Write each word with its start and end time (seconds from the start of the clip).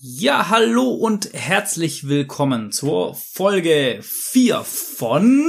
Ja, 0.00 0.48
hallo 0.48 0.90
und 0.90 1.32
herzlich 1.32 2.06
willkommen 2.06 2.70
zur 2.70 3.16
Folge 3.16 3.98
4 4.00 4.62
von 4.62 5.44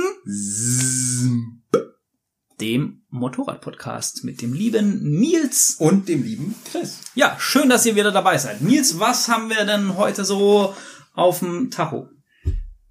dem 2.60 3.04
Motorrad-Podcast 3.10 4.24
mit 4.24 4.42
dem 4.42 4.54
lieben 4.54 5.20
Nils. 5.20 5.76
Und 5.78 6.10
dem 6.10 6.24
lieben 6.24 6.56
Chris. 6.72 6.98
Ja, 7.14 7.38
schön, 7.40 7.70
dass 7.70 7.86
ihr 7.86 7.96
wieder 7.96 8.12
dabei 8.12 8.40
seid. 8.40 8.62
Nils, 8.64 8.98
was 8.98 9.28
haben 9.28 9.52
wir 9.52 9.66
denn 9.66 9.98
heute 9.98 10.26
so 10.26 10.76
auf 11.14 11.40
dem 11.40 11.70
Tacho? 11.70 12.10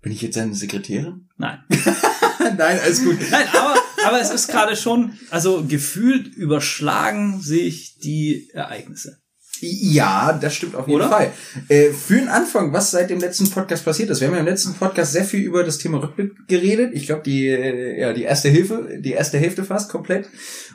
Bin 0.01 0.13
ich 0.13 0.23
jetzt 0.23 0.37
seine 0.37 0.55
Sekretärin? 0.55 1.29
Nein. 1.39 1.65
Nein, 2.39 2.79
alles 2.79 3.03
gut. 3.03 3.19
Nein, 3.33 3.49
aber, 3.53 3.75
aber 4.07 4.21
es 4.21 4.31
ist 4.31 4.47
gerade 4.47 4.77
schon, 4.77 5.19
also 5.31 5.65
gefühlt 5.67 6.29
überschlagen 6.29 7.41
sich 7.41 7.99
die 7.99 8.49
Ereignisse. 8.53 9.19
Ja, 9.61 10.33
das 10.33 10.55
stimmt 10.55 10.75
auf 10.75 10.87
jeden 10.87 11.01
Oder? 11.01 11.11
Fall. 11.11 11.33
Äh, 11.69 11.91
für 11.91 12.17
den 12.17 12.29
Anfang, 12.29 12.73
was 12.73 12.91
seit 12.91 13.11
dem 13.11 13.21
letzten 13.21 13.51
Podcast 13.51 13.85
passiert 13.85 14.11
ist. 14.11 14.21
Wir 14.21 14.29
haben 14.29 14.35
ja 14.35 14.41
im 14.41 14.47
letzten 14.47 14.75
Podcast 14.75 15.13
sehr 15.13 15.25
viel 15.25 15.41
über 15.41 15.65
das 15.65 15.79
Thema 15.79 16.03
Rückblick 16.03 16.49
geredet. 16.49 16.93
Ich 16.95 17.07
glaube, 17.07 17.23
die, 17.23 17.49
äh, 17.49 18.01
ja, 18.01 18.13
die 18.13 18.23
erste 18.23 18.49
Hilfe, 18.49 18.99
die 18.99 19.13
erste 19.13 19.39
Hälfte 19.39 19.65
fast 19.65 19.91
komplett. 19.91 20.29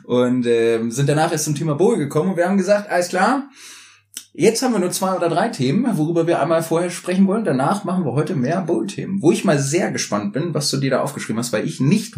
Und 0.04 0.46
ähm, 0.46 0.90
sind 0.90 1.08
danach 1.08 1.32
erst 1.32 1.44
zum 1.44 1.54
Thema 1.54 1.74
Bowl 1.74 1.96
gekommen 1.96 2.30
und 2.30 2.36
wir 2.36 2.48
haben 2.48 2.58
gesagt, 2.58 2.90
alles 2.90 3.08
klar, 3.08 3.48
Jetzt 4.36 4.62
haben 4.62 4.72
wir 4.72 4.80
nur 4.80 4.90
zwei 4.90 5.14
oder 5.14 5.28
drei 5.28 5.48
Themen, 5.48 5.86
worüber 5.96 6.26
wir 6.26 6.42
einmal 6.42 6.64
vorher 6.64 6.90
sprechen 6.90 7.28
wollen. 7.28 7.44
Danach 7.44 7.84
machen 7.84 8.04
wir 8.04 8.14
heute 8.14 8.34
mehr 8.34 8.62
Bowl-Themen. 8.62 9.22
Wo 9.22 9.30
ich 9.30 9.44
mal 9.44 9.60
sehr 9.60 9.92
gespannt 9.92 10.32
bin, 10.32 10.52
was 10.54 10.72
du 10.72 10.78
dir 10.78 10.90
da 10.90 11.02
aufgeschrieben 11.02 11.38
hast, 11.38 11.52
weil 11.52 11.64
ich 11.64 11.78
nicht, 11.78 12.16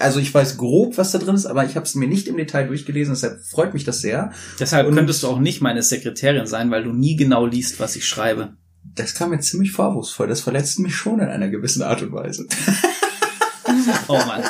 also 0.00 0.20
ich 0.20 0.32
weiß 0.32 0.56
grob, 0.56 0.98
was 0.98 1.12
da 1.12 1.18
drin 1.18 1.34
ist, 1.34 1.46
aber 1.46 1.64
ich 1.64 1.76
habe 1.76 1.84
es 1.86 1.94
mir 1.94 2.08
nicht 2.08 2.28
im 2.28 2.36
Detail 2.36 2.66
durchgelesen. 2.66 3.14
Deshalb 3.14 3.40
freut 3.42 3.74
mich 3.74 3.84
das 3.84 4.00
sehr. 4.00 4.32
Deshalb 4.60 4.86
Und- 4.88 4.94
könntest 4.94 5.22
du 5.22 5.28
auch 5.28 5.38
nicht 5.38 5.60
meine 5.62 5.82
Sekretärin 5.82 6.46
sein, 6.46 6.70
weil 6.70 6.84
du 6.84 6.92
nie 6.92 7.16
genau 7.16 7.46
liest, 7.46 7.80
was 7.80 7.96
ich 7.96 8.06
schreibe. 8.06 8.54
Das 8.94 9.14
kam 9.14 9.30
mir 9.30 9.40
ziemlich 9.40 9.72
vorwurfsvoll. 9.72 10.28
Das 10.28 10.40
verletzt 10.40 10.78
mich 10.78 10.94
schon 10.94 11.18
in 11.20 11.28
einer 11.28 11.48
gewissen 11.48 11.82
Art 11.82 12.02
und 12.02 12.12
Weise. 12.12 12.46
Oh 14.08 14.14
Mann. 14.14 14.42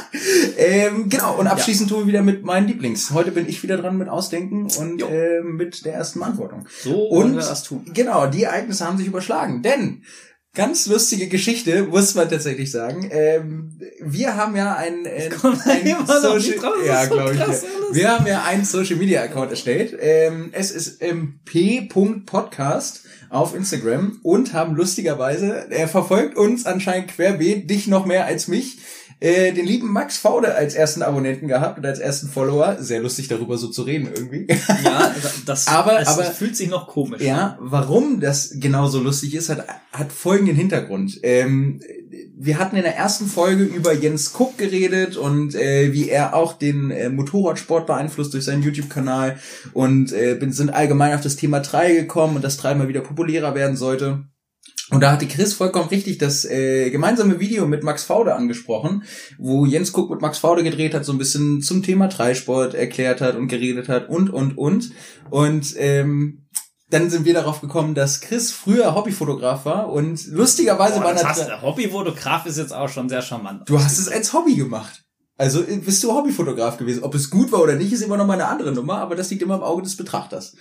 ähm, 0.58 1.08
genau, 1.08 1.36
und 1.38 1.46
abschließend 1.46 1.88
tun 1.88 2.00
wir 2.00 2.06
wieder 2.06 2.22
mit 2.22 2.44
meinen 2.44 2.68
Lieblings. 2.68 3.10
Heute 3.12 3.32
bin 3.32 3.48
ich 3.48 3.62
wieder 3.62 3.76
dran 3.78 3.96
mit 3.96 4.08
Ausdenken 4.08 4.68
und 4.78 5.02
ähm, 5.02 5.56
mit 5.56 5.84
der 5.84 5.94
ersten 5.94 6.20
Beantwortung. 6.20 6.66
So 6.82 7.08
Und 7.08 7.32
wir 7.32 7.38
das 7.40 7.62
tun. 7.64 7.82
genau, 7.92 8.26
die 8.26 8.44
Ereignisse 8.44 8.86
haben 8.86 8.98
sich 8.98 9.06
überschlagen. 9.06 9.62
Denn 9.62 10.02
ganz 10.56 10.86
lustige 10.86 11.28
Geschichte, 11.28 11.84
muss 11.84 12.14
man 12.14 12.28
tatsächlich 12.28 12.70
sagen. 12.70 13.08
Ähm, 13.12 13.78
wir 14.00 14.36
haben 14.36 14.56
ja 14.56 14.74
ein, 14.74 15.04
äh, 15.04 15.30
ein 15.66 15.84
drauf, 16.56 16.80
ist 16.80 16.86
ja, 16.86 17.04
so 17.04 17.14
glaube 17.14 17.34
ich. 17.34 17.40
krass. 17.40 17.64
Wir 17.92 18.10
haben 18.10 18.26
ja 18.26 18.42
einen 18.42 18.64
Social 18.64 18.96
Media 18.96 19.22
Account 19.22 19.50
erstellt. 19.50 19.96
Ähm, 20.00 20.48
es 20.52 20.72
ist 20.72 21.02
ähm, 21.02 21.38
p.podcast 21.44 23.04
auf 23.28 23.54
Instagram 23.54 24.18
und 24.22 24.52
haben 24.52 24.74
lustigerweise, 24.74 25.66
er 25.70 25.88
verfolgt 25.88 26.36
uns 26.36 26.64
anscheinend 26.64 27.08
querbeet, 27.08 27.68
dich 27.68 27.86
noch 27.86 28.06
mehr 28.06 28.24
als 28.24 28.48
mich, 28.48 28.78
äh, 29.20 29.52
den 29.52 29.66
lieben 29.66 29.90
Max 29.92 30.18
Faude 30.18 30.54
als 30.54 30.74
ersten 30.74 31.02
Abonnenten 31.02 31.48
gehabt 31.48 31.78
und 31.78 31.86
als 31.86 31.98
ersten 31.98 32.28
Follower. 32.28 32.76
Sehr 32.80 33.00
lustig 33.00 33.28
darüber 33.28 33.56
so 33.58 33.68
zu 33.68 33.82
reden 33.82 34.08
irgendwie. 34.14 34.46
Ja, 34.84 35.14
das 35.46 35.66
Aber- 35.68 36.00
es 36.00 36.08
aber- 36.08 36.24
fühlt 36.24 36.56
sich 36.56 36.68
noch 36.68 36.86
komisch 36.88 37.22
Ja, 37.22 37.56
warum 37.60 38.20
das 38.20 38.52
genauso 38.60 39.00
lustig 39.00 39.34
ist, 39.34 39.48
hat, 39.48 39.66
hat 39.92 40.12
folgenden 40.12 40.56
Hintergrund. 40.56 41.18
Ähm, 41.22 41.80
wir 42.38 42.58
hatten 42.58 42.76
in 42.76 42.82
der 42.82 42.96
ersten 42.96 43.26
Folge 43.26 43.64
über 43.64 43.94
Jens 43.94 44.32
Cook 44.38 44.58
geredet 44.58 45.16
und 45.16 45.54
äh, 45.54 45.92
wie 45.94 46.10
er 46.10 46.34
auch 46.34 46.52
den 46.52 46.90
äh, 46.90 47.08
Motorradsport 47.08 47.86
beeinflusst 47.86 48.34
durch 48.34 48.44
seinen 48.44 48.62
YouTube-Kanal 48.62 49.38
und 49.72 50.12
äh, 50.12 50.38
sind 50.50 50.70
allgemein 50.70 51.14
auf 51.14 51.22
das 51.22 51.36
Thema 51.36 51.60
3 51.60 51.94
gekommen 51.94 52.36
und 52.36 52.44
das 52.44 52.58
3 52.58 52.74
mal 52.74 52.88
wieder 52.88 53.00
populärer 53.00 53.54
werden 53.54 53.76
sollte. 53.76 54.24
Und 54.90 55.00
da 55.00 55.10
hatte 55.10 55.26
Chris 55.26 55.52
vollkommen 55.52 55.88
richtig 55.88 56.18
das 56.18 56.44
äh, 56.44 56.90
gemeinsame 56.90 57.40
Video 57.40 57.66
mit 57.66 57.82
Max 57.82 58.04
Faude 58.04 58.34
angesprochen, 58.34 59.02
wo 59.36 59.66
Jens 59.66 59.92
Cook 59.92 60.10
mit 60.10 60.20
Max 60.20 60.38
Faude 60.38 60.62
gedreht 60.62 60.94
hat, 60.94 61.04
so 61.04 61.12
ein 61.12 61.18
bisschen 61.18 61.60
zum 61.60 61.82
Thema 61.82 62.06
Dreisport 62.06 62.74
erklärt 62.74 63.20
hat 63.20 63.34
und 63.34 63.48
geredet 63.48 63.88
hat 63.88 64.08
und, 64.08 64.30
und, 64.30 64.56
und. 64.56 64.92
Und 65.30 65.74
ähm, 65.76 66.46
dann 66.88 67.10
sind 67.10 67.24
wir 67.24 67.34
darauf 67.34 67.60
gekommen, 67.60 67.96
dass 67.96 68.20
Chris 68.20 68.52
früher 68.52 68.94
Hobbyfotograf 68.94 69.64
war 69.64 69.90
und 69.90 70.24
lustigerweise 70.28 71.00
Boah, 71.00 71.06
war 71.06 71.14
er... 71.14 71.28
hast, 71.28 71.62
Hobbyfotograf 71.62 72.46
ist 72.46 72.58
jetzt 72.58 72.72
auch 72.72 72.88
schon 72.88 73.08
sehr 73.08 73.22
charmant. 73.22 73.68
Du 73.68 73.80
hast 73.80 73.98
es 73.98 74.08
als 74.08 74.32
Hobby 74.32 74.54
gemacht. 74.54 75.02
Also 75.36 75.62
äh, 75.62 75.78
bist 75.78 76.02
du 76.04 76.12
Hobbyfotograf 76.12 76.76
gewesen. 76.76 77.02
Ob 77.02 77.14
es 77.16 77.30
gut 77.30 77.50
war 77.50 77.60
oder 77.60 77.74
nicht, 77.74 77.92
ist 77.92 78.02
immer 78.02 78.16
noch 78.16 78.26
mal 78.26 78.34
eine 78.34 78.46
andere 78.46 78.72
Nummer, 78.72 78.98
aber 78.98 79.16
das 79.16 79.30
liegt 79.30 79.42
immer 79.42 79.56
im 79.56 79.62
Auge 79.62 79.82
des 79.82 79.96
Betrachters. 79.96 80.54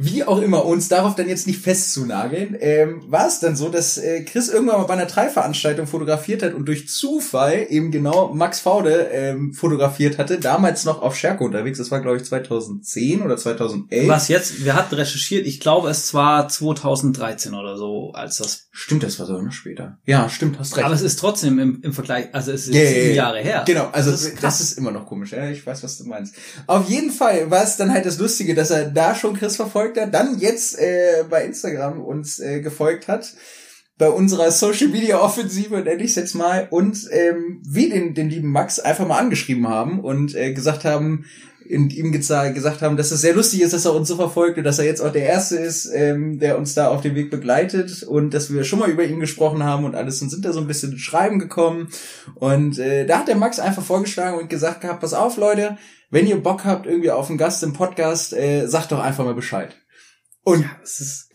Wie 0.00 0.22
auch 0.22 0.40
immer, 0.40 0.64
uns 0.64 0.86
darauf 0.88 1.16
dann 1.16 1.28
jetzt 1.28 1.48
nicht 1.48 1.60
festzunageln, 1.60 2.56
ähm, 2.60 3.02
war 3.08 3.26
es 3.26 3.40
dann 3.40 3.56
so, 3.56 3.68
dass 3.68 3.98
äh, 3.98 4.22
Chris 4.22 4.48
irgendwann 4.48 4.78
mal 4.78 4.86
bei 4.86 4.94
einer 4.94 5.06
Drei-Veranstaltung 5.06 5.88
fotografiert 5.88 6.44
hat 6.44 6.54
und 6.54 6.66
durch 6.66 6.88
Zufall 6.88 7.66
eben 7.68 7.90
genau 7.90 8.32
Max 8.32 8.60
Faude 8.60 9.08
ähm, 9.12 9.52
fotografiert 9.52 10.18
hatte, 10.18 10.38
damals 10.38 10.84
noch 10.84 11.02
auf 11.02 11.16
Scherko 11.16 11.44
unterwegs, 11.44 11.78
das 11.78 11.90
war 11.90 12.00
glaube 12.00 12.18
ich 12.18 12.24
2010 12.24 13.22
oder 13.22 13.36
2011. 13.36 14.08
Was 14.08 14.28
jetzt? 14.28 14.64
Wir 14.64 14.74
hatten 14.74 14.94
recherchiert, 14.94 15.46
ich 15.46 15.58
glaube, 15.58 15.90
es 15.90 16.14
war 16.14 16.48
2013 16.48 17.54
oder 17.54 17.76
so, 17.76 18.12
als 18.12 18.36
das. 18.38 18.68
Stimmt, 18.70 19.02
das 19.02 19.18
war 19.18 19.26
sogar 19.26 19.42
noch 19.42 19.50
später. 19.50 19.98
Ja, 20.06 20.28
stimmt, 20.28 20.60
hast 20.60 20.76
recht. 20.76 20.86
Aber 20.86 20.94
es 20.94 21.02
ist 21.02 21.18
trotzdem 21.18 21.58
im, 21.58 21.80
im 21.82 21.92
Vergleich, 21.92 22.28
also 22.32 22.52
es 22.52 22.68
ist 22.68 22.74
ja, 22.74 22.86
sieben 22.86 23.08
ja. 23.08 23.14
Jahre 23.14 23.40
her. 23.40 23.64
Genau, 23.66 23.88
also 23.90 24.12
Das 24.12 24.20
das 24.20 24.30
ist 24.30 24.34
ist, 24.34 24.40
krass. 24.40 24.72
immer 24.72 24.92
noch 24.92 25.06
komisch. 25.06 25.32
Ja, 25.32 25.50
ich 25.50 25.66
weiß, 25.66 25.82
was 25.82 25.98
du 25.98 26.04
meinst. 26.04 26.34
Auf 26.68 26.88
jeden 26.88 27.10
Fall 27.10 27.50
war 27.50 27.64
es 27.64 27.76
dann 27.76 27.92
halt 27.92 28.06
das 28.06 28.18
Lustige, 28.18 28.54
dass 28.54 28.70
er 28.70 28.84
da 28.90 29.14
schon 29.14 29.34
Chris 29.36 29.56
verfolgt 29.56 29.87
hat, 29.96 30.12
dann 30.12 30.38
jetzt 30.38 30.78
äh, 30.78 31.24
bei 31.28 31.44
Instagram 31.44 32.00
uns 32.00 32.38
äh, 32.38 32.60
gefolgt 32.60 33.08
hat. 33.08 33.32
Bei 33.96 34.10
unserer 34.10 34.52
Social 34.52 34.88
Media 34.88 35.20
Offensive, 35.20 35.80
nenne 35.80 36.02
ich 36.02 36.10
es 36.10 36.16
jetzt 36.16 36.34
mal, 36.34 36.68
und 36.70 37.08
ähm, 37.10 37.60
wir 37.68 37.90
den, 37.90 38.14
den 38.14 38.30
lieben 38.30 38.52
Max 38.52 38.78
einfach 38.78 39.08
mal 39.08 39.18
angeschrieben 39.18 39.66
haben 39.68 40.00
und 40.00 40.36
äh, 40.36 40.52
gesagt 40.52 40.84
haben, 40.84 41.24
und 41.70 41.94
ihm 41.94 42.12
gesagt 42.12 42.82
haben, 42.82 42.96
dass 42.96 43.10
es 43.10 43.20
sehr 43.20 43.34
lustig 43.34 43.60
ist, 43.60 43.74
dass 43.74 43.84
er 43.84 43.94
uns 43.94 44.08
so 44.08 44.16
verfolgt 44.16 44.58
und 44.58 44.64
dass 44.64 44.78
er 44.78 44.86
jetzt 44.86 45.00
auch 45.00 45.12
der 45.12 45.26
Erste 45.26 45.56
ist, 45.56 45.90
ähm, 45.94 46.38
der 46.38 46.58
uns 46.58 46.74
da 46.74 46.88
auf 46.88 47.02
dem 47.02 47.14
Weg 47.14 47.30
begleitet 47.30 48.02
und 48.02 48.32
dass 48.32 48.52
wir 48.52 48.64
schon 48.64 48.78
mal 48.78 48.90
über 48.90 49.04
ihn 49.04 49.20
gesprochen 49.20 49.62
haben 49.62 49.84
und 49.84 49.94
alles 49.94 50.22
und 50.22 50.30
sind 50.30 50.44
da 50.44 50.52
so 50.52 50.60
ein 50.60 50.66
bisschen 50.66 50.92
ins 50.92 51.02
Schreiben 51.02 51.38
gekommen 51.38 51.88
und 52.36 52.78
äh, 52.78 53.06
da 53.06 53.18
hat 53.18 53.28
der 53.28 53.36
Max 53.36 53.58
einfach 53.58 53.82
vorgeschlagen 53.82 54.38
und 54.38 54.50
gesagt 54.50 54.80
gehabt, 54.80 55.00
pass 55.00 55.14
auf 55.14 55.36
Leute, 55.36 55.76
wenn 56.10 56.26
ihr 56.26 56.42
Bock 56.42 56.64
habt 56.64 56.86
irgendwie 56.86 57.10
auf 57.10 57.28
einen 57.28 57.38
Gast 57.38 57.62
im 57.62 57.72
Podcast, 57.72 58.32
äh, 58.32 58.66
sagt 58.66 58.92
doch 58.92 59.00
einfach 59.00 59.24
mal 59.24 59.34
Bescheid. 59.34 59.76
Und 60.42 60.64
Es 60.82 61.00
ist, 61.00 61.30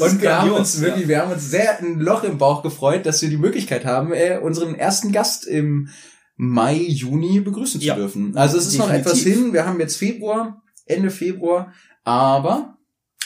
und 0.00 0.22
wir 0.22 0.40
haben 0.40 0.52
uns 0.52 0.80
wirklich, 0.80 1.08
wir 1.08 1.20
haben 1.20 1.32
uns 1.32 1.50
sehr 1.50 1.78
ein 1.78 1.98
Loch 1.98 2.24
im 2.24 2.38
Bauch 2.38 2.62
gefreut, 2.62 3.06
dass 3.06 3.22
wir 3.22 3.28
die 3.28 3.36
Möglichkeit 3.36 3.84
haben, 3.84 4.12
äh, 4.12 4.38
unseren 4.42 4.74
ersten 4.74 5.12
Gast 5.12 5.46
im 5.46 5.88
Mai, 6.36 6.76
Juni 6.76 7.40
begrüßen 7.40 7.80
Ja, 7.80 7.94
zu 7.94 8.00
dürfen. 8.00 8.36
Also 8.36 8.58
es 8.58 8.68
ist 8.68 8.78
noch 8.78 8.86
definitiv. 8.86 9.12
etwas 9.12 9.22
hin. 9.24 9.52
Wir 9.52 9.66
haben 9.66 9.80
jetzt 9.80 9.96
Februar, 9.96 10.62
Ende 10.86 11.10
Februar, 11.10 11.72
aber, 12.04 12.78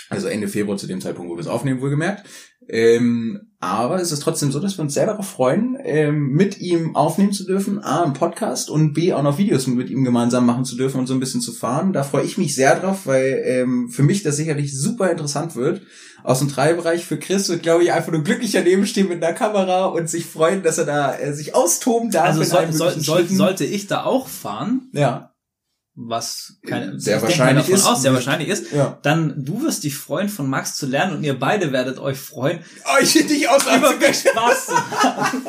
also 0.08 0.28
Ende 0.28 0.48
Februar 0.48 0.78
zu 0.78 0.86
dem 0.86 1.00
Zeitpunkt, 1.00 1.30
wo 1.30 1.36
wir 1.36 1.40
es 1.40 1.46
aufnehmen, 1.46 1.80
wohlgemerkt. 1.80 2.26
Ähm, 2.68 3.51
aber 3.62 4.00
es 4.00 4.10
ist 4.10 4.24
trotzdem 4.24 4.50
so, 4.50 4.58
dass 4.58 4.76
wir 4.76 4.82
uns 4.82 4.92
sehr 4.92 5.06
darauf 5.06 5.28
freuen, 5.28 5.78
ähm, 5.84 6.30
mit 6.32 6.60
ihm 6.60 6.96
aufnehmen 6.96 7.32
zu 7.32 7.44
dürfen, 7.44 7.78
A, 7.78 8.02
einen 8.02 8.12
Podcast 8.12 8.68
und 8.68 8.92
B, 8.92 9.12
auch 9.12 9.22
noch 9.22 9.38
Videos 9.38 9.68
mit 9.68 9.88
ihm 9.88 10.02
gemeinsam 10.02 10.44
machen 10.46 10.64
zu 10.64 10.74
dürfen 10.74 10.98
und 10.98 11.06
so 11.06 11.14
ein 11.14 11.20
bisschen 11.20 11.40
zu 11.40 11.52
fahren. 11.52 11.92
Da 11.92 12.02
freue 12.02 12.24
ich 12.24 12.38
mich 12.38 12.56
sehr 12.56 12.74
drauf, 12.80 13.06
weil 13.06 13.40
ähm, 13.46 13.88
für 13.88 14.02
mich 14.02 14.24
das 14.24 14.36
sicherlich 14.36 14.76
super 14.76 15.12
interessant 15.12 15.54
wird. 15.54 15.82
Aus 16.24 16.40
dem 16.40 16.48
Teilbereich 16.48 17.04
für 17.04 17.20
Chris 17.20 17.48
wird, 17.50 17.62
glaube 17.62 17.84
ich, 17.84 17.92
einfach 17.92 18.10
nur 18.10 18.24
glücklich 18.24 18.50
daneben 18.50 18.84
stehen 18.84 19.08
mit 19.08 19.22
einer 19.22 19.32
Kamera 19.32 19.86
und 19.86 20.10
sich 20.10 20.26
freuen, 20.26 20.64
dass 20.64 20.78
er 20.78 20.86
da 20.86 21.14
äh, 21.14 21.32
sich 21.32 21.54
austoben 21.54 22.10
darf. 22.10 22.30
Also 22.30 22.42
soll, 22.42 22.72
soll, 22.72 23.00
soll, 23.00 23.28
sollte 23.28 23.64
ich 23.64 23.86
da 23.86 24.02
auch 24.02 24.26
fahren, 24.26 24.88
Ja, 24.92 25.31
was 25.94 26.54
keine, 26.66 26.98
Sehr 26.98 27.16
ich 27.18 27.22
denke 27.22 27.22
mal 27.22 27.22
wahrscheinlich 27.28 27.64
davon 27.66 27.74
ist. 27.74 27.86
aus, 27.86 28.02
sehr 28.02 28.14
wahrscheinlich 28.14 28.48
ist, 28.48 28.72
ja. 28.72 28.98
dann 29.02 29.44
du 29.44 29.62
wirst 29.62 29.84
dich 29.84 29.94
freuen, 29.96 30.28
von 30.30 30.48
Max 30.48 30.74
zu 30.76 30.86
lernen 30.86 31.16
und 31.16 31.22
ihr 31.24 31.38
beide 31.38 31.70
werdet 31.72 31.98
euch 31.98 32.18
freuen, 32.18 32.60
Euch 32.98 33.12
dich 33.12 33.48
auslachen 33.48 33.80
über 33.80 33.90
zu 33.92 33.98
können. 33.98 34.14
Spaß 34.14 34.66
zu 34.66 34.72
haben. 35.02 35.42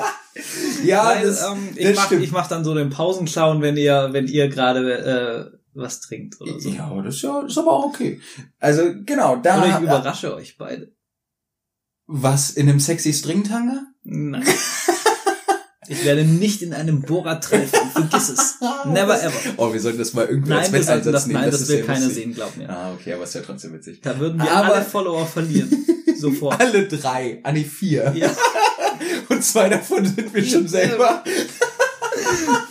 Ja, 0.83 1.05
Weil, 1.05 1.25
das, 1.25 1.43
ähm, 1.43 1.69
ich, 1.75 1.85
das 1.87 1.95
mach, 1.95 2.05
stimmt. 2.07 2.23
ich 2.23 2.31
mach 2.31 2.47
dann 2.47 2.65
so 2.65 2.73
den 2.73 2.89
Pausenclown, 2.89 3.61
wenn 3.61 3.77
ihr, 3.77 4.09
wenn 4.11 4.27
ihr 4.27 4.49
gerade 4.49 5.51
äh, 5.53 5.57
was 5.75 6.01
trinkt 6.01 6.39
oder 6.41 6.59
so. 6.59 6.69
Ja, 6.69 7.01
das 7.01 7.15
ist 7.15 7.21
ja, 7.21 7.41
ist 7.41 7.57
aber 7.57 7.71
auch 7.71 7.85
okay. 7.85 8.19
Also, 8.59 8.91
genau, 9.05 9.37
da, 9.37 9.57
Oder 9.59 9.77
ich 9.77 9.83
überrasche 9.83 10.35
euch 10.35 10.57
beide. 10.57 10.91
was, 12.05 12.51
in 12.51 12.67
einem 12.67 12.79
sexy 12.79 13.13
Stringtanger? 13.13 13.85
Nein. 14.03 14.43
Ich 15.87 16.03
werde 16.05 16.23
nicht 16.23 16.61
in 16.61 16.73
einem 16.73 17.01
Bohrer 17.01 17.39
treffen. 17.39 17.79
Vergiss 17.93 18.29
es. 18.29 18.55
Never 18.85 19.21
ever. 19.21 19.31
Oh, 19.57 19.73
wir 19.73 19.79
sollten 19.79 19.99
das 19.99 20.13
mal 20.13 20.25
irgendwie 20.25 20.49
Nein, 20.49 20.59
als 20.59 20.71
Wetteinsatz 20.71 21.11
das, 21.13 21.27
nehmen. 21.27 21.41
nein, 21.41 21.51
das, 21.51 21.61
ist 21.61 21.69
will 21.69 21.83
keiner 21.83 21.99
lustig. 22.05 22.15
sehen, 22.23 22.33
glaub 22.33 22.55
mir. 22.57 22.69
Ah, 22.69 22.93
okay, 22.93 23.13
aber 23.13 23.23
ist 23.23 23.35
ja 23.35 23.41
trotzdem 23.41 23.73
witzig. 23.73 23.99
Da 24.01 24.17
würden 24.19 24.41
wir 24.41 24.51
Aber- 24.51 24.75
alle 24.75 24.83
Follower 24.85 25.25
verlieren. 25.25 25.69
Sofort. 26.17 26.59
Alle 26.59 26.87
drei, 26.87 27.39
ah 27.43 27.51
nee, 27.51 27.63
vier. 27.65 28.13
Ja. 28.15 28.29
Und 29.29 29.43
zwei 29.43 29.67
davon 29.69 30.05
sind 30.05 30.33
wir 30.33 30.43
schon 30.45 30.67
selber. 30.67 31.23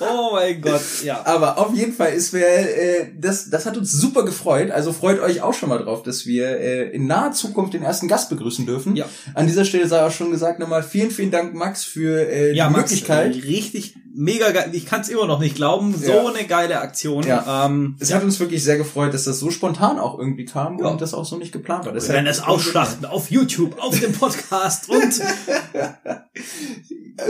Oh 0.01 0.31
mein 0.33 0.61
Gott, 0.61 0.81
ja. 1.05 1.25
Aber 1.25 1.59
auf 1.59 1.75
jeden 1.75 1.93
Fall 1.93 2.13
ist 2.13 2.33
wir, 2.33 2.47
äh, 2.47 3.09
das, 3.19 3.51
das 3.51 3.67
hat 3.67 3.77
uns 3.77 3.93
super 3.93 4.25
gefreut. 4.25 4.71
Also 4.71 4.93
freut 4.93 5.21
euch 5.21 5.43
auch 5.43 5.55
schon 5.55 5.69
mal 5.69 5.79
drauf, 5.79 6.03
dass 6.03 6.27
wir 6.27 6.59
äh, 6.59 6.91
in 6.91 7.07
naher 7.07 7.33
Zukunft 7.33 7.75
den 7.75 7.83
ersten 7.83 8.09
Gast 8.09 8.31
begrüßen 8.31 8.67
dürfen. 8.67 8.97
Ja. 8.97 9.07
An 9.35 9.47
dieser 9.47 9.65
Stelle 9.65 9.87
sei 9.87 10.05
auch 10.05 10.11
schon 10.13 10.31
gesagt 10.31 10.59
nochmal 10.59 10.83
vielen, 10.83 11.11
vielen 11.11 11.31
Dank, 11.31 11.55
Max, 11.55 11.85
für 11.85 12.29
äh, 12.29 12.55
Ja, 12.55 12.67
die 12.69 12.73
Max, 12.73 12.91
Möglichkeit. 12.91 13.35
richtig 13.45 13.95
mega 14.15 14.51
geil. 14.51 14.71
Ich 14.73 14.87
kann 14.87 15.01
es 15.01 15.09
immer 15.09 15.27
noch 15.27 15.39
nicht 15.41 15.57
glauben. 15.57 15.95
So 15.97 16.11
Ja. 16.13 16.29
eine 16.29 16.47
geile 16.47 16.81
Aktion. 16.81 17.25
Ja. 17.27 17.67
Ähm, 17.67 17.97
Es 17.99 18.13
hat 18.13 18.23
uns 18.23 18.39
wirklich 18.41 18.63
sehr 18.63 18.77
gefreut, 18.77 19.15
dass 19.15 19.25
das 19.25 19.39
so 19.39 19.51
spontan 19.51 19.99
auch 19.99 20.19
irgendwie 20.19 20.45
kam 20.45 20.79
Ja. 20.79 20.89
und 20.89 21.01
das 21.01 21.15
auch 21.15 21.25
so 21.25 21.37
nicht 21.37 21.53
geplant 21.53 21.87
war. 21.87 21.95
wir 21.95 22.09
werden 22.09 22.27
es 22.27 22.41
ausschlachten 22.43 23.05
auf 23.07 23.31
YouTube, 23.31 23.79
auf 23.81 23.99
dem 23.99 24.13
Podcast 24.13 24.89
und 24.89 25.13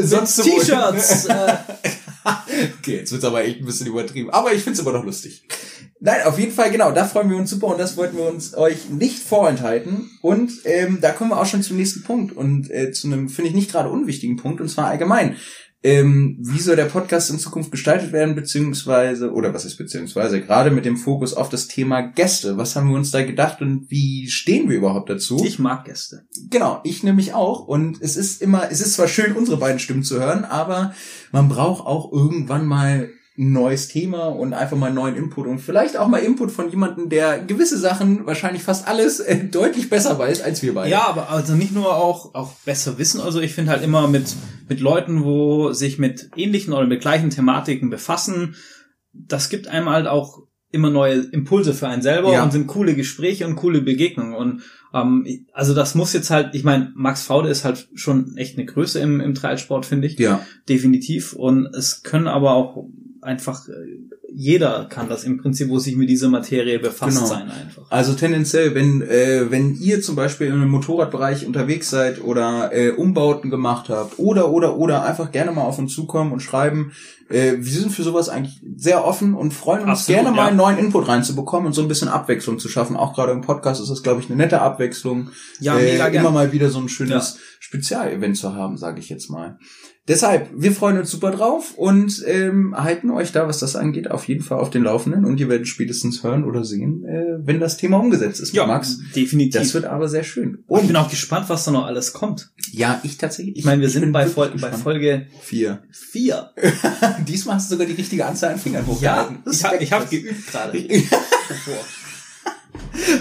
Sonst 0.01 0.37
so- 0.37 0.43
T-Shirts. 0.43 1.25
äh, 1.27 1.55
Okay, 2.79 2.99
jetzt 2.99 3.11
wird's 3.11 3.25
aber 3.25 3.43
echt 3.45 3.59
ein 3.61 3.67
bisschen 3.67 3.89
übertrieben. 3.89 4.31
Aber 4.31 4.53
ich 4.53 4.63
find's 4.63 4.79
immer 4.79 4.93
noch 4.93 5.05
lustig. 5.05 5.43
Nein, 5.99 6.23
auf 6.25 6.39
jeden 6.39 6.53
Fall, 6.53 6.71
genau, 6.71 6.93
da 6.93 7.05
freuen 7.05 7.29
wir 7.31 7.37
uns 7.37 7.51
super 7.51 7.67
und 7.69 7.79
das 7.81 7.97
wollten 7.97 8.17
wir 8.17 8.29
uns 8.29 8.57
euch 8.57 8.91
nicht 8.91 9.19
vorenthalten. 9.19 10.09
Und 10.21 10.53
ähm, 10.65 10.99
da 11.01 11.11
kommen 11.11 11.31
wir 11.31 11.41
auch 11.41 11.47
schon 11.47 11.63
zum 11.65 11.77
nächsten 11.79 12.05
Punkt 12.05 12.37
und 12.37 12.71
äh, 12.71 12.93
zu 12.93 13.09
einem, 13.09 13.29
finde 13.29 13.49
ich, 13.51 13.57
nicht 13.57 13.73
gerade 13.73 13.89
unwichtigen 13.91 14.37
Punkt, 14.37 14.61
und 14.61 14.69
zwar 14.69 14.87
allgemein. 14.87 15.37
Ähm, 15.85 16.37
wie 16.41 16.61
soll 16.61 16.77
der 16.77 16.85
Podcast 16.85 17.31
in 17.31 17.41
Zukunft 17.41 17.73
gestaltet 17.73 18.13
werden, 18.13 18.35
beziehungsweise, 18.37 19.33
oder 19.33 19.53
was 19.53 19.65
ist 19.65 19.77
beziehungsweise, 19.77 20.41
gerade 20.41 20.71
mit 20.71 20.85
dem 20.85 20.97
Fokus 20.97 21.35
auf 21.35 21.49
das 21.49 21.67
Thema 21.67 22.03
Gäste. 22.03 22.57
Was 22.57 22.77
haben 22.77 22.89
wir 22.91 22.97
uns 22.97 23.11
da 23.11 23.23
gedacht 23.23 23.61
und 23.61 23.91
wie 23.91 24.29
stehen 24.29 24.69
wir 24.69 24.77
überhaupt 24.77 25.11
dazu? 25.11 25.43
ich 25.45 25.59
mag 25.59 25.85
Gäste. 25.85 26.25
Genau, 26.51 26.81
ich 26.85 27.03
nämlich 27.03 27.35
auch. 27.35 27.67
Und 27.67 28.01
es 28.01 28.17
ist 28.17 28.41
immer, 28.43 28.71
es 28.71 28.81
ist 28.81 28.95
zwar 28.95 29.09
schön, 29.09 29.33
unsere 29.33 29.57
beiden 29.57 29.81
Stimmen 29.81 30.05
zu 30.05 30.21
hören, 30.21 30.45
aber 30.45 30.95
man 31.33 31.49
braucht 31.49 31.85
auch 31.87 32.13
irgendwann 32.13 32.65
mal 32.65 33.09
ein 33.39 33.53
neues 33.53 33.89
Thema 33.89 34.27
und 34.27 34.53
einfach 34.53 34.77
mal 34.77 34.93
neuen 34.93 35.17
Input 35.17 35.47
und 35.47 35.59
vielleicht 35.59 35.97
auch 35.97 36.07
mal 36.09 36.19
Input 36.19 36.51
von 36.51 36.69
jemandem, 36.71 37.09
der 37.09 37.39
gewisse 37.39 37.79
Sachen, 37.79 38.27
wahrscheinlich 38.27 38.63
fast 38.63 38.87
alles, 38.87 39.21
äh, 39.21 39.45
deutlich 39.45 39.89
besser 39.89 40.19
weiß 40.19 40.43
als 40.43 40.63
wir 40.63 40.75
beide. 40.75 40.91
Ja, 40.91 41.07
aber 41.09 41.31
also 41.31 41.55
nicht 41.55 41.73
nur 41.75 41.97
auch, 41.97 42.35
auch 42.35 42.53
besser 42.67 42.99
wissen. 42.99 43.21
Also 43.23 43.41
ich 43.41 43.55
finde 43.55 43.73
halt 43.73 43.83
immer 43.83 44.07
mit, 44.07 44.35
mit 44.69 44.81
Leuten, 44.81 45.25
wo 45.25 45.73
sich 45.73 45.99
mit 45.99 46.31
ähnlichen 46.37 46.75
oder 46.75 46.87
mit 46.87 47.01
gleichen 47.01 47.31
Thematiken 47.31 47.89
befassen, 47.89 48.55
das 49.15 49.49
gibt 49.49 49.67
einem 49.67 49.89
halt 49.89 50.07
auch 50.07 50.43
immer 50.71 50.91
neue 50.91 51.17
Impulse 51.33 51.75
für 51.75 51.87
einen 51.89 52.03
selber 52.03 52.33
Ja. 52.33 52.43
und 52.43 52.51
sind 52.51 52.67
coole 52.67 52.95
Gespräche 52.95 53.47
und 53.47 53.57
coole 53.57 53.83
Begegnungen. 53.83 54.35
Und 54.35 54.63
ähm, 54.95 55.47
also 55.53 55.75
das 55.75 55.95
muss 55.95 56.13
jetzt 56.15 56.31
halt, 56.31 56.55
ich 56.55 56.65
meine, 56.65 56.93
Max 56.95 57.23
Faude 57.23 57.51
ist 57.51 57.65
halt 57.65 57.89
schon 57.95 58.37
echt 58.37 58.57
eine 58.57 58.67
Größe 58.67 58.99
im, 58.99 59.21
im 59.21 59.35
Trialsport, 59.35 59.85
finde 59.87 60.07
ich. 60.07 60.19
Ja, 60.19 60.45
Definitiv. 60.69 61.35
Und 61.35 61.67
es 61.75 62.03
können 62.03 62.27
aber 62.27 62.53
auch 62.53 62.87
einfach, 63.23 63.69
äh, 63.69 63.73
jeder 64.35 64.87
kann 64.91 65.09
das 65.09 65.25
im 65.25 65.39
Prinzip, 65.39 65.69
wo 65.69 65.79
sich 65.79 65.97
mit 65.97 66.09
dieser 66.09 66.29
Materie 66.29 66.79
befasst 66.79 67.17
Genau. 67.17 67.29
sein 67.29 67.51
einfach. 67.51 67.85
also 67.89 68.15
tendenziell, 68.15 68.75
wenn, 68.75 69.03
äh, 69.03 69.51
wenn 69.51 69.77
ihr 69.77 70.03
zum 70.03 70.17
Beispiel 70.17 70.49
im 70.49 70.69
Motorradbereich 70.69 71.47
unterwegs 71.47 71.89
seid 71.89 72.23
oder 72.23 72.71
äh, 72.73 72.91
Umbauten 72.91 73.51
gemacht 73.51 73.89
habt 73.89 74.19
oder, 74.19 74.51
oder, 74.51 74.77
oder 74.77 75.05
einfach 75.05 75.31
gerne 75.31 75.53
mal 75.53 75.63
auf 75.63 75.79
uns 75.79 75.95
zukommen 75.95 76.33
und 76.33 76.41
schreiben, 76.41 76.93
äh, 77.29 77.55
wir 77.59 77.73
sind 77.73 77.93
für 77.93 78.03
sowas 78.03 78.29
eigentlich 78.29 78.61
sehr 78.77 79.05
offen 79.05 79.35
und 79.35 79.55
freuen 79.55 79.83
uns 79.83 80.01
Absolut, 80.01 80.23
gerne 80.23 80.37
mal 80.37 80.43
ja. 80.43 80.49
einen 80.49 80.57
neuen 80.57 80.79
Input 80.79 81.07
reinzubekommen 81.09 81.67
und 81.69 81.73
so 81.73 81.83
ein 81.83 81.89
bisschen 81.89 82.09
Abwechslung 82.09 82.59
zu 82.59 82.69
schaffen. 82.69 82.97
Auch 82.97 83.15
gerade 83.15 83.33
im 83.33 83.41
Podcast 83.41 83.81
ist 83.81 83.89
das, 83.91 84.03
glaube 84.03 84.21
ich, 84.21 84.27
eine 84.29 84.37
nette 84.37 84.61
Abwechslung. 84.61 85.31
Ja, 85.61 85.79
äh, 85.79 85.93
mega 85.93 86.09
gern. 86.09 86.25
immer 86.25 86.33
mal 86.33 86.53
wieder 86.53 86.71
so 86.71 86.81
ein 86.81 86.89
schönes 86.89 87.39
Spezialevent 87.61 88.37
zu 88.37 88.55
haben, 88.55 88.77
sage 88.77 88.99
ich 89.01 89.09
jetzt 89.09 89.31
mal. 89.31 89.59
Deshalb, 90.09 90.49
wir 90.53 90.73
freuen 90.73 90.99
uns 90.99 91.13
super 91.13 91.31
drauf 91.31 91.75
und 91.77 92.25
ähm, 92.27 92.75
halten 92.77 93.11
euch 93.11 93.31
da, 93.31 93.47
was 93.47 93.61
das 93.61 93.77
angeht, 93.77 94.11
auf 94.11 94.27
jeden 94.27 94.43
Fall 94.43 94.59
auf 94.59 94.69
den 94.71 94.83
Laufenden 94.83 95.25
und 95.25 95.39
ihr 95.39 95.49
werdet 95.49 95.69
spätestens 95.69 96.25
hören 96.25 96.43
oder 96.43 96.65
sehen, 96.65 97.05
äh, 97.05 97.39
wenn 97.47 97.61
das 97.61 97.77
Thema 97.77 97.99
umgesetzt 98.01 98.41
ist, 98.41 98.53
Ja, 98.53 98.67
Max. 98.67 98.99
definitiv. 99.15 99.61
Das 99.61 99.75
wird 99.75 99.85
aber 99.85 100.09
sehr 100.09 100.25
schön. 100.25 100.65
Und 100.67 100.81
ich 100.81 100.87
bin 100.89 100.97
auch 100.97 101.09
gespannt, 101.09 101.49
was 101.49 101.65
da 101.65 101.71
noch 101.71 101.85
alles 101.87 102.13
kommt. 102.13 102.51
Ja, 102.73 102.99
ich 103.05 103.17
tatsächlich. 103.17 103.57
Ich 103.57 103.65
meine, 103.65 103.81
wir 103.81 103.89
sind 103.91 104.11
bei, 104.11 104.27
Fol 104.27 104.47
bei 104.49 104.53
gespannt. 104.55 104.83
Folge 104.83 105.27
vier. 105.41 105.85
vier. 105.93 106.51
Diesmal 107.29 107.55
hast 107.57 107.71
du 107.71 107.75
sogar 107.75 107.87
die 107.87 107.93
richtige 107.95 108.27
Anzahl 108.27 108.55
an 108.55 108.59
Fingern 108.59 108.85
Ja, 108.85 108.93
hochgehalten. 108.93 109.39
ich 109.53 109.63
habe 109.65 109.77
ich 109.79 109.93
hab 109.93 110.11
geübt 110.11 110.51
gerade. 110.51 110.79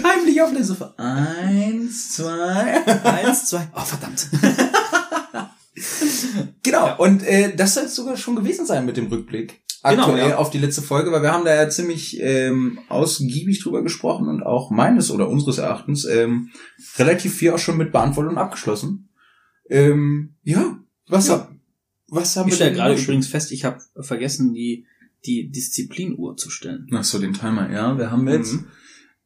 Heimlich 0.04 0.42
auf 0.42 0.52
der 0.52 0.64
Sofa. 0.64 0.94
Eins, 0.96 2.10
zwei. 2.12 2.84
Eins, 3.04 3.46
zwei. 3.46 3.68
Oh, 3.76 3.80
verdammt. 3.82 4.28
Genau, 6.62 6.96
und 6.98 7.22
äh, 7.26 7.54
das 7.56 7.74
soll 7.74 7.84
es 7.84 7.94
sogar 7.94 8.16
schon 8.16 8.36
gewesen 8.36 8.66
sein 8.66 8.84
mit 8.86 8.96
dem 8.96 9.06
Rückblick. 9.06 9.60
Genau, 9.84 10.02
Aktuell 10.04 10.28
ja. 10.30 10.36
auf 10.36 10.50
die 10.50 10.58
letzte 10.58 10.80
Folge, 10.82 11.10
weil 11.10 11.22
wir 11.22 11.32
haben 11.32 11.44
da 11.44 11.54
ja 11.54 11.68
ziemlich 11.68 12.20
ähm, 12.20 12.78
ausgiebig 12.88 13.60
drüber 13.62 13.82
gesprochen 13.82 14.28
und 14.28 14.42
auch 14.44 14.70
meines 14.70 15.10
oder 15.10 15.28
unseres 15.28 15.58
Erachtens 15.58 16.04
ähm, 16.04 16.50
relativ 16.98 17.34
viel 17.34 17.50
auch 17.50 17.58
schon 17.58 17.78
mit 17.78 17.90
beantwortet 17.90 18.30
und 18.32 18.38
abgeschlossen. 18.38 19.08
Ähm, 19.68 20.36
ja, 20.44 20.78
was, 21.08 21.26
Ja. 21.28 21.34
hab- 21.34 21.52
was 22.08 22.36
haben 22.36 22.48
Ich 22.48 22.58
wir 22.60 22.66
denn 22.66 22.74
gerade 22.74 22.94
übrigens 22.94 23.26
fest, 23.26 23.50
ich 23.50 23.64
habe 23.64 23.80
vergessen, 24.00 24.52
die, 24.54 24.86
die 25.26 25.50
Disziplinuhr 25.50 26.36
zu 26.36 26.48
stellen. 26.50 26.86
Ach 26.92 27.02
so, 27.02 27.18
den 27.18 27.32
Timer, 27.32 27.68
ja. 27.72 27.98
Wir 27.98 28.10
haben 28.12 28.28
jetzt 28.28 28.52
Mhm. 28.52 28.66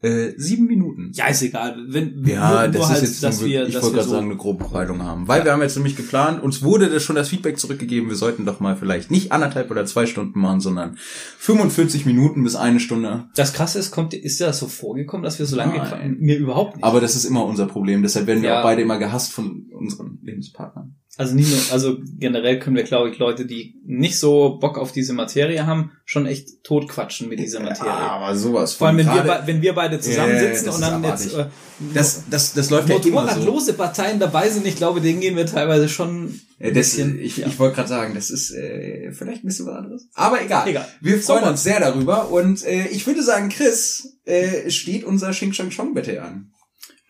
Äh, 0.02 0.32
sieben 0.37 0.66
Minuten. 0.66 1.10
Ja, 1.14 1.28
ist 1.28 1.43
egal. 1.43 1.76
Wenn, 1.88 2.22
Ja, 2.26 2.62
nur, 2.66 2.69
das 2.69 2.82
ist 2.82 2.88
halt, 2.90 3.02
jetzt 3.02 3.22
dass 3.22 3.44
wir, 3.44 3.66
ich 3.66 3.75
dass 3.75 3.82
wollte 3.82 3.96
gerade 3.96 4.08
so, 4.08 4.14
sagen, 4.14 4.26
eine 4.26 4.37
grobe 4.37 4.64
Bereitung 4.64 5.02
haben. 5.02 5.26
Weil 5.26 5.44
wir 5.44 5.52
haben 5.52 5.62
jetzt 5.62 5.75
nämlich 5.76 5.96
geplant, 5.96 6.43
uns 6.43 6.62
wurde 6.62 6.90
das 6.90 7.02
schon 7.02 7.16
das 7.16 7.28
Feedback 7.31 7.58
zurückgegeben, 7.58 8.08
wir 8.10 8.16
sollten 8.16 8.44
doch 8.44 8.60
mal 8.60 8.76
vielleicht 8.76 9.10
nicht 9.10 9.32
anderthalb 9.32 9.70
oder 9.70 9.87
zwei 9.87 10.04
Stunden 10.06 10.38
machen, 10.38 10.60
sondern 10.60 10.96
45 11.38 12.04
Minuten 12.06 12.44
bis 12.44 12.56
eine 12.56 12.78
Stunde. 12.81 13.25
Das 13.37 13.52
Krasse 13.54 13.78
ist, 13.78 13.90
kommt, 13.90 14.12
ist 14.14 14.38
dir 14.38 14.46
das 14.46 14.58
so 14.58 14.69
vorgekommen, 14.69 15.25
dass 15.25 15.38
wir 15.38 15.46
so 15.46 15.56
lange 15.56 15.78
Nein. 15.78 15.82
gequatscht 15.82 16.20
Mir 16.20 16.37
überhaupt 16.38 16.76
nicht. 16.76 16.84
Aber 16.84 17.00
das 17.00 17.16
ist 17.16 17.25
immer 17.25 17.44
unser 17.46 17.66
Problem, 17.66 18.02
deshalb 18.02 18.26
werden 18.26 18.42
wir 18.42 18.50
Ja. 18.50 18.58
auch 18.60 18.64
beide 18.64 18.82
immer 18.82 18.99
gehasst 18.99 19.32
von 19.32 19.66
unseren 19.72 20.19
Lebenspartnern. 20.22 20.94
Also 21.18 21.34
nicht 21.34 21.50
nur, 21.50 21.58
also 21.72 21.96
generell 22.18 22.58
können 22.58 22.76
wir, 22.76 22.82
glaube 22.82 23.08
ich, 23.08 23.18
Leute, 23.18 23.46
die 23.46 23.80
nicht 23.86 24.18
so 24.18 24.58
Bock 24.60 24.76
auf 24.76 24.92
diese 24.92 25.14
Materie 25.14 25.66
haben, 25.66 25.92
schon 26.04 26.26
echt 26.26 26.62
totquatschen 26.62 27.30
mit 27.30 27.38
dieser 27.38 27.60
Materie. 27.60 27.90
aber 27.90 28.36
sowas. 28.36 28.74
Vor 28.74 28.88
allem, 28.88 28.98
wenn 28.98 29.06
wir, 29.06 29.22
gerade- 29.22 29.42
be- 29.42 29.46
wenn 29.46 29.62
wir 29.62 29.74
beide 29.74 29.98
zusammensitzen 29.98 30.66
Ja, 30.66 30.72
das 30.72 30.74
und 30.74 30.80
dann 30.82 31.04
jetzt 31.04 31.34
äh, 31.34 31.46
das, 31.94 32.24
das, 32.30 32.52
das 32.52 32.68
läuft 32.70 32.88
ja 32.90 32.96
immer 32.96 33.04
so. 33.04 33.10
motorradlose 33.12 33.72
Parteien 33.72 34.18
dabei 34.18 34.50
sind, 34.50 34.66
ich 34.66 34.76
glaube, 34.76 35.00
denen 35.00 35.20
gehen 35.20 35.36
wir 35.36 35.46
teilweise 35.46 35.88
schon 35.88 36.38
Ja, 36.58 36.66
ein 36.68 36.74
das, 36.74 36.90
bisschen. 36.90 37.18
ich 37.18 37.38
ja. 37.38 37.46
ich 37.46 37.58
wollte 37.58 37.76
gerade 37.76 37.88
sagen, 37.88 38.14
das 38.14 38.28
ist 38.30 38.50
äh, 38.52 39.10
vielleicht 39.12 39.42
ein 39.42 39.46
bisschen 39.46 39.66
was 39.66 39.76
anderes. 39.76 40.08
Aber 40.14 40.42
egal. 40.42 40.68
Egal. 40.68 40.86
Wir 41.00 41.18
freuen 41.18 41.44
So 41.44 41.50
uns 41.50 41.62
sehr 41.62 41.80
darüber. 41.80 42.30
Und 42.30 42.62
äh, 42.66 42.88
ich 42.88 43.06
würde 43.06 43.22
sagen, 43.22 43.48
Chris, 43.48 44.18
äh, 44.26 44.70
steht 44.70 45.04
unser 45.04 45.30
Xing 45.30 45.52
Shang 45.54 45.70
Chong 45.70 45.94
Battle 45.94 46.20
an. 46.22 46.50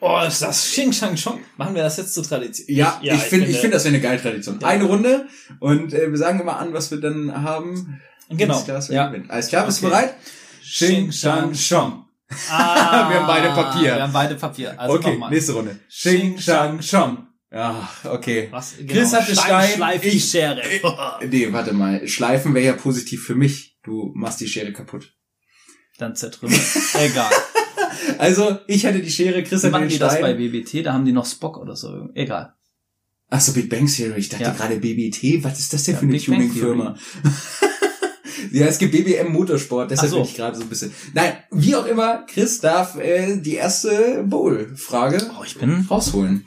Oh, 0.00 0.20
ist 0.26 0.43
das 0.43 0.62
Xing 0.72 0.93
Shang 0.93 1.16
Chong? 1.16 1.40
Machen 1.56 1.75
wir 1.75 1.82
das 1.82 1.96
jetzt 1.96 2.12
zur 2.14 2.22
Tradition? 2.22 2.66
Ja, 2.69 2.98
ich, 3.02 3.12
finde, 3.22 3.46
ich 3.46 3.56
finde, 3.58 3.75
das 3.76 3.85
wäre 3.85 3.94
eine 3.94 4.02
geile 4.02 4.20
Tradition. 4.20 4.59
Ja. 4.61 4.68
Eine 4.68 4.85
Runde 4.85 5.26
und 5.61 5.92
äh, 5.94 6.11
wir 6.11 6.18
sagen 6.18 6.40
immer 6.40 6.59
an, 6.59 6.73
was 6.75 6.90
wir 6.90 7.00
dann 7.00 7.42
haben. 7.42 8.00
Genau. 8.28 8.54
Alles 8.68 8.88
klar, 8.88 9.12
Ja. 9.12 9.14
Alles 9.28 9.49
klar, 9.49 9.64
bist 9.66 9.80
du 9.82 9.87
Okay. 9.87 9.94
bereit? 9.97 10.14
Xing 10.62 11.12
Shang 11.12 11.52
Chong. 11.54 12.04
Ah, 12.50 13.09
Wir 13.11 13.20
haben 13.20 13.26
beide 13.26 13.49
Papier. 13.50 13.94
Wir 13.94 14.02
haben 14.02 14.12
beide 14.12 14.35
Papier. 14.35 14.78
Also 14.78 14.97
okay, 14.97 15.18
nächste 15.30 15.52
Runde. 15.52 15.78
Xing 15.88 16.38
Shang 16.38 16.80
Chong. 16.80 17.28
Ja, 17.52 17.88
okay. 18.04 18.49
Was? 18.50 18.75
Chris 18.87 19.12
hatte 19.14 19.32
Stein, 19.32 19.70
Schleif 19.76 20.02
die 20.02 20.09
ich- 20.09 20.28
Schere. 20.30 20.61
Nee, 21.25 21.52
warte 21.52 21.73
mal. 21.73 22.06
Schleifen 22.09 22.52
wäre 22.54 22.66
ja 22.66 22.73
positiv 22.75 23.25
für 23.25 23.37
mich. 23.37 23.78
Du 23.85 24.11
machst 24.16 24.40
die 24.40 24.49
Schere 24.49 24.73
kaputt. 24.73 25.12
Dann 25.99 26.16
zertrümmert. 26.16 26.61
Egal. 27.00 27.30
Also, 28.18 28.58
ich 28.66 28.84
hatte 28.86 29.00
die 29.00 29.10
Schere, 29.10 29.42
Chris 29.42 29.62
hatte 29.62 29.72
Machen 29.72 29.82
den 29.84 29.90
die 29.90 29.98
das 29.98 30.14
bei 30.14 30.34
Stein. 30.34 30.36
BBT? 30.38 30.84
Da 30.86 30.92
haben 30.92 31.04
die 31.04 31.12
noch 31.12 31.26
Spock 31.26 31.56
oder 31.58 31.76
so. 31.76 32.08
Egal. 32.14 32.52
Ach 33.28 33.40
so, 33.40 33.52
Big 33.52 33.68
Bang 33.68 33.86
Theory. 33.86 34.20
Ich 34.20 34.28
dachte 34.28 34.44
Ja. 34.44 34.52
gerade 34.52 34.76
BBT. 34.76 35.42
Was 35.44 35.58
ist 35.58 35.72
das 35.72 35.84
denn 35.84 35.94
Ja, 35.94 36.00
für 36.00 36.06
eine 36.06 36.18
Tuning-Firma? 36.18 36.96
ja, 38.52 38.66
es 38.66 38.78
gibt 38.78 38.92
BBM 38.92 39.32
Motorsport. 39.32 39.90
Deshalb 39.90 40.10
so. 40.10 40.16
bin 40.18 40.26
ich 40.26 40.36
gerade 40.36 40.56
so 40.56 40.62
ein 40.62 40.68
bisschen... 40.68 40.92
Nein, 41.12 41.32
wie 41.50 41.75
auch 41.75 41.86
immer, 41.86 42.25
Chris 42.26 42.60
darf 42.60 42.96
äh, 42.96 43.36
die 43.38 43.54
erste 43.54 44.22
Bowl-Frage 44.25 45.30
Oh, 45.38 45.42
ich 45.44 45.56
bin 45.58 45.86
rausholen. 45.90 46.44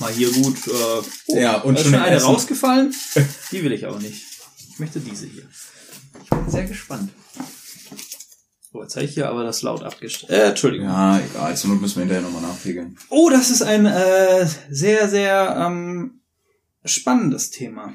mal 0.00 0.12
hier 0.12 0.30
gut. 0.32 0.56
Äh, 0.66 0.70
oh, 1.28 1.36
Ja, 1.38 1.58
und 1.58 1.78
schon 1.78 1.94
eine 1.94 2.08
ersten- 2.14 2.28
rausgefallen. 2.28 2.94
Die 3.52 3.62
will 3.62 3.72
ich 3.72 3.86
aber 3.86 3.98
nicht. 4.00 4.22
Ich 4.72 4.78
möchte 4.78 5.00
diese 5.00 5.26
hier. 5.26 5.48
Ich 6.24 6.28
bin 6.30 6.50
sehr 6.50 6.64
gespannt. 6.64 7.10
Oh, 8.76 8.82
jetzt 8.82 8.96
habe 8.96 9.06
ich 9.06 9.14
hier 9.14 9.28
aber 9.28 9.42
das 9.42 9.62
laut 9.62 9.82
abgestellt. 9.82 10.30
Äh, 10.30 10.48
Entschuldigung. 10.50 10.86
Ja, 10.86 11.18
egal. 11.18 11.56
Zur 11.56 11.70
Not 11.70 11.80
müssen 11.80 11.96
wir 11.96 12.00
hinterher 12.00 12.22
nochmal 12.22 12.42
nachregeln. 12.42 12.98
Oh, 13.08 13.30
das 13.30 13.50
ist 13.50 13.62
ein 13.62 13.86
äh, 13.86 14.46
sehr, 14.68 15.08
sehr 15.08 15.56
ähm, 15.66 16.20
spannendes 16.84 17.50
Thema. 17.50 17.94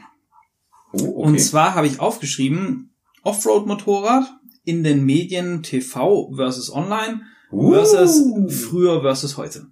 Oh, 0.94 0.98
okay. 0.98 1.08
Und 1.08 1.40
zwar 1.40 1.76
habe 1.76 1.88
ich 1.88 2.00
aufgeschrieben, 2.00 2.96
Offroad-Motorrad 3.24 4.26
in 4.64 4.84
den 4.84 5.06
Medien 5.06 5.62
TV 5.62 6.34
versus 6.36 6.72
online 6.74 7.22
versus 7.52 8.18
Uh. 8.18 8.50
früher 8.50 9.02
versus 9.02 9.38
heute. 9.38 9.68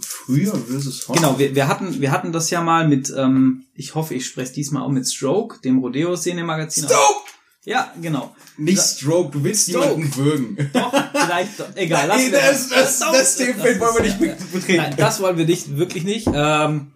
früher 0.00 0.54
versus 0.54 1.08
heute. 1.08 1.20
Genau, 1.20 1.38
wir, 1.38 1.54
wir 1.54 1.68
hatten 1.68 2.00
wir 2.00 2.10
hatten 2.10 2.32
das 2.32 2.50
ja 2.50 2.62
mal 2.62 2.88
mit, 2.88 3.12
ähm, 3.16 3.64
ich 3.74 3.94
hoffe, 3.94 4.14
ich 4.14 4.26
spreche 4.26 4.52
diesmal 4.52 4.82
auch 4.82 4.90
mit 4.90 5.08
Stroke, 5.08 5.60
dem 5.60 5.78
Rodeo-Szene-Magazin. 5.78 6.84
Stroke! 6.84 7.19
Ja, 7.70 7.94
genau. 8.02 8.34
Nicht 8.56 8.82
Stroke, 8.82 9.30
du 9.30 9.44
willst 9.44 9.68
Stroke. 9.70 9.90
jemanden 9.90 10.16
würgen. 10.16 10.70
Doch, 10.72 10.92
vielleicht, 11.12 11.60
doch. 11.60 11.68
egal. 11.76 12.08
Lass 12.08 12.16
nee, 12.20 12.30
das, 12.32 12.68
das, 12.68 12.98
das, 12.98 13.12
das 13.12 13.36
Themenfeld 13.36 13.78
wollen 13.78 13.94
wir 13.94 14.02
nicht 14.02 14.52
betreten. 14.52 14.82
Nein, 14.82 14.94
das 14.96 15.20
wollen 15.20 15.38
wir 15.38 15.44
nicht, 15.44 15.76
wirklich 15.76 16.02
nicht. 16.02 16.28
Ähm, 16.34 16.90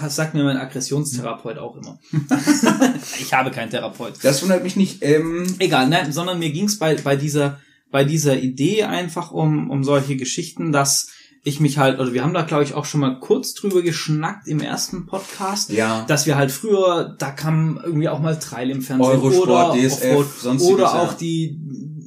das 0.00 0.14
sagt 0.14 0.34
mir 0.34 0.44
mein 0.44 0.58
Aggressionstherapeut 0.58 1.58
auch 1.58 1.74
immer. 1.74 1.98
ich 3.18 3.34
habe 3.34 3.50
keinen 3.50 3.70
Therapeut. 3.70 4.14
Das 4.22 4.42
wundert 4.42 4.62
mich 4.62 4.76
nicht. 4.76 5.02
Ähm 5.02 5.44
Egal, 5.58 5.88
nein, 5.88 6.12
sondern 6.12 6.38
mir 6.38 6.52
ging's 6.52 6.78
bei, 6.78 6.94
bei 6.94 7.16
dieser, 7.16 7.58
bei 7.90 8.04
dieser 8.04 8.36
Idee 8.38 8.84
einfach 8.84 9.32
um, 9.32 9.70
um 9.70 9.82
solche 9.82 10.14
Geschichten, 10.14 10.70
dass 10.70 11.08
ich 11.46 11.60
mich 11.60 11.78
halt, 11.78 12.00
also 12.00 12.12
wir 12.12 12.24
haben 12.24 12.34
da 12.34 12.42
glaube 12.42 12.64
ich 12.64 12.74
auch 12.74 12.84
schon 12.84 13.00
mal 13.00 13.20
kurz 13.20 13.54
drüber 13.54 13.80
geschnackt 13.80 14.48
im 14.48 14.58
ersten 14.58 15.06
Podcast, 15.06 15.70
ja. 15.70 16.04
dass 16.08 16.26
wir 16.26 16.36
halt 16.36 16.50
früher, 16.50 17.14
da 17.20 17.30
kam 17.30 17.78
irgendwie 17.82 18.08
auch 18.08 18.18
mal 18.18 18.36
Trail 18.36 18.68
im 18.68 18.82
Fernsehen 18.82 19.08
Eurosport, 19.08 19.48
oder 19.48 19.80
DSF, 19.80 20.40
sonstiges, 20.40 20.74
oder 20.74 20.94
auch 20.94 21.12
ja. 21.12 21.18
die 21.20 21.60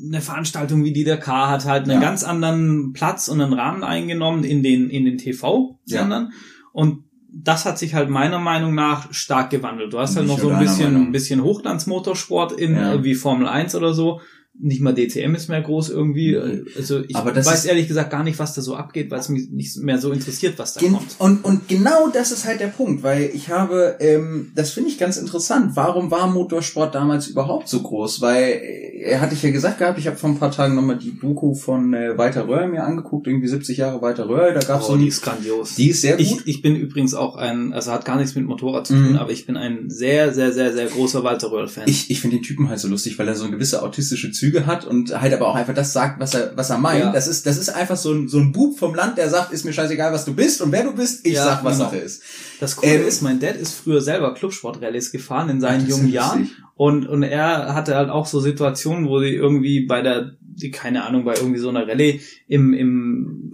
eine 0.05 0.19
Veranstaltung 0.19 0.83
wie 0.83 0.91
die 0.91 1.05
der 1.05 1.17
K 1.17 1.47
hat 1.47 1.63
halt 1.63 1.83
einen 1.83 1.93
ja. 1.93 1.99
ganz 2.01 2.25
anderen 2.25 2.91
Platz 2.91 3.29
und 3.29 3.39
einen 3.39 3.53
Rahmen 3.53 3.85
eingenommen 3.85 4.43
in 4.43 4.61
den 4.61 4.89
in 4.89 5.05
den 5.05 5.17
TV-Sendern 5.17 6.33
und 6.73 7.05
das 7.31 7.63
hat 7.63 7.79
sich 7.79 7.93
halt 7.93 8.09
meiner 8.09 8.39
Meinung 8.39 8.75
nach 8.75 9.13
stark 9.13 9.51
gewandelt. 9.51 9.93
Du 9.93 9.99
hast 9.99 10.17
halt 10.17 10.27
noch 10.27 10.39
so 10.39 10.49
ein 10.49 10.59
bisschen, 10.59 10.95
ein 10.95 11.11
bisschen 11.11 11.43
Hochglanzmotorsport 11.43 12.53
in, 12.53 12.75
wie 13.03 13.13
Formel 13.13 13.47
1 13.47 13.75
oder 13.75 13.93
so 13.93 14.19
nicht 14.61 14.81
mal 14.81 14.93
DTM 14.93 15.35
ist 15.35 15.47
mehr 15.47 15.61
groß 15.61 15.89
irgendwie. 15.89 16.37
Also 16.75 17.01
ich 17.07 17.15
weiß 17.15 17.65
ehrlich 17.65 17.87
gesagt 17.87 18.09
gar 18.09 18.23
nicht, 18.23 18.39
was 18.39 18.53
da 18.53 18.61
so 18.61 18.75
abgeht, 18.75 19.09
weil 19.09 19.19
es 19.19 19.29
mich 19.29 19.49
nicht 19.49 19.77
mehr 19.77 19.99
so 19.99 20.11
interessiert, 20.11 20.59
was 20.59 20.73
da 20.73 20.81
kommt. 20.81 21.15
Und, 21.17 21.45
und 21.45 21.67
genau 21.67 22.09
das 22.09 22.31
ist 22.31 22.45
halt 22.45 22.59
der 22.59 22.67
Punkt, 22.67 23.01
weil 23.03 23.31
ich 23.33 23.49
habe, 23.49 23.97
ähm, 23.99 24.51
das 24.55 24.71
finde 24.71 24.89
ich 24.89 24.97
ganz 24.97 25.17
interessant. 25.17 25.75
Warum 25.75 26.11
war 26.11 26.27
Motorsport 26.27 26.93
damals 26.93 27.27
überhaupt 27.27 27.69
so 27.69 27.81
groß? 27.81 28.21
Weil, 28.21 28.61
äh, 29.03 29.17
hatte 29.17 29.33
ich 29.33 29.43
ja 29.43 29.51
gesagt 29.51 29.79
gehabt, 29.79 29.97
ich 29.97 30.07
habe 30.07 30.17
vor 30.17 30.29
ein 30.29 30.37
paar 30.37 30.51
Tagen 30.51 30.75
nochmal 30.75 30.97
die 30.97 31.17
Doku 31.17 31.53
von 31.53 31.93
äh, 31.93 32.17
Walter 32.17 32.47
Röhr 32.47 32.67
mir 32.67 32.83
angeguckt, 32.83 33.27
irgendwie 33.27 33.47
70 33.47 33.77
Jahre 33.77 34.01
Walter 34.01 34.27
Röhr. 34.27 34.51
Da 34.51 34.59
gab's 34.59 34.85
oh, 34.89 34.93
so 34.93 34.97
die 34.97 35.07
ist 35.07 35.21
grandios. 35.21 35.75
Die 35.75 35.89
ist 35.89 36.01
sehr 36.01 36.17
gut. 36.17 36.25
Ich, 36.25 36.47
ich 36.47 36.61
bin 36.61 36.75
übrigens 36.75 37.13
auch 37.13 37.37
ein, 37.37 37.71
also 37.71 37.91
hat 37.91 38.03
gar 38.03 38.17
nichts 38.17 38.35
mit 38.35 38.45
Motorrad 38.45 38.87
zu 38.87 38.93
tun, 38.93 39.11
mhm. 39.11 39.17
aber 39.17 39.31
ich 39.31 39.45
bin 39.45 39.55
ein 39.55 39.89
sehr, 39.89 40.33
sehr, 40.33 40.51
sehr, 40.51 40.73
sehr 40.73 40.87
großer 40.87 41.23
Walter 41.23 41.51
Röhr-Fan. 41.51 41.85
Ich, 41.87 42.11
ich 42.11 42.19
finde 42.19 42.37
den 42.37 42.43
Typen 42.43 42.67
halt 42.69 42.79
so 42.79 42.89
lustig, 42.89 43.17
weil 43.17 43.27
er 43.27 43.35
so 43.35 43.45
eine 43.45 43.53
gewisse 43.53 43.81
autistische 43.83 44.31
Züge 44.31 44.48
Züge 44.49 44.65
hat 44.65 44.85
und 44.85 45.19
halt 45.19 45.33
aber 45.33 45.47
auch 45.47 45.55
einfach 45.55 45.73
das 45.73 45.93
sagt, 45.93 46.19
was 46.19 46.33
er, 46.33 46.55
was 46.55 46.69
er 46.69 46.77
meint. 46.77 46.99
Ja. 46.99 47.11
Das 47.11 47.27
ist, 47.27 47.45
das 47.45 47.57
ist 47.57 47.69
einfach 47.69 47.97
so 47.97 48.11
ein, 48.13 48.27
so 48.27 48.39
ein 48.39 48.51
Bub 48.51 48.77
vom 48.77 48.95
Land, 48.95 49.17
der 49.17 49.29
sagt, 49.29 49.51
ist 49.51 49.65
mir 49.65 49.73
scheißegal, 49.73 50.11
was 50.11 50.25
du 50.25 50.33
bist 50.33 50.61
und 50.61 50.71
wer 50.71 50.83
du 50.83 50.93
bist, 50.93 51.25
ich 51.25 51.33
ja, 51.33 51.43
sag, 51.43 51.63
was 51.63 51.77
genau. 51.77 51.89
Sache 51.89 51.99
ist. 51.99 52.23
Das 52.59 52.75
Coole 52.75 52.95
ähm, 52.95 53.07
ist, 53.07 53.21
mein 53.21 53.39
Dad 53.39 53.55
ist 53.55 53.73
früher 53.73 54.01
selber 54.01 54.33
Clubsportrallyes 54.33 55.11
gefahren 55.11 55.49
in 55.49 55.61
seinen 55.61 55.87
jungen 55.87 56.09
Jahren 56.09 56.49
und, 56.75 57.07
und 57.07 57.23
er 57.23 57.73
hatte 57.73 57.95
halt 57.95 58.09
auch 58.09 58.25
so 58.25 58.39
Situationen, 58.39 59.07
wo 59.07 59.19
sie 59.19 59.33
irgendwie 59.33 59.85
bei 59.85 60.01
der, 60.01 60.31
die, 60.39 60.71
keine 60.71 61.05
Ahnung, 61.05 61.25
bei 61.25 61.35
irgendwie 61.35 61.59
so 61.59 61.69
einer 61.69 61.87
Rallye 61.87 62.21
im, 62.47 62.73
im 62.73 63.48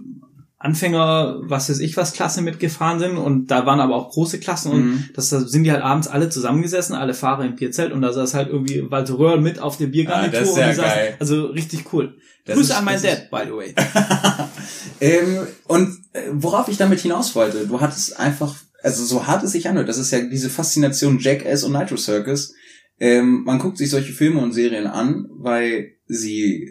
Anfänger, 0.58 1.40
was 1.42 1.68
weiß 1.68 1.80
ich 1.80 1.98
was, 1.98 2.14
Klasse 2.14 2.40
mitgefahren 2.40 2.98
sind 2.98 3.18
und 3.18 3.50
da 3.50 3.66
waren 3.66 3.78
aber 3.78 3.94
auch 3.94 4.10
große 4.10 4.40
Klassen 4.40 4.72
und 4.72 4.84
mhm. 4.86 5.04
das 5.14 5.28
da 5.28 5.40
sind 5.40 5.64
die 5.64 5.70
halt 5.70 5.82
abends 5.82 6.08
alle 6.08 6.30
zusammengesessen, 6.30 6.94
alle 6.94 7.12
Fahrer 7.12 7.44
im 7.44 7.56
Bierzelt 7.56 7.92
und 7.92 8.00
da 8.00 8.12
saß 8.12 8.32
halt 8.32 8.48
irgendwie 8.48 8.90
Walter 8.90 9.18
Röhr 9.18 9.38
mit 9.38 9.58
auf 9.58 9.76
der 9.76 9.88
Biergarnitur. 9.88 10.38
Ah, 10.38 10.40
das 10.40 10.48
ist 10.48 10.54
sehr 10.54 10.70
und 10.70 10.76
geil. 10.76 11.16
Also 11.20 11.46
richtig 11.46 11.92
cool. 11.92 12.16
Das 12.46 12.56
Grüße 12.56 12.72
ist, 12.72 12.78
an 12.78 12.84
meinen 12.86 13.02
Dad, 13.02 13.30
by 13.30 13.40
the 13.44 13.52
way. 13.52 13.74
ähm, 15.00 15.46
und 15.66 15.98
äh, 16.14 16.22
worauf 16.32 16.68
ich 16.68 16.78
damit 16.78 17.00
hinaus 17.00 17.34
wollte, 17.34 17.66
du 17.66 17.80
hattest 17.80 18.18
einfach, 18.18 18.54
also 18.82 19.04
so 19.04 19.26
hart 19.26 19.42
es 19.42 19.52
sich 19.52 19.68
anhört, 19.68 19.88
das 19.90 19.98
ist 19.98 20.10
ja 20.10 20.20
diese 20.20 20.48
Faszination 20.48 21.18
Jackass 21.18 21.64
und 21.64 21.72
Nitro 21.72 21.96
Circus. 21.96 22.54
Ähm, 22.98 23.42
man 23.44 23.58
guckt 23.58 23.76
sich 23.76 23.90
solche 23.90 24.14
Filme 24.14 24.40
und 24.40 24.52
Serien 24.52 24.86
an, 24.86 25.26
weil 25.32 25.96
sie 26.06 26.66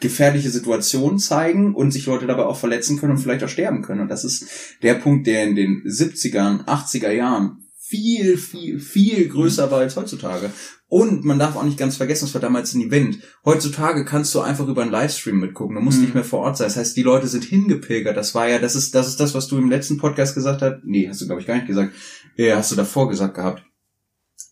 gefährliche 0.00 0.50
Situationen 0.50 1.18
zeigen 1.18 1.74
und 1.74 1.90
sich 1.90 2.06
Leute 2.06 2.26
dabei 2.26 2.44
auch 2.44 2.58
verletzen 2.58 2.98
können 2.98 3.12
und 3.12 3.18
vielleicht 3.18 3.44
auch 3.44 3.48
sterben 3.48 3.82
können. 3.82 4.00
Und 4.00 4.08
das 4.08 4.24
ist 4.24 4.46
der 4.82 4.94
Punkt, 4.94 5.26
der 5.26 5.44
in 5.44 5.56
den 5.56 5.82
70ern, 5.84 6.64
80er 6.64 7.10
Jahren 7.10 7.62
viel, 7.78 8.36
viel, 8.36 8.80
viel 8.80 9.28
größer 9.28 9.70
war 9.70 9.78
als 9.78 9.96
heutzutage. 9.96 10.50
Und 10.88 11.24
man 11.24 11.38
darf 11.38 11.56
auch 11.56 11.64
nicht 11.64 11.78
ganz 11.78 11.96
vergessen, 11.96 12.26
es 12.26 12.34
war 12.34 12.40
damals 12.40 12.74
ein 12.74 12.80
Event. 12.80 13.18
Heutzutage 13.44 14.04
kannst 14.04 14.34
du 14.34 14.40
einfach 14.40 14.68
über 14.68 14.82
einen 14.82 14.90
Livestream 14.90 15.38
mitgucken. 15.38 15.76
Du 15.76 15.82
musst 15.82 15.98
mhm. 15.98 16.04
nicht 16.04 16.14
mehr 16.14 16.24
vor 16.24 16.40
Ort 16.40 16.56
sein. 16.56 16.68
Das 16.68 16.76
heißt, 16.76 16.96
die 16.96 17.02
Leute 17.02 17.26
sind 17.26 17.44
hingepilgert. 17.44 18.16
Das 18.16 18.34
war 18.34 18.48
ja, 18.48 18.58
das 18.58 18.76
ist, 18.76 18.94
das 18.94 19.08
ist 19.08 19.18
das, 19.18 19.34
was 19.34 19.48
du 19.48 19.58
im 19.58 19.70
letzten 19.70 19.98
Podcast 19.98 20.34
gesagt 20.34 20.62
hast. 20.62 20.78
Nee, 20.84 21.08
hast 21.08 21.20
du, 21.20 21.26
glaube 21.26 21.40
ich, 21.40 21.46
gar 21.46 21.56
nicht 21.56 21.66
gesagt. 21.66 21.92
Ja, 22.36 22.56
hast 22.56 22.70
du 22.70 22.76
davor 22.76 23.08
gesagt 23.08 23.34
gehabt 23.34 23.65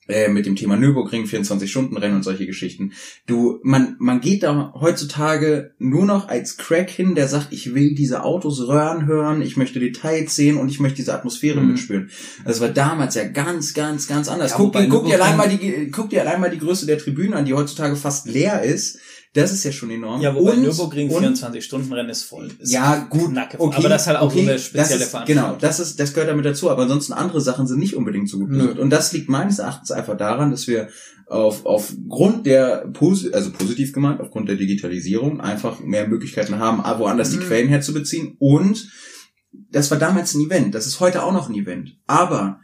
äh, 0.08 0.28
mit 0.28 0.46
dem 0.46 0.56
Thema 0.56 0.76
Nürburgring, 0.76 1.24
24-Stunden-Rennen 1.24 2.16
und 2.16 2.22
solche 2.22 2.46
Geschichten. 2.46 2.92
Du, 3.26 3.58
man, 3.62 3.96
man 3.98 4.20
geht 4.20 4.42
da 4.42 4.72
heutzutage 4.78 5.72
nur 5.78 6.04
noch 6.04 6.28
als 6.28 6.56
Crack 6.56 6.90
hin, 6.90 7.14
der 7.14 7.28
sagt, 7.28 7.52
ich 7.52 7.74
will 7.74 7.94
diese 7.94 8.22
Autos 8.22 8.68
röhren 8.68 9.06
hören, 9.06 9.42
ich 9.42 9.56
möchte 9.56 9.80
Details 9.80 10.36
sehen 10.36 10.56
und 10.56 10.68
ich 10.68 10.80
möchte 10.80 10.96
diese 10.96 11.14
Atmosphäre 11.14 11.60
mhm. 11.60 11.72
mitspüren. 11.72 12.10
Das 12.44 12.60
war 12.60 12.68
damals 12.68 13.14
ja 13.14 13.24
ganz, 13.24 13.74
ganz, 13.74 14.06
ganz 14.06 14.28
anders. 14.28 14.52
Ja, 14.52 14.56
guck, 14.56 14.74
guck, 14.90 15.06
dir 15.06 15.14
allein 15.14 15.36
mal 15.36 15.48
die, 15.48 15.90
guck 15.90 16.10
dir 16.10 16.20
allein 16.20 16.40
mal 16.40 16.50
die 16.50 16.58
Größe 16.58 16.86
der 16.86 16.98
Tribünen 16.98 17.34
an, 17.34 17.44
die 17.44 17.54
heutzutage 17.54 17.96
fast 17.96 18.28
leer 18.28 18.62
ist. 18.62 18.98
Das 19.34 19.50
ist 19.50 19.64
ja 19.64 19.72
schon 19.72 19.90
enorm. 19.90 20.20
Ja, 20.20 20.32
wobei 20.32 20.52
und, 20.52 20.62
Nürburgring 20.62 21.10
24-Stunden-Rennen 21.10 22.08
ist 22.08 22.22
voll. 22.22 22.50
Ist 22.60 22.72
ja, 22.72 23.04
gut. 23.10 23.32
Knacke. 23.32 23.58
Okay, 23.58 23.76
aber 23.78 23.88
das 23.88 24.02
ist 24.02 24.06
halt 24.06 24.18
auch 24.18 24.30
okay, 24.30 24.44
so 24.44 24.50
eine 24.50 24.58
spezielle 24.60 25.02
ist, 25.02 25.10
Veranstaltung. 25.10 25.44
Genau, 25.44 25.58
das 25.60 25.80
ist, 25.80 25.98
das 25.98 26.14
gehört 26.14 26.30
damit 26.30 26.44
dazu. 26.44 26.70
Aber 26.70 26.82
ansonsten 26.82 27.12
andere 27.12 27.40
Sachen 27.40 27.66
sind 27.66 27.80
nicht 27.80 27.96
unbedingt 27.96 28.28
so 28.28 28.38
gut 28.38 28.50
besucht. 28.50 28.78
Und 28.78 28.90
das 28.90 29.12
liegt 29.12 29.28
meines 29.28 29.58
Erachtens 29.58 29.90
einfach 29.90 30.16
daran, 30.16 30.52
dass 30.52 30.68
wir 30.68 30.88
auf, 31.26 31.66
aufgrund 31.66 32.46
der, 32.46 32.92
also 33.32 33.50
positiv 33.50 33.92
gemeint, 33.92 34.20
aufgrund 34.20 34.48
der 34.48 34.56
Digitalisierung 34.56 35.40
einfach 35.40 35.80
mehr 35.80 36.06
Möglichkeiten 36.06 36.60
haben, 36.60 36.78
woanders 37.00 37.32
mhm. 37.32 37.40
die 37.40 37.46
Quellen 37.46 37.68
herzubeziehen. 37.68 38.36
Und 38.38 38.88
das 39.70 39.90
war 39.90 39.98
damals 39.98 40.34
ein 40.34 40.42
Event. 40.42 40.76
Das 40.76 40.86
ist 40.86 41.00
heute 41.00 41.24
auch 41.24 41.32
noch 41.32 41.48
ein 41.48 41.56
Event. 41.56 41.96
Aber 42.06 42.60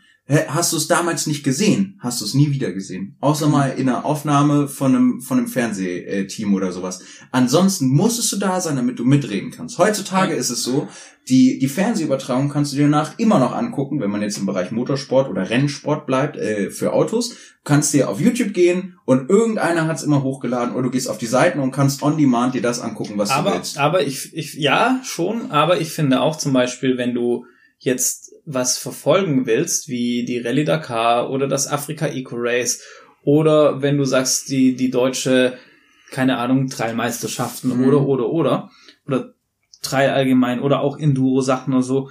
Hast 0.49 0.73
du 0.73 0.77
es 0.77 0.87
damals 0.87 1.27
nicht 1.27 1.43
gesehen, 1.43 1.99
hast 1.99 2.21
du 2.21 2.25
es 2.25 2.35
nie 2.35 2.53
wieder 2.53 2.73
gesehen. 2.73 3.17
Außer 3.21 3.49
mal 3.49 3.71
in 3.77 3.89
einer 3.89 4.05
Aufnahme 4.05 4.69
von 4.69 4.95
einem, 4.95 5.21
von 5.21 5.39
einem 5.39 5.49
Fernsehteam 5.49 6.55
oder 6.55 6.71
sowas. 6.71 7.03
Ansonsten 7.33 7.89
musstest 7.89 8.31
du 8.33 8.37
da 8.37 8.61
sein, 8.61 8.77
damit 8.77 9.01
du 9.01 9.05
mitreden 9.05 9.51
kannst. 9.51 9.79
Heutzutage 9.79 10.35
ist 10.35 10.51
es 10.51 10.63
so, 10.63 10.87
die, 11.29 11.59
die 11.59 11.69
Fernsehübertragung 11.69 12.49
kannst 12.49 12.73
du 12.73 12.77
dir 12.77 12.85
danach 12.85 13.19
immer 13.19 13.41
noch 13.41 13.53
angucken, 13.53 14.01
wenn 14.01 14.11
man 14.11 14.23
jetzt 14.23 14.39
im 14.39 14.47
Bereich 14.47 14.71
Motorsport 14.71 15.29
oder 15.29 15.51
Rennsport 15.51 16.07
bleibt, 16.07 16.37
äh, 16.37 16.71
für 16.71 16.93
Autos. 16.93 17.35
kannst 17.65 17.93
dir 17.93 18.09
auf 18.09 18.21
YouTube 18.21 18.53
gehen 18.53 18.99
und 19.07 19.29
irgendeiner 19.29 19.87
hat 19.87 19.97
es 19.97 20.03
immer 20.03 20.23
hochgeladen 20.23 20.75
oder 20.75 20.85
du 20.85 20.91
gehst 20.91 21.09
auf 21.09 21.19
die 21.19 21.27
Seiten 21.27 21.59
und 21.59 21.73
kannst 21.73 22.03
on 22.03 22.17
demand 22.17 22.55
dir 22.55 22.63
das 22.63 22.81
angucken, 22.81 23.15
was 23.17 23.31
aber, 23.31 23.51
du 23.51 23.57
willst. 23.57 23.79
Aber 23.79 24.03
ich, 24.03 24.33
ich, 24.33 24.55
ja, 24.55 25.01
schon, 25.05 25.51
aber 25.51 25.81
ich 25.81 25.91
finde 25.91 26.21
auch 26.21 26.37
zum 26.37 26.53
Beispiel, 26.53 26.97
wenn 26.97 27.15
du 27.15 27.47
jetzt 27.79 28.30
was 28.45 28.79
verfolgen 28.79 29.47
willst, 29.47 29.89
wie 29.89 30.25
die 30.25 30.39
Rallye 30.39 30.65
Dakar 30.65 31.31
oder 31.31 31.49
das 31.49 31.69
Afrika 31.69 32.07
Eco 32.07 32.37
Race 32.39 32.83
oder 33.23 33.83
wenn 33.83 33.99
du 33.99 34.05
sagst, 34.05 34.51
die, 34.51 34.75
die 34.75 34.91
deutsche, 34.91 35.59
keine 36.11 36.39
Ahnung, 36.39 36.69
Trailmeisterschaften 36.69 37.79
mhm. 37.79 37.89
oder, 37.89 38.07
oder, 38.07 38.29
oder, 38.31 38.71
oder 39.07 39.35
Trail 39.83 40.11
allgemein 40.11 40.61
oder 40.61 40.81
auch 40.81 40.99
Enduro-Sachen 40.99 41.75
oder 41.75 41.83
so, 41.83 42.11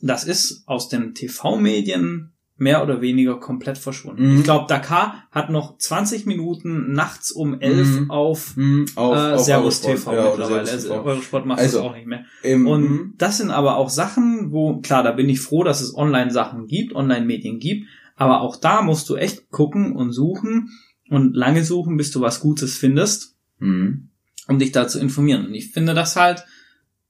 das 0.00 0.24
ist 0.24 0.62
aus 0.66 0.88
den 0.88 1.14
TV-Medien 1.14 2.32
mehr 2.58 2.82
oder 2.82 3.00
weniger 3.00 3.38
komplett 3.38 3.78
verschwunden. 3.78 4.32
Mhm. 4.32 4.38
Ich 4.38 4.44
glaube, 4.44 4.66
Dakar 4.68 5.28
hat 5.30 5.48
noch 5.48 5.78
20 5.78 6.26
Minuten 6.26 6.92
nachts 6.92 7.30
um 7.30 7.60
11 7.60 7.86
mhm. 7.86 8.10
auf, 8.10 8.56
mhm. 8.56 8.86
auf, 8.96 9.16
äh, 9.16 9.32
auf 9.34 9.40
Servus 9.40 9.80
TV 9.80 10.12
ja, 10.12 10.24
mittlerweile. 10.24 10.70
Also 10.70 10.92
Eurosport 10.92 11.46
macht 11.46 11.60
also, 11.60 11.78
das 11.78 11.86
auch 11.86 11.94
nicht 11.94 12.08
mehr. 12.08 12.24
Im, 12.42 12.66
und 12.66 12.82
mhm. 12.82 13.14
das 13.16 13.38
sind 13.38 13.50
aber 13.50 13.76
auch 13.76 13.88
Sachen, 13.88 14.50
wo, 14.50 14.80
klar, 14.80 15.04
da 15.04 15.12
bin 15.12 15.28
ich 15.28 15.40
froh, 15.40 15.62
dass 15.62 15.80
es 15.80 15.96
Online-Sachen 15.96 16.66
gibt, 16.66 16.94
Online-Medien 16.94 17.60
gibt, 17.60 17.86
aber 18.16 18.40
auch 18.40 18.56
da 18.56 18.82
musst 18.82 19.08
du 19.08 19.14
echt 19.14 19.50
gucken 19.50 19.94
und 19.94 20.12
suchen 20.12 20.70
und 21.08 21.36
lange 21.36 21.64
suchen, 21.64 21.96
bis 21.96 22.10
du 22.10 22.20
was 22.20 22.40
Gutes 22.40 22.76
findest, 22.76 23.36
mhm. 23.60 24.08
um 24.48 24.58
dich 24.58 24.72
da 24.72 24.88
zu 24.88 24.98
informieren. 24.98 25.46
Und 25.46 25.54
ich 25.54 25.70
finde 25.70 25.94
das 25.94 26.16
halt 26.16 26.44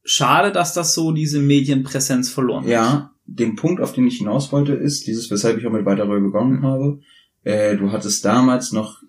schade, 0.04 0.52
dass 0.52 0.74
das 0.74 0.92
so 0.92 1.12
diese 1.12 1.40
Medienpräsenz 1.40 2.28
verloren 2.28 2.64
hat. 2.64 2.70
Ja, 2.70 3.12
den 3.28 3.56
Punkt, 3.56 3.82
auf 3.82 3.92
den 3.92 4.06
ich 4.06 4.18
hinaus 4.18 4.50
wollte, 4.52 4.72
ist, 4.72 5.06
dieses, 5.06 5.30
weshalb 5.30 5.58
ich 5.58 5.66
auch 5.66 5.72
mit 5.72 5.84
Weiterröhr 5.84 6.20
begonnen 6.20 6.62
habe, 6.62 7.00
äh, 7.44 7.76
du 7.76 7.92
hattest 7.92 8.24
damals 8.24 8.72
noch, 8.72 9.02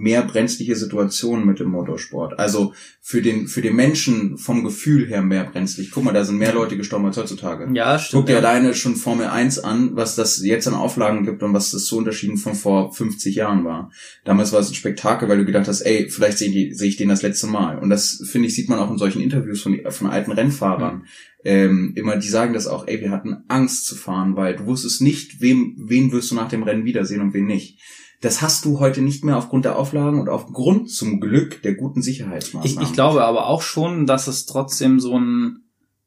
mehr 0.00 0.22
brenzliche 0.22 0.76
Situationen 0.76 1.46
mit 1.46 1.60
dem 1.60 1.68
Motorsport. 1.68 2.38
Also 2.38 2.72
für 3.02 3.20
den, 3.20 3.48
für 3.48 3.60
den 3.60 3.76
Menschen 3.76 4.38
vom 4.38 4.64
Gefühl 4.64 5.06
her 5.06 5.20
mehr 5.20 5.44
brenzlig. 5.44 5.90
Guck 5.90 6.04
mal, 6.04 6.12
da 6.12 6.24
sind 6.24 6.38
mehr 6.38 6.54
Leute 6.54 6.78
gestorben 6.78 7.04
als 7.04 7.18
heutzutage. 7.18 7.68
Ja, 7.74 7.98
stimmt. 7.98 8.20
Guck 8.20 8.26
dir 8.26 8.32
ja. 8.32 8.38
alleine 8.38 8.74
schon 8.74 8.96
Formel 8.96 9.26
1 9.26 9.58
an, 9.58 9.96
was 9.96 10.16
das 10.16 10.42
jetzt 10.42 10.66
an 10.66 10.74
Auflagen 10.74 11.26
gibt 11.26 11.42
und 11.42 11.52
was 11.52 11.70
das 11.70 11.84
so 11.84 11.98
unterschieden 11.98 12.38
von 12.38 12.54
vor 12.54 12.94
50 12.94 13.34
Jahren 13.34 13.64
war. 13.64 13.92
Damals 14.24 14.52
war 14.52 14.60
es 14.60 14.70
ein 14.70 14.74
Spektakel, 14.74 15.28
weil 15.28 15.38
du 15.38 15.44
gedacht 15.44 15.68
hast, 15.68 15.82
ey, 15.82 16.08
vielleicht 16.08 16.38
sehe 16.38 16.50
ich, 16.50 16.78
sehe 16.78 16.88
ich 16.88 16.96
den 16.96 17.10
das 17.10 17.22
letzte 17.22 17.46
Mal. 17.46 17.78
Und 17.78 17.90
das, 17.90 18.22
finde 18.24 18.48
ich, 18.48 18.54
sieht 18.54 18.70
man 18.70 18.78
auch 18.78 18.90
in 18.90 18.98
solchen 18.98 19.20
Interviews 19.20 19.60
von, 19.60 19.78
von 19.90 20.08
alten 20.08 20.32
Rennfahrern. 20.32 20.96
Mhm. 20.96 21.04
Ähm, 21.44 21.92
immer, 21.96 22.16
die 22.16 22.28
sagen 22.28 22.54
das 22.54 22.66
auch, 22.66 22.86
ey, 22.86 23.00
wir 23.00 23.10
hatten 23.10 23.44
Angst 23.48 23.86
zu 23.86 23.96
fahren, 23.96 24.36
weil 24.36 24.56
du 24.56 24.66
wusstest 24.66 25.02
nicht, 25.02 25.40
wem, 25.40 25.74
wen 25.78 26.12
wirst 26.12 26.30
du 26.30 26.34
nach 26.34 26.48
dem 26.48 26.62
Rennen 26.62 26.84
wiedersehen 26.84 27.20
und 27.20 27.34
wen 27.34 27.46
nicht. 27.46 27.78
Das 28.22 28.42
hast 28.42 28.66
du 28.66 28.80
heute 28.80 29.00
nicht 29.00 29.24
mehr 29.24 29.38
aufgrund 29.38 29.64
der 29.64 29.78
Auflagen 29.78 30.20
und 30.20 30.28
aufgrund 30.28 30.90
zum 30.90 31.20
Glück 31.20 31.62
der 31.62 31.74
guten 31.74 32.00
Ich, 32.00 32.04
Sicherheitsmaßnahmen. 32.06 32.86
ich 32.86 32.92
glaube 32.92 33.24
aber 33.24 33.46
auch 33.46 33.62
schon, 33.62 34.04
dass 34.06 34.26
es 34.26 34.44
trotzdem 34.46 35.00
so 35.00 35.18
ein, 35.18 35.62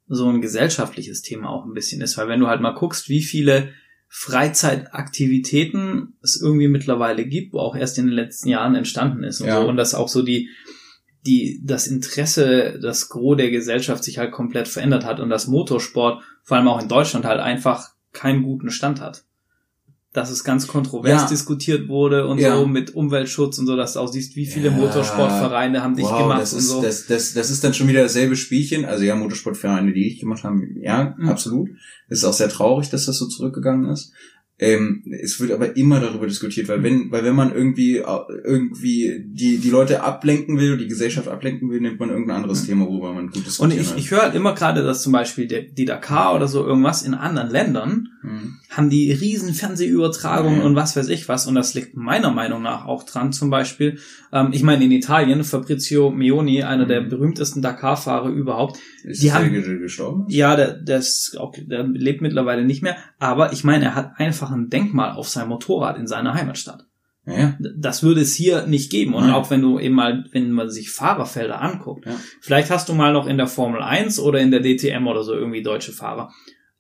so 0.08 0.28
ein 0.30 0.42
gesellschaftliches 0.42 1.22
Thema 1.24 1.50
auch 1.50 1.66
ein 1.66 1.74
bisschen 1.74 2.02
ist, 2.02 2.16
weil 2.18 2.28
wenn 2.28 2.40
du 2.40 2.48
halt 2.48 2.62
mal 2.62 2.74
guckst, 2.76 3.10
wie 3.10 3.24
viele 3.24 3.70
Freizeitaktivitäten 4.10 6.14
es 6.22 6.40
irgendwie 6.40 6.68
mittlerweile 6.68 7.26
gibt, 7.26 7.54
wo 7.54 7.60
auch 7.60 7.76
erst 7.76 7.98
in 7.98 8.06
den 8.06 8.14
letzten 8.16 8.50
Jahren 8.50 8.76
entstanden 8.76 9.24
ist 9.24 9.42
und 9.42 9.48
Ja. 9.48 9.62
so, 9.62 9.68
und 9.68 9.76
dass 9.78 9.96
auch 9.96 10.08
so 10.08 10.22
die, 10.22 10.50
die, 11.26 11.62
das 11.66 11.88
Interesse, 11.88 12.80
das 12.80 13.10
Gros 13.10 13.38
der 13.38 13.50
Gesellschaft 13.50 14.04
sich 14.04 14.20
halt 14.20 14.32
komplett 14.32 14.68
verändert 14.68 15.04
hat 15.06 15.20
und 15.20 15.30
das 15.30 15.48
Motorsport, 15.48 16.22
vor 16.44 16.58
allem 16.58 16.68
auch 16.68 16.80
in 16.82 16.90
Deutschland 16.90 17.26
halt 17.26 17.40
einfach 17.40 17.90
keinen 18.12 18.44
guten 18.44 18.70
Stand 18.70 19.02
hat. 19.02 19.24
Dass 20.14 20.30
es 20.30 20.44
ganz 20.44 20.68
kontrovers 20.68 21.24
Ja. 21.24 21.28
diskutiert 21.28 21.88
wurde 21.90 22.28
und 22.28 22.38
Ja. 22.38 22.56
so 22.56 22.68
mit 22.68 22.94
Umweltschutz 22.94 23.58
und 23.58 23.66
so, 23.66 23.76
dass 23.76 23.94
du 23.94 24.00
auch 24.00 24.08
siehst, 24.08 24.36
wie 24.36 24.46
viele 24.46 24.70
Ja. 24.70 24.76
Motorsportvereine 24.76 25.82
haben 25.82 25.96
dich 25.96 26.06
wow, 26.06 26.20
gemacht 26.22 26.42
das 26.44 26.54
und 26.54 26.60
ist, 26.60 26.70
so. 26.70 26.82
Das, 26.82 27.08
das, 27.08 27.34
das 27.34 27.50
ist 27.50 27.64
dann 27.64 27.74
schon 27.74 27.88
wieder 27.88 28.04
dasselbe 28.04 28.36
Spielchen. 28.36 28.86
Also 28.86 29.04
ja, 29.04 29.16
Motorsportvereine, 29.16 29.92
die 29.92 30.08
ich 30.08 30.20
gemacht 30.20 30.44
haben, 30.44 30.78
ja, 30.82 31.16
Mhm. 31.18 31.30
absolut. 31.30 31.70
Es 32.10 32.20
ist 32.20 32.26
auch 32.26 32.34
sehr 32.34 32.50
traurig, 32.50 32.90
dass 32.90 33.06
das 33.08 33.18
so 33.18 33.26
zurückgegangen 33.28 33.90
ist. 33.90 34.12
Ähm, 34.64 35.04
es 35.22 35.40
wird 35.40 35.52
aber 35.52 35.76
immer 35.76 36.00
darüber 36.00 36.26
diskutiert, 36.28 36.68
weil 36.70 36.82
wenn, 36.84 37.12
weil 37.12 37.24
wenn 37.24 37.36
man 37.36 37.54
irgendwie 37.54 37.98
äh, 37.98 38.04
irgendwie 38.46 39.24
die 39.26 39.58
die 39.58 39.70
Leute 39.70 40.04
ablenken 40.04 40.58
will, 40.58 40.78
die 40.78 40.88
Gesellschaft 40.88 41.28
ablenken 41.28 41.70
will, 41.70 41.82
nimmt 41.82 42.00
man 42.00 42.10
irgendein 42.10 42.38
anderes 42.38 42.64
Mhm. 42.64 42.68
Thema, 42.68 42.86
worüber 42.88 43.14
man 43.14 43.28
gut 43.28 43.38
Und 43.38 43.46
diskutieren 43.46 43.82
ich, 43.82 43.90
kann. 43.90 43.98
ich 43.98 44.12
höre 44.12 44.22
halt 44.22 44.36
immer 44.36 44.54
gerade, 44.56 44.84
dass 44.84 45.02
zum 45.02 45.12
Beispiel 45.14 45.48
der, 45.48 45.62
die 45.64 45.86
Dakar 45.86 46.36
oder 46.36 46.48
so 46.48 46.66
irgendwas 46.66 47.04
in 47.04 47.14
anderen 47.14 47.50
Ländern 47.50 48.08
Mhm. 48.24 48.56
haben 48.70 48.90
die 48.90 49.12
riesen 49.12 49.54
Fernsehübertragungen 49.54 50.60
Ja. 50.60 50.66
und 50.66 50.76
was 50.76 50.96
weiß 50.96 51.10
ich 51.10 51.28
was. 51.28 51.46
Und 51.46 51.56
das 51.56 51.74
liegt 51.74 51.98
meiner 51.98 52.32
Meinung 52.32 52.62
nach 52.62 52.86
auch 52.86 53.04
dran. 53.04 53.34
Zum 53.34 53.50
Beispiel, 53.50 53.98
ähm, 54.32 54.50
ich 54.54 54.64
meine 54.64 54.86
in 54.86 54.92
Italien, 54.92 55.44
Fabrizio 55.44 56.10
Mioni, 56.10 56.64
einer 56.64 56.86
der 56.86 57.02
Mhm. 57.02 57.10
berühmtesten 57.10 57.62
Dakar-Fahrer 57.62 58.30
überhaupt. 58.30 58.78
Ist 59.04 59.22
die 59.22 59.34
haben- 59.34 59.52
der, 59.52 59.62
der 59.62 59.78
gestorben? 59.78 60.26
Ja, 60.30 60.56
der, 60.56 60.72
der, 60.74 61.00
ist 61.00 61.36
auch, 61.38 61.54
der 61.58 61.84
lebt 61.84 62.22
mittlerweile 62.22 62.64
nicht 62.64 62.82
mehr. 62.82 62.96
Aber 63.20 63.52
ich 63.52 63.66
meine, 63.66 63.84
er 63.86 63.96
hat 63.96 64.14
einfach 64.18 64.52
ein 64.54 64.70
Denkmal 64.70 65.12
auf 65.12 65.30
sein 65.30 65.48
Motorrad 65.50 65.98
in 65.98 66.08
seiner 66.08 66.34
Heimatstadt. 66.34 66.86
Ja. 67.26 67.58
Das 67.78 68.04
würde 68.04 68.20
es 68.22 68.36
hier 68.36 68.68
nicht 68.68 68.92
geben. 68.92 69.14
Und 69.14 69.26
Nein. 69.28 69.34
auch 69.34 69.50
wenn 69.50 69.62
du 69.62 69.80
eben 69.80 69.96
mal, 69.96 70.26
wenn 70.32 70.52
man 70.52 70.70
sich 70.70 70.92
Fahrerfelder 70.92 71.62
anguckt, 71.62 72.06
Ja. 72.06 72.16
vielleicht 72.42 72.70
hast 72.70 72.90
du 72.90 72.94
mal 72.94 73.14
noch 73.14 73.28
in 73.28 73.38
der 73.38 73.48
Formel 73.48 73.82
1 73.82 74.20
oder 74.20 74.40
in 74.40 74.52
der 74.52 74.62
DTM 74.62 75.08
oder 75.08 75.24
so 75.24 75.34
irgendwie 75.34 75.64
deutsche 75.64 75.94
Fahrer. 75.94 76.32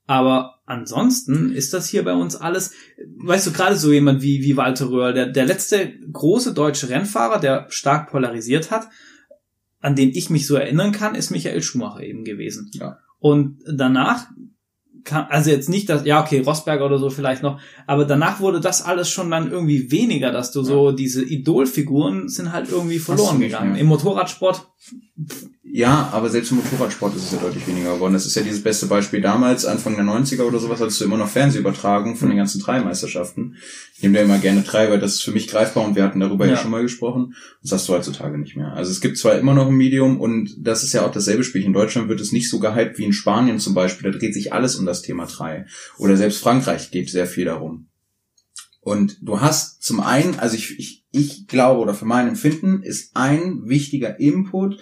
Aber 0.05 0.55
ansonsten 0.65 1.53
ist 1.53 1.73
das 1.73 1.87
hier 1.87 2.03
bei 2.03 2.13
uns 2.13 2.35
alles, 2.35 2.73
weißt 3.19 3.47
du, 3.47 3.51
gerade 3.53 3.77
so 3.77 3.89
jemand 3.91 4.21
wie, 4.21 4.41
wie 4.43 4.57
Walter 4.57 4.89
Röhrl, 4.89 5.13
der, 5.13 5.27
der 5.27 5.45
letzte 5.45 5.93
große 6.11 6.53
deutsche 6.53 6.89
Rennfahrer, 6.89 7.39
der 7.39 7.67
stark 7.69 8.11
polarisiert 8.11 8.69
hat, 8.69 8.89
an 9.79 9.95
den 9.95 10.09
ich 10.09 10.29
mich 10.29 10.45
so 10.45 10.55
erinnern 10.55 10.91
kann, 10.91 11.15
ist 11.15 11.31
Michael 11.31 11.61
Schumacher 11.61 12.03
eben 12.03 12.25
gewesen. 12.25 12.69
Ja. 12.73 12.97
Und 13.19 13.59
danach 13.65 14.27
kam, 15.03 15.25
also 15.29 15.49
jetzt 15.49 15.69
nicht 15.69 15.89
das, 15.89 16.05
ja, 16.05 16.21
okay, 16.21 16.39
Rosberger 16.39 16.85
oder 16.85 16.97
so 16.97 17.09
vielleicht 17.09 17.43
noch, 17.43 17.59
aber 17.87 18.05
danach 18.05 18.39
wurde 18.39 18.59
das 18.59 18.81
alles 18.81 19.09
schon 19.09 19.29
dann 19.31 19.51
irgendwie 19.51 19.91
weniger, 19.91 20.31
dass 20.31 20.51
du 20.51 20.63
so, 20.63 20.91
diese 20.91 21.23
Idolfiguren 21.23 22.29
sind 22.29 22.51
halt 22.51 22.69
irgendwie 22.69 22.99
verloren 22.99 23.39
gegangen. 23.39 23.75
Im 23.75 23.87
Motorradsport, 23.87 24.67
Ja, 25.75 26.09
aber 26.11 26.29
selbst 26.29 26.51
im 26.51 26.57
Motorradsport 26.57 27.15
ist 27.15 27.23
es 27.23 27.31
ja 27.31 27.39
deutlich 27.39 27.65
weniger 27.65 27.95
geworden. 27.95 28.13
Das 28.13 28.27
ist 28.27 28.35
ja 28.35 28.43
dieses 28.43 28.61
beste 28.61 28.85
Beispiel 28.85 29.21
damals, 29.21 29.65
Anfang 29.65 29.95
der 29.95 30.05
90er 30.05 30.43
oder 30.43 30.59
sowas, 30.59 30.79
hattest 30.79 31.01
du 31.01 31.05
immer 31.05 31.17
noch 31.17 31.27
Fernsehübertragung 31.27 32.15
von 32.15 32.27
den 32.29 32.37
ganzen 32.37 32.61
Dreimeisterschaften. 32.61 33.55
Ich 33.95 34.03
nehme 34.03 34.13
da 34.19 34.23
immer 34.23 34.37
gerne 34.37 34.61
drei, 34.61 34.91
weil 34.91 34.99
das 34.99 35.13
ist 35.15 35.23
für 35.23 35.31
mich 35.31 35.47
greifbar 35.47 35.83
und 35.83 35.95
wir 35.95 36.03
hatten 36.03 36.19
darüber 36.19 36.45
ja, 36.45 36.51
Ja. 36.51 36.57
schon 36.59 36.69
mal 36.69 36.83
gesprochen. 36.83 37.33
Das 37.63 37.71
hast 37.71 37.89
du 37.89 37.93
heutzutage 37.93 38.37
nicht 38.37 38.55
mehr. 38.55 38.73
Also 38.73 38.91
es 38.91 39.01
gibt 39.01 39.17
zwar 39.17 39.39
immer 39.39 39.55
noch 39.55 39.65
ein 39.65 39.73
Medium 39.73 40.21
und 40.21 40.55
das 40.59 40.83
ist 40.83 40.93
ja 40.93 41.07
auch 41.07 41.11
dasselbe 41.11 41.43
Spiel. 41.43 41.63
In 41.63 41.73
Deutschland 41.73 42.07
wird 42.07 42.21
es 42.21 42.31
nicht 42.31 42.51
so 42.51 42.59
gehypt 42.59 42.99
wie 42.99 43.05
in 43.05 43.13
Spanien 43.13 43.57
zum 43.57 43.73
Beispiel. 43.73 44.11
Da 44.11 44.15
dreht 44.15 44.35
sich 44.35 44.53
alles 44.53 44.75
um 44.75 44.85
das 44.85 45.01
Thema 45.01 45.25
drei. 45.25 45.65
Oder 45.97 46.17
selbst 46.17 46.37
Frankreich 46.39 46.91
geht 46.91 47.09
sehr 47.09 47.25
viel 47.25 47.45
darum. 47.45 47.87
Und 48.79 49.17
du 49.23 49.41
hast 49.41 49.81
zum 49.81 50.01
einen, 50.01 50.37
also 50.37 50.55
ich, 50.55 50.77
ich, 50.77 51.03
ich 51.11 51.47
glaube 51.47 51.79
oder 51.79 51.95
für 51.95 52.05
mein 52.05 52.27
Empfinden 52.27 52.83
ist 52.83 53.15
ein 53.15 53.63
wichtiger 53.65 54.19
Input, 54.19 54.77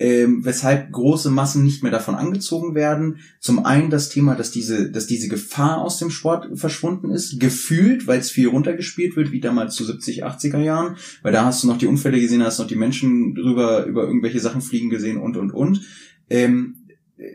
ähm, 0.00 0.46
weshalb 0.46 0.90
große 0.92 1.30
Massen 1.30 1.62
nicht 1.62 1.82
mehr 1.82 1.92
davon 1.92 2.14
angezogen 2.14 2.74
werden. 2.74 3.18
Zum 3.38 3.66
einen 3.66 3.90
das 3.90 4.08
Thema, 4.08 4.34
dass 4.34 4.50
diese, 4.50 4.90
dass 4.90 5.06
diese 5.06 5.28
Gefahr 5.28 5.78
aus 5.82 5.98
dem 5.98 6.08
Sport 6.08 6.58
verschwunden 6.58 7.10
ist, 7.10 7.38
gefühlt, 7.38 8.06
weil 8.06 8.18
es 8.18 8.30
viel 8.30 8.48
runtergespielt 8.48 9.14
wird, 9.14 9.30
wie 9.30 9.40
damals 9.40 9.74
zu 9.74 9.84
70, 9.84 10.24
80er 10.24 10.58
Jahren, 10.58 10.96
weil 11.22 11.34
da 11.34 11.44
hast 11.44 11.62
du 11.62 11.66
noch 11.68 11.76
die 11.76 11.86
Unfälle 11.86 12.18
gesehen, 12.18 12.42
hast 12.42 12.58
noch 12.58 12.66
die 12.66 12.76
Menschen 12.76 13.34
drüber, 13.34 13.84
über 13.84 14.04
irgendwelche 14.04 14.40
Sachen 14.40 14.62
fliegen 14.62 14.88
gesehen 14.88 15.18
und, 15.18 15.36
und, 15.36 15.52
und. 15.52 15.82
Ähm, 16.30 16.76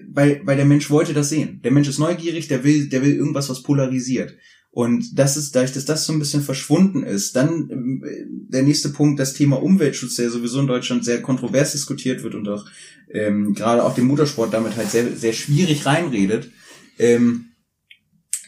weil, 0.08 0.42
weil 0.44 0.58
der 0.58 0.66
Mensch 0.66 0.90
wollte 0.90 1.14
das 1.14 1.30
sehen. 1.30 1.62
Der 1.64 1.72
Mensch 1.72 1.88
ist 1.88 2.00
neugierig, 2.00 2.48
der 2.48 2.64
will, 2.64 2.90
der 2.90 3.04
will 3.04 3.14
irgendwas, 3.14 3.48
was 3.48 3.62
polarisiert. 3.62 4.36
Und 4.76 5.18
das 5.18 5.38
ist, 5.38 5.56
dadurch, 5.56 5.72
dass 5.72 5.86
das 5.86 6.06
so 6.06 6.12
ein 6.12 6.20
bisschen 6.20 6.42
verschwunden 6.42 7.04
ist, 7.04 7.34
dann 7.38 7.70
ähm, 7.72 8.04
der 8.50 8.62
nächste 8.62 8.90
Punkt, 8.90 9.22
das 9.22 9.34
Thema 9.34 9.64
Umweltschutz, 9.64 10.16
der 10.16 10.30
sowieso 10.30 10.60
in 10.60 10.68
Deutschland 10.68 11.06
sehr 11.06 11.22
kontrovers 11.22 11.72
diskutiert 11.72 12.24
wird 12.24 12.36
und 12.36 12.46
auch 12.50 12.66
ähm, 13.10 13.54
gerade 13.54 13.86
auch 13.86 13.96
dem 13.96 14.06
Motorsport 14.08 14.54
damit 14.54 14.76
halt 14.76 14.92
sehr, 14.92 15.16
sehr 15.16 15.32
schwierig 15.32 15.86
reinredet. 15.86 16.52
Ähm, 17.00 17.52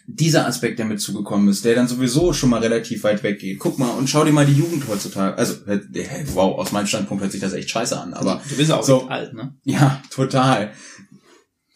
dieser 0.06 0.48
Aspekt, 0.48 0.80
der 0.80 0.86
mit 0.86 1.00
zugekommen 1.00 1.48
ist, 1.48 1.64
der 1.64 1.76
dann 1.76 1.88
sowieso 1.88 2.34
schon 2.34 2.50
mal 2.50 2.60
relativ 2.60 3.06
weit 3.06 3.24
weggeht. 3.24 3.60
Guck 3.60 3.80
mal 3.80 3.92
und 3.92 4.10
schau 4.10 4.26
dir 4.26 4.34
mal 4.34 4.46
die 4.46 4.52
Jugend 4.52 4.86
heutzutage. 4.90 5.38
Also, 5.38 5.66
äh, 5.66 5.80
wow, 6.34 6.60
aus 6.60 6.74
meinem 6.74 6.88
Standpunkt 6.88 7.24
hört 7.24 7.32
sich 7.32 7.40
das 7.40 7.54
echt 7.54 7.70
scheiße 7.70 7.98
an, 7.98 8.14
aber 8.14 8.42
du 8.50 8.58
bist 8.58 8.74
auch 8.74 8.84
so. 8.84 9.08
alt, 9.08 9.34
ne? 9.34 9.56
ja, 9.64 10.04
total. 10.10 10.74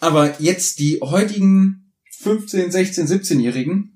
Aber 0.01 0.41
jetzt 0.41 0.79
die 0.79 0.99
heutigen 1.01 1.93
15, 2.19 2.69
16, 2.69 3.07
17-Jährigen, 3.07 3.90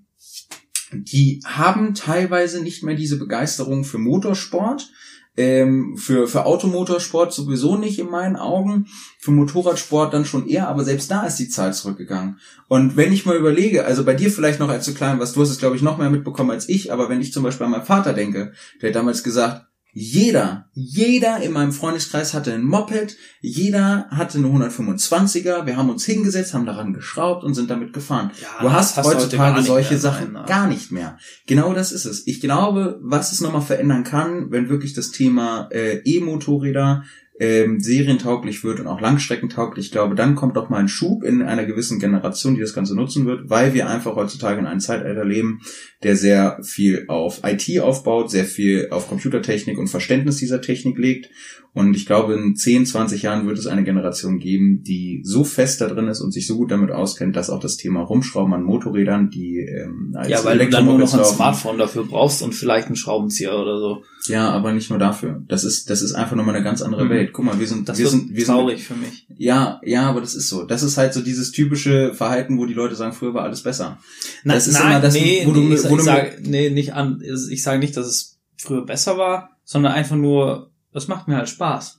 die 0.92 1.42
haben 1.46 1.94
teilweise 1.94 2.62
nicht 2.62 2.84
mehr 2.84 2.96
diese 2.96 3.18
Begeisterung 3.18 3.84
für 3.84 3.98
Motorsport, 3.98 4.90
ähm, 5.38 5.98
für, 5.98 6.28
für 6.28 6.46
Automotorsport 6.46 7.34
sowieso 7.34 7.76
nicht 7.76 8.00
in 8.00 8.10
meinen 8.10 8.38
Augen, 8.38 8.88
für 9.20 9.32
Motorradsport 9.32 10.14
dann 10.14 10.26
schon 10.26 10.48
eher, 10.48 10.70
aber 10.70 10.84
selbst 10.84 11.12
da 11.12 11.26
ist 11.26 11.38
die 11.38 11.50
Zahl 11.50 11.74
zurückgegangen. 11.74 12.40
Und 12.68 12.96
wenn 12.96 13.12
ich 13.12 13.26
mal 13.26 13.36
überlege, 13.36 13.86
also 13.86 14.06
bei 14.06 14.14
dir 14.14 14.32
vielleicht 14.32 14.60
noch 14.60 14.70
als 14.70 14.86
zu 14.86 14.94
klein, 14.94 15.20
was 15.20 15.34
du 15.34 15.42
hast 15.42 15.50
es 15.50 15.60
glaube 15.60 15.76
ich 15.76 15.82
noch 15.82 15.98
mehr 15.98 16.10
mitbekommen 16.10 16.52
als 16.52 16.70
ich, 16.70 16.94
aber 16.94 17.10
wenn 17.10 17.22
ich 17.22 17.34
zum 17.34 17.44
Beispiel 17.44 17.66
an 17.66 17.72
meinen 17.72 17.86
Vater 17.86 18.14
denke, 18.14 18.54
der 18.82 18.90
hat 18.90 18.96
damals 18.96 19.24
gesagt, 19.24 19.66
jeder, 19.98 20.70
jeder 20.74 21.42
in 21.42 21.54
meinem 21.54 21.72
Freundeskreis 21.72 22.34
hatte 22.34 22.52
ein 22.52 22.66
Moped, 22.66 23.16
jeder 23.40 24.08
hatte 24.10 24.40
eine 24.40 24.48
125er, 24.48 25.66
wir 25.66 25.78
haben 25.78 25.90
uns 25.90 26.04
hingesetzt, 26.04 26.54
haben 26.54 26.66
daran 26.66 26.92
geschraubt 26.92 27.46
und 27.46 27.54
sind 27.54 27.70
damit 27.70 27.94
gefahren. 27.94 28.32
Ja, 28.42 28.62
Du 28.62 28.74
hast, 28.74 28.98
hast 28.98 29.06
heutzutage 29.08 29.62
solche 29.62 29.94
mehr, 29.94 30.00
Sachen 30.02 30.34
nein, 30.34 30.34
nein. 30.34 30.46
gar 30.48 30.68
nicht 30.68 30.92
mehr. 30.92 31.18
Genau 31.48 31.74
das 31.74 31.94
ist 31.94 32.04
es. 32.04 32.28
Ich 32.28 32.42
glaube, 32.42 33.00
was 33.04 33.32
es 33.32 33.40
nochmal 33.40 33.62
verändern 33.62 34.04
kann, 34.04 34.52
wenn 34.52 34.68
wirklich 34.68 34.94
das 34.94 35.12
Thema 35.12 35.70
äh, 35.72 36.02
E-Motorräder 36.04 37.06
ähm, 37.40 37.80
serientauglich 37.82 38.64
wird 38.64 38.80
und 38.80 38.88
auch 38.88 39.02
langstreckentauglich, 39.02 39.88
ich 39.88 39.92
glaube, 39.92 40.16
dann 40.16 40.36
kommt 40.36 40.56
doch 40.56 40.70
mal 40.70 40.78
ein 40.78 40.88
Schub 40.88 41.24
in 41.24 41.42
einer 41.42 41.66
gewissen 41.66 42.00
Generation, 42.00 42.56
die 42.56 42.62
das 42.62 42.74
Ganze 42.74 42.96
nutzen 42.96 43.26
wird, 43.26 43.50
weil 43.50 43.74
wir 43.74 43.90
einfach 43.90 44.16
heutzutage 44.16 44.60
in 44.60 44.66
einem 44.66 44.80
Zeitalter 44.80 45.26
leben, 45.26 45.60
der 46.04 46.16
sehr 46.16 46.60
viel 46.64 47.06
auf 47.10 47.42
IT 47.44 47.80
aufbaut, 47.82 48.32
sehr 48.32 48.46
viel 48.46 48.88
auf 48.92 49.10
Computertechnik 49.10 49.78
und 49.78 49.88
Verständnis 49.88 50.38
dieser 50.38 50.62
Technik 50.62 50.98
legt. 50.98 51.30
Und 51.74 51.94
ich 51.98 52.06
glaube, 52.06 52.36
in 52.36 52.56
10, 52.56 52.86
20 52.86 53.24
Jahren 53.24 53.48
wird 53.48 53.58
es 53.58 53.68
eine 53.68 53.84
Generation 53.84 54.40
geben, 54.40 54.82
die 54.84 55.20
so 55.26 55.44
fest 55.44 55.82
da 55.82 55.88
drin 55.90 56.08
ist 56.08 56.22
und 56.22 56.32
sich 56.32 56.48
so 56.48 56.56
gut 56.56 56.72
damit 56.72 56.90
auskennt, 56.92 57.36
dass 57.36 57.50
auch 57.50 57.60
das 57.60 57.76
Thema 57.76 58.02
Rumschrauben 58.02 58.54
an 58.54 58.64
Motorrädern, 58.64 59.30
die 59.30 59.58
ähm, 59.60 60.14
als 60.16 60.30
Ja, 60.30 60.46
weil 60.46 60.58
du 60.58 60.70
dann 60.70 60.86
nur 60.86 60.98
noch 60.98 61.12
ein 61.14 61.20
laufen- 61.20 61.36
Smartphone 61.36 61.78
dafür 61.78 62.06
brauchst 62.06 62.42
und 62.42 62.56
vielleicht 62.56 62.88
einen 62.88 62.96
Schraubenzieher 62.96 63.60
oder 63.60 63.78
so. 63.78 64.04
Ja, 64.28 64.52
aber 64.52 64.72
nicht 64.72 64.90
nur 64.90 65.00
dafür. 65.00 65.44
Das 65.50 65.66
ist, 65.66 65.90
das 65.90 66.02
ist 66.02 66.14
einfach 66.14 66.38
nochmal 66.38 66.56
eine 66.56 66.64
ganz 66.64 66.82
andere 66.82 67.06
Mhm. 67.06 67.10
Welt. 67.10 67.25
Guck 67.34 67.46
mal, 67.46 67.60
wir 67.60 67.68
sind, 67.68 67.88
Das 67.90 67.98
wir 67.98 68.08
sind, 68.08 68.36
wir 68.36 68.46
traurig 68.46 68.86
sind, 68.86 68.88
für 68.88 69.06
mich. 69.06 69.26
ja, 69.38 69.80
ja, 69.84 70.10
aber 70.10 70.22
das 70.22 70.36
ist 70.36 70.50
so. 70.50 70.64
Das 70.64 70.84
ist 70.84 70.98
halt 70.98 71.14
so 71.14 71.22
dieses 71.22 71.52
typische 71.52 72.14
Verhalten, 72.14 72.58
wo 72.58 72.66
die 72.66 72.74
Leute 72.74 72.96
sagen, 72.96 73.14
früher 73.14 73.34
war 73.34 73.44
alles 73.44 73.64
besser. 73.64 74.00
Das 74.44 74.68
ist 74.68 74.80
immer 74.80 75.00
das, 75.00 75.14
wo 75.16 75.20
du- 75.20 75.26
nee, 75.26 75.46
wo 75.46 75.74
ich, 75.74 75.82
du- 75.90 75.98
ich 75.98 76.04
sage 76.04 76.38
nee, 76.42 76.70
nicht 76.70 76.94
an. 76.94 77.22
Ich 77.50 77.64
sage 77.64 77.80
nicht, 77.80 77.96
dass 77.98 78.08
es 78.08 78.38
früher 78.58 78.86
besser 78.86 79.18
war, 79.18 79.50
sondern 79.64 79.94
einfach 79.94 80.16
nur, 80.16 80.72
das 80.94 81.08
macht 81.08 81.28
mir 81.28 81.36
halt 81.38 81.50
Spaß. 81.50 81.98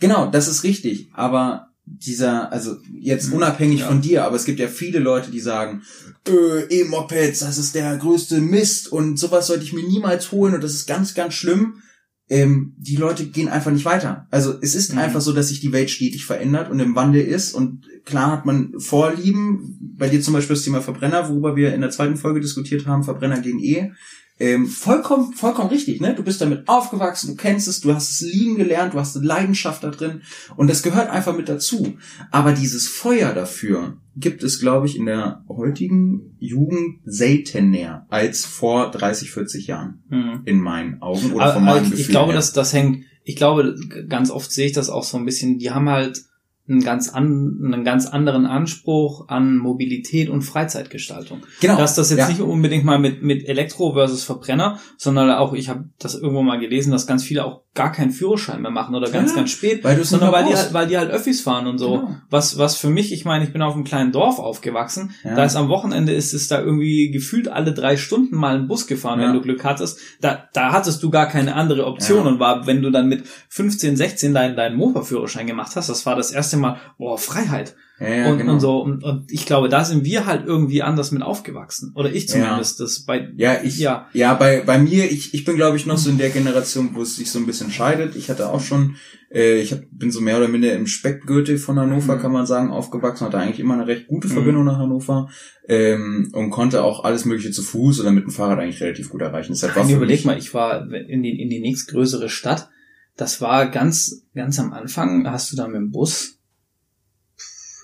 Genau, 0.00 0.30
das 0.30 0.48
ist 0.48 0.62
richtig. 0.64 1.10
Aber 1.14 1.66
dieser, 1.84 2.52
also 2.52 2.76
jetzt 2.98 3.28
Mhm. 3.28 3.34
unabhängig 3.34 3.80
Ja. 3.80 3.88
von 3.88 4.00
dir, 4.00 4.24
aber 4.24 4.36
es 4.36 4.44
gibt 4.44 4.60
ja 4.60 4.68
viele 4.68 4.98
Leute, 5.00 5.30
die 5.30 5.40
sagen, 5.40 5.82
äh, 6.28 6.62
E-Mopeds, 6.80 7.40
das 7.40 7.58
ist 7.58 7.74
der 7.74 7.96
größte 7.96 8.40
Mist 8.40 8.92
und 8.92 9.18
sowas 9.18 9.48
sollte 9.48 9.64
ich 9.64 9.72
mir 9.72 9.82
niemals 9.82 10.30
holen 10.30 10.54
und 10.54 10.62
das 10.62 10.74
ist 10.74 10.86
ganz, 10.86 11.14
ganz 11.14 11.34
schlimm. 11.34 11.82
Ähm, 12.30 12.72
die 12.78 12.96
Leute 12.96 13.26
gehen 13.26 13.48
einfach 13.48 13.72
nicht 13.72 13.84
weiter. 13.84 14.26
Also 14.30 14.54
es 14.62 14.74
ist 14.74 14.92
Mhm. 14.92 15.00
einfach 15.00 15.20
so, 15.20 15.32
dass 15.32 15.48
sich 15.48 15.60
die 15.60 15.72
Welt 15.72 15.90
stetig 15.90 16.24
verändert 16.24 16.70
und 16.70 16.78
im 16.80 16.94
Wandel 16.94 17.22
ist 17.22 17.52
und 17.52 17.84
klar 18.04 18.30
hat 18.30 18.46
man 18.46 18.72
Vorlieben. 18.78 19.76
Bei 19.98 20.08
dir 20.08 20.22
zum 20.22 20.34
Beispiel 20.34 20.54
das 20.54 20.64
Thema 20.64 20.80
Verbrenner, 20.80 21.28
worüber 21.28 21.56
wir 21.56 21.74
in 21.74 21.80
der 21.80 21.90
zweiten 21.90 22.16
Folge 22.16 22.40
diskutiert 22.40 22.86
haben, 22.86 23.02
Verbrenner 23.02 23.40
gegen 23.40 23.58
E. 23.58 23.90
Ähm, 24.40 24.66
vollkommen, 24.66 25.34
vollkommen 25.34 25.68
richtig, 25.68 26.00
ne? 26.00 26.14
Du 26.14 26.22
bist 26.22 26.40
damit 26.40 26.66
aufgewachsen, 26.66 27.28
du 27.28 27.36
kennst 27.36 27.68
es, 27.68 27.82
du 27.82 27.94
hast 27.94 28.10
es 28.10 28.20
lieben 28.22 28.56
gelernt, 28.56 28.94
du 28.94 28.98
hast 28.98 29.14
eine 29.14 29.26
Leidenschaft 29.26 29.84
da 29.84 29.90
drin 29.90 30.22
und 30.56 30.70
das 30.70 30.82
gehört 30.82 31.10
einfach 31.10 31.36
mit 31.36 31.50
dazu. 31.50 31.98
Aber 32.30 32.52
dieses 32.52 32.88
Feuer 32.88 33.34
dafür 33.34 33.98
gibt 34.16 34.42
es, 34.42 34.58
glaube 34.58 34.86
ich, 34.86 34.96
in 34.96 35.04
der 35.04 35.44
heutigen 35.46 36.36
Jugend 36.38 37.00
seltener 37.04 38.06
als 38.08 38.46
vor 38.46 38.90
30, 38.90 39.30
40 39.30 39.66
Jahren. 39.66 40.02
Mhm. 40.08 40.40
In 40.46 40.58
meinen 40.58 41.02
Augen 41.02 41.32
oder 41.32 41.44
Aber, 41.44 41.52
von 41.54 41.64
meinem 41.64 41.76
aber 41.76 41.84
ich, 41.84 41.90
Gefühl 41.90 42.00
ich 42.00 42.08
glaube, 42.08 42.32
her. 42.32 42.36
dass 42.36 42.54
das 42.54 42.72
hängt, 42.72 43.04
ich 43.24 43.36
glaube, 43.36 43.76
ganz 44.08 44.30
oft 44.30 44.50
sehe 44.50 44.66
ich 44.66 44.72
das 44.72 44.88
auch 44.88 45.04
so 45.04 45.18
ein 45.18 45.26
bisschen, 45.26 45.58
die 45.58 45.70
haben 45.70 45.90
halt 45.90 46.18
einen 46.70 46.82
ganz, 46.82 47.08
an, 47.08 47.60
einen 47.64 47.84
ganz 47.84 48.06
anderen 48.06 48.46
Anspruch 48.46 49.28
an 49.28 49.58
Mobilität 49.58 50.28
und 50.28 50.42
Freizeitgestaltung. 50.42 51.42
genau. 51.60 51.76
Dass 51.76 51.96
das 51.96 52.10
jetzt 52.10 52.20
ja. 52.20 52.28
nicht 52.28 52.40
unbedingt 52.40 52.84
mal 52.84 52.98
mit, 52.98 53.22
mit 53.22 53.48
Elektro 53.48 53.92
versus 53.92 54.22
Verbrenner, 54.22 54.78
sondern 54.96 55.30
auch, 55.32 55.52
ich 55.52 55.68
habe 55.68 55.90
das 55.98 56.14
irgendwo 56.14 56.42
mal 56.42 56.60
gelesen, 56.60 56.92
dass 56.92 57.06
ganz 57.06 57.24
viele 57.24 57.44
auch 57.44 57.62
gar 57.74 57.92
keinen 57.92 58.10
Führerschein 58.10 58.62
mehr 58.62 58.72
machen 58.72 58.94
oder 58.96 59.08
ganz, 59.10 59.30
Ja, 59.30 59.36
ganz 59.36 59.50
spät, 59.50 59.84
weil 59.84 60.02
sondern 60.02 60.32
weil 60.32 60.44
die, 60.44 60.54
halt, 60.56 60.72
weil 60.72 60.88
die 60.88 60.98
halt 60.98 61.10
Öffis 61.10 61.40
fahren 61.40 61.68
und 61.68 61.78
so. 61.78 61.98
Genau. 62.00 62.16
Was, 62.28 62.58
was 62.58 62.76
für 62.76 62.90
mich, 62.90 63.12
ich 63.12 63.24
meine, 63.24 63.44
ich 63.44 63.52
bin 63.52 63.62
auf 63.62 63.74
einem 63.74 63.84
kleinen 63.84 64.10
Dorf 64.10 64.40
aufgewachsen, 64.40 65.14
Ja. 65.22 65.36
da 65.36 65.44
ist 65.44 65.54
am 65.54 65.68
Wochenende 65.68 66.12
ist 66.12 66.32
es 66.34 66.48
da 66.48 66.60
irgendwie 66.60 67.10
gefühlt 67.12 67.46
alle 67.48 67.72
drei 67.72 67.96
Stunden 67.96 68.34
mal 68.36 68.56
ein 68.56 68.66
Bus 68.66 68.88
gefahren, 68.88 69.20
Ja. 69.20 69.26
wenn 69.28 69.34
du 69.34 69.40
Glück 69.40 69.62
hattest. 69.64 70.00
Da, 70.20 70.48
da 70.52 70.72
hattest 70.72 71.02
du 71.02 71.10
gar 71.10 71.26
keine 71.28 71.54
andere 71.54 71.86
Option 71.86 72.26
und 72.26 72.40
war, 72.40 72.66
wenn 72.66 72.82
du 72.82 72.90
dann 72.90 73.08
mit 73.08 73.24
15, 73.50 73.96
16 73.96 74.34
deinen, 74.34 74.56
deinen 74.56 74.76
Motorführerschein 74.76 75.46
gemacht 75.46 75.76
hast, 75.76 75.88
das 75.88 76.04
war 76.06 76.16
das 76.16 76.32
erste 76.32 76.56
Mal, 76.56 76.76
boah, 76.98 77.18
Freiheit. 77.18 77.76
Ja, 78.00 78.08
ja, 78.08 78.30
und, 78.32 78.38
genau. 78.38 78.54
und 78.54 78.60
so. 78.60 78.78
Und, 78.80 79.04
und 79.04 79.30
ich 79.30 79.44
glaube, 79.44 79.68
da 79.68 79.84
sind 79.84 80.04
wir 80.04 80.24
halt 80.24 80.46
irgendwie 80.46 80.82
anders 80.82 81.12
mit 81.12 81.22
aufgewachsen. 81.22 81.92
Oder 81.94 82.10
ich 82.12 82.28
zumindest. 82.28 82.80
Das 82.80 83.04
bei, 83.04 83.28
Ja, 83.36 83.58
ich, 83.62 83.78
ja, 83.78 84.08
ja. 84.14 84.32
bei, 84.34 84.62
bei 84.62 84.78
mir, 84.78 85.10
ich, 85.10 85.34
ich 85.34 85.44
bin 85.44 85.56
glaube 85.56 85.76
ich 85.76 85.84
noch 85.84 85.98
so 85.98 86.08
in 86.08 86.16
der 86.16 86.30
Generation, 86.30 86.90
wo 86.94 87.02
es 87.02 87.16
sich 87.16 87.30
so 87.30 87.38
ein 87.38 87.44
bisschen 87.46 87.70
scheidet. 87.70 88.16
Ich 88.16 88.30
hatte 88.30 88.48
auch 88.48 88.60
schon, 88.60 88.96
äh, 89.30 89.60
ich 89.60 89.72
hab, 89.72 89.80
bin 89.92 90.10
so 90.10 90.22
mehr 90.22 90.38
oder 90.38 90.48
minder 90.48 90.72
im 90.72 90.86
Speckgürtel 90.86 91.58
von 91.58 91.78
Hannover, 91.78 92.16
Mhm. 92.16 92.20
kann 92.22 92.32
man 92.32 92.46
sagen, 92.46 92.70
aufgewachsen, 92.70 93.26
hatte 93.26 93.36
eigentlich 93.38 93.60
immer 93.60 93.74
eine 93.74 93.86
recht 93.86 94.06
gute 94.06 94.28
Mhm. 94.28 94.32
Verbindung 94.32 94.64
nach 94.64 94.78
Hannover, 94.78 95.28
ähm, 95.68 96.30
und 96.32 96.48
konnte 96.50 96.82
auch 96.82 97.04
alles 97.04 97.26
mögliche 97.26 97.50
zu 97.50 97.62
Fuß 97.62 98.00
oder 98.00 98.12
mit 98.12 98.24
dem 98.24 98.30
Fahrrad 98.30 98.58
eigentlich 98.60 98.80
relativ 98.80 99.10
gut 99.10 99.20
erreichen. 99.20 99.52
Deshalb 99.52 99.76
war 99.76 99.82
Nein, 99.82 99.90
für 99.92 99.96
überleg 99.98 100.24
mal, 100.24 100.38
ich 100.38 100.54
war 100.54 100.90
in 100.90 101.22
die, 101.22 101.38
in 101.40 101.50
die 101.50 101.60
nächstgrößere 101.60 102.28
Stadt. 102.30 102.70
Das 103.16 103.40
war 103.42 103.68
ganz, 103.70 104.22
ganz 104.34 104.58
am 104.58 104.72
Anfang, 104.72 105.30
hast 105.30 105.52
du 105.52 105.56
da 105.56 105.66
mit 105.68 105.76
dem 105.76 105.90
Bus, 105.90 106.38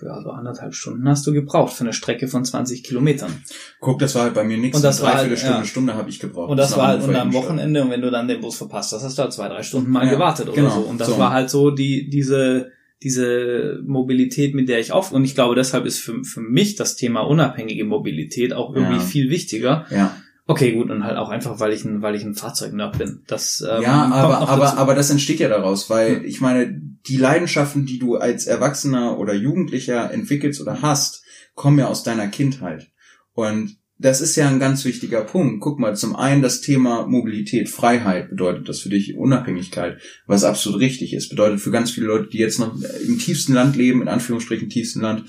ja, 0.03 0.21
so 0.23 0.31
anderthalb 0.31 0.75
Stunden 0.75 1.09
hast 1.09 1.27
du 1.27 1.33
gebraucht 1.33 1.73
für 1.73 1.85
eine 1.85 1.93
Strecke 1.93 2.29
von 2.29 2.45
20 2.45 2.83
Kilometern. 2.85 3.33
Guck, 3.81 3.99
das 3.99 4.15
war 4.15 4.23
halt 4.25 4.35
bei 4.35 4.45
mir 4.45 4.59
nichts. 4.59 4.77
Und 4.77 4.83
das 4.83 5.03
war 5.03 5.15
halt, 5.15 5.39
Stunde, 5.39 5.57
ja. 5.59 5.65
Stunde 5.65 5.95
habe 5.95 6.11
ich 6.11 6.21
gebraucht. 6.21 6.51
Und 6.51 6.57
das 6.57 6.71
Bis 6.71 6.79
war 6.79 6.89
halt 6.89 7.03
und 7.05 7.15
am. 7.17 7.33
Wochenende, 7.33 7.83
und 7.83 7.91
wenn 7.91 8.03
du 8.03 8.11
dann 8.11 8.29
den 8.29 8.41
Bus 8.41 8.57
verpasst 8.57 8.93
hast, 8.93 9.03
hast 9.05 9.17
du 9.19 9.23
halt 9.23 9.33
zwei, 9.33 9.49
drei 9.49 9.63
Stunden 9.63 9.91
mal 9.91 10.05
Ja, 10.05 10.13
gewartet 10.13 10.49
oder 10.49 10.57
genau, 10.57 10.71
so. 10.75 10.81
Und 10.81 11.01
das 11.01 11.09
so. 11.09 11.19
war 11.19 11.33
halt 11.33 11.51
so 11.51 11.71
die, 11.71 12.09
diese, 12.11 12.71
diese 13.03 13.81
Mobilität, 13.85 14.55
mit 14.55 14.69
der 14.69 14.81
ich 14.81 14.93
auf, 14.93 15.13
und 15.13 15.25
ich 15.25 15.35
glaube, 15.35 15.55
deshalb 15.55 15.85
ist 15.87 15.99
für, 16.01 16.25
für 16.25 16.41
mich 16.41 16.77
das 16.77 16.97
Thema 16.97 17.21
unabhängige 17.21 17.85
Mobilität 17.85 18.53
auch 18.53 18.75
irgendwie 18.75 18.97
Ja. 18.97 19.01
viel 19.03 19.31
wichtiger. 19.31 19.87
Ja. 19.91 20.17
Okay, 20.49 20.73
gut, 20.73 20.91
und 20.91 21.03
halt 21.03 21.17
auch 21.17 21.29
einfach, 21.29 21.59
weil 21.59 21.73
ich 21.73 21.85
ein, 21.85 22.03
weil 22.03 22.15
ich 22.15 22.23
ein 22.23 22.37
Fahrzeugnerd 22.37 22.99
bin. 22.99 23.23
Das, 23.27 23.65
ähm, 23.69 23.83
ja, 23.83 24.05
aber, 24.13 24.49
aber, 24.49 24.65
dazu. 24.65 24.77
aber 24.77 24.95
das 24.95 25.11
entsteht 25.11 25.41
ja 25.41 25.49
daraus, 25.49 25.91
weil 25.91 26.19
Hm. 26.19 26.25
ich 26.25 26.41
meine, 26.41 26.81
die 27.09 27.17
Leidenschaften, 27.17 27.85
die 27.85 27.99
du 27.99 28.17
als 28.17 28.47
Erwachsener 28.47 29.19
oder 29.19 29.35
Jugendlicher 29.35 30.13
entwickelst 30.13 30.61
oder 30.61 30.83
hast, 30.83 31.25
kommen 31.55 31.79
ja 31.79 31.89
aus 31.89 32.05
deiner 32.05 32.29
Kindheit. 32.29 32.91
Und 33.33 33.77
das 33.99 34.21
ist 34.21 34.37
ja 34.37 34.49
ein 34.49 34.61
ganz 34.61 34.85
wichtiger 34.85 35.23
Punkt. 35.23 35.61
Guck 35.61 35.81
mal, 35.81 35.97
zum 35.97 36.15
einen 36.15 36.43
das 36.43 36.61
Thema 36.61 37.07
Mobilität, 37.07 37.69
Freiheit 37.69 38.29
bedeutet 38.31 38.69
das 38.69 38.81
für 38.81 38.91
dich 38.91 39.17
Unabhängigkeit, 39.17 39.99
was 40.27 40.45
absolut 40.45 40.81
richtig 40.81 41.15
ist. 41.15 41.31
Bedeutet 41.31 41.61
für 41.61 41.71
ganz 41.71 41.91
viele 41.91 42.07
Leute, 42.07 42.29
die 42.29 42.39
jetzt 42.39 42.61
noch 42.61 42.77
im 43.07 43.19
tiefsten 43.19 43.55
Land 43.55 43.75
leben, 43.75 44.03
in 44.03 44.09
Anführungsstrichen 44.09 44.69
tiefsten 44.69 45.01
Land, 45.01 45.25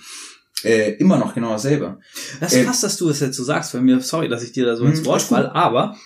äh, 0.63 0.91
immer 0.95 1.17
noch 1.17 1.33
genau 1.35 1.51
dasselbe. 1.51 1.99
Das 2.39 2.53
ist 2.53 2.59
Äh, 2.59 2.63
krass, 2.65 2.81
dass 2.81 2.97
du 2.97 3.09
es 3.09 3.19
jetzt 3.19 3.37
so 3.37 3.43
sagst, 3.43 3.73
weil 3.73 3.81
mir, 3.81 3.99
sorry, 4.01 4.27
dass 4.29 4.43
ich 4.43 4.51
dir 4.53 4.65
da 4.65 4.75
so 4.75 4.85
ins 4.85 5.05
Wort 5.05 5.15
alles 5.21 5.27
gut. 5.29 5.37
fall, 5.37 5.49
aber 5.49 5.97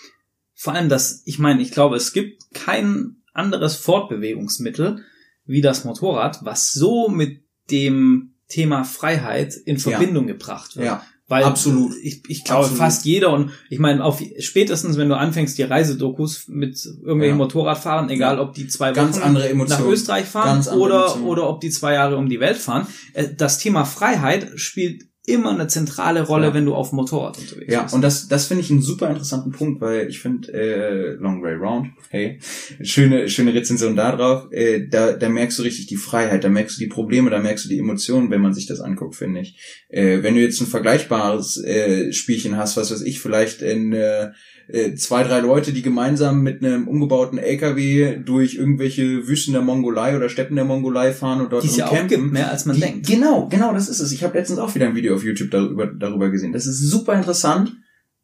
vor 0.56 0.74
allem 0.74 0.90
das, 0.90 1.22
ich 1.26 1.40
meine, 1.40 1.62
ich 1.62 1.72
glaube, 1.72 1.96
es 1.96 2.14
gibt 2.14 2.44
kein 2.54 3.18
anderes 3.34 3.76
Fortbewegungsmittel 3.78 5.04
wie 5.46 5.62
das 5.62 5.86
Motorrad, 5.86 6.44
was 6.44 6.72
so 6.72 7.08
mit 7.10 7.44
dem 7.72 8.36
Thema 8.48 8.84
Freiheit 8.84 9.56
in 9.56 9.78
Ja. 9.78 9.82
Verbindung 9.92 10.28
gebracht 10.28 10.76
wird. 10.76 10.86
Ja, 10.86 11.06
Weil 11.32 11.46
absolut. 11.46 11.94
Ich, 12.04 12.24
ich 12.28 12.44
glaube 12.44 12.68
fast 12.68 13.06
jeder 13.06 13.32
und 13.32 13.52
ich 13.70 13.80
meine, 13.80 14.04
auf 14.04 14.22
spätestens 14.40 14.98
wenn 14.98 15.08
du 15.08 15.16
anfängst, 15.16 15.58
die 15.58 15.64
Reisedokus 15.64 16.50
mit 16.50 16.76
irgendwelchen 16.86 17.38
Ja. 17.38 17.44
Motorradfahrern, 17.46 18.10
egal 18.10 18.38
ob 18.38 18.54
die 18.54 18.68
zwei 18.68 18.92
ganz 18.92 19.16
Wochen 19.16 19.24
andere 19.24 19.46
nach 19.46 19.52
Emotionen. 19.52 19.92
Österreich 19.94 20.26
fahren 20.26 20.60
oder, 20.78 21.04
Emotionen. 21.04 21.28
oder 21.28 21.50
ob 21.50 21.62
die 21.62 21.70
zwei 21.70 21.94
Jahre 21.94 22.18
um 22.18 22.28
die 22.28 22.42
Welt 22.42 22.58
fahren. 22.58 22.86
Äh, 23.14 23.30
Das 23.38 23.60
Thema 23.60 23.86
Freiheit 23.86 24.52
spielt 24.56 25.04
immer 25.32 25.52
eine 25.52 25.68
zentrale 25.68 26.22
Rolle, 26.24 26.48
Ja. 26.48 26.54
wenn 26.54 26.66
du 26.66 26.74
auf 26.76 26.90
dem 26.90 26.98
Motorrad 26.98 27.38
unterwegs 27.40 27.72
Ja, 27.74 27.84
bist. 27.84 27.94
und 27.96 28.02
das, 28.02 28.28
das 28.28 28.48
finde 28.48 28.64
ich 28.64 28.70
einen 28.72 28.82
super 28.82 29.10
interessanten 29.10 29.52
Punkt, 29.52 29.82
weil 29.82 30.08
ich 30.08 30.20
finde, 30.20 30.52
äh, 30.54 31.14
Long 31.14 31.42
Way 31.42 31.56
Round, 31.56 31.88
hey, 32.10 32.40
schöne, 32.82 33.28
schöne 33.30 33.54
Rezension 33.54 33.96
da 33.96 34.16
drauf, 34.16 34.48
äh, 34.52 34.88
da, 34.88 35.14
da 35.14 35.30
merkst 35.30 35.58
du 35.60 35.64
richtig 35.64 35.88
die 35.88 35.96
Freiheit, 35.96 36.44
da 36.44 36.50
merkst 36.50 36.78
du 36.78 36.80
die 36.84 36.90
Probleme, 36.90 37.30
da 37.30 37.40
merkst 37.40 37.66
du 37.66 37.70
die 37.70 37.80
Emotionen, 37.80 38.30
wenn 38.32 38.42
man 38.42 38.54
sich 38.54 38.68
das 38.68 38.82
anguckt, 38.82 39.16
finde 39.16 39.42
ich. 39.42 39.58
Äh, 39.90 40.24
wenn 40.24 40.36
du 40.36 40.42
jetzt 40.42 40.62
ein 40.62 40.68
vergleichbares 40.68 41.58
äh, 41.64 42.12
Spielchen 42.14 42.58
hast, 42.58 42.78
was 42.78 42.92
weiß 42.92 43.02
ich, 43.02 43.20
vielleicht 43.20 43.62
in 43.62 43.94
äh, 43.94 44.32
äh, 44.74 44.96
zwei, 44.96 45.24
drei 45.24 45.40
Leute, 45.40 45.74
die 45.74 45.82
gemeinsam 45.82 46.42
mit 46.42 46.64
einem 46.64 46.88
umgebauten 46.88 47.38
LKW 47.38 48.18
durch 48.24 48.56
irgendwelche 48.56 49.28
Wüsten 49.28 49.54
der 49.54 49.62
Mongolei 49.62 50.16
oder 50.16 50.30
Steppen 50.30 50.56
der 50.56 50.66
Mongolei 50.66 51.14
fahren 51.14 51.42
und 51.42 51.52
dort 51.52 51.64
die 51.64 51.68
es 51.68 51.78
ja 51.78 51.88
auch 51.88 51.92
campen. 51.92 52.08
gibt, 52.08 52.32
mehr 52.34 52.50
als 52.52 52.66
man 52.66 52.76
Die- 52.76 52.82
denkt. 52.82 53.08
Genau, 53.08 53.48
genau, 53.50 53.74
das 53.74 53.90
ist 53.90 54.00
es. 54.00 54.12
Ich 54.12 54.24
habe 54.24 54.38
letztens 54.38 54.60
auch 54.60 54.74
wieder 54.76 54.88
ein 54.88 54.96
Video 54.96 55.16
auf 55.16 55.24
YouTube 55.24 55.52
darüber, 55.52 55.88
darüber 55.88 56.30
gesehen. 56.30 56.54
Das 56.54 56.66
ist 56.68 56.80
super 56.80 57.14
interessant, 57.14 57.74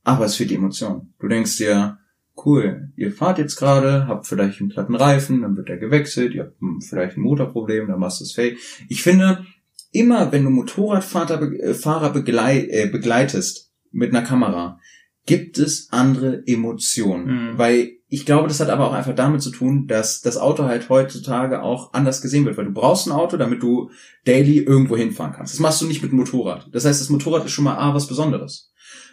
aber 0.03 0.25
es 0.25 0.35
fehlt 0.35 0.49
die 0.49 0.55
Emotion. 0.55 1.13
Du 1.19 1.27
denkst 1.27 1.57
dir, 1.57 1.97
cool, 2.45 2.91
ihr 2.95 3.11
fahrt 3.11 3.39
jetzt 3.39 3.55
gerade, 3.55 4.07
habt 4.07 4.27
vielleicht 4.27 4.61
einen 4.61 4.69
platten 4.69 4.95
Reifen, 4.95 5.41
dann 5.41 5.57
wird 5.57 5.69
er 5.69 5.77
gewechselt, 5.77 6.33
ihr 6.35 6.43
habt 6.43 6.59
hm, 6.61 6.81
vielleicht 6.81 7.17
ein 7.17 7.21
Motorproblem, 7.21 7.87
dann 7.87 7.99
machst 7.99 8.19
du 8.19 8.23
es 8.25 8.33
fake. 8.33 8.57
Ich 8.89 9.01
finde, 9.01 9.45
immer 9.91 10.31
wenn 10.31 10.43
du 10.43 10.49
Motorradfahrer 10.49 11.41
äh, 11.53 11.73
Fahrer 11.73 12.11
beglei 12.11 12.67
äh, 12.69 12.87
begleitest 12.87 13.71
mit 13.91 14.13
einer 14.13 14.25
Kamera, 14.25 14.79
gibt 15.27 15.59
es 15.59 15.89
andere 15.91 16.41
Emotionen. 16.47 17.51
Mhm. 17.51 17.57
Weil 17.59 17.91
ich 18.09 18.25
glaube, 18.25 18.47
das 18.47 18.59
hat 18.59 18.69
aber 18.69 18.87
auch 18.87 18.93
einfach 18.93 19.13
damit 19.13 19.41
zu 19.41 19.51
tun, 19.51 19.85
dass 19.85 20.21
das 20.21 20.37
Auto 20.37 20.63
halt 20.63 20.89
heutzutage 20.89 21.61
auch 21.61 21.93
anders 21.93 22.21
gesehen 22.21 22.45
wird. 22.45 22.57
Weil 22.57 22.65
du 22.65 22.73
brauchst 22.73 23.05
ein 23.05 23.11
Auto, 23.11 23.37
damit 23.37 23.61
du 23.61 23.91
daily 24.25 24.59
irgendwo 24.59 24.97
hinfahren 24.97 25.33
kannst. 25.33 25.53
Das 25.53 25.59
machst 25.59 25.81
du 25.81 25.85
nicht 25.85 26.01
mit 26.01 26.11
dem 26.11 26.17
Motorrad. 26.17 26.67
Das 26.71 26.85
heißt, 26.85 26.99
das 26.99 27.09
Motorrad 27.09 27.45
ist 27.45 27.51
schon 27.51 27.65
mal 27.65 27.77
A, 27.77 27.93
was 27.93 28.07
Besonderes. 28.07 28.71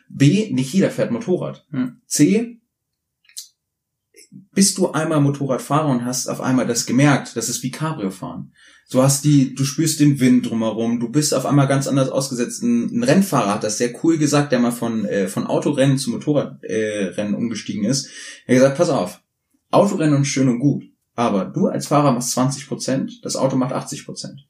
B, 0.09 0.51
nicht 0.53 0.73
jeder 0.73 0.91
fährt 0.91 1.11
Motorrad. 1.11 1.67
Hm. 1.71 1.97
C, 2.07 2.61
bist 4.53 4.79
du 4.79 4.93
einmal 4.93 5.21
Motorradfahrer 5.21 5.89
und 5.89 6.05
hast 6.05 6.29
auf 6.29 6.41
einmal 6.41 6.67
das 6.67 6.87
gemerkt, 6.87 7.37
das 7.37 7.49
ist 7.49 7.63
wie 7.63 7.71
Cabrio 7.71 8.11
fahren. 8.11 8.53
Du 8.91 9.03
hast 9.03 9.25
die, 9.25 9.55
du 9.55 9.65
spürst 9.65 10.01
den 10.01 10.21
Wind 10.21 10.49
drumherum, 10.49 11.01
du 11.01 11.09
bist 11.09 11.33
auf 11.33 11.47
einmal 11.47 11.67
ganz 11.67 11.87
anders 11.87 12.11
ausgesetzt. 12.11 12.63
Ein, 12.63 12.99
ein 12.99 13.03
Rennfahrer 13.03 13.55
hat 13.55 13.65
das 13.65 13.79
sehr 13.79 13.95
cool 14.05 14.19
gesagt, 14.19 14.53
der 14.53 14.59
mal 14.59 14.73
von, 14.73 15.07
äh, 15.07 15.27
von 15.29 15.47
Autorennen 15.47 15.99
zu 15.99 16.11
Motorradrennen 16.11 17.35
äh, 17.35 17.37
umgestiegen 17.37 17.85
ist. 17.85 18.11
Er 18.47 18.57
hat 18.57 18.61
gesagt, 18.61 18.77
pass 18.77 18.91
auf, 18.91 19.23
Autorennen 19.71 20.23
ist 20.23 20.29
schön 20.29 20.49
und 20.49 20.61
gut, 20.61 20.85
aber 21.15 21.47
du 21.47 21.67
als 21.67 21.87
Fahrer 21.87 22.13
machst 22.13 22.33
20 22.33 22.69
Prozent, 22.69 23.25
das 23.25 23.37
Auto 23.37 23.57
macht 23.57 23.73
80 23.73 24.05
Prozent. 24.05 24.47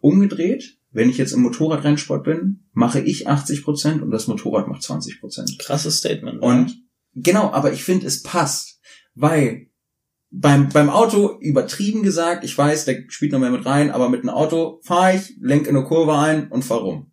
Umgedreht, 0.00 0.78
wenn 0.92 1.10
ich 1.10 1.18
jetzt 1.18 1.32
im 1.32 1.42
Motorradrennsport 1.42 2.24
bin, 2.24 2.64
mache 2.72 3.00
ich 3.00 3.28
80 3.28 3.62
Prozent 3.62 4.02
und 4.02 4.10
das 4.10 4.26
Motorrad 4.26 4.68
macht 4.68 4.82
20 4.82 5.20
Prozent. 5.20 5.58
Krasses 5.58 5.98
Statement. 5.98 6.42
Und 6.42 6.82
genau, 7.14 7.52
aber 7.52 7.72
ich 7.72 7.84
finde, 7.84 8.06
es 8.06 8.22
passt, 8.22 8.69
weil 9.14 9.66
beim, 10.30 10.68
beim 10.68 10.90
Auto 10.90 11.38
übertrieben 11.40 12.02
gesagt, 12.02 12.44
ich 12.44 12.56
weiß, 12.56 12.84
der 12.84 13.04
spielt 13.08 13.32
noch 13.32 13.40
mehr 13.40 13.50
mit 13.50 13.66
rein, 13.66 13.90
aber 13.90 14.08
mit 14.08 14.20
einem 14.20 14.30
Auto 14.30 14.80
fahre 14.82 15.16
ich, 15.16 15.36
lenke 15.40 15.68
in 15.68 15.76
eine 15.76 15.84
Kurve 15.84 16.16
ein 16.16 16.48
und 16.48 16.64
fahre 16.64 16.82
rum. 16.82 17.10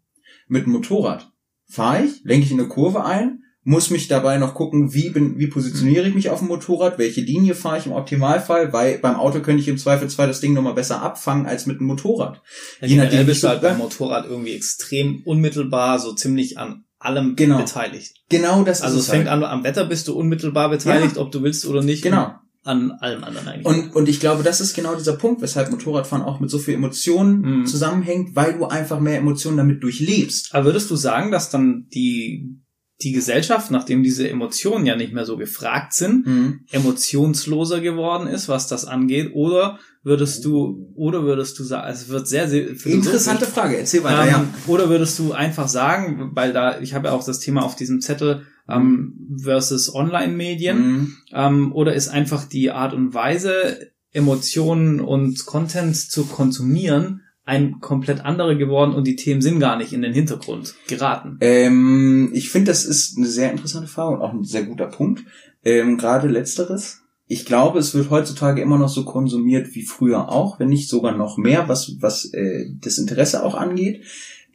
Mit 0.48 0.64
einem 0.64 0.74
Motorrad 0.74 1.32
fahre 1.66 2.06
ich, 2.06 2.24
lenke 2.24 2.46
ich 2.46 2.52
in 2.52 2.60
eine 2.60 2.70
Kurve 2.70 3.04
ein, 3.04 3.44
muss 3.64 3.90
mich 3.90 4.08
dabei 4.08 4.38
noch 4.38 4.54
gucken, 4.54 4.94
wie 4.94 5.10
bin, 5.10 5.40
wie 5.40 5.48
positioniere 5.48 6.08
ich 6.08 6.16
mich 6.16 6.30
auf 6.30 6.40
dem 6.40 6.48
Motorrad, 6.48 6.98
welche 7.00 7.20
Linie 7.20 7.54
fahre 7.54 7.80
ich 7.80 7.86
im 7.86 7.92
Optimalfall, 7.92 8.72
weil 8.72 9.00
beim 9.00 9.16
Auto 9.16 9.42
könnte 9.42 9.62
ich 9.62 9.68
im 9.68 9.78
Zweifelsfall 9.78 10.28
das 10.28 10.40
Ding 10.40 10.54
nochmal 10.54 10.76
besser 10.76 11.02
abfangen 11.02 11.48
als 11.48 11.66
mit 11.66 11.80
dem 11.80 11.88
Motorrad. 11.88 12.42
Ja, 12.80 12.88
Je 12.88 12.96
nachdem, 12.96 13.26
bist 13.26 13.44
du 13.44 13.50
halt 13.50 13.62
beim 13.62 13.80
Motorrad 13.80 14.26
irgendwie 14.26 14.54
extrem 14.54 15.22
unmittelbar, 15.26 16.00
so 16.00 16.14
ziemlich 16.14 16.58
an 16.58 16.86
allem 17.00 17.36
genau. 17.36 17.58
beteiligt. 17.58 18.16
Genau 18.30 18.64
das 18.64 18.82
Also 18.82 19.00
es 19.00 19.10
fängt 19.10 19.30
halt. 19.30 19.44
an, 19.44 19.50
am 19.50 19.64
Wetter 19.64 19.86
bist 19.86 20.08
du 20.08 20.14
unmittelbar 20.14 20.70
beteiligt, 20.70 21.16
ja. 21.16 21.22
ob 21.22 21.32
du 21.32 21.42
willst 21.44 21.66
oder 21.66 21.84
nicht. 21.84 22.04
Genau. 22.04 22.36
An 22.64 22.92
allem 22.92 23.24
anderen 23.24 23.48
eigentlich. 23.48 23.66
Und, 23.66 23.96
und 23.96 24.10
ich 24.10 24.20
glaube, 24.20 24.44
das 24.44 24.60
ist 24.60 24.74
genau 24.74 24.96
dieser 24.96 25.14
Punkt, 25.14 25.42
weshalb 25.42 25.72
Motorradfahren 25.72 26.26
auch 26.26 26.42
mit 26.42 26.50
so 26.50 26.60
viel 26.60 26.74
Emotionen 26.74 27.60
mhm. 27.60 27.66
zusammenhängt, 27.66 28.36
weil 28.36 28.58
du 28.58 28.66
einfach 28.66 29.00
mehr 29.00 29.20
Emotionen 29.20 29.58
damit 29.58 29.84
durchlebst. 29.84 30.54
Aber 30.54 30.66
würdest 30.66 30.92
du 30.92 30.98
sagen, 30.98 31.32
dass 31.32 31.50
dann 31.50 31.88
die 31.94 32.60
die 33.04 33.12
Gesellschaft, 33.12 33.70
nachdem 33.70 34.02
diese 34.02 34.28
Emotionen 34.28 34.86
ja 34.88 34.96
nicht 34.96 35.14
mehr 35.14 35.26
so 35.26 35.38
gefragt 35.38 35.94
sind, 35.94 36.26
mhm. 36.26 36.62
emotionsloser 36.72 37.80
geworden 37.80 38.28
ist, 38.28 38.50
was 38.50 38.68
das 38.68 38.86
angeht, 38.86 39.32
oder 39.34 39.78
würdest 40.08 40.46
du, 40.46 40.90
oder 40.96 41.24
würdest 41.24 41.60
du 41.60 41.64
sagen, 41.64 41.92
es 41.92 42.08
wird 42.08 42.28
sehr, 42.30 42.48
sehr 42.48 42.70
interessante 42.86 43.46
Frage. 43.46 43.78
Erzähl 43.78 44.06
weiter. 44.06 44.24
Ähm, 44.24 44.30
ja. 44.30 44.48
Oder 44.68 44.90
würdest 44.90 45.20
du 45.20 45.34
einfach 45.34 45.68
sagen, 45.68 46.32
weil 46.34 46.54
da, 46.54 46.80
ich 46.80 46.94
habe 46.94 47.10
ja 47.10 47.14
auch 47.14 47.26
das 47.26 47.40
Thema 47.40 47.64
auf 47.64 47.76
diesem 47.76 48.00
Zettel 48.00 48.44
ähm, 48.70 49.38
versus 49.44 49.94
Online-Medien, 49.94 50.78
mhm. 50.78 51.18
ähm, 51.34 51.72
oder 51.74 51.94
ist 51.94 52.08
einfach 52.08 52.46
die 52.46 52.72
Art 52.72 52.94
und 52.94 53.14
Weise, 53.14 53.92
Emotionen 54.14 55.02
und 55.02 55.46
Content 55.46 55.96
zu 55.98 56.26
konsumieren, 56.26 57.22
ein 57.44 57.82
komplett 57.82 58.24
anderer 58.24 58.56
geworden 58.56 58.94
und 58.94 59.06
die 59.06 59.18
Themen 59.18 59.42
sind 59.42 59.60
gar 59.60 59.78
nicht 59.78 59.92
in 59.92 60.02
den 60.02 60.14
Hintergrund 60.14 60.76
geraten? 60.88 61.38
Ähm, 61.42 62.30
ich 62.34 62.50
finde, 62.50 62.72
das 62.72 62.86
ist 62.86 63.18
eine 63.18 63.28
sehr 63.28 63.52
interessante 63.52 63.88
Frage 63.88 64.16
und 64.16 64.22
auch 64.22 64.34
ein 64.34 64.46
sehr 64.46 64.64
guter 64.64 64.88
Punkt. 64.88 65.26
Ähm, 65.66 65.98
Gerade 65.98 66.30
letzteres. 66.30 67.02
Ich 67.28 67.46
glaube, 67.46 67.80
es 67.80 67.94
wird 67.94 68.10
heutzutage 68.10 68.62
immer 68.62 68.78
noch 68.78 68.90
so 68.90 69.04
konsumiert 69.04 69.76
wie 69.76 69.84
früher 69.84 70.30
auch, 70.30 70.60
wenn 70.60 70.70
nicht 70.70 70.88
sogar 70.88 71.12
noch 71.12 71.38
mehr, 71.38 71.68
was, 71.68 71.98
was 72.00 72.26
äh, 72.34 72.70
das 72.82 72.98
Interesse 72.98 73.44
auch 73.44 73.56
angeht 73.56 74.04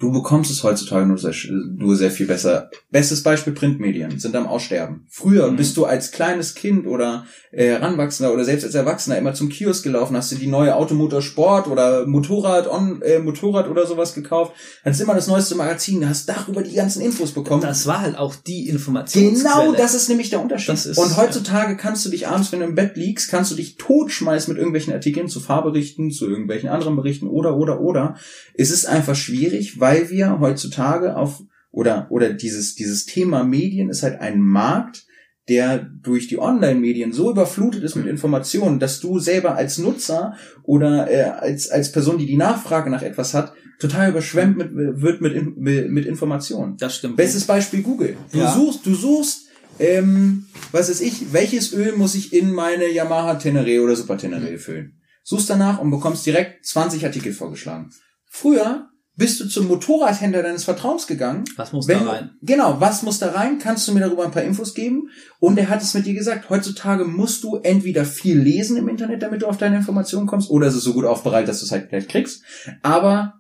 du 0.03 0.11
bekommst 0.11 0.51
es 0.51 0.65
heutzutage 0.65 1.07
nur 1.07 1.17
sehr, 1.17 1.33
nur 1.49 1.95
sehr 1.95 2.11
viel 2.11 2.27
besser. 2.27 2.71
Bestes 2.91 3.23
Beispiel 3.23 3.53
Printmedien 3.53 4.19
sind 4.19 4.35
am 4.35 4.49
Aussterben. 4.49 5.07
Früher 5.09 5.49
mhm. 5.49 5.57
bist 5.57 5.77
du 5.77 5.85
als 5.85 6.11
kleines 6.11 6.57
Kind 6.57 6.89
oder 6.89 7.25
äh, 7.53 7.67
Heranwachsender 7.67 8.35
oder 8.35 8.45
selbst 8.45 8.65
als 8.65 8.75
Erwachsener 8.75 9.17
immer 9.17 9.33
zum 9.33 9.49
Kiosk 9.49 9.85
gelaufen, 9.85 10.17
hast 10.17 10.33
du 10.33 10.37
die 10.37 10.49
neue 10.49 10.75
Automotor 10.75 11.23
Sport 11.23 11.69
oder 11.69 12.05
Motorrad 12.07 12.67
on, 12.67 13.01
äh, 13.03 13.21
Motorrad 13.21 13.69
oder 13.69 13.87
sowas 13.87 14.13
gekauft, 14.13 14.55
hast 14.85 15.01
immer 15.01 15.15
das 15.15 15.29
neueste 15.29 15.55
Magazin, 15.55 16.09
hast 16.09 16.29
darüber 16.29 16.63
die 16.63 16.75
ganzen 16.75 17.01
Infos 17.01 17.31
bekommen. 17.31 17.63
Das 17.63 17.87
war 17.87 18.01
halt 18.01 18.19
auch 18.19 18.35
die 18.35 18.69
Information. 18.69 19.35
Genau, 19.35 19.73
das 19.73 19.95
ist 19.95 20.09
nämlich 20.09 20.31
der 20.31 20.43
Unterschied. 20.43 20.75
Ist, 20.75 20.99
Und 20.99 21.17
heutzutage 21.17 21.73
ja. 21.73 21.79
kannst 21.79 22.05
du 22.05 22.11
dich 22.11 22.27
abends, 22.27 22.51
wenn 22.51 22.59
du 22.59 22.67
im 22.67 22.75
Bett 22.75 22.97
liegst, 22.97 23.31
kannst 23.31 23.53
du 23.53 23.55
dich 23.55 23.77
totschmeißen 23.77 24.53
mit 24.53 24.59
irgendwelchen 24.59 24.93
Artikeln 24.93 25.29
zu 25.29 25.39
Fahrberichten, 25.39 26.11
zu 26.11 26.29
irgendwelchen 26.29 26.71
anderen 26.71 26.97
Berichten 26.97 27.29
oder 27.29 27.57
oder 27.57 27.81
oder. 27.81 28.17
Es 28.55 28.73
ist 28.73 28.87
einfach 28.87 29.15
schwierig, 29.15 29.79
weil 29.79 29.92
weil 29.93 30.11
wir 30.11 30.41
heutzutage 30.41 31.17
auf 31.17 31.43
oder 31.71 32.07
oder 32.11 32.33
dieses 32.33 32.75
dieses 32.75 33.07
Thema 33.07 33.45
Medien 33.45 33.89
ist 33.91 34.03
halt 34.03 34.21
ein 34.21 34.41
Markt, 34.41 35.07
der 35.49 35.79
durch 35.79 36.29
die 36.29 36.39
Online-Medien 36.39 37.13
so 37.13 37.31
überflutet 37.31 37.83
ist 37.83 37.97
mit 37.97 38.07
Informationen, 38.07 38.79
dass 38.79 39.01
du 39.01 39.19
selber 39.19 39.57
als 39.57 39.79
Nutzer 39.79 40.37
oder 40.63 41.11
äh, 41.11 41.23
als 41.25 41.71
als 41.71 41.93
Person, 41.93 42.19
die 42.19 42.27
die 42.27 42.37
Nachfrage 42.37 42.91
nach 42.91 43.03
etwas 43.03 43.35
hat, 43.35 43.53
total 43.79 44.11
überschwemmt 44.11 44.57
mit, 44.57 44.71
wird 44.75 45.21
mit, 45.21 45.57
mit, 45.57 45.91
mit 45.91 46.07
Informationen. 46.07 46.77
Das 46.77 46.97
stimmt. 46.97 47.17
Bestes 47.17 47.45
Beispiel 47.45 47.83
Google. 47.83 48.17
Du 48.33 48.39
ja. 48.39 48.53
suchst, 48.53 48.87
du 48.87 48.95
suchst, 48.95 49.49
ähm, 49.79 50.47
was 50.71 50.89
ist 50.89 51.01
ich, 51.01 51.33
welches 51.33 51.73
Öl 51.73 51.97
muss 51.97 52.15
ich 52.15 52.33
in 52.33 52.53
meine 52.53 52.89
Yamaha 52.89 53.35
Tenere 53.35 53.83
oder 53.83 53.97
Super 53.97 54.19
Tenere 54.19 54.59
füllen? 54.59 55.01
Suchst 55.25 55.51
danach 55.51 55.81
und 55.81 55.91
bekommst 55.91 56.27
direkt 56.27 56.65
20 56.65 57.05
Artikel 57.05 57.33
vorgeschlagen. 57.33 57.91
Früher 58.27 58.92
bist 59.15 59.41
du 59.41 59.47
zum 59.47 59.69
Motorradhändler 59.69 60.43
deines 60.43 60.65
Vertrauens 60.65 61.07
gegangen. 61.07 61.45
Was 61.57 61.73
muss 61.73 61.87
Wenn, 61.87 62.05
da 62.05 62.11
rein? 62.11 62.31
Genau, 62.41 62.81
was 62.81 63.03
muss 63.03 63.19
da 63.19 63.33
rein? 63.33 63.59
Kannst 63.59 63.87
du 63.87 63.93
mir 63.93 64.01
darüber 64.01 64.25
ein 64.25 64.31
paar 64.31 64.43
Infos 64.43 64.75
geben? 64.75 65.11
Und 65.39 65.59
er 65.59 65.69
hat 65.69 65.83
es 65.83 65.93
mit 65.93 66.07
dir 66.07 66.15
gesagt, 66.15 66.49
heutzutage 66.49 67.05
musst 67.05 67.45
du 67.45 67.57
entweder 67.57 68.05
viel 68.07 68.39
lesen 68.39 68.77
im 68.79 68.89
Internet, 68.89 69.23
damit 69.23 69.43
du 69.43 69.47
auf 69.47 69.59
deine 69.59 69.77
Informationen 69.77 70.27
kommst, 70.27 70.51
oder 70.51 70.67
es 70.67 70.75
ist 70.75 70.85
so 70.85 70.95
gut 70.95 71.05
aufbereitet, 71.05 71.51
dass 71.51 71.61
du 71.61 71.67
es 71.67 71.73
halt 71.73 71.91
gleich 71.91 72.09
kriegst. 72.09 72.43
Aber 72.83 73.35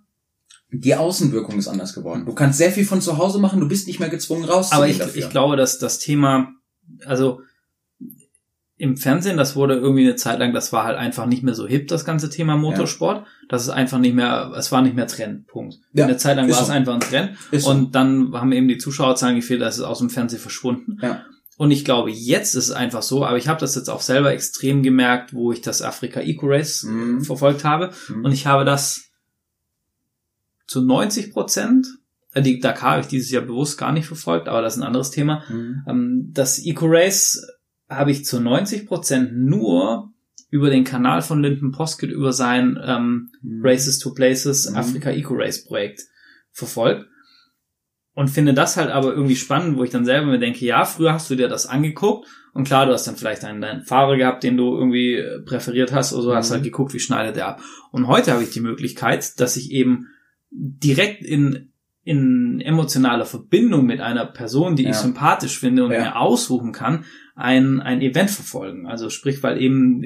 die 0.70 0.94
Außenwirkung 0.94 1.58
ist 1.58 1.68
anders 1.68 1.94
geworden. 1.94 2.24
Du 2.26 2.34
kannst 2.34 2.58
sehr 2.58 2.72
viel 2.72 2.84
von 2.84 3.00
zu 3.00 3.18
Hause 3.18 3.38
machen, 3.38 3.60
du 3.60 3.68
bist 3.68 3.86
nicht 3.86 4.00
mehr 4.00 4.08
gezwungen 4.08 4.44
rauszugehen. 4.44 4.82
Aber 4.82 4.88
ich, 4.88 4.98
dafür. 4.98 5.22
ich 5.22 5.30
glaube, 5.30 5.56
dass 5.56 5.78
das 5.78 5.98
Thema, 5.98 6.48
also 7.06 7.40
im 8.82 8.96
Fernsehen, 8.96 9.36
das 9.36 9.54
wurde 9.54 9.76
irgendwie 9.76 10.02
eine 10.02 10.16
Zeit 10.16 10.40
lang, 10.40 10.52
das 10.52 10.72
war 10.72 10.82
halt 10.82 10.98
einfach 10.98 11.26
nicht 11.26 11.44
mehr 11.44 11.54
so 11.54 11.68
hip, 11.68 11.86
das 11.86 12.04
ganze 12.04 12.30
Thema 12.30 12.56
Motorsport. 12.56 13.18
Ja. 13.18 13.26
Das 13.48 13.62
ist 13.62 13.68
einfach 13.68 13.98
nicht 13.98 14.16
mehr, 14.16 14.50
es 14.56 14.72
war 14.72 14.82
nicht 14.82 14.96
mehr 14.96 15.06
Trend, 15.06 15.46
Punkt. 15.46 15.78
Ja, 15.92 16.06
eine 16.06 16.16
Zeit 16.16 16.34
lang 16.34 16.48
war 16.48 16.56
so. 16.56 16.64
es 16.64 16.70
einfach 16.70 16.94
ein 16.94 17.00
Trend. 17.00 17.36
Ist 17.52 17.64
und 17.64 17.78
so. 17.78 17.90
dann 17.90 18.32
haben 18.34 18.50
eben 18.50 18.66
die 18.66 18.78
Zuschauerzahlen 18.78 19.36
gefehlt, 19.36 19.60
da 19.60 19.68
ist 19.68 19.76
es 19.76 19.84
aus 19.84 20.00
dem 20.00 20.10
Fernsehen 20.10 20.40
verschwunden. 20.40 20.98
Ja. 21.00 21.24
Und 21.58 21.70
ich 21.70 21.84
glaube, 21.84 22.10
jetzt 22.10 22.56
ist 22.56 22.70
es 22.70 22.72
einfach 22.72 23.02
so, 23.02 23.24
aber 23.24 23.36
ich 23.36 23.46
habe 23.46 23.60
das 23.60 23.76
jetzt 23.76 23.88
auch 23.88 24.00
selber 24.00 24.32
extrem 24.32 24.82
gemerkt, 24.82 25.32
wo 25.32 25.52
ich 25.52 25.60
das 25.60 25.80
Afrika 25.80 26.18
Eco 26.18 26.48
Race 26.48 26.82
mhm. 26.82 27.22
verfolgt 27.22 27.62
habe. 27.62 27.92
Mhm. 28.08 28.24
Und 28.24 28.32
ich 28.32 28.48
habe 28.48 28.64
das 28.64 29.12
zu 30.66 30.82
90 30.82 31.32
Prozent 31.32 31.86
äh, 32.32 32.42
die 32.42 32.60
Dakar 32.60 32.92
habe 32.92 33.02
ich 33.02 33.08
dieses 33.08 33.30
Jahr 33.30 33.42
bewusst 33.42 33.78
gar 33.78 33.92
nicht 33.92 34.06
verfolgt, 34.06 34.48
aber 34.48 34.62
das 34.62 34.74
ist 34.74 34.80
ein 34.80 34.86
anderes 34.86 35.10
Thema. 35.10 35.44
Mhm. 35.48 35.84
Ähm, 35.86 36.30
das 36.32 36.58
Eco 36.58 36.86
Race 36.88 37.46
habe 37.96 38.10
ich 38.10 38.24
zu 38.24 38.40
90 38.40 38.86
Prozent 38.86 39.36
nur 39.36 40.12
über 40.50 40.70
den 40.70 40.84
Kanal 40.84 41.22
von 41.22 41.42
Linden 41.42 41.72
Poskett 41.72 42.10
über 42.10 42.32
sein 42.32 42.78
ähm, 42.84 43.30
mhm. 43.42 43.62
Races 43.64 43.98
to 43.98 44.12
Places 44.12 44.70
mhm. 44.70 44.76
Africa 44.76 45.10
Eco 45.10 45.34
Race 45.34 45.64
Projekt 45.64 46.02
verfolgt 46.50 47.06
und 48.14 48.28
finde 48.28 48.52
das 48.52 48.76
halt 48.76 48.90
aber 48.90 49.12
irgendwie 49.12 49.36
spannend, 49.36 49.78
wo 49.78 49.84
ich 49.84 49.90
dann 49.90 50.04
selber 50.04 50.26
mir 50.26 50.38
denke, 50.38 50.64
ja, 50.64 50.84
früher 50.84 51.14
hast 51.14 51.30
du 51.30 51.34
dir 51.34 51.48
das 51.48 51.66
angeguckt 51.66 52.28
und 52.52 52.64
klar, 52.64 52.84
du 52.84 52.92
hast 52.92 53.06
dann 53.06 53.16
vielleicht 53.16 53.44
einen, 53.44 53.62
deinen 53.62 53.82
Fahrer 53.82 54.16
gehabt, 54.16 54.42
den 54.44 54.58
du 54.58 54.76
irgendwie 54.76 55.14
äh, 55.14 55.40
präferiert 55.40 55.92
hast 55.92 56.12
oder 56.12 56.22
so, 56.22 56.30
mhm. 56.30 56.36
hast 56.36 56.50
halt 56.50 56.64
geguckt, 56.64 56.92
wie 56.92 57.00
schneidet 57.00 57.36
der 57.36 57.48
ab. 57.48 57.62
Und 57.90 58.08
heute 58.08 58.32
habe 58.32 58.42
ich 58.42 58.50
die 58.50 58.60
Möglichkeit, 58.60 59.40
dass 59.40 59.56
ich 59.56 59.70
eben 59.70 60.08
direkt 60.50 61.24
in 61.24 61.71
in 62.04 62.60
emotionaler 62.60 63.24
Verbindung 63.24 63.86
mit 63.86 64.00
einer 64.00 64.26
Person, 64.26 64.74
die 64.74 64.82
ja. 64.82 64.90
ich 64.90 64.96
sympathisch 64.96 65.58
finde 65.58 65.84
und 65.84 65.92
ja. 65.92 66.00
mir 66.00 66.16
aussuchen 66.16 66.72
kann, 66.72 67.04
ein, 67.34 67.80
ein 67.80 68.02
Event 68.02 68.30
verfolgen. 68.30 68.86
Also 68.86 69.08
sprich, 69.08 69.42
weil 69.42 69.60
eben, 69.60 70.02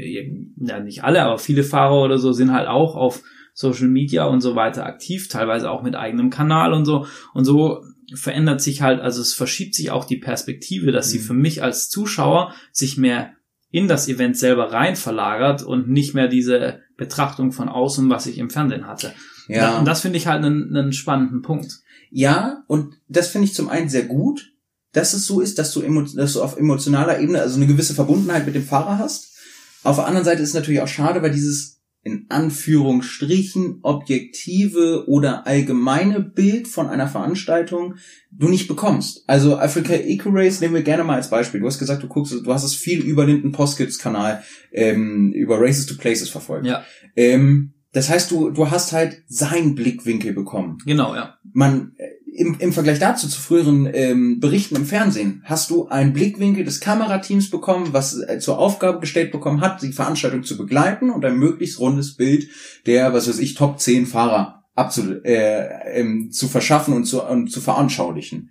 ja 0.58 0.80
nicht 0.80 1.04
alle, 1.04 1.22
aber 1.22 1.38
viele 1.38 1.64
Fahrer 1.64 2.02
oder 2.02 2.18
so 2.18 2.32
sind 2.32 2.52
halt 2.52 2.68
auch 2.68 2.96
auf 2.96 3.22
Social 3.54 3.88
Media 3.88 4.24
und 4.26 4.42
so 4.42 4.54
weiter 4.54 4.84
aktiv, 4.84 5.28
teilweise 5.28 5.70
auch 5.70 5.82
mit 5.82 5.96
eigenem 5.96 6.28
Kanal 6.28 6.74
und 6.74 6.84
so. 6.84 7.06
Und 7.32 7.46
so 7.46 7.82
verändert 8.14 8.60
sich 8.60 8.82
halt, 8.82 9.00
also 9.00 9.22
es 9.22 9.32
verschiebt 9.32 9.74
sich 9.74 9.90
auch 9.90 10.04
die 10.04 10.18
Perspektive, 10.18 10.92
dass 10.92 11.08
mhm. 11.08 11.10
sie 11.12 11.18
für 11.20 11.34
mich 11.34 11.62
als 11.62 11.88
Zuschauer 11.88 12.52
sich 12.70 12.98
mehr 12.98 13.32
in 13.70 13.88
das 13.88 14.08
Event 14.08 14.36
selber 14.36 14.72
rein 14.72 14.96
verlagert 14.96 15.62
und 15.62 15.88
nicht 15.88 16.14
mehr 16.14 16.28
diese 16.28 16.80
Betrachtung 16.96 17.52
von 17.52 17.68
außen, 17.68 18.08
was 18.10 18.26
ich 18.26 18.38
im 18.38 18.50
Fernsehen 18.50 18.86
hatte. 18.86 19.12
Ja. 19.48 19.78
Und 19.78 19.86
das 19.86 20.02
finde 20.02 20.18
ich 20.18 20.26
halt 20.26 20.44
einen, 20.44 20.76
einen 20.76 20.92
spannenden 20.92 21.42
Punkt. 21.42 21.80
Ja, 22.10 22.64
und 22.66 22.94
das 23.08 23.28
finde 23.28 23.46
ich 23.46 23.54
zum 23.54 23.68
einen 23.68 23.88
sehr 23.88 24.04
gut, 24.04 24.52
dass 24.92 25.12
es 25.12 25.26
so 25.26 25.40
ist, 25.40 25.58
dass 25.58 25.72
du, 25.72 25.82
dass 26.16 26.32
du 26.32 26.42
auf 26.42 26.56
emotionaler 26.56 27.20
Ebene 27.20 27.40
also 27.40 27.56
eine 27.56 27.66
gewisse 27.66 27.94
Verbundenheit 27.94 28.46
mit 28.46 28.54
dem 28.54 28.64
Fahrer 28.64 28.98
hast. 28.98 29.36
Auf 29.82 29.96
der 29.96 30.06
anderen 30.06 30.24
Seite 30.24 30.42
ist 30.42 30.50
es 30.50 30.54
natürlich 30.54 30.80
auch 30.80 30.88
schade, 30.88 31.22
weil 31.22 31.32
dieses 31.32 31.76
in 32.06 32.26
Anführungsstrichen 32.28 33.80
objektive 33.82 35.08
oder 35.08 35.44
allgemeine 35.44 36.20
Bild 36.20 36.68
von 36.68 36.86
einer 36.86 37.08
Veranstaltung 37.08 37.96
du 38.30 38.48
nicht 38.48 38.68
bekommst. 38.68 39.24
Also 39.26 39.58
Africa 39.58 39.92
Eco 39.92 40.30
Race 40.32 40.60
nehmen 40.60 40.74
wir 40.74 40.82
gerne 40.82 41.02
mal 41.02 41.16
als 41.16 41.30
Beispiel. 41.30 41.58
Du 41.58 41.66
hast 41.66 41.80
gesagt, 41.80 42.04
du 42.04 42.06
guckst, 42.06 42.32
du 42.32 42.54
hast 42.54 42.62
es 42.62 42.76
viel 42.76 43.00
über 43.00 43.26
den 43.26 43.50
Poskits 43.50 43.98
Kanal 43.98 44.44
ähm, 44.70 45.32
über 45.32 45.60
Races 45.60 45.86
to 45.86 45.96
Places 45.96 46.28
verfolgt. 46.28 46.66
Ja. 46.66 46.84
Ähm, 47.16 47.74
das 47.96 48.10
heißt, 48.10 48.30
du 48.30 48.50
du 48.50 48.70
hast 48.70 48.92
halt 48.92 49.22
seinen 49.26 49.74
Blickwinkel 49.74 50.34
bekommen. 50.34 50.76
Genau, 50.84 51.14
ja. 51.14 51.38
Man 51.54 51.92
im, 52.36 52.56
im 52.58 52.74
Vergleich 52.74 52.98
dazu 52.98 53.26
zu 53.26 53.40
früheren 53.40 53.88
ähm, 53.90 54.38
Berichten 54.38 54.76
im 54.76 54.84
Fernsehen 54.84 55.40
hast 55.44 55.70
du 55.70 55.88
einen 55.88 56.12
Blickwinkel 56.12 56.62
des 56.62 56.80
Kamerateams 56.80 57.48
bekommen, 57.48 57.94
was 57.94 58.20
äh, 58.20 58.38
zur 58.38 58.58
Aufgabe 58.58 59.00
gestellt 59.00 59.32
bekommen 59.32 59.62
hat, 59.62 59.80
die 59.80 59.92
Veranstaltung 59.92 60.42
zu 60.42 60.58
begleiten 60.58 61.08
und 61.08 61.24
ein 61.24 61.38
möglichst 61.38 61.80
rundes 61.80 62.16
Bild 62.16 62.50
der, 62.84 63.14
was 63.14 63.30
weiß 63.30 63.38
ich, 63.38 63.54
Top 63.54 63.80
10 63.80 64.04
Fahrer 64.04 64.64
abzu, 64.74 65.22
äh, 65.24 65.98
ähm, 65.98 66.30
zu 66.30 66.48
verschaffen 66.48 66.92
und 66.92 67.06
zu, 67.06 67.22
und 67.22 67.50
zu 67.50 67.62
veranschaulichen. 67.62 68.50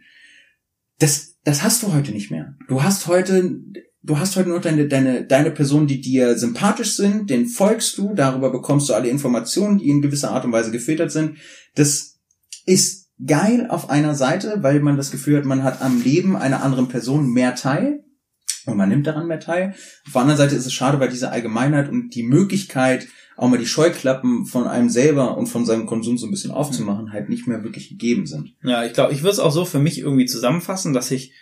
Das, 0.98 1.38
das 1.44 1.62
hast 1.62 1.84
du 1.84 1.94
heute 1.94 2.14
nicht 2.14 2.32
mehr. 2.32 2.56
Du 2.68 2.82
hast 2.82 3.06
heute 3.06 3.60
du 4.06 4.20
hast 4.20 4.36
heute 4.36 4.50
nur 4.50 4.60
deine, 4.60 4.88
deine, 4.88 5.26
deine 5.26 5.52
Personen, 5.52 5.88
die 5.88 6.00
dir 6.00 6.38
sympathisch 6.38 6.96
sind, 6.96 7.30
den 7.30 7.48
folgst 7.48 7.98
du, 7.98 8.14
darüber 8.14 8.52
bekommst 8.52 8.90
du 8.90 8.94
alle 8.94 9.10
Informationen, 9.10 9.80
die 9.80 9.90
in 9.90 10.02
gewisser 10.02 10.32
Art 10.32 10.46
und 10.46 10.52
Weise 10.52 10.72
gefiltert 10.72 11.12
sind. 11.12 11.38
Das 11.74 12.20
ist 12.66 13.10
geil 13.26 13.68
auf 13.70 13.90
einer 13.90 14.16
Seite, 14.16 14.58
weil 14.62 14.80
man 14.80 14.98
das 14.98 15.12
Gefühl 15.12 15.38
hat, 15.38 15.46
man 15.46 15.64
hat 15.64 15.82
am 15.82 16.02
Leben 16.02 16.36
einer 16.36 16.64
anderen 16.64 16.88
Person 16.88 17.32
mehr 17.32 17.56
teil 17.56 18.04
und 18.66 18.78
man 18.78 18.90
nimmt 18.90 19.08
daran 19.08 19.28
mehr 19.28 19.40
teil. 19.40 19.74
Auf 20.06 20.14
der 20.14 20.22
anderen 20.22 20.38
Seite 20.38 20.56
ist 20.56 20.66
es 20.66 20.74
schade, 20.74 21.00
weil 21.00 21.10
diese 21.10 21.32
Allgemeinheit 21.32 21.90
und 21.90 22.14
die 22.14 22.24
Möglichkeit, 22.24 23.08
auch 23.38 23.50
mal 23.50 23.58
die 23.58 23.66
Scheuklappen 23.66 24.46
von 24.46 24.68
einem 24.68 24.90
selber 24.90 25.38
und 25.38 25.48
von 25.48 25.66
seinem 25.66 25.88
Konsum 25.88 26.18
so 26.18 26.28
ein 26.28 26.32
bisschen 26.32 26.52
aufzumachen, 26.52 27.12
halt 27.12 27.30
nicht 27.30 27.48
mehr 27.48 27.64
wirklich 27.64 27.90
gegeben 27.90 28.28
sind. 28.28 28.54
Ja, 28.64 28.86
ich 28.86 28.94
glaube, 28.94 29.14
ich 29.14 29.22
würde 29.22 29.34
es 29.34 29.40
auch 29.40 29.52
so 29.52 29.66
für 29.66 29.80
mich 29.80 30.00
irgendwie 30.00 30.26
zusammenfassen, 30.26 30.94
dass 30.94 31.12
ich 31.12 31.34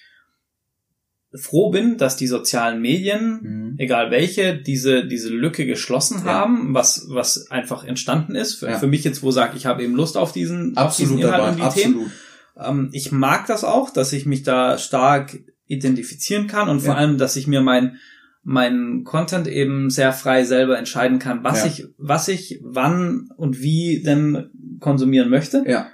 froh 1.36 1.70
bin, 1.72 1.98
dass 1.98 2.16
die 2.16 2.28
sozialen 2.28 2.82
Medien, 2.82 3.40
Mhm. 3.42 3.76
egal 3.80 4.12
welche, 4.12 4.56
diese, 4.58 5.06
diese 5.08 5.30
Lücke 5.30 5.66
geschlossen 5.66 6.20
Ja. 6.26 6.34
haben, 6.34 6.74
was, 6.74 7.08
was 7.10 7.50
einfach 7.50 7.84
entstanden 7.84 8.36
ist. 8.36 8.56
Für, 8.56 8.70
Ja. 8.72 8.80
für 8.80 8.88
mich 8.88 9.04
jetzt, 9.04 9.24
wo 9.24 9.32
sagt, 9.32 9.56
ich 9.56 9.66
habe 9.66 9.84
eben 9.84 9.96
Lust 9.96 10.16
auf 10.18 10.32
diesen, 10.32 10.78
auf 10.78 10.96
diesen 10.96 11.18
Absolut 11.18 11.20
Inhalt 11.26 11.40
dabei, 11.42 11.50
und 11.52 11.58
die 11.58 11.62
absolut. 11.64 11.94
Themen. 11.98 12.12
Ähm, 12.56 12.90
ich 12.94 13.12
mag 13.12 13.48
das 13.48 13.64
auch, 13.64 13.90
dass 13.90 14.14
ich 14.14 14.26
mich 14.28 14.44
da 14.44 14.78
stark 14.78 15.40
identifizieren 15.66 16.48
kann 16.48 16.70
und 16.70 16.82
vor 16.82 16.94
Ja. 16.94 17.00
allem, 17.00 17.18
dass 17.18 17.36
ich 17.36 17.48
mir 17.48 17.62
mein 17.62 17.98
meinen 18.46 19.06
Content 19.06 19.48
eben 19.48 19.90
sehr 19.90 20.12
frei 20.12 20.44
selber 20.44 20.78
entscheiden 20.78 21.18
kann, 21.18 21.46
was 21.46 21.66
ich, 21.66 21.86
was 21.98 22.28
ich, 22.28 22.60
wann 22.62 23.30
und 23.38 23.62
wie 23.62 24.04
denn 24.04 24.50
konsumieren 24.82 25.30
möchte. 25.30 25.64
Ja, 25.66 25.88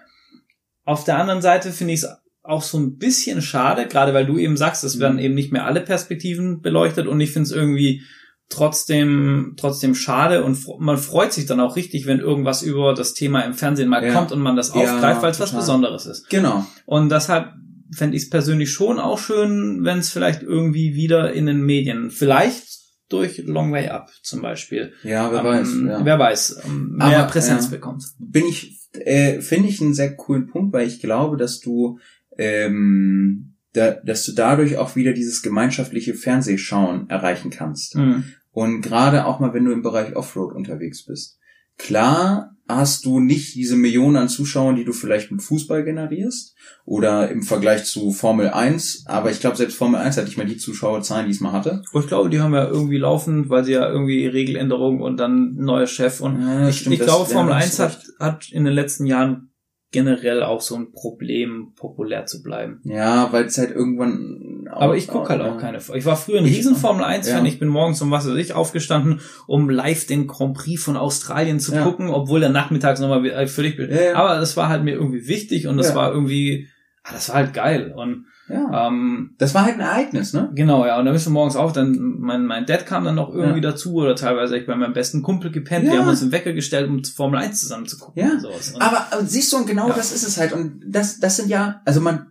Auf 0.84 1.04
der 1.04 1.20
anderen 1.20 1.44
Seite 1.44 1.72
finde 1.72 1.94
ich 1.94 2.00
es 2.02 2.10
auch 2.50 2.62
so 2.64 2.78
ein 2.80 2.98
bisschen 2.98 3.42
schade, 3.42 3.88
gerade 3.88 4.14
weil 4.14 4.26
du 4.26 4.38
eben 4.38 4.58
sagst, 4.58 4.84
es 4.84 5.00
werden 5.00 5.18
Mhm. 5.18 5.24
eben 5.24 5.36
nicht 5.36 5.52
mehr 5.52 5.66
alle 5.66 5.82
Perspektiven 5.82 6.62
beleuchtet 6.62 7.08
und 7.08 7.22
ich 7.22 7.32
finde 7.32 7.48
es 7.48 7.52
irgendwie 7.52 8.02
trotzdem 8.50 9.54
trotzdem 9.58 9.96
schade 9.96 10.44
und 10.44 10.58
man 10.80 10.98
freut 10.98 11.32
sich 11.34 11.46
dann 11.46 11.60
auch 11.60 11.76
richtig, 11.76 12.06
wenn 12.08 12.20
irgendwas 12.20 12.62
über 12.62 12.94
das 12.94 13.14
Thema 13.14 13.42
im 13.42 13.54
Fernsehen 13.54 13.88
mal 13.90 14.04
Ja. 14.06 14.14
kommt 14.14 14.32
und 14.32 14.40
man 14.42 14.56
das 14.56 14.70
Ja, 14.74 14.82
aufgreift, 14.82 15.22
weil 15.22 15.32
es 15.32 15.40
was. 15.40 15.54
Besonderes 15.56 16.06
ist. 16.06 16.30
genau. 16.30 16.66
Und 16.86 17.10
deshalb 17.12 17.54
fände 17.96 18.16
ich 18.18 18.24
es 18.24 18.30
persönlich 18.30 18.72
schon 18.72 19.00
auch 19.00 19.18
schön, 19.20 19.84
wenn 19.84 20.00
es 20.00 20.10
vielleicht 20.12 20.44
irgendwie 20.44 20.94
wieder 20.94 21.32
in 21.34 21.46
den 21.46 21.62
Medien, 21.62 22.12
vielleicht 22.12 22.66
durch 23.10 23.42
Long 23.46 23.72
Way 23.72 23.88
Up 23.90 24.10
zum 24.22 24.42
Beispiel, 24.44 24.94
Ja, 25.04 25.32
wer 25.32 25.40
ähm, 25.40 25.46
weiß. 25.46 25.70
Ja. 25.88 26.06
wer 26.06 26.20
weiß, 26.20 26.62
ähm, 26.66 26.96
mehr 26.98 27.20
Aber, 27.20 27.28
Präsenz 27.32 27.66
ja. 27.66 27.72
bekommt. 27.72 28.04
bin 28.20 28.46
ich, 28.46 28.78
äh, 28.94 29.42
finde 29.42 29.70
ich 29.70 29.82
einen 29.82 29.96
sehr 29.96 30.16
coolen 30.16 30.46
Punkt, 30.48 30.74
weil 30.74 30.86
ich 30.88 31.00
glaube, 31.02 31.38
dass 31.38 31.60
du, 31.60 31.98
ähm, 32.40 33.56
da, 33.74 33.92
dass 33.92 34.26
du 34.26 34.32
dadurch 34.32 34.78
auch 34.78 34.96
wieder 34.96 35.14
dieses 35.14 35.42
gemeinschaftliche 35.42 36.14
Fernsehschauen 36.14 37.10
erreichen 37.10 37.52
kannst. 37.52 37.96
Mhm. 37.96 38.24
Und 38.52 38.82
gerade 38.82 39.26
auch 39.26 39.40
mal, 39.40 39.54
wenn 39.54 39.66
du 39.66 39.72
im 39.72 39.84
Bereich 39.84 40.16
Offroad 40.16 40.56
unterwegs 40.56 41.06
bist. 41.06 41.38
Klar 41.78 42.56
hast 42.68 43.06
du 43.06 43.20
nicht 43.20 43.56
diese 43.56 43.76
Millionen 43.76 44.16
an 44.16 44.30
Zuschauern, 44.30 44.76
die 44.76 44.86
du 44.86 44.94
vielleicht 44.94 45.32
mit 45.32 45.42
Fußball 45.42 45.84
generierst 45.84 46.56
oder 46.86 47.30
im 47.30 47.42
Vergleich 47.42 47.86
zu 47.86 48.12
Formel 48.12 48.50
1, 48.50 49.06
aber 49.08 49.32
ich 49.32 49.40
glaube, 49.40 49.58
selbst 49.58 49.78
Formel 49.78 50.00
1 50.00 50.18
hat 50.18 50.26
nicht 50.26 50.38
mehr 50.38 50.46
die 50.46 50.58
Zuschauerzahlen, 50.58 51.26
die 51.26 51.32
es 51.32 51.40
mal 51.40 51.52
hatte. 51.52 51.82
Und 51.92 52.02
ich 52.02 52.08
glaube, 52.08 52.30
die 52.30 52.40
haben 52.40 52.54
ja 52.54 52.68
irgendwie 52.68 52.98
laufend, 52.98 53.50
weil 53.50 53.64
sie 53.64 53.74
ja 53.74 53.90
irgendwie 53.90 54.28
Regeländerungen 54.28 55.02
und 55.02 55.18
dann 55.18 55.56
neuer 55.56 55.88
Chef 55.88 56.22
und 56.22 56.42
Ja, 56.42 56.70
ich, 56.70 56.80
stimmt, 56.80 56.96
ich 56.96 57.02
glaube, 57.02 57.30
Formel 57.30 57.56
hast 57.56 57.64
1 57.64 57.78
du 57.78 57.84
hat, 57.84 58.04
hat 58.20 58.52
in 58.52 58.66
den 58.66 58.74
letzten 58.74 59.06
Jahren 59.06 59.50
generell 59.92 60.44
auch 60.44 60.62
so 60.62 60.76
ein 60.76 60.92
Problem, 60.92 61.74
populär 61.76 62.26
zu 62.26 62.44
bleiben. 62.44 62.80
Ja, 62.84 63.32
weil 63.32 63.46
es 63.46 63.58
halt 63.58 63.72
irgendwann. 63.72 64.68
Aber 64.72 64.96
ich 64.96 65.08
gucke 65.08 65.30
halt 65.30 65.42
auch 65.42 65.56
ja. 65.56 65.60
keine. 65.60 65.80
Ich 65.96 66.06
war 66.06 66.16
früher 66.16 66.38
ein 66.38 66.46
riesen 66.46 66.76
Formel 66.76 67.04
1 67.04 67.28
Fan. 67.28 67.44
ja. 67.46 67.52
Ich 67.52 67.60
bin 67.60 67.70
morgens 67.70 68.02
um 68.02 68.12
was 68.12 68.28
weiß 68.28 68.36
ich 68.36 68.54
aufgestanden, 68.54 69.22
um 69.48 69.70
live 69.70 70.06
den 70.06 70.28
Grand 70.28 70.56
Prix 70.56 70.84
von 70.84 70.96
Australien 70.96 71.60
zu 71.60 71.74
Ja. 71.74 71.84
gucken, 71.84 72.10
obwohl 72.10 72.40
der 72.40 72.50
nachmittags 72.50 73.00
nochmal 73.00 73.24
wieder 73.24 73.48
völlig. 73.48 73.80
Ja, 73.80 74.02
ja. 74.02 74.16
Aber 74.16 74.40
das 74.40 74.56
war 74.58 74.70
halt 74.70 74.84
mir 74.84 74.94
irgendwie 74.94 75.28
wichtig 75.28 75.66
und 75.66 75.78
das 75.78 75.96
war 75.96 76.12
irgendwie, 76.14 76.68
ah, 77.04 77.14
das 77.14 77.30
war 77.30 77.38
halt 77.38 77.54
geil. 77.54 77.92
Und 77.96 78.28
Ja. 78.50 78.88
ähm, 78.88 79.36
Das 79.38 79.54
war 79.54 79.64
halt 79.66 79.76
ein 79.76 79.82
Ereignis, 79.82 80.34
ne? 80.34 80.52
Genau, 80.56 80.86
ja. 80.86 80.98
Und 81.00 81.06
dann 81.06 81.14
bist 81.14 81.26
du 81.28 81.30
morgens 81.30 81.56
auf, 81.56 81.72
dann 81.72 81.98
mein, 82.20 82.46
mein 82.46 82.66
Dad 82.66 82.86
kam 82.86 83.04
dann 83.06 83.16
noch 83.16 83.34
irgendwie 83.34 83.62
Ja. 83.62 83.72
dazu 83.72 83.94
oder 83.96 84.16
teilweise 84.16 84.58
ich 84.58 84.66
bei 84.66 84.76
meinem 84.76 84.94
besten 84.94 85.22
Kumpel 85.22 85.52
gepennt. 85.52 85.86
Ja. 85.86 85.94
Wir 85.94 86.00
haben 86.00 86.08
uns 86.10 86.22
einen 86.22 86.32
Wecker 86.32 86.54
gestellt, 86.54 86.90
um 86.90 87.04
Formel 87.04 87.40
1 87.40 87.60
zusammen 87.62 87.86
zu 87.88 87.98
gucken. 87.98 88.24
Ja. 88.24 88.32
Und 88.32 88.42
sowas. 88.42 88.72
Und 88.72 88.82
Aber, 88.82 89.08
aber 89.12 89.24
siehst 89.26 89.54
du, 89.54 89.58
und 89.58 89.68
genau 89.68 89.90
Ja. 89.90 89.96
das 89.96 90.12
ist 90.12 90.28
es 90.28 90.38
halt. 90.38 90.54
Und 90.54 90.82
das, 90.86 91.20
das 91.20 91.38
sind 91.38 91.50
ja, 91.50 91.82
also 91.86 92.02
man, 92.02 92.26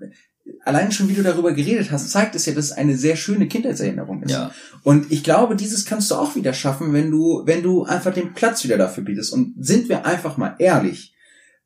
allein 0.64 0.90
schon 0.92 1.08
wie 1.08 1.14
du 1.14 1.22
darüber 1.22 1.52
geredet 1.52 1.90
hast, 1.92 2.10
zeigt 2.10 2.34
es 2.34 2.46
ja, 2.46 2.54
dass 2.54 2.66
es 2.66 2.72
eine 2.72 2.96
sehr 2.96 3.16
schöne 3.16 3.46
Kindheitserinnerung 3.48 4.22
ist. 4.22 4.32
ja. 4.32 4.50
Und 4.82 5.12
ich 5.12 5.22
glaube, 5.22 5.56
dieses 5.56 5.84
kannst 5.84 6.10
du 6.10 6.14
auch 6.14 6.34
wieder 6.36 6.52
schaffen, 6.52 6.92
wenn 6.92 7.10
du, 7.10 7.42
wenn 7.44 7.62
du 7.62 7.84
einfach 7.84 8.12
den 8.14 8.32
Platz 8.34 8.64
wieder 8.64 8.78
dafür 8.78 9.04
bietest. 9.04 9.32
Und 9.32 9.54
sind 9.58 9.88
wir 9.88 10.06
einfach 10.06 10.36
mal 10.36 10.54
ehrlich. 10.58 11.14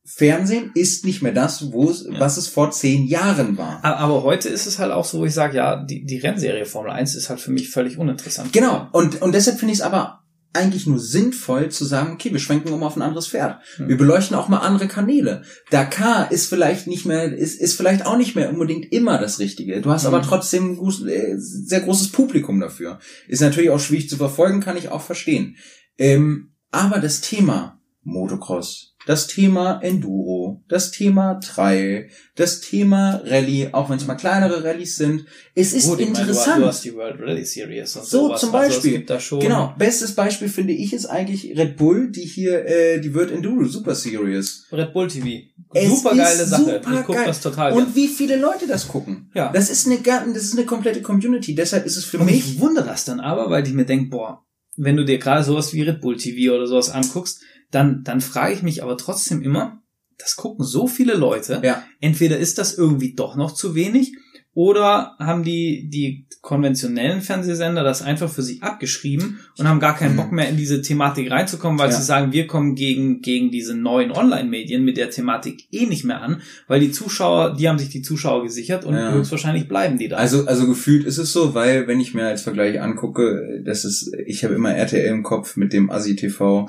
Fernsehen 0.04 0.72
ist 0.74 1.04
nicht 1.04 1.22
mehr 1.22 1.32
das, 1.32 1.70
wo 1.72 1.88
es, 1.88 2.04
Ja. 2.10 2.18
was 2.18 2.36
es 2.36 2.48
vor 2.48 2.70
zehn 2.72 3.06
Jahren 3.06 3.56
war. 3.56 3.84
Aber 3.84 4.22
heute 4.24 4.48
ist 4.48 4.66
es 4.66 4.78
halt 4.78 4.90
auch 4.92 5.04
so, 5.04 5.20
wo 5.20 5.24
ich 5.24 5.34
sage, 5.34 5.56
ja, 5.58 5.76
die, 5.84 6.04
die 6.04 6.18
Rennserie 6.18 6.66
Formel 6.66 6.90
1 6.90 7.14
ist 7.14 7.28
halt 7.30 7.40
für 7.40 7.52
mich 7.52 7.70
völlig 7.70 7.98
uninteressant. 7.98 8.52
Genau. 8.52 8.88
Und, 8.92 9.22
und 9.22 9.32
deshalb 9.32 9.58
finde 9.58 9.72
ich 9.74 9.78
es 9.78 9.84
aber 9.84 10.18
eigentlich 10.54 10.86
nur 10.86 10.98
sinnvoll 10.98 11.70
zu 11.70 11.86
sagen, 11.86 12.12
okay, 12.12 12.30
wir 12.30 12.38
schwenken 12.38 12.72
um 12.74 12.82
auf 12.82 12.96
ein 12.96 13.00
anderes 13.02 13.26
Pferd. 13.28 13.62
Hm. 13.76 13.88
Wir 13.88 13.96
beleuchten 13.96 14.36
auch 14.36 14.48
mal 14.48 14.58
andere 14.58 14.86
Kanäle. 14.86 15.42
Dakar 15.70 16.30
ist 16.30 16.46
vielleicht 16.48 16.86
nicht 16.88 17.06
mehr, 17.06 17.32
ist, 17.32 17.58
ist 17.58 17.74
vielleicht 17.74 18.04
auch 18.04 18.18
nicht 18.18 18.34
mehr 18.36 18.50
unbedingt 18.50 18.92
immer 18.92 19.16
das 19.18 19.38
Richtige. 19.38 19.80
Du 19.80 19.90
hast 19.90 20.02
Mhm. 20.02 20.08
aber 20.08 20.20
trotzdem 20.22 20.78
ein 20.78 21.08
äh, 21.08 21.36
sehr 21.38 21.80
großes 21.80 22.12
Publikum 22.12 22.60
dafür. 22.60 22.98
Ist 23.28 23.40
natürlich 23.40 23.70
auch 23.70 23.80
schwierig 23.80 24.10
zu 24.10 24.16
verfolgen, 24.18 24.60
kann 24.60 24.76
ich 24.76 24.90
auch 24.90 25.00
verstehen. 25.00 25.56
Ähm, 25.96 26.52
aber 26.70 26.98
das 26.98 27.22
Thema 27.22 27.78
Motocross, 28.04 28.94
das 29.06 29.26
Thema 29.26 29.80
Enduro, 29.82 30.62
das 30.68 30.90
Thema 30.90 31.34
Trail, 31.40 32.08
das 32.36 32.60
Thema 32.60 33.20
Rallye, 33.24 33.68
auch 33.72 33.90
wenn 33.90 33.96
es 33.96 34.06
mal 34.06 34.14
kleinere 34.16 34.62
Rallyes 34.64 34.96
sind, 34.96 35.24
es 35.54 35.72
ist 35.72 35.86
Gut, 35.88 36.00
ich 36.00 36.06
meine, 36.06 36.14
du, 36.16 36.20
interessant. 36.32 36.64
hast 36.64 36.84
die 36.84 36.94
World 36.94 37.20
Rally 37.20 37.44
Series 37.44 37.96
und 37.96 38.04
So, 38.04 38.26
sowas. 38.28 38.40
zum 38.40 38.54
Also 38.54 38.80
Beispiel. 38.80 39.20
schon, 39.20 39.40
Genau, 39.40 39.74
bestes 39.78 40.14
Beispiel 40.14 40.48
finde 40.48 40.72
ich 40.72 40.92
ist 40.92 41.06
eigentlich 41.06 41.56
Red 41.56 41.76
Bull, 41.76 42.10
die 42.10 42.22
hier 42.22 42.64
äh, 42.66 43.00
die 43.00 43.14
World 43.14 43.30
Enduro 43.32 43.64
Super 43.66 43.94
Series. 43.94 44.66
Red 44.72 44.92
Bull 44.92 45.08
TV. 45.08 45.28
Es 45.74 45.88
Super 45.88 46.14
geile 46.16 46.44
Sache. 46.46 46.62
super 46.62 46.80
ich 47.00 47.06
gucke 47.06 47.18
geil. 47.18 47.26
das 47.26 47.40
total. 47.40 47.72
Und 47.72 47.96
wie 47.96 48.08
viele 48.08 48.36
Leute 48.36 48.66
das 48.66 48.88
gucken. 48.88 49.30
Ja. 49.34 49.50
Das 49.52 49.70
ist 49.70 49.86
eine 49.86 49.98
das 50.02 50.42
ist 50.44 50.56
eine 50.56 50.66
komplette 50.66 51.02
Community, 51.02 51.54
deshalb 51.54 51.86
ist 51.86 51.96
es 51.96 52.04
für 52.04 52.18
Und 52.18 52.26
mich 52.26 52.46
mich 52.46 52.60
wundert 52.60 52.86
das 52.88 53.04
dann 53.04 53.20
aber, 53.20 53.48
weil 53.50 53.66
ich 53.66 53.72
mir 53.72 53.84
denke, 53.86 54.10
boah, 54.10 54.44
wenn 54.76 54.96
du 54.96 55.04
dir 55.04 55.18
gerade 55.18 55.44
sowas 55.44 55.72
wie 55.74 55.82
Red 55.82 56.00
Bull 56.00 56.16
TV 56.16 56.54
oder 56.54 56.66
sowas 56.66 56.90
anguckst, 56.90 57.40
dann, 57.72 58.04
dann 58.04 58.20
frage 58.20 58.54
ich 58.54 58.62
mich 58.62 58.82
aber 58.82 58.96
trotzdem 58.96 59.42
immer, 59.42 59.82
das 60.18 60.36
gucken 60.36 60.64
so 60.64 60.86
viele 60.86 61.14
Leute. 61.14 61.60
ja, 61.64 61.82
Entweder 62.00 62.38
ist 62.38 62.58
das 62.58 62.74
irgendwie 62.74 63.14
doch 63.14 63.34
noch 63.34 63.52
zu 63.52 63.74
wenig 63.74 64.14
oder 64.54 65.16
haben 65.18 65.44
die, 65.44 65.88
die 65.88 66.26
konventionellen 66.42 67.22
Fernsehsender 67.22 67.82
das 67.84 68.02
einfach 68.02 68.28
für 68.28 68.42
sich 68.42 68.62
abgeschrieben 68.62 69.38
und 69.56 69.66
haben 69.68 69.80
gar 69.80 69.96
keinen 69.96 70.12
Mhm. 70.14 70.16
Bock 70.16 70.32
mehr 70.32 70.48
in 70.48 70.56
diese 70.56 70.82
Thematik 70.82 71.30
reinzukommen, 71.30 71.78
weil 71.78 71.90
Ja. 71.90 71.96
sie 71.96 72.02
sagen, 72.02 72.32
wir 72.32 72.46
kommen 72.46 72.74
gegen, 72.74 73.22
gegen 73.22 73.50
diese 73.50 73.74
neuen 73.76 74.10
Online-Medien 74.10 74.84
mit 74.84 74.96
der 74.98 75.08
Thematik 75.10 75.64
eh 75.72 75.86
nicht 75.86 76.04
mehr 76.04 76.20
an, 76.20 76.42
weil 76.66 76.80
die 76.80 76.90
Zuschauer, 76.90 77.56
die 77.56 77.68
haben 77.68 77.78
sich 77.78 77.88
die 77.90 78.02
Zuschauer 78.02 78.42
gesichert 78.42 78.84
und 78.84 78.94
Ja. 78.94 79.12
höchstwahrscheinlich 79.14 79.68
bleiben 79.68 79.96
die 79.98 80.08
da. 80.08 80.16
also 80.16 80.44
also 80.46 80.66
gefühlt 80.66 81.06
ist 81.06 81.18
es 81.18 81.32
so, 81.32 81.54
weil 81.54 81.86
wenn 81.86 82.00
ich 82.00 82.12
mir 82.12 82.26
als 82.26 82.42
Vergleich 82.42 82.80
angucke, 82.80 83.62
das 83.64 83.84
ist 83.86 84.12
ich 84.26 84.44
habe 84.44 84.54
immer 84.54 84.74
RTL 84.74 85.06
im 85.06 85.22
Kopf 85.22 85.56
mit 85.56 85.72
dem 85.72 85.90
Asi 85.90 86.16
TV. 86.16 86.68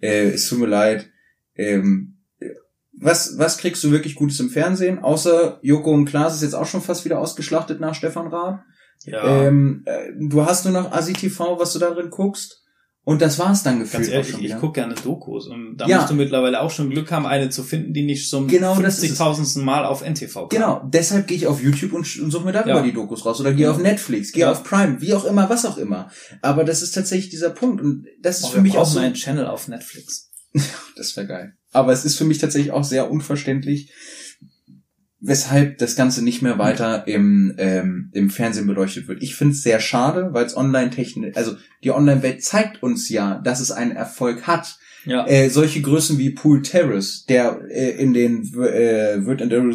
Äh, 0.00 0.28
es 0.30 0.48
tut 0.48 0.60
mir 0.60 0.66
leid. 0.66 1.10
Ähm, 1.56 2.13
was, 3.00 3.34
was 3.38 3.58
kriegst 3.58 3.82
du 3.84 3.90
wirklich 3.90 4.14
Gutes 4.14 4.38
im 4.40 4.50
Fernsehen? 4.50 4.98
Außer 5.00 5.58
Joko 5.62 5.90
und 5.92 6.04
Klaas 6.06 6.34
ist 6.36 6.42
jetzt 6.42 6.54
auch 6.54 6.66
schon 6.66 6.80
fast 6.82 7.04
wieder 7.04 7.18
ausgeschlachtet 7.18 7.80
nach 7.80 7.94
Stefan 7.94 8.28
Raab. 8.28 8.62
ja. 9.04 9.46
Ähm, 9.46 9.82
äh, 9.86 10.10
du 10.28 10.44
hast 10.46 10.64
nur 10.64 10.72
noch 10.74 10.92
Asi 10.92 11.12
TV, 11.12 11.58
was 11.58 11.72
du 11.72 11.78
da 11.78 11.90
drin 11.90 12.10
guckst. 12.10 12.60
Und 13.06 13.20
das 13.20 13.38
war's 13.38 13.62
dann 13.62 13.80
gefühlt 13.80 14.04
Ganz 14.04 14.08
ehrlich, 14.14 14.30
ich 14.32 14.40
wieder. 14.40 14.56
gucke 14.56 14.80
gerne 14.80 14.94
Dokus 14.94 15.46
und 15.48 15.76
da 15.76 15.86
Ja. 15.86 15.98
musst 15.98 16.08
du 16.10 16.14
mittlerweile 16.14 16.62
auch 16.62 16.70
schon 16.70 16.88
Glück 16.88 17.12
haben, 17.12 17.26
eine 17.26 17.50
zu 17.50 17.62
finden, 17.62 17.92
die 17.92 18.02
nicht 18.02 18.30
zum 18.30 18.48
Genau, 18.48 18.80
das 18.80 19.02
ist 19.02 19.10
es. 19.10 19.20
50.000. 19.20 19.60
Mal 19.62 19.84
auf 19.84 20.00
NTV 20.00 20.32
kommt. 20.32 20.50
Genau, 20.52 20.82
deshalb 20.90 21.26
gehe 21.26 21.36
ich 21.36 21.46
auf 21.46 21.62
YouTube 21.62 21.92
und, 21.92 22.18
und 22.18 22.30
suche 22.30 22.46
mir 22.46 22.52
darüber 22.52 22.76
Ja. 22.76 22.82
die 22.82 22.94
Dokus 22.94 23.26
raus. 23.26 23.40
Oder 23.42 23.52
gehe 23.52 23.66
Ja. 23.66 23.72
auf 23.72 23.78
Netflix, 23.78 24.32
gehe 24.32 24.50
auf 24.50 24.64
Prime, 24.64 25.02
wie 25.02 25.12
auch 25.12 25.26
immer, 25.26 25.50
was 25.50 25.66
auch 25.66 25.76
immer. 25.76 26.10
Aber 26.40 26.64
das 26.64 26.80
ist 26.80 26.92
tatsächlich 26.92 27.28
dieser 27.28 27.50
Punkt. 27.50 27.82
Und 27.82 28.06
das 28.22 28.38
ist 28.38 28.44
Oh, 28.46 28.48
für 28.52 28.62
mich 28.62 28.78
auch 28.78 28.86
so. 28.86 28.98
einen 29.00 29.12
Channel 29.12 29.46
auf 29.48 29.68
Netflix. 29.68 30.30
Das 30.96 31.14
wäre 31.16 31.26
geil. 31.26 31.52
Aber 31.74 31.92
es 31.92 32.04
ist 32.04 32.16
für 32.16 32.24
mich 32.24 32.38
tatsächlich 32.38 32.72
auch 32.72 32.84
sehr 32.84 33.10
unverständlich, 33.10 33.92
weshalb 35.20 35.78
das 35.78 35.96
Ganze 35.96 36.22
nicht 36.22 36.42
mehr 36.42 36.58
weiter 36.58 37.06
im, 37.08 37.54
ähm, 37.58 38.10
im 38.12 38.30
Fernsehen 38.30 38.66
beleuchtet 38.66 39.08
wird. 39.08 39.22
Ich 39.22 39.34
finde 39.34 39.54
es 39.54 39.62
sehr 39.62 39.80
schade, 39.80 40.28
weil 40.32 40.44
es 40.44 40.56
online-technisch, 40.56 41.36
also 41.36 41.56
die 41.82 41.90
Online-Welt 41.90 42.44
zeigt 42.44 42.82
uns 42.82 43.08
ja, 43.08 43.40
dass 43.42 43.60
es 43.60 43.72
einen 43.72 43.92
Erfolg 43.92 44.46
hat. 44.46 44.78
Ja. 45.06 45.26
Äh, 45.26 45.50
solche 45.50 45.82
Größen 45.82 46.18
wie 46.18 46.30
Pool 46.30 46.62
Terrace, 46.62 47.24
der 47.26 47.60
äh, 47.68 47.90
in 47.90 48.14
den 48.14 48.42
äh, 48.54 49.24
World 49.24 49.42
Enduro 49.42 49.70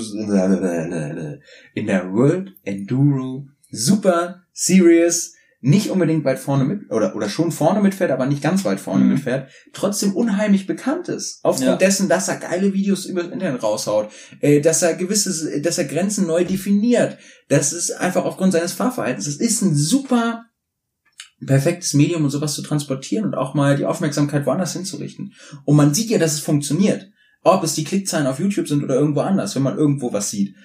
in 1.76 1.86
der 1.86 2.12
World 2.12 2.54
Enduro 2.64 3.48
Super 3.70 4.44
Series 4.54 5.36
nicht 5.62 5.90
unbedingt 5.90 6.24
weit 6.24 6.40
vorne 6.40 6.64
mit 6.64 6.90
oder 6.90 7.16
oder 7.16 7.28
schon 7.28 7.52
vorne 7.52 7.82
mitfährt, 7.82 8.12
aber 8.12 8.26
nicht 8.26 8.42
ganz 8.42 8.64
weit 8.64 8.80
vorne 8.80 9.04
Mhm. 9.04 9.14
mitfährt, 9.14 9.50
trotzdem 9.74 10.14
unheimlich 10.16 10.68
bekannt 10.68 11.10
ist. 11.10 11.40
Aufgrund 11.44 11.68
Ja. 11.68 11.76
dessen, 11.76 12.08
dass 12.08 12.30
er 12.30 12.38
geile 12.38 12.74
Videos 12.74 13.06
über 13.06 13.24
das 13.24 13.32
Internet 13.34 13.62
raushaut, 13.62 14.10
äh, 14.40 14.62
dass 14.62 14.82
er 14.82 14.96
gewisse, 14.96 15.60
dass 15.62 15.78
er 15.78 15.86
Grenzen 15.86 16.28
neu 16.28 16.46
definiert. 16.46 17.18
Das 17.50 17.74
ist 17.74 17.92
einfach 17.92 18.24
aufgrund 18.24 18.54
seines 18.54 18.72
Fahrverhaltens. 18.74 19.26
Das 19.26 19.36
ist 19.36 19.62
ein 19.62 19.76
super 19.76 20.46
perfektes 21.46 21.94
Medium, 21.94 22.24
um 22.26 22.30
sowas 22.30 22.54
zu 22.56 22.62
transportieren 22.62 23.26
und 23.26 23.36
auch 23.36 23.54
mal 23.54 23.76
die 23.78 23.86
Aufmerksamkeit 23.86 24.46
woanders 24.46 24.74
hinzurichten. 24.74 25.34
Und 25.66 25.76
man 25.76 25.94
sieht 25.94 26.10
ja, 26.10 26.18
dass 26.18 26.34
es 26.34 26.40
funktioniert. 26.40 27.08
Ob 27.44 27.64
es 27.64 27.74
die 27.76 27.86
Klickzahlen 27.86 28.28
auf 28.28 28.40
YouTube 28.40 28.68
sind 28.68 28.84
oder 28.84 28.96
irgendwo 28.96 29.22
anders, 29.22 29.56
wenn 29.56 29.64
man 29.64 29.78
irgendwo 29.78 30.12
was 30.12 30.30
sieht. 30.30 30.56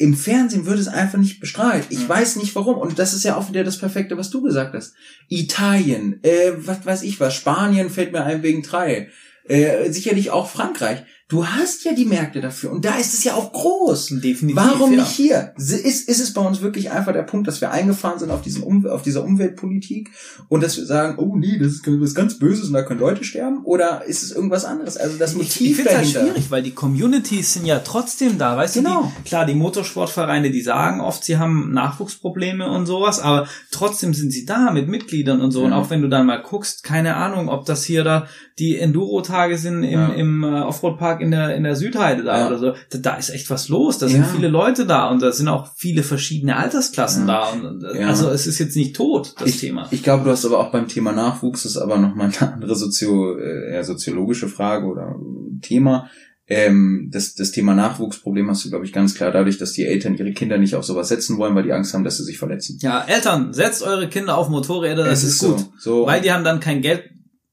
Im 0.00 0.14
Fernsehen 0.14 0.64
wird 0.64 0.78
es 0.78 0.88
einfach 0.88 1.18
nicht 1.18 1.40
bestrahlt. 1.40 1.84
Ich 1.90 2.04
Mhm. 2.04 2.08
weiß 2.08 2.36
nicht 2.36 2.54
warum. 2.56 2.78
Und 2.78 2.98
das 2.98 3.12
ist 3.12 3.22
ja 3.22 3.36
auch 3.36 3.50
wieder 3.50 3.64
das 3.64 3.76
Perfekte, 3.76 4.16
was 4.16 4.30
du 4.30 4.40
gesagt 4.40 4.72
hast. 4.74 4.94
Italien, 5.28 6.18
äh, 6.22 6.52
was 6.56 6.86
weiß 6.86 7.02
ich 7.02 7.20
was, 7.20 7.34
Spanien 7.34 7.90
fällt 7.90 8.10
mir 8.12 8.24
ein 8.24 8.42
wegen 8.42 8.62
drei. 8.62 9.10
Äh, 9.46 9.90
sicherlich 9.90 10.30
auch 10.30 10.48
Frankreich. 10.48 11.02
Du 11.30 11.46
hast 11.46 11.84
ja 11.84 11.92
die 11.94 12.04
Märkte 12.04 12.40
dafür. 12.40 12.72
Und 12.72 12.84
da 12.84 12.96
ist 12.96 13.14
es 13.14 13.22
ja 13.24 13.34
auch 13.34 13.52
groß. 13.52 14.08
Definitiv. 14.22 14.56
Warum 14.56 14.90
nicht 14.96 15.06
hier? 15.08 15.52
Ist, 15.56 16.08
ist 16.08 16.20
es 16.20 16.32
bei 16.34 16.40
uns 16.42 16.60
wirklich 16.60 16.90
einfach 16.90 17.12
der 17.12 17.22
Punkt, 17.22 17.46
dass 17.48 17.60
wir 17.60 17.70
eingefahren 17.70 18.18
sind 18.18 18.30
auf, 18.30 18.42
diesen 18.42 18.62
um, 18.64 18.84
auf 18.86 19.02
dieser 19.02 19.22
Umweltpolitik 19.24 20.10
und 20.48 20.62
dass 20.62 20.76
wir 20.76 20.84
sagen, 20.86 21.18
oh 21.18 21.36
nee, 21.36 21.56
das 21.58 21.68
ist 21.72 21.82
was 21.86 22.14
ganz 22.14 22.38
Böses 22.38 22.66
und 22.66 22.72
da 22.74 22.82
können 22.82 22.98
Leute 23.00 23.22
sterben? 23.24 23.64
Oder 23.64 24.04
ist 24.04 24.22
es 24.24 24.32
irgendwas 24.32 24.64
anderes? 24.64 24.96
Also 24.96 25.16
das 25.18 25.32
Ich, 25.32 25.38
Motiv 25.38 25.78
ich 25.78 25.86
es 25.86 25.92
halt 25.94 25.98
dahinter. 26.04 26.20
schwierig, 26.32 26.50
weil 26.50 26.62
die 26.64 26.72
Communities 26.72 27.54
sind 27.54 27.64
ja 27.64 27.78
trotzdem 27.78 28.36
da, 28.36 28.56
weißt 28.56 28.74
Genau. 28.74 29.02
du? 29.02 29.12
Die, 29.18 29.28
klar, 29.28 29.46
die 29.46 29.54
Motorsportvereine, 29.54 30.50
die 30.50 30.62
sagen 30.62 31.00
oft, 31.00 31.22
sie 31.24 31.38
haben 31.38 31.72
Nachwuchsprobleme 31.72 32.68
und 32.70 32.86
sowas, 32.86 33.20
aber 33.20 33.46
trotzdem 33.70 34.14
sind 34.14 34.32
sie 34.32 34.44
da 34.44 34.72
mit 34.72 34.88
Mitgliedern 34.88 35.40
und 35.40 35.52
so. 35.52 35.62
Und 35.62 35.70
Ja. 35.70 35.76
auch 35.78 35.90
wenn 35.90 36.02
du 36.02 36.08
dann 36.08 36.26
mal 36.26 36.42
guckst, 36.42 36.82
keine 36.82 37.14
Ahnung, 37.16 37.48
ob 37.48 37.66
das 37.66 37.84
hier 37.84 38.02
da 38.02 38.26
die 38.58 38.76
Enduro-Tage 38.78 39.56
sind 39.56 39.84
im, 39.84 39.90
Ja. 39.92 40.08
im 40.08 40.42
äh, 40.44 40.60
Offroad-Park 40.60 41.19
in 41.20 41.30
der, 41.30 41.54
in 41.56 41.62
der 41.64 41.76
Südheide 41.76 42.22
da 42.24 42.40
Ja. 42.40 42.46
oder 42.48 42.58
so. 42.58 42.72
Da, 42.90 42.98
da 42.98 43.14
ist 43.16 43.30
echt 43.30 43.50
was 43.50 43.68
los. 43.68 43.98
Da 43.98 44.08
sind 44.08 44.22
Ja. 44.22 44.26
viele 44.28 44.48
Leute 44.48 44.86
da 44.86 45.08
und 45.10 45.20
da 45.22 45.30
sind 45.32 45.48
auch 45.48 45.68
viele 45.76 46.02
verschiedene 46.02 46.56
Altersklassen 46.56 47.26
Ja. 47.28 47.52
da. 47.52 47.68
Und, 47.68 47.84
äh. 47.84 48.04
Also 48.04 48.28
es 48.30 48.46
ist 48.46 48.58
jetzt 48.58 48.76
nicht 48.76 48.96
tot, 48.96 49.34
das 49.38 49.48
ich, 49.48 49.58
Thema. 49.60 49.86
Ich 49.90 50.02
glaube, 50.02 50.24
du 50.24 50.30
hast 50.30 50.44
aber 50.44 50.58
auch 50.58 50.72
beim 50.72 50.88
Thema 50.88 51.12
Nachwuchs, 51.12 51.62
das 51.62 51.72
ist 51.72 51.78
aber 51.78 51.98
nochmal 51.98 52.30
eine 52.40 52.52
andere 52.52 52.74
Sozio, 52.74 53.38
äh, 53.38 53.82
soziologische 53.84 54.48
Frage 54.48 54.86
oder 54.86 55.14
Thema. 55.62 56.08
Ähm, 56.52 57.10
das, 57.12 57.34
das 57.34 57.52
Thema 57.52 57.74
Nachwuchsproblem 57.74 58.50
hast 58.50 58.64
du, 58.64 58.70
glaube 58.70 58.84
ich, 58.84 58.92
ganz 58.92 59.14
klar 59.14 59.30
dadurch, 59.30 59.58
dass 59.58 59.72
die 59.72 59.86
Eltern 59.86 60.16
ihre 60.16 60.32
Kinder 60.32 60.58
nicht 60.58 60.74
auf 60.74 60.84
sowas 60.84 61.06
setzen 61.08 61.38
wollen, 61.38 61.54
weil 61.54 61.62
die 61.62 61.72
Angst 61.72 61.94
haben, 61.94 62.02
dass 62.02 62.16
sie 62.16 62.24
sich 62.24 62.38
verletzen. 62.38 62.76
ja, 62.82 63.04
Eltern, 63.06 63.52
setzt 63.52 63.84
eure 63.84 64.08
Kinder 64.08 64.36
auf 64.36 64.48
Motorräder, 64.48 65.04
das 65.04 65.22
Es 65.22 65.34
ist, 65.34 65.38
gut. 65.44 65.58
So. 65.78 66.00
so 66.00 66.06
Weil 66.06 66.20
die 66.22 66.32
haben 66.32 66.42
dann 66.42 66.58
kein 66.58 66.82
Geld, 66.82 67.04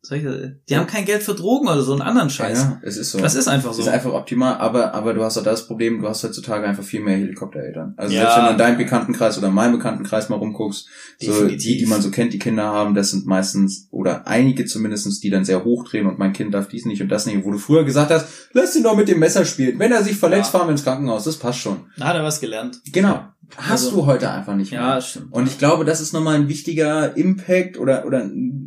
das- 0.10 0.52
die 0.70 0.76
haben 0.78 0.88
kein 0.88 1.06
Geld 1.06 1.24
für 1.24 1.34
Drogen 1.36 1.68
oder 1.68 1.82
so 1.82 1.92
einen 1.94 2.02
anderen 2.02 2.30
Scheiß. 2.30 2.58
Ja, 2.60 2.80
es 2.84 2.98
ist 2.98 3.12
so. 3.12 3.20
Das 3.20 3.36
ist 3.36 3.48
einfach 3.48 3.72
so. 3.74 3.80
Das 3.80 3.88
ist 3.88 3.94
einfach 3.94 4.14
optimal, 4.14 4.56
aber, 4.58 4.94
aber 4.94 5.14
du 5.14 5.24
hast 5.24 5.38
auch 5.38 5.44
das 5.44 5.68
Problem, 5.68 6.02
du 6.02 6.08
hast 6.08 6.24
heutzutage 6.24 6.66
einfach 6.68 6.84
viel 6.84 7.02
mehr 7.02 7.18
Helikoptereltern. 7.18 7.94
Also 7.98 8.14
Ja. 8.14 8.22
selbst 8.22 8.38
wenn 8.38 8.46
du 8.46 8.52
in 8.52 8.58
deinem 8.58 8.78
Bekanntenkreis 8.78 9.38
oder 9.38 9.48
in 9.48 9.54
meinem 9.54 9.74
Bekanntenkreis 9.74 10.30
mal 10.30 10.36
rumguckst, 10.38 10.88
so 11.20 11.32
Definitiv. 11.32 11.62
die, 11.64 11.78
die 11.78 11.86
man 11.86 12.02
so 12.02 12.12
kennt, 12.12 12.34
die 12.34 12.40
Kinder 12.40 12.64
haben, 12.66 12.96
das 12.96 13.12
sind 13.12 13.26
meistens, 13.26 13.88
oder 13.92 14.28
einige 14.28 14.66
zumindestens, 14.66 15.20
die 15.20 15.30
dann 15.30 15.46
sehr 15.46 15.64
hochdrehen 15.64 16.08
und 16.08 16.20
mein 16.20 16.34
Kind 16.34 16.54
darf 16.54 16.68
dies 16.68 16.86
nicht 16.86 17.02
und 17.02 17.10
das 17.10 17.26
nicht, 17.26 17.44
wo 17.44 17.52
du 17.52 17.58
früher 17.58 17.84
gesagt 17.84 18.12
hast, 18.12 18.28
lass 18.54 18.76
ihn 18.76 18.84
doch 18.84 18.96
mit 18.96 19.08
dem 19.08 19.20
Messer 19.20 19.46
spielen. 19.46 19.80
Wenn 19.80 19.92
er 19.92 20.04
sich 20.04 20.18
verletzt, 20.18 20.54
Ja. 20.54 20.60
fahren 20.60 20.68
wir 20.68 20.72
ins 20.72 20.84
Krankenhaus, 20.84 21.24
das 21.26 21.38
passt 21.38 21.60
schon. 21.60 21.78
Da 21.98 22.06
hat 22.08 22.16
er 22.16 22.24
was 22.24 22.40
gelernt. 22.40 22.80
Genau. 22.92 23.22
Hast 23.56 23.86
Also- 23.86 23.92
du 23.92 24.06
heute 24.06 24.30
einfach 24.30 24.56
nicht 24.56 24.72
mehr. 24.72 24.82
Ja, 24.82 25.00
stimmt. 25.02 25.32
Und 25.32 25.48
ich 25.48 25.58
glaube, 25.58 25.86
das 25.86 26.02
ist 26.02 26.12
nochmal 26.14 26.36
ein 26.36 26.50
wichtiger 26.50 27.16
Impact 27.16 27.78
oder, 27.80 28.06
oder 28.06 28.24
ein- 28.24 28.67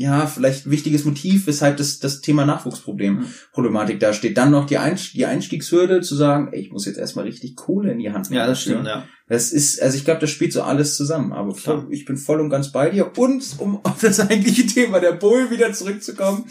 ja, 0.00 0.28
vielleicht 0.28 0.64
ein 0.64 0.70
wichtiges 0.70 1.04
Motiv, 1.04 1.48
weshalb 1.48 1.76
das, 1.76 1.98
das 1.98 2.20
Thema 2.20 2.46
Nachwuchsproblem 2.46 3.14
Mhm. 3.14 3.26
Problematik 3.52 3.98
da 3.98 4.12
steht. 4.12 4.38
Dann 4.38 4.52
noch 4.52 4.64
die, 4.66 4.78
Einst 4.78 5.14
die 5.14 5.26
Einstiegshürde 5.26 6.02
zu 6.02 6.14
sagen, 6.14 6.50
ey, 6.52 6.60
ich 6.60 6.70
muss 6.70 6.86
jetzt 6.86 6.98
erstmal 6.98 7.24
richtig 7.24 7.56
Kohle 7.56 7.90
in 7.90 7.98
die 7.98 8.12
Hand 8.12 8.30
nehmen. 8.30 8.38
ja, 8.38 8.46
das 8.46 8.62
stimmt, 8.62 8.86
ja. 8.86 9.08
Das 9.26 9.52
ist, 9.52 9.82
also 9.82 9.98
ich 9.98 10.04
glaube, 10.04 10.20
das 10.20 10.30
spielt 10.30 10.52
so 10.52 10.62
alles 10.62 10.96
zusammen. 10.96 11.32
Aber 11.32 11.52
Klar. 11.52 11.84
ich 11.90 12.04
bin 12.04 12.16
voll 12.16 12.40
und 12.40 12.48
ganz 12.48 12.70
bei 12.70 12.90
dir. 12.90 13.10
Und 13.18 13.44
um 13.58 13.84
auf 13.84 14.00
das 14.00 14.20
eigentliche 14.20 14.66
Thema 14.66 15.00
der 15.00 15.12
Bull 15.12 15.50
wieder 15.50 15.72
zurückzukommen, 15.72 16.44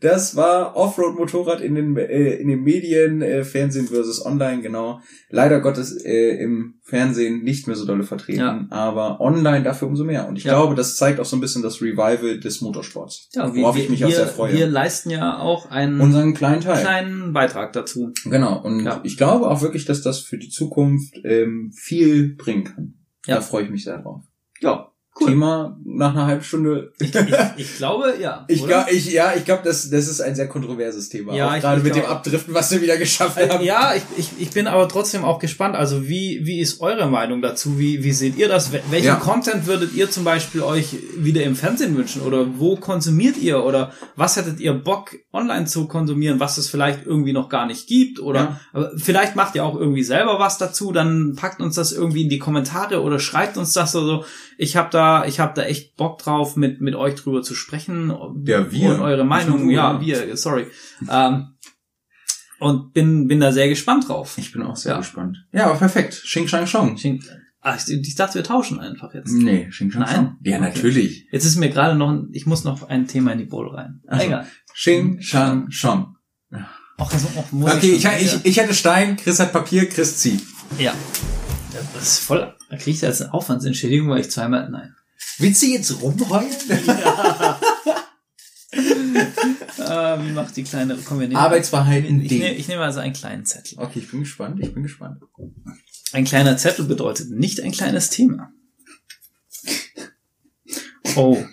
das 0.00 0.36
war 0.36 0.76
Offroad-Motorrad 0.76 1.60
in 1.60 1.74
den, 1.74 1.96
äh, 1.96 2.34
in 2.34 2.48
den 2.48 2.62
Medien, 2.62 3.22
äh, 3.22 3.44
Fernsehen 3.44 3.86
versus 3.88 4.24
Online, 4.24 4.62
genau. 4.62 5.00
Leider 5.30 5.60
Gottes 5.60 5.92
äh, 6.04 6.36
im 6.42 6.74
Fernsehen 6.82 7.42
nicht 7.42 7.66
mehr 7.66 7.76
so 7.76 7.86
dolle 7.86 8.02
vertreten, 8.02 8.40
Ja. 8.40 8.66
aber 8.70 9.20
online 9.20 9.62
dafür 9.62 9.88
umso 9.88 10.04
mehr. 10.04 10.28
Und 10.28 10.36
ich 10.36 10.44
Ja. 10.44 10.54
glaube, 10.54 10.74
das 10.74 10.96
zeigt 10.96 11.20
auch 11.20 11.24
so 11.24 11.36
ein 11.36 11.40
bisschen 11.40 11.62
das 11.62 11.80
Revival 11.80 12.38
des 12.40 12.60
Motorsports. 12.60 13.30
Ja, 13.34 13.54
wir, 13.54 13.62
worauf 13.62 13.76
ich 13.76 13.88
mich 13.88 14.00
wir, 14.00 14.08
auch 14.08 14.12
sehr 14.12 14.26
freue. 14.26 14.52
wir 14.52 14.66
leisten 14.66 15.10
ja 15.10 15.38
auch 15.38 15.70
einen 15.70 16.00
Unseren 16.00 16.34
kleinen 16.34 16.60
Teil. 16.60 16.80
kleinen 16.82 17.32
Beitrag 17.32 17.72
dazu. 17.72 18.12
Genau. 18.24 18.60
Und 18.62 18.84
Ja. 18.84 19.00
ich 19.04 19.16
glaube 19.16 19.48
auch 19.50 19.62
wirklich, 19.62 19.84
dass 19.84 20.02
das 20.02 20.20
für 20.20 20.38
die 20.38 20.48
Zukunft 20.50 21.14
ähm, 21.24 21.72
viel 21.74 22.34
bringen 22.36 22.64
kann. 22.64 22.94
Ja. 23.26 23.36
Da 23.36 23.40
freue 23.40 23.64
ich 23.64 23.70
mich 23.70 23.84
sehr 23.84 23.98
drauf. 23.98 24.22
Ja, 24.60 24.90
cool. 25.20 25.28
Thema 25.28 25.78
nach 25.84 26.12
einer 26.14 26.26
halben 26.26 26.42
Stunde. 26.44 26.92
Ich, 26.98 27.14
ich, 27.14 27.34
ich 27.56 27.76
glaube, 27.76 28.14
ja. 28.20 28.44
Ich 28.48 28.64
glaube, 28.66 28.90
ich, 28.90 29.12
ja, 29.12 29.32
ich 29.36 29.44
glaube, 29.44 29.62
das, 29.64 29.88
das 29.90 30.08
ist 30.08 30.20
ein 30.20 30.34
sehr 30.34 30.48
kontroverses 30.48 31.08
Thema. 31.08 31.34
Ja, 31.34 31.54
ich- 31.56 31.62
gerade 31.62 31.82
mit 31.82 31.94
dem 31.94 32.04
Abdriften, 32.04 32.52
was 32.54 32.70
wir 32.72 32.82
wieder 32.82 32.96
geschafft 32.96 33.38
Äh, 33.38 33.48
haben. 33.48 33.64
Ja, 33.64 33.94
ich, 33.94 34.02
ich, 34.16 34.28
ich 34.40 34.50
bin 34.50 34.66
aber 34.66 34.88
trotzdem 34.88 35.24
auch 35.24 35.38
gespannt. 35.38 35.76
Also 35.76 36.08
wie, 36.08 36.40
wie 36.44 36.60
ist 36.60 36.80
eure 36.80 37.06
Meinung 37.08 37.42
dazu? 37.42 37.78
Wie, 37.78 38.02
wie 38.02 38.12
seht 38.12 38.36
ihr 38.36 38.48
das? 38.48 38.72
Wel- 38.72 38.82
Welchen 38.90 39.06
Ja. 39.06 39.14
Content 39.16 39.66
würdet 39.66 39.94
ihr 39.94 40.10
zum 40.10 40.24
Beispiel 40.24 40.62
euch 40.62 40.96
wieder 41.16 41.42
im 41.44 41.56
Fernsehen 41.56 41.96
wünschen? 41.96 42.22
Oder 42.22 42.46
wo 42.58 42.76
konsumiert 42.76 43.36
ihr? 43.36 43.64
Oder 43.64 43.92
was 44.16 44.36
hättet 44.36 44.60
ihr 44.60 44.72
Bock 44.74 45.14
online 45.32 45.66
zu 45.66 45.86
konsumieren, 45.86 46.40
was 46.40 46.58
es 46.58 46.68
vielleicht 46.68 47.06
irgendwie 47.06 47.32
noch 47.32 47.48
gar 47.48 47.66
nicht 47.66 47.86
gibt? 47.86 48.20
Oder 48.20 48.60
Ja. 48.74 48.90
vielleicht 48.96 49.36
macht 49.36 49.54
ihr 49.54 49.64
auch 49.64 49.76
irgendwie 49.78 50.02
selber 50.04 50.38
was 50.38 50.58
dazu. 50.58 50.92
Dann 50.92 51.34
packt 51.36 51.60
uns 51.60 51.76
das 51.76 51.92
irgendwie 51.92 52.22
in 52.22 52.28
die 52.28 52.38
Kommentare 52.38 53.00
oder 53.02 53.18
schreibt 53.18 53.56
uns 53.56 53.72
das 53.72 53.94
oder 53.96 54.06
so. 54.06 54.24
Ich 54.58 54.76
habe 54.76 54.88
da, 54.90 55.24
ich 55.26 55.40
habe 55.40 55.52
da 55.54 55.62
echt 55.62 55.96
Bock 55.96 56.18
drauf, 56.18 56.56
mit 56.56 56.80
mit 56.80 56.94
euch 56.94 57.14
drüber 57.16 57.42
zu 57.42 57.54
sprechen. 57.54 58.12
Ja, 58.44 58.70
wir. 58.70 58.90
Und 58.94 59.00
eure 59.00 59.24
Meinung, 59.24 59.68
ja, 59.70 60.00
wir, 60.00 60.36
sorry. 60.36 60.66
Ähm, 61.10 61.48
und 62.60 62.92
bin, 62.92 63.26
bin 63.28 63.40
da 63.40 63.52
sehr 63.52 63.68
gespannt 63.68 64.08
drauf. 64.08 64.38
Ich 64.38 64.52
bin 64.52 64.62
auch 64.62 64.76
sehr 64.76 64.92
Ja. 64.92 64.98
gespannt. 64.98 65.38
Ja, 65.52 65.66
aber 65.66 65.78
perfekt. 65.78 66.22
Xing 66.24 66.46
Shang 66.48 66.66
Shong. 66.66 66.96
Ich, 66.96 67.20
ah, 67.60 67.76
ich, 67.76 67.88
ich 67.92 68.14
dachte, 68.14 68.36
wir 68.36 68.44
tauschen 68.44 68.78
einfach 68.80 69.12
jetzt. 69.12 69.32
Nee, 69.32 69.66
Xing 69.68 69.90
Shang 69.90 70.02
Nein? 70.02 70.14
Shong. 70.14 70.36
Ja, 70.42 70.56
Okay. 70.58 70.64
natürlich. 70.68 71.26
Jetzt 71.32 71.44
ist 71.44 71.56
mir 71.56 71.68
gerade 71.70 71.96
noch, 71.96 72.10
ein, 72.10 72.28
ich 72.32 72.46
muss 72.46 72.64
noch 72.64 72.88
ein 72.88 73.06
Thema 73.08 73.32
in 73.32 73.38
die 73.38 73.44
Bowl 73.44 73.68
rein. 73.74 74.00
Ach 74.08 74.20
so. 74.20 74.26
Egal. 74.26 74.46
Xing 74.72 75.20
Shang 75.20 75.70
Shong. 75.70 76.16
Ach, 76.96 77.12
also, 77.12 77.26
ach, 77.36 77.50
muss 77.52 77.74
Okay, 77.74 77.94
ich, 77.94 78.02
schon 78.02 78.12
ich, 78.20 78.44
ich 78.44 78.56
hätte 78.58 78.72
Stein, 78.72 79.16
Chris 79.16 79.40
hat 79.40 79.52
Papier, 79.52 79.88
Chris 79.88 80.18
zieht. 80.18 80.42
Ja. 80.78 80.94
Das 81.92 82.02
ist 82.04 82.18
voll, 82.20 82.54
da 82.74 82.82
kriege 82.82 82.96
ich 82.96 83.02
jetzt 83.02 83.22
eine 83.22 83.32
Aufwandsentschädigung, 83.32 84.08
weil 84.08 84.20
ich 84.20 84.30
zweimal, 84.30 84.68
nein. 84.68 84.94
Willst 85.38 85.62
du 85.62 85.66
jetzt 85.66 86.02
rumheulen? 86.02 86.50
Äh, 88.74 90.18
wie 90.26 90.32
macht 90.32 90.56
die 90.56 90.64
kleine, 90.64 90.96
kommen 90.96 91.20
wir 91.20 91.28
nicht. 91.28 91.36
Arbeitsverhalten 91.36 92.08
in 92.08 92.22
ich, 92.22 92.28
D. 92.28 92.38
nehme, 92.38 92.54
ich 92.54 92.66
nehme 92.66 92.82
also 92.82 92.98
einen 92.98 93.12
kleinen 93.12 93.44
Zettel. 93.44 93.78
Okay, 93.78 94.00
ich 94.00 94.10
bin 94.10 94.20
gespannt, 94.20 94.58
ich 94.60 94.74
bin 94.74 94.82
gespannt. 94.82 95.22
Ein 96.12 96.24
kleiner 96.24 96.56
Zettel 96.56 96.86
bedeutet 96.86 97.30
nicht 97.30 97.60
ein 97.60 97.70
kleines 97.70 98.10
Thema. 98.10 98.52
Oh. 101.14 101.44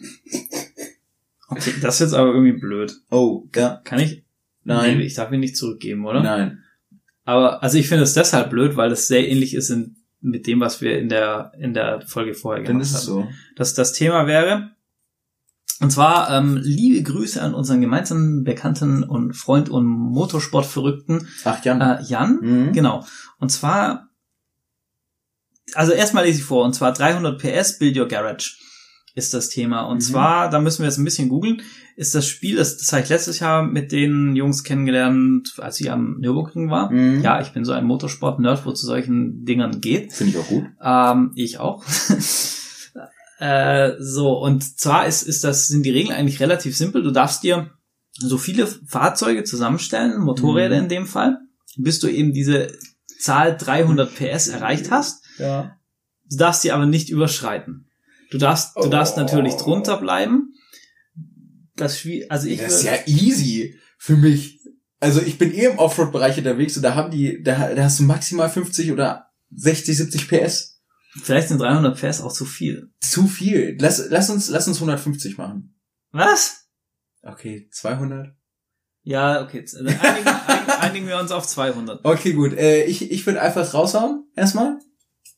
Okay, 1.49 1.73
das 1.81 1.95
ist 1.95 1.99
jetzt 1.99 2.13
aber 2.13 2.33
irgendwie 2.33 2.59
blöd. 2.59 2.95
Oh, 3.11 3.47
ja. 3.55 3.81
Kann 3.83 3.99
ich? 3.99 4.23
Nein. 4.63 4.97
Nee, 4.97 5.03
ich 5.03 5.13
darf 5.13 5.31
ihn 5.31 5.39
nicht 5.41 5.57
zurückgeben, 5.57 6.05
oder? 6.05 6.23
Nein. 6.23 6.63
Aber 7.25 7.61
also 7.61 7.77
ich 7.77 7.87
finde 7.87 8.05
es 8.05 8.13
deshalb 8.13 8.49
blöd, 8.49 8.75
weil 8.75 8.91
es 8.91 9.07
sehr 9.07 9.29
ähnlich 9.29 9.53
ist 9.53 9.69
in, 9.69 9.97
mit 10.21 10.47
dem, 10.47 10.59
was 10.59 10.81
wir 10.81 10.97
in 10.99 11.09
der 11.09 11.51
in 11.57 11.73
der 11.73 12.01
Folge 12.01 12.33
vorher 12.33 12.63
Dann 12.63 12.73
gemacht 12.77 12.85
ist 12.85 12.93
haben. 12.93 12.99
es 12.99 13.05
so. 13.05 13.27
Dass 13.55 13.73
das 13.73 13.93
Thema 13.93 14.27
wäre. 14.27 14.71
Und 15.79 15.91
zwar 15.91 16.29
ähm, 16.29 16.57
liebe 16.61 17.01
Grüße 17.01 17.41
an 17.41 17.55
unseren 17.55 17.81
gemeinsamen 17.81 18.43
Bekannten 18.43 19.03
und 19.03 19.33
Freund 19.33 19.67
und 19.69 19.85
Motorsportverrückten 19.85 21.27
Ach, 21.43 21.65
Jan. 21.65 21.81
äh, 21.81 22.03
Jan. 22.03 22.39
Mhm. 22.41 22.71
Genau. 22.73 23.03
Und 23.39 23.49
zwar, 23.49 24.09
also 25.73 25.91
erstmal 25.91 26.25
lese 26.25 26.37
ich 26.39 26.43
vor, 26.45 26.65
und 26.65 26.73
zwar 26.73 26.93
300 26.93 27.41
PS 27.41 27.79
Build 27.79 27.97
Your 27.97 28.07
Garage 28.07 28.57
ist 29.13 29.33
das 29.33 29.49
Thema. 29.49 29.81
Und 29.83 29.97
Mhm. 29.97 30.01
zwar, 30.01 30.49
da 30.49 30.59
müssen 30.59 30.79
wir 30.79 30.85
jetzt 30.87 30.97
ein 30.97 31.03
bisschen 31.03 31.29
googeln, 31.29 31.61
ist 31.95 32.15
das 32.15 32.25
Spiel, 32.27 32.55
das, 32.55 32.77
das 32.77 32.91
habe 32.93 33.03
ich 33.03 33.09
letztes 33.09 33.39
Jahr 33.39 33.63
mit 33.63 33.91
den 33.91 34.35
Jungs 34.35 34.63
kennengelernt, 34.63 35.53
als 35.57 35.79
ich 35.81 35.91
am 35.91 36.17
Nürburgring 36.19 36.69
war. 36.69 36.91
Mhm. 36.91 37.21
Ja, 37.21 37.41
ich 37.41 37.49
bin 37.53 37.65
so 37.65 37.71
ein 37.73 37.85
Motorsport-Nerd, 37.85 38.65
wo 38.65 38.71
zu 38.71 38.85
solchen 38.85 39.43
Dingern 39.45 39.81
geht. 39.81 40.13
Finde 40.13 40.31
ich 40.33 40.37
auch 40.39 40.47
gut. 40.47 40.65
Ähm, 40.81 41.31
ich 41.35 41.59
auch. 41.59 41.83
äh, 43.39 43.93
so, 43.99 44.37
und 44.37 44.79
zwar 44.79 45.07
ist, 45.07 45.23
ist 45.23 45.43
das, 45.43 45.67
sind 45.67 45.83
die 45.85 45.91
Regeln 45.91 46.15
eigentlich 46.15 46.39
relativ 46.39 46.75
simpel. 46.77 47.03
Du 47.03 47.11
darfst 47.11 47.43
dir 47.43 47.71
so 48.17 48.37
viele 48.37 48.67
Fahrzeuge 48.67 49.43
zusammenstellen, 49.43 50.21
Motorräder 50.21 50.75
Mhm. 50.77 50.83
in 50.83 50.89
dem 50.89 51.05
Fall, 51.05 51.39
bis 51.77 51.99
du 51.99 52.07
eben 52.07 52.33
diese 52.33 52.67
Zahl 53.19 53.55
300 53.57 54.13
PS 54.15 54.47
erreicht 54.47 54.91
hast. 54.91 55.23
Ja. 55.37 55.75
Du 56.29 56.37
darfst 56.37 56.63
die 56.63 56.71
aber 56.71 56.85
nicht 56.85 57.09
überschreiten. 57.09 57.87
Du 58.31 58.37
darfst, 58.37 58.75
du 58.75 58.87
darfst 58.87 59.15
Oh. 59.17 59.19
natürlich 59.21 59.55
drunter 59.55 59.97
bleiben. 59.97 60.53
Das 61.75 61.99
Spiel, 61.99 62.25
also 62.29 62.47
ich 62.47 62.59
Das 62.59 62.75
ist 62.75 62.83
ja 62.83 62.93
easy 63.05 63.75
für 63.97 64.17
mich. 64.17 64.59
Also 64.99 65.21
ich 65.21 65.37
bin 65.37 65.51
eh 65.53 65.65
im 65.65 65.79
Offroad-Bereich 65.79 66.37
unterwegs 66.37 66.77
und 66.77 66.83
da 66.83 66.95
haben 66.95 67.11
die, 67.11 67.41
da, 67.43 67.73
da 67.73 67.83
hast 67.83 67.99
du 67.99 68.03
maximal 68.03 68.49
50 68.49 68.91
oder 68.91 69.27
60, 69.55 69.97
70 69.97 70.27
PS. 70.27 70.81
vielleicht 71.23 71.49
sind 71.49 71.59
300 71.59 71.99
PS 71.99 72.21
auch 72.21 72.31
zu 72.31 72.45
viel. 72.45 72.91
Zu 72.99 73.27
viel. 73.27 73.77
Lass, 73.79 74.01
lass 74.09 74.29
uns, 74.29 74.49
lass 74.49 74.67
uns 74.67 74.77
150 74.77 75.37
machen. 75.37 75.75
Was? 76.11 76.67
Okay, 77.23 77.67
200. 77.71 78.35
Ja, 79.03 79.43
okay. 79.43 79.65
einigen, 79.75 80.27
einigen 80.79 81.07
wir 81.07 81.17
uns 81.19 81.31
auf 81.31 81.47
200. 81.47 82.05
Okay, 82.05 82.33
gut. 82.33 82.53
Äh, 82.53 82.83
ich, 82.85 83.11
ich 83.11 83.25
würde 83.25 83.41
einfach 83.41 83.73
raushauen, 83.73 84.25
erstmal. 84.35 84.77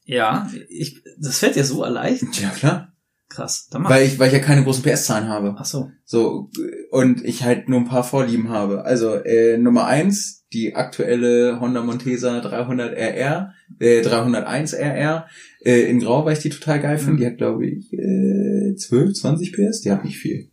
Ja, 0.05 0.49
ich, 0.69 1.01
das 1.19 1.39
fällt 1.39 1.55
dir 1.55 1.63
so 1.63 1.85
leicht. 1.85 2.23
Ja, 2.41 2.49
klar. 2.49 2.93
Krass. 3.29 3.67
Dann 3.71 3.81
mach. 3.81 3.89
Weil 3.89 4.05
ich, 4.05 4.19
weil 4.19 4.27
ich 4.27 4.33
ja 4.33 4.39
keine 4.39 4.63
großen 4.63 4.83
PS-Zahlen 4.83 5.27
habe. 5.27 5.55
Ach 5.57 5.65
so. 5.65 5.89
So, 6.05 6.51
und 6.91 7.25
ich 7.25 7.43
halt 7.43 7.67
nur 7.67 7.79
ein 7.79 7.87
paar 7.87 8.03
Vorlieben 8.03 8.49
habe. 8.49 8.85
Also, 8.85 9.15
äh, 9.15 9.57
Nummer 9.57 9.87
eins 9.87 10.45
die 10.53 10.75
aktuelle 10.75 11.59
Honda 11.59 11.81
Montesa 11.81 12.39
300 12.39 12.95
RR, 12.95 13.53
äh, 13.79 14.01
301 14.01 14.73
RR, 14.73 15.27
äh, 15.65 15.81
in 15.89 15.99
Grau, 15.99 16.25
weil 16.25 16.33
ich 16.33 16.43
die 16.43 16.49
total 16.49 16.79
geil 16.79 16.97
finde. 16.99 17.13
Mhm. 17.13 17.17
Die 17.17 17.25
hat, 17.25 17.37
glaube 17.37 17.65
ich, 17.65 17.91
äh, 17.93 18.75
12, 18.75 19.13
20 19.13 19.53
PS. 19.53 19.81
Die 19.81 19.91
hat 19.91 20.05
nicht 20.05 20.17
viel. 20.17 20.51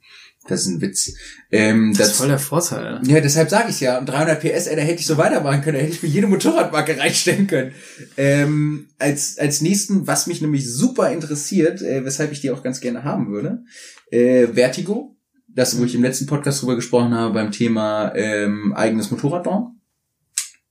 Das 0.48 0.62
ist 0.62 0.68
ein 0.68 0.80
Witz. 0.80 1.12
Ähm, 1.50 1.94
Das 1.96 2.08
ist 2.08 2.16
voll 2.16 2.28
der 2.28 2.38
Vorteil. 2.38 3.00
ja, 3.04 3.20
deshalb 3.20 3.50
sage 3.50 3.70
ich 3.70 3.80
ja, 3.80 3.98
und 3.98 4.06
300 4.06 4.40
PS, 4.40 4.66
ey, 4.66 4.76
da 4.76 4.82
hätte 4.82 5.00
ich 5.00 5.06
so 5.06 5.16
weitermachen 5.18 5.60
können, 5.62 5.76
da 5.76 5.82
hätte 5.82 5.92
ich 5.92 6.02
mir 6.02 6.08
jede 6.08 6.26
Motorradmarke 6.26 6.98
reinstellen 6.98 7.46
können. 7.46 7.72
Ähm, 8.16 8.88
als, 8.98 9.38
als 9.38 9.60
nächsten, 9.60 10.06
was 10.06 10.26
mich 10.26 10.40
nämlich 10.40 10.70
super 10.72 11.12
interessiert, 11.12 11.82
äh, 11.82 12.04
weshalb 12.04 12.32
ich 12.32 12.40
die 12.40 12.50
auch 12.50 12.62
ganz 12.62 12.80
gerne 12.80 13.04
haben 13.04 13.30
würde, 13.30 13.64
äh, 14.10 14.48
Vertigo, 14.48 15.16
das, 15.46 15.78
wo 15.78 15.84
ich 15.84 15.94
im 15.94 16.02
letzten 16.02 16.26
Podcast 16.26 16.62
drüber 16.62 16.76
gesprochen 16.76 17.14
habe, 17.14 17.34
beim 17.34 17.50
Thema 17.52 18.12
ähm, 18.14 18.72
eigenes 18.72 19.10
Motorradbau. 19.10 19.72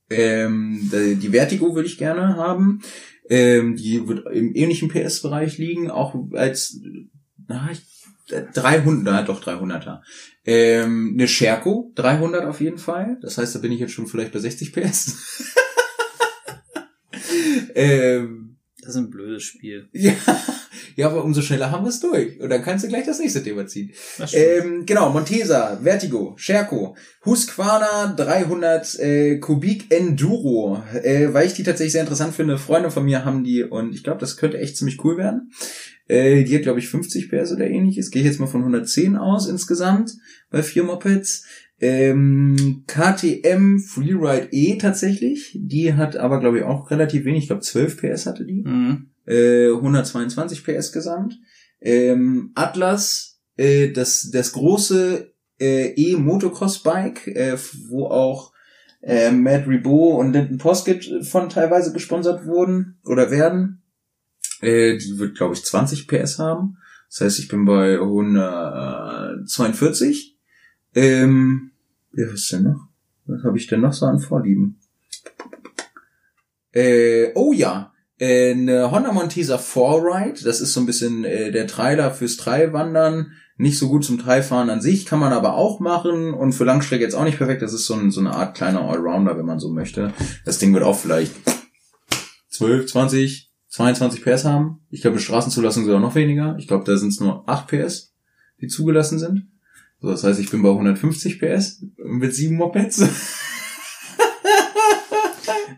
Ähm, 0.08 0.90
die 0.92 1.14
die 1.16 1.28
Vertigo 1.28 1.74
würde 1.74 1.86
ich 1.88 1.96
gerne 1.98 2.36
haben. 2.36 2.82
Ähm, 3.28 3.76
die 3.76 4.08
wird 4.08 4.26
im 4.34 4.54
ähnlichen 4.56 4.88
PS-Bereich 4.88 5.56
liegen, 5.58 5.88
auch 5.88 6.16
als, 6.32 6.80
na, 7.46 7.68
ich, 7.70 7.80
300, 8.30 9.28
doch 9.28 9.42
300er. 9.42 10.00
Ähm, 10.44 11.12
eine 11.14 11.28
Scherko, 11.28 11.92
300 11.94 12.44
auf 12.44 12.60
jeden 12.60 12.78
Fall. 12.78 13.18
Das 13.22 13.38
heißt, 13.38 13.54
da 13.54 13.58
bin 13.58 13.72
ich 13.72 13.80
jetzt 13.80 13.92
schon 13.92 14.06
vielleicht 14.06 14.32
bei 14.32 14.38
60 14.38 14.72
PS. 14.72 15.46
ähm, 17.74 18.56
Das 18.80 18.90
ist 18.90 18.96
ein 18.96 19.10
blödes 19.10 19.42
Spiel. 19.42 19.88
ja, 19.92 20.14
ja, 20.96 21.06
aber 21.06 21.24
umso 21.24 21.40
schneller 21.42 21.70
haben 21.70 21.84
wir 21.84 21.90
es 21.90 22.00
durch. 22.00 22.40
Und 22.40 22.50
dann 22.50 22.62
kannst 22.62 22.84
du 22.84 22.88
gleich 22.88 23.06
das 23.06 23.18
nächste 23.18 23.42
Thema 23.42 23.66
ziehen. 23.66 23.92
Ähm, 24.32 24.84
genau, 24.86 25.10
Montesa, 25.10 25.78
Vertigo, 25.82 26.34
Scherko, 26.36 26.96
Husqvarna 27.24 28.14
300 28.16 28.98
äh, 28.98 29.38
Kubik 29.38 29.92
Enduro, 29.92 30.82
äh, 31.02 31.32
weil 31.32 31.46
ich 31.46 31.54
die 31.54 31.62
tatsächlich 31.62 31.92
sehr 31.92 32.02
interessant 32.02 32.34
finde. 32.34 32.58
Freunde 32.58 32.90
von 32.90 33.04
mir 33.04 33.24
haben 33.24 33.44
die 33.44 33.62
und 33.62 33.94
ich 33.94 34.04
glaube, 34.04 34.20
das 34.20 34.36
könnte 34.36 34.58
echt 34.58 34.76
ziemlich 34.76 35.02
cool 35.04 35.16
werden. 35.16 35.52
Äh, 36.10 36.42
die 36.44 36.56
hat, 36.56 36.62
glaube 36.62 36.80
ich, 36.80 36.88
50 36.88 37.30
PS 37.30 37.52
oder 37.52 37.68
ähnliches. 37.68 38.10
Gehe 38.10 38.22
ich 38.22 38.26
jetzt 38.26 38.40
mal 38.40 38.46
von 38.46 38.62
110 38.62 39.16
aus 39.16 39.48
insgesamt 39.48 40.16
bei 40.50 40.62
vier 40.62 40.82
Mopeds. 40.82 41.44
Ähm, 41.80 42.82
KTM 42.86 43.78
Freeride 43.78 44.48
E 44.50 44.76
tatsächlich. 44.76 45.56
Die 45.58 45.94
hat 45.94 46.16
aber, 46.16 46.40
glaube 46.40 46.58
ich, 46.58 46.64
auch 46.64 46.90
relativ 46.90 47.24
wenig. 47.24 47.42
Ich 47.44 47.46
glaube, 47.48 47.62
12 47.62 47.96
PS 47.98 48.26
hatte 48.26 48.44
die 48.44 48.62
Mhm. 48.66 49.10
äh, 49.26 49.70
122 49.70 50.64
PS 50.64 50.92
gesamt. 50.92 51.38
Ähm, 51.80 52.50
Atlas, 52.54 53.40
äh, 53.56 53.92
das, 53.92 54.30
das 54.32 54.52
große 54.52 55.32
äh, 55.60 55.92
E-Motocross-Bike, 55.94 57.28
äh, 57.28 57.56
wo 57.88 58.06
auch 58.06 58.52
äh, 59.02 59.30
Matt 59.30 59.66
Ribot 59.66 60.18
und 60.18 60.32
Linton 60.32 60.58
Poskett 60.58 61.08
von 61.22 61.48
teilweise 61.48 61.92
gesponsert 61.92 62.44
wurden 62.46 62.98
oder 63.04 63.30
werden. 63.30 63.79
Äh, 64.60 64.98
die 64.98 65.18
wird, 65.18 65.36
glaube 65.36 65.54
ich, 65.54 65.64
20 65.64 66.06
PS 66.06 66.38
haben. 66.38 66.76
Das 67.08 67.22
heißt, 67.22 67.40
ich 67.40 67.48
bin 67.48 67.64
bei 67.64 67.94
142. 67.94 70.36
Ähm, 70.94 71.70
ja, 72.12 72.26
was 72.26 72.40
ist 72.40 72.52
denn 72.52 72.64
noch? 72.64 72.88
Was 73.26 73.42
habe 73.44 73.56
ich 73.58 73.66
denn 73.66 73.80
noch 73.80 73.92
so 73.92 74.06
an 74.06 74.20
Vorlieben? 74.20 74.78
Äh, 76.72 77.32
oh 77.34 77.52
ja, 77.52 77.92
äh, 78.18 78.52
eine 78.52 78.92
Honda 78.92 79.12
Montesa 79.12 79.56
4Ride. 79.56 80.44
Das 80.44 80.60
ist 80.60 80.72
so 80.72 80.80
ein 80.80 80.86
bisschen 80.86 81.24
äh, 81.24 81.50
der 81.50 81.66
Trailer 81.66 82.12
fürs 82.12 82.36
Trailwandern. 82.36 83.32
Nicht 83.56 83.78
so 83.78 83.88
gut 83.88 84.04
zum 84.04 84.18
Trailfahren 84.18 84.70
an 84.70 84.80
sich, 84.80 85.04
kann 85.04 85.18
man 85.18 85.32
aber 85.32 85.54
auch 85.54 85.80
machen. 85.80 86.32
Und 86.32 86.52
für 86.52 86.64
Langstrecke 86.64 87.02
jetzt 87.04 87.14
auch 87.14 87.24
nicht 87.24 87.38
perfekt. 87.38 87.62
Das 87.62 87.72
ist 87.72 87.86
so, 87.86 87.94
ein, 87.94 88.10
so 88.10 88.20
eine 88.20 88.34
Art 88.34 88.56
kleiner 88.56 88.82
Allrounder, 88.82 89.36
wenn 89.36 89.46
man 89.46 89.58
so 89.58 89.70
möchte. 89.70 90.12
Das 90.44 90.58
Ding 90.58 90.72
wird 90.72 90.84
auch 90.84 90.96
vielleicht 90.96 91.34
12, 92.50 92.86
20, 92.86 93.49
22 93.70 94.22
PS 94.22 94.44
haben. 94.44 94.80
Ich 94.90 95.00
glaube, 95.00 95.16
die 95.16 95.22
Straßenzulassung 95.22 95.84
sogar 95.84 96.00
noch 96.00 96.14
weniger. 96.14 96.56
Ich 96.58 96.68
glaube, 96.68 96.84
da 96.84 96.96
sind 96.96 97.08
es 97.08 97.20
nur 97.20 97.48
8 97.48 97.68
PS, 97.68 98.14
die 98.60 98.68
zugelassen 98.68 99.18
sind. 99.18 99.48
So, 100.00 100.10
das 100.10 100.24
heißt, 100.24 100.40
ich 100.40 100.50
bin 100.50 100.62
bei 100.62 100.70
150 100.70 101.40
PS 101.40 101.84
mit 101.96 102.34
sieben 102.34 102.56
Mopeds. 102.56 103.04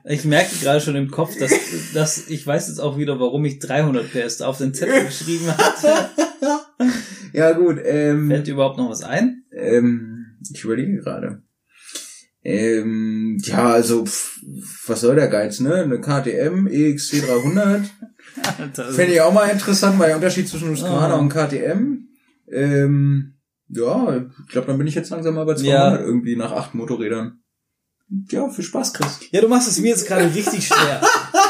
Ich 0.04 0.24
merke 0.24 0.50
gerade 0.60 0.80
schon 0.80 0.96
im 0.96 1.10
Kopf, 1.10 1.38
dass, 1.38 1.52
dass 1.94 2.28
ich 2.28 2.44
weiß 2.44 2.68
jetzt 2.68 2.80
auch 2.80 2.98
wieder, 2.98 3.20
warum 3.20 3.44
ich 3.44 3.60
300 3.60 4.10
PS 4.10 4.38
da 4.38 4.46
auf 4.46 4.58
den 4.58 4.74
Zettel 4.74 5.04
geschrieben 5.04 5.46
hatte. 5.46 6.10
ja, 7.32 7.52
gut. 7.52 7.78
Ähm, 7.84 8.28
Fällt 8.28 8.48
dir 8.48 8.54
überhaupt 8.54 8.78
noch 8.78 8.90
was 8.90 9.04
ein? 9.04 9.44
Ähm, 9.52 10.38
ich 10.52 10.64
überlege 10.64 10.98
gerade. 10.98 11.42
Ähm, 12.44 13.38
ja, 13.44 13.70
also, 13.70 14.04
pff, 14.04 14.40
was 14.86 15.00
soll 15.00 15.14
der 15.14 15.28
Geiz, 15.28 15.60
ne? 15.60 15.74
Eine 15.76 16.00
KTM 16.00 16.66
EXC 16.66 17.24
300. 17.26 17.82
Alter, 18.58 18.92
Fände 18.92 19.12
ich 19.14 19.20
auch 19.20 19.32
mal 19.32 19.48
interessant, 19.48 19.98
weil 19.98 20.08
der 20.08 20.16
Unterschied 20.16 20.48
zwischen 20.48 20.70
Husqvarna 20.70 21.14
Ah. 21.14 21.18
und 21.18 21.28
KTM. 21.28 22.08
Ähm, 22.50 23.34
ja, 23.68 24.16
ich 24.46 24.50
glaube, 24.52 24.66
dann 24.66 24.78
bin 24.78 24.86
ich 24.86 24.94
jetzt 24.94 25.10
langsam 25.10 25.34
mal 25.34 25.44
bei 25.46 25.54
200 25.54 26.00
Ja. 26.00 26.04
irgendwie 26.04 26.36
nach 26.36 26.52
acht 26.52 26.74
Motorrädern. 26.74 27.38
Ja, 28.30 28.48
viel 28.50 28.64
Spaß, 28.64 28.92
Chris. 28.92 29.20
Ja, 29.30 29.40
du 29.40 29.48
machst 29.48 29.68
es 29.68 29.78
mir 29.78 29.88
jetzt 29.88 30.06
gerade 30.06 30.34
richtig 30.34 30.66
schwer. 30.66 31.00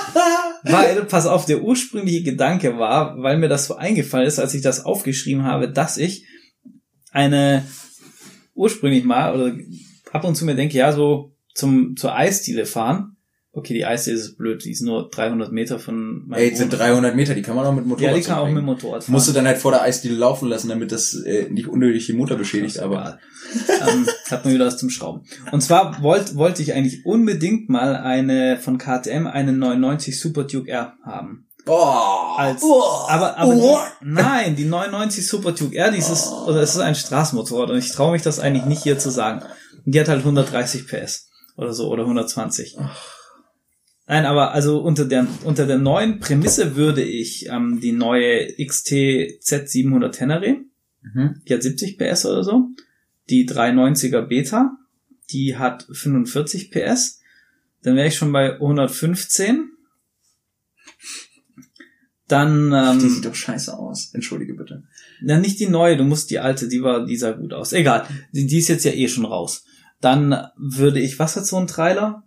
weil, 0.62 1.04
pass 1.06 1.26
auf, 1.26 1.44
der 1.46 1.62
ursprüngliche 1.62 2.22
Gedanke 2.22 2.78
war, 2.78 3.20
weil 3.20 3.38
mir 3.38 3.48
das 3.48 3.66
so 3.66 3.74
eingefallen 3.76 4.26
ist, 4.28 4.38
als 4.38 4.54
ich 4.54 4.62
das 4.62 4.84
aufgeschrieben 4.84 5.44
habe, 5.44 5.68
dass 5.70 5.96
ich 5.96 6.26
eine 7.10 7.64
ursprünglich 8.54 9.04
mal 9.04 9.34
oder 9.34 9.56
ab 10.12 10.24
und 10.24 10.36
zu 10.36 10.44
mir 10.44 10.54
denke, 10.54 10.76
ja, 10.78 10.92
so 10.92 11.32
zum 11.54 11.96
zur 11.96 12.14
Eisdiele 12.14 12.66
fahren. 12.66 13.16
Okay, 13.54 13.74
die 13.74 13.84
Eisdiele 13.84 14.16
ist 14.16 14.38
blöd, 14.38 14.64
die 14.64 14.70
ist 14.70 14.80
nur 14.80 15.10
300 15.10 15.52
Meter 15.52 15.78
von 15.78 16.26
meinem 16.26 16.40
Ey, 16.40 16.48
jetzt 16.48 16.56
sind 16.58 16.72
Wohnort. 16.72 16.88
300 16.88 17.14
Meter, 17.16 17.34
die 17.34 17.42
kann 17.42 17.54
man 17.54 17.66
auch 17.66 17.74
mit 17.74 17.84
Motorrad 17.84 18.10
Ja, 18.12 18.16
die 18.18 18.24
kann 18.24 18.38
auch 18.38 18.48
mit 18.48 18.64
Motorrad 18.64 19.04
fahren. 19.04 19.12
Musst 19.12 19.28
du 19.28 19.32
dann 19.32 19.46
halt 19.46 19.58
vor 19.58 19.72
der 19.72 19.82
Eisdiele 19.82 20.14
laufen 20.16 20.48
lassen, 20.48 20.70
damit 20.70 20.90
das 20.90 21.12
äh, 21.14 21.50
nicht 21.50 21.68
unnötig 21.68 22.06
die 22.06 22.14
Motor 22.14 22.38
beschädigt, 22.38 22.78
aber 22.78 23.18
ähm, 23.86 24.06
hat 24.30 24.46
man 24.46 24.54
wieder 24.54 24.64
was 24.64 24.78
zum 24.78 24.88
Schrauben. 24.88 25.26
Und 25.50 25.60
zwar 25.60 26.02
wollte 26.02 26.34
wollte 26.36 26.62
ich 26.62 26.72
eigentlich 26.72 27.04
unbedingt 27.04 27.68
mal 27.68 27.94
eine 27.94 28.56
von 28.56 28.78
KTM 28.78 29.26
eine 29.26 29.52
99 29.52 30.18
Super 30.18 30.44
Duke 30.44 30.70
R 30.70 30.94
haben. 31.04 31.46
Boah. 31.66 32.36
Als, 32.38 32.62
Oh. 32.64 32.82
aber, 33.08 33.36
aber 33.36 33.54
Oh. 33.54 33.78
die, 34.00 34.06
nein, 34.08 34.56
die 34.56 34.64
99 34.64 35.26
Super 35.26 35.52
Duke 35.52 35.76
R, 35.76 35.90
dieses, 35.90 36.26
oder 36.32 36.62
es 36.62 36.70
ist 36.74 36.80
ein 36.80 36.94
Straßenmotorrad 36.94 37.68
und 37.68 37.76
ich 37.76 37.92
traue 37.92 38.12
mich 38.12 38.22
das 38.22 38.40
eigentlich 38.40 38.64
nicht 38.64 38.82
hier 38.82 38.98
zu 38.98 39.10
sagen. 39.10 39.42
Und 39.84 39.94
die 39.94 40.00
hat 40.00 40.08
halt 40.08 40.20
130 40.20 40.86
PS 40.86 41.28
oder 41.56 41.72
so 41.72 41.88
oder 41.90 42.02
120. 42.04 42.76
Nein, 44.06 44.26
aber 44.26 44.52
also 44.52 44.80
unter 44.80 45.04
der 45.04 45.26
unter 45.44 45.66
der 45.66 45.78
neuen 45.78 46.18
Prämisse 46.18 46.76
würde 46.76 47.02
ich 47.02 47.46
ähm, 47.48 47.80
die 47.80 47.92
neue 47.92 48.46
XT 48.64 48.90
Z700 48.92 50.10
Tenere, 50.10 50.56
Mhm. 51.04 51.42
die 51.48 51.54
hat 51.54 51.62
70 51.64 51.98
PS 51.98 52.26
oder 52.26 52.44
so, 52.44 52.68
die 53.28 53.48
390er 53.48 54.22
Beta, 54.22 54.76
die 55.30 55.56
hat 55.56 55.84
45 55.90 56.70
PS, 56.70 57.20
dann 57.82 57.96
wäre 57.96 58.06
ich 58.06 58.14
schon 58.14 58.30
bei 58.32 58.52
115. 58.54 59.68
Dann 62.28 62.70
Die 62.70 62.76
ähm, 62.76 63.00
sieht 63.10 63.24
doch 63.24 63.34
scheiße 63.34 63.76
aus. 63.76 64.10
Entschuldige 64.14 64.54
bitte. 64.54 64.84
na, 65.22 65.38
nicht 65.38 65.58
die 65.60 65.68
neue, 65.68 65.96
du 65.96 66.04
musst 66.04 66.30
die 66.30 66.38
alte, 66.38 66.68
die 66.68 66.82
war, 66.82 67.04
die 67.04 67.16
sah 67.16 67.32
gut 67.32 67.52
aus. 67.52 67.72
Egal, 67.72 68.06
die, 68.32 68.46
die 68.46 68.58
ist 68.58 68.68
jetzt 68.68 68.84
ja 68.84 68.92
eh 68.92 69.08
schon 69.08 69.24
raus. 69.24 69.64
Dann 70.02 70.36
würde 70.58 71.00
ich, 71.00 71.18
was 71.18 71.36
hat 71.36 71.46
so 71.46 71.56
ein 71.56 71.66
Trailer? 71.66 72.24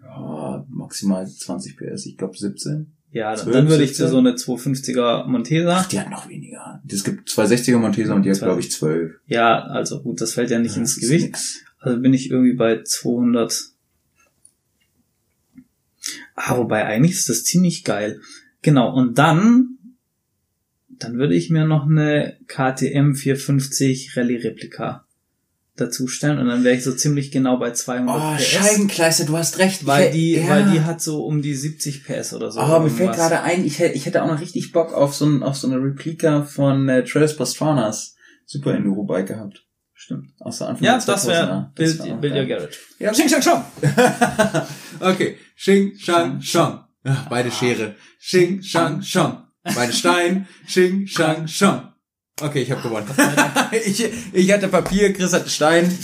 Ja, 0.00 0.64
maximal 0.68 1.26
20 1.26 1.76
PS, 1.76 2.06
ich 2.06 2.16
glaube 2.16 2.36
17. 2.38 2.92
Ja, 3.10 3.30
dann, 3.34 3.44
12, 3.44 3.52
dann 3.56 3.68
würde 3.68 3.82
ich 3.84 3.90
17? 3.96 4.08
so 4.08 4.18
eine 4.18 4.32
250er 4.32 5.26
Montesa. 5.26 5.76
Ach, 5.80 5.86
die 5.88 5.98
hat 6.00 6.10
noch 6.10 6.28
weniger. 6.28 6.82
Es 6.88 7.02
gibt 7.02 7.28
260er 7.28 7.78
Montesa 7.78 8.14
und 8.14 8.22
die 8.24 8.30
hat, 8.30 8.36
Zwei- 8.36 8.46
glaube 8.46 8.60
ich, 8.60 8.70
12. 8.70 9.14
Ja, 9.26 9.62
also 9.64 10.02
gut, 10.02 10.20
das 10.20 10.34
fällt 10.34 10.50
ja 10.50 10.58
nicht 10.58 10.74
Ja, 10.76 10.82
ins 10.82 11.00
Gewicht. 11.00 11.24
nix. 11.26 11.60
Also 11.80 11.98
bin 12.00 12.14
ich 12.14 12.30
irgendwie 12.30 12.52
bei 12.54 12.82
200. 12.82 13.70
Ah, 16.34 16.56
wobei 16.58 16.84
eigentlich 16.84 17.12
ist 17.16 17.28
das 17.28 17.44
ziemlich 17.44 17.84
geil. 17.84 18.20
Genau, 18.62 18.94
und 18.94 19.18
dann, 19.18 19.78
dann 20.88 21.16
würde 21.18 21.34
ich 21.34 21.50
mir 21.50 21.64
noch 21.66 21.86
eine 21.86 22.36
KTM 22.46 23.14
450 23.14 24.16
Rallye 24.16 24.36
Replika 24.36 25.06
dazustellen 25.76 26.38
und 26.38 26.48
dann 26.48 26.64
wäre 26.64 26.76
ich 26.76 26.84
so 26.84 26.92
ziemlich 26.92 27.30
genau 27.30 27.56
bei 27.56 27.72
200 27.72 28.14
Oh, 28.14 28.36
PS. 28.36 28.44
Scheibenkleister, 28.44 29.24
du 29.24 29.36
hast 29.36 29.58
recht. 29.58 29.86
Weil 29.86 30.10
die, 30.10 30.36
ja. 30.36 30.48
weil 30.48 30.70
die 30.70 30.82
hat 30.82 31.00
so 31.00 31.24
um 31.24 31.40
die 31.40 31.54
70 31.54 32.04
PS 32.04 32.34
oder 32.34 32.50
so. 32.50 32.60
Oh, 32.60 32.80
mir 32.80 32.90
fällt 32.90 33.00
irgendwas. 33.00 33.16
gerade 33.16 33.40
ein, 33.42 33.64
ich 33.64 33.78
hätte, 33.78 33.94
ich 33.94 34.04
hätte 34.04 34.22
auch 34.22 34.28
noch 34.28 34.40
richtig 34.40 34.72
Bock 34.72 34.92
auf 34.92 35.14
so, 35.14 35.24
ein, 35.24 35.42
auf 35.42 35.56
so 35.56 35.66
eine 35.68 35.76
Replika 35.76 36.42
von 36.42 36.88
äh, 36.88 37.04
Trails 37.04 37.36
Pastranas 37.36 38.16
Super 38.44 38.74
Enduro 38.74 39.04
Bike 39.04 39.28
gehabt. 39.28 39.64
Stimmt. 39.94 40.30
Aus 40.40 40.58
der 40.58 40.68
Anfang 40.68 40.84
Ja, 40.84 40.98
das 40.98 41.26
wäre 41.26 41.44
2000er. 41.46 41.74
Build, 41.74 42.04
wär 42.04 42.14
Build 42.16 42.34
Your. 42.34 42.44
Garage. 42.44 42.78
Ja, 42.98 43.12
Xing 43.12 43.28
Shang 43.28 43.42
Shang. 43.42 43.64
okay. 45.00 45.38
Xing 45.56 45.96
Shang 45.96 46.40
Shang. 46.42 46.80
Beide 47.30 47.50
Schere. 47.50 47.94
Xing 48.20 48.62
Shang 48.62 49.00
Shang. 49.00 49.44
Beide 49.62 49.92
Stein. 49.92 50.48
Xing 50.66 51.06
Shang 51.06 51.46
Shang. 51.46 51.91
Okay, 52.42 52.62
ich 52.62 52.70
habe 52.70 52.82
gewonnen. 52.82 53.06
ich, 53.86 54.04
ich 54.32 54.52
hatte 54.52 54.68
Papier, 54.68 55.12
Chris 55.12 55.32
hatte 55.32 55.48
Stein. 55.50 55.96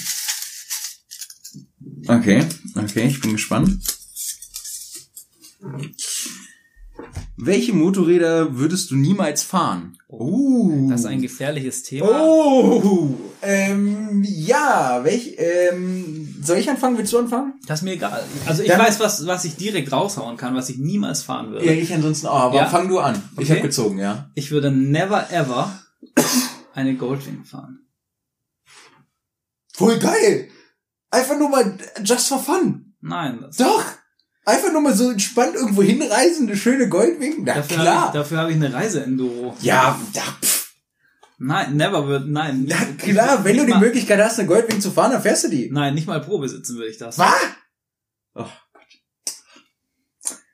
Okay, 2.07 2.45
okay, 2.76 3.07
ich 3.07 3.20
bin 3.20 3.32
gespannt. 3.32 3.78
Welche 7.36 7.72
Motorräder 7.72 8.57
würdest 8.57 8.91
du 8.91 8.97
niemals 8.97 9.43
fahren? 9.43 9.97
Uh. 10.09 10.89
Das 10.91 11.01
ist 11.01 11.07
ein 11.07 11.22
gefährliches 11.22 11.82
Thema. 11.82 12.09
Oh, 12.24 13.14
ähm, 13.43 14.24
ja, 14.26 15.01
welch, 15.05 15.36
ähm, 15.39 16.34
soll 16.43 16.59
ich 16.59 16.68
anfangen? 16.68 16.99
Willst 16.99 17.12
du 17.12 17.18
anfangen? 17.18 17.55
Das 17.66 17.80
ist 17.80 17.84
mir 17.84 17.93
egal. 17.93 18.24
Also 18.47 18.62
ich 18.62 18.68
Dann- 18.68 18.80
weiß, 18.80 18.99
was, 19.01 19.26
was 19.26 19.45
ich 19.45 19.57
direkt 19.57 19.93
raushauen 19.93 20.36
kann, 20.36 20.55
was 20.57 20.68
ich 20.70 20.78
niemals 20.78 21.22
fahren 21.22 21.51
würde. 21.51 21.66
Ja, 21.66 21.72
ich 21.72 21.93
ansonsten 21.93 22.26
auch, 22.26 22.41
aber 22.41 22.57
Ja? 22.57 22.66
fang 22.66 22.89
du 22.89 22.99
an. 22.99 23.22
Ich 23.34 23.45
Okay. 23.45 23.51
habe 23.51 23.61
gezogen, 23.62 23.99
ja. 23.99 24.30
Ich 24.34 24.51
würde 24.51 24.70
never 24.70 25.30
ever 25.30 25.78
eine 26.74 26.94
Goldwing 26.96 27.44
fahren. 27.44 27.86
Voll 29.74 29.98
geil! 29.98 30.48
Einfach 31.10 31.38
nur 31.38 31.48
mal 31.48 31.78
just 32.04 32.28
for 32.28 32.42
fun. 32.42 32.94
Nein, 33.00 33.40
das, 33.40 33.56
Doch! 33.56 33.84
Einfach 34.44 34.72
nur 34.72 34.80
mal 34.80 34.94
so 34.94 35.10
entspannt 35.10 35.54
irgendwo 35.54 35.82
hinreisen, 35.82 36.48
eine 36.48 36.56
schöne 36.56 36.88
Goldwing. 36.88 37.44
Na 37.44 37.54
dafür 37.54 37.76
habe 37.78 37.86
klar. 37.88 38.06
ich, 38.06 38.12
dafür 38.12 38.38
habe 38.38 38.50
ich 38.50 38.56
eine 38.56 38.72
Reise-Enduro. 38.72 39.56
ja, 39.60 40.00
ja, 40.14 40.22
pff, 40.42 40.74
Nein, 41.40 41.76
never 41.76 42.08
wird, 42.08 42.26
nein. 42.28 42.64
na 42.66 42.80
nicht- 42.84 42.98
klar, 42.98 43.44
wenn 43.44 43.56
du 43.58 43.64
die 43.66 43.70
mal, 43.72 43.80
Möglichkeit 43.80 44.18
hast, 44.20 44.38
eine 44.40 44.48
Goldwing 44.48 44.80
zu 44.80 44.90
fahren, 44.90 45.12
dann 45.12 45.22
fährst 45.22 45.44
du 45.44 45.48
die. 45.48 45.70
Nein, 45.70 45.94
nicht 45.94 46.06
mal 46.08 46.20
Probe 46.20 46.48
sitzen 46.48 46.76
würde 46.76 46.90
ich 46.90 46.98
das. 46.98 47.18
Was? 47.18 47.34
Oh 48.34 48.46
Gott. 48.72 48.88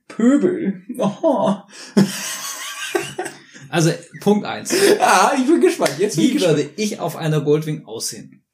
Pöbel. 0.08 0.82
Oh. 0.98 1.56
Also, 3.68 3.92
Punkt 4.20 4.44
eins. 4.46 4.72
Ah, 5.00 5.32
ich 5.38 5.46
bin 5.46 5.60
gespannt. 5.60 5.92
Jetzt 5.98 6.16
bin 6.16 6.24
ich 6.24 6.30
Wie 6.30 6.34
gespannt. 6.34 6.56
würde 6.58 6.70
ich 6.76 7.00
auf 7.00 7.16
einer 7.16 7.40
Goldwing 7.40 7.84
aussehen? 7.86 8.44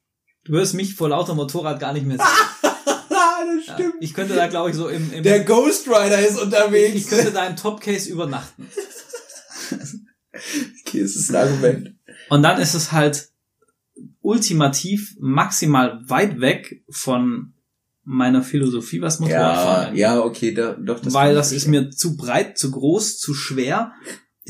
Du 0.43 0.53
wirst 0.53 0.73
mich 0.73 0.95
vor 0.95 1.09
lauter 1.09 1.35
Motorrad 1.35 1.79
gar 1.79 1.93
nicht 1.93 2.05
mehr 2.05 2.17
sehen. 2.17 2.25
Ah, 3.13 3.43
das 3.55 3.67
Ja, 3.67 3.73
stimmt. 3.75 3.95
ich 3.99 4.13
könnte 4.13 4.33
da, 4.35 4.47
glaube 4.47 4.69
ich, 4.71 4.75
so 4.75 4.87
im, 4.87 5.11
im 5.13 5.21
Der 5.23 5.43
Ghost 5.43 5.87
Rider 5.87 6.19
ist 6.19 6.37
ich 6.37 6.41
unterwegs. 6.41 7.07
könnte 7.09 7.31
da 7.31 7.45
im 7.45 7.55
Topcase 7.55 8.09
übernachten. 8.09 8.67
Okay, 10.87 11.01
es 11.01 11.15
ist 11.15 11.29
ein 11.29 11.35
Argument. 11.35 11.95
Und 12.29 12.41
dann 12.43 12.59
ist 12.59 12.73
es 12.73 12.91
halt 12.91 13.29
ultimativ 14.21 15.15
maximal 15.19 16.01
weit 16.07 16.39
weg 16.39 16.83
von 16.89 17.53
meiner 18.03 18.41
Philosophie, 18.41 19.01
was 19.01 19.19
Ja, 19.19 19.25
Motorradfahren 19.25 19.85
angeht. 19.87 19.99
ja, 19.99 20.19
okay, 20.19 20.53
da, 20.53 20.73
doch, 20.73 20.99
das 20.99 21.13
Weil 21.13 21.35
das 21.35 21.51
ich 21.51 21.57
ist 21.57 21.67
mir 21.67 21.91
zu 21.91 22.15
breit, 22.17 22.57
zu 22.57 22.71
groß, 22.71 23.19
zu 23.19 23.33
schwer. 23.33 23.91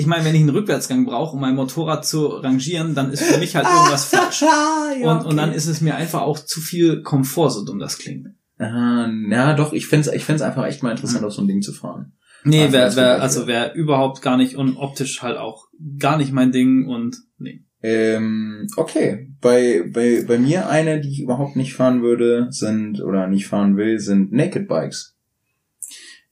Ich 0.02 0.08
meine, 0.08 0.26
wenn 0.26 0.34
ich 0.34 0.41
einen 0.41 0.49
Rückwärtsgang 0.49 1.06
brauche, 1.06 1.36
um 1.36 1.41
mein 1.41 1.54
Motorrad 1.56 2.06
zu 2.06 2.26
rangieren, 2.26 2.95
dann 2.95 3.12
ist 3.12 3.24
für 3.24 3.38
mich 3.38 3.56
halt 3.56 3.68
irgendwas 3.68 4.06
falsch. 4.14 4.41
Ja, 4.41 5.12
Und, 5.12 5.26
und 5.28 5.38
dann 5.38 5.54
ist 5.54 5.68
es 5.68 5.80
mir 5.80 5.95
einfach 5.95 6.22
auch 6.22 6.39
zu 6.39 6.60
viel 6.60 7.04
Komfort, 7.04 7.52
so 7.52 7.64
dumm 7.64 7.78
das 7.80 7.99
klingt. 7.99 8.30
Ah, 8.58 9.08
ja, 9.30 9.54
doch, 9.54 9.74
ich 9.74 9.86
fänd's, 9.88 10.08
ich 10.08 10.26
fänd's 10.26 10.41
einfach 10.41 10.66
echt 10.66 10.82
mal 10.82 10.91
interessant, 10.91 11.22
Mhm. 11.22 11.28
auf 11.28 11.34
so 11.34 11.41
ein 11.43 11.47
Ding 11.47 11.62
zu 11.62 11.72
fahren. 11.74 12.14
Nee, 12.43 12.66
Ach, 12.68 12.72
wär, 12.72 12.95
wär, 12.95 13.22
also 13.22 13.45
wäre 13.45 13.74
überhaupt 13.76 14.24
gar 14.24 14.38
nicht 14.38 14.56
und 14.56 14.76
optisch 14.78 15.22
halt 15.22 15.38
auch 15.38 15.68
gar 15.99 16.18
nicht 16.18 16.32
mein 16.34 16.52
Ding 16.52 16.88
und 16.88 17.18
nee. 17.38 17.64
Ähm, 17.84 18.68
okay. 18.78 19.28
Bei, 19.41 19.84
bei, 19.93 20.24
bei 20.28 20.38
mir 20.39 20.70
eine, 20.70 20.99
die 21.02 21.10
ich 21.10 21.22
überhaupt 21.22 21.56
nicht 21.56 21.74
fahren 21.74 22.02
würde, 22.02 22.47
sind, 22.49 23.02
oder 23.02 23.28
nicht 23.28 23.47
fahren 23.47 23.78
will, 23.78 23.99
sind 23.99 24.32
Naked 24.32 24.68
Bikes. 24.68 25.11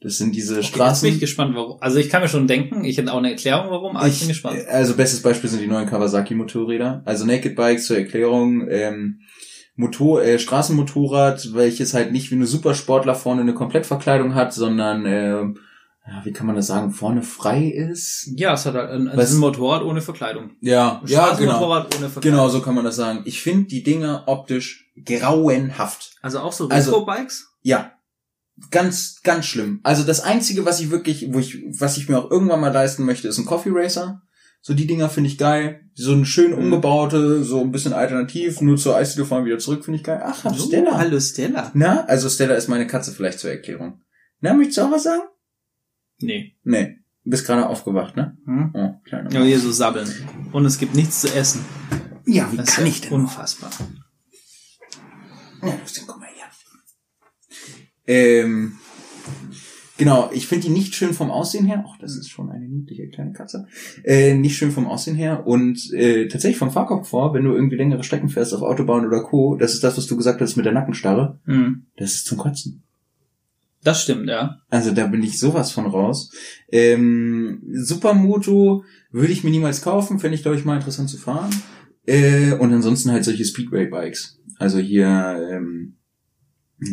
Das 0.02 0.18
sind 0.18 0.34
diese 0.34 0.54
Okay, 0.54 0.62
jetzt 0.62 0.72
bin 0.72 0.76
Straßen. 0.82 1.10
ich 1.10 1.20
gespannt, 1.20 1.56
warum. 1.56 1.78
Also 1.82 1.98
ich 2.00 2.10
kann 2.10 2.22
mir 2.22 2.30
schon 2.30 2.48
denken, 2.48 2.86
ich 2.86 2.98
hätte 2.98 3.12
auch 3.12 3.18
eine 3.18 3.32
Erklärung, 3.32 3.70
warum, 3.70 3.98
aber 3.98 4.08
ich, 4.08 4.20
bin 4.20 4.30
gespannt. 4.30 4.60
Also 4.70 4.96
bestes 4.96 5.22
Beispiel 5.22 5.50
sind 5.50 5.62
die 5.62 5.68
neuen 5.68 5.90
Kawasaki 5.90 6.36
Motorräder. 6.36 7.02
Also 7.06 7.26
Naked 7.26 7.56
Bikes 7.56 7.86
zur 7.88 7.98
Erklärung, 7.98 8.66
ähm, 8.70 9.20
Motor, 9.76 10.24
äh, 10.24 10.40
Straßenmotorrad, 10.40 11.54
welches 11.54 11.94
halt 11.94 12.12
nicht 12.14 12.32
wie 12.32 12.36
eine 12.36 12.46
Supersportler 12.48 13.16
vorne 13.16 13.42
eine 13.42 13.54
Komplettverkleidung 13.54 14.36
hat, 14.36 14.54
sondern 14.54 15.06
ähm, 15.06 15.58
ja, 16.08 16.22
wie 16.26 16.32
kann 16.34 16.48
man 16.48 16.56
das 16.56 16.68
sagen, 16.68 16.92
vorne 16.92 17.22
frei 17.22 17.66
ist. 17.68 18.32
Ja, 18.36 18.54
es 18.54 18.66
hat 18.66 18.74
halt 18.76 18.90
ein, 18.92 19.12
Was- 19.14 19.30
ist 19.32 19.36
ein 19.36 19.40
Motorrad 19.42 19.84
ohne 19.84 20.02
Verkleidung. 20.02 20.52
Ja, 20.62 21.02
ja, 21.06 21.34
genau. 21.36 21.52
Straßenmotorrad 21.52 21.84
ohne 21.98 22.10
Verkleidung. 22.10 22.22
Genau, 22.40 22.50
so 22.50 22.62
kann 22.62 22.74
man 22.76 22.86
das 22.86 22.96
sagen. 22.96 23.22
Ich 23.26 23.42
finde 23.42 23.68
die 23.68 23.84
Dinger 23.84 24.24
optisch 24.28 24.90
grauenhaft. 25.06 26.14
Also 26.22 26.40
auch 26.40 26.54
so 26.54 26.70
Also- 26.70 26.92
Retro-Bikes? 26.92 27.54
Ja. 27.62 27.92
Ganz, 28.72 29.22
ganz 29.24 29.46
schlimm. 29.46 29.80
Also 29.84 30.04
das 30.04 30.20
einzige, 30.22 30.66
was 30.66 30.80
ich 30.80 30.92
wirklich, 30.92 31.28
wo 31.32 31.40
ich, 31.40 31.64
was 31.80 31.98
ich 31.98 32.10
mir 32.10 32.18
auch 32.20 32.30
irgendwann 32.32 32.60
mal 32.60 32.74
leisten 32.74 33.06
möchte, 33.06 33.28
ist 33.28 33.38
ein 33.38 33.46
Coffee 33.46 33.72
Racer. 33.74 34.22
So 34.62 34.74
die 34.74 34.88
Dinger 34.88 35.08
finde 35.10 35.30
ich 35.30 35.38
geil. 35.38 35.82
So 35.96 36.12
eine 36.12 36.26
schön 36.26 36.52
Mhm. 36.52 36.58
umgebaute, 36.58 37.44
so 37.44 37.62
ein 37.62 37.72
bisschen 37.72 37.94
alternativ, 37.94 38.60
nur 38.62 38.76
zur 38.78 38.96
Eisdiele 38.98 39.26
fahren 39.26 39.46
wieder 39.46 39.58
zurück, 39.60 39.86
finde 39.86 40.00
ich 40.00 40.04
geil. 40.04 40.22
Ach, 40.24 40.44
So, 40.54 40.68
Stella. 40.68 40.98
hallo 40.98 41.20
Stella. 41.20 41.72
Na, 41.74 42.04
also 42.06 42.28
Stella 42.30 42.56
ist 42.56 42.68
meine 42.68 42.86
Katze 42.86 43.14
vielleicht 43.14 43.40
zur 43.40 43.50
Erklärung. 43.52 44.02
Na, 44.42 44.54
möchtest 44.54 44.78
du 44.80 44.82
auch 44.84 44.92
was 44.92 45.04
sagen? 45.04 45.22
Nee. 46.20 46.58
Nee. 46.64 46.98
Du 47.24 47.32
bist 47.32 47.46
gerade 47.46 47.68
aufgewacht, 47.68 48.16
ne? 48.18 48.38
Hm? 48.46 48.72
Oh, 48.74 48.94
kleiner. 49.06 49.32
Ja, 49.32 49.42
hier 49.44 49.60
so 49.60 49.72
sabbeln. 49.72 50.10
Und 50.52 50.66
es 50.66 50.78
gibt 50.78 50.96
nichts 50.96 51.22
zu 51.22 51.34
essen. 51.34 51.64
Ja, 52.26 52.52
wie 52.52 52.58
Das 52.58 52.76
kann 52.76 52.86
ist 52.86 52.92
ich 52.96 53.02
denn? 53.02 53.14
Unfassbar. 53.14 53.70
Ja, 55.62 55.74
Justin, 55.84 56.04
guck 56.08 56.20
mal. 56.20 56.29
Ähm, 58.12 58.74
genau, 59.98 60.32
ich 60.34 60.48
finde 60.48 60.66
die 60.68 60.74
nicht 60.74 60.96
schön 60.96 61.14
vom 61.14 61.30
Aussehen 61.30 61.66
her. 61.68 61.86
Ach, 61.88 61.98
das 62.00 62.18
ist 62.18 62.30
schon 62.30 62.50
eine 62.50 62.68
niedliche 62.68 63.08
kleine 63.08 63.34
Katze. 63.34 63.68
Äh, 64.04 64.34
nicht 64.34 64.58
schön 64.58 64.72
vom 64.72 64.88
Aussehen 64.88 65.16
her 65.16 65.46
und 65.46 65.94
äh, 65.94 66.28
tatsächlich 66.28 66.58
vom 66.58 66.72
Fahrkomfort, 66.72 67.34
wenn 67.36 67.44
du 67.44 67.54
irgendwie 67.54 67.76
längere 67.76 68.04
Strecken 68.04 68.30
fährst 68.30 68.54
auf 68.56 68.64
Autobahn 68.64 69.06
oder 69.06 69.22
Co., 69.22 69.56
das 69.56 69.76
ist 69.76 69.84
das, 69.84 69.96
was 69.96 70.08
du 70.08 70.18
gesagt 70.18 70.42
hast 70.42 70.56
mit 70.56 70.66
der 70.66 70.74
Nackenstarre, 70.74 71.40
Hm. 71.46 71.86
das 71.98 72.16
ist 72.16 72.26
zum 72.26 72.40
Kotzen. 72.40 72.82
Das 73.84 74.02
stimmt, 74.02 74.28
ja. 74.28 74.58
Also 74.70 74.92
da 74.92 75.06
bin 75.08 75.24
ich 75.24 75.40
sowas 75.40 75.72
von 75.72 75.86
raus. 75.86 76.32
Ähm, 76.72 77.62
Supermoto 77.72 78.84
würde 79.12 79.32
ich 79.32 79.44
mir 79.44 79.52
niemals 79.52 79.82
kaufen, 79.84 80.20
fände 80.20 80.36
ich, 80.36 80.42
glaube 80.42 80.58
ich, 80.58 80.66
mal 80.66 80.76
interessant 80.78 81.10
zu 81.10 81.18
fahren. 81.18 81.50
Äh, 82.08 82.54
und 82.54 82.74
ansonsten 82.74 83.12
halt 83.12 83.24
solche 83.24 83.46
Speedway-Bikes. 83.46 84.40
Also 84.58 84.80
hier, 84.80 85.08
ähm, 85.52 85.96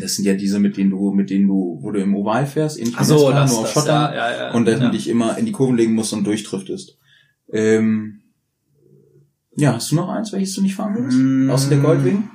das 0.01 0.17
sind 0.17 0.25
ja 0.25 0.35
diese, 0.35 0.59
mit 0.59 0.77
denen 0.77 0.91
du, 0.91 1.13
mit 1.13 1.31
denen 1.31 1.47
du, 1.47 1.79
wo 1.81 1.91
du 1.93 2.01
im 2.01 2.15
Oval 2.15 2.47
fährst, 2.47 2.81
Ach 2.97 3.05
so, 3.05 3.31
das, 3.31 3.51
nur 3.53 3.61
auf 3.61 3.73
Schotter. 3.73 4.13
ja, 4.15 4.31
ja, 4.31 4.37
ja. 4.49 4.53
und 4.53 4.65
dass 4.67 4.81
ja. 4.81 4.87
du 4.87 4.93
dich 4.93 5.09
immer 5.09 5.39
in 5.39 5.47
die 5.47 5.53
Kurven 5.53 5.77
legen 5.77 5.95
musst 5.95 6.13
und 6.13 6.25
durchdriftest. 6.25 6.99
Ähm, 7.53 8.23
ja, 9.57 9.75
hast 9.75 9.91
du 9.91 9.95
noch 9.97 10.09
eins, 10.09 10.33
welches 10.33 10.55
du 10.55 10.63
nicht 10.63 10.75
fahren 10.75 10.95
würdest? 10.97 11.17
Mm. 11.19 11.51
Außer 11.51 11.69
der 11.71 11.79
Goldwing? 11.79 12.29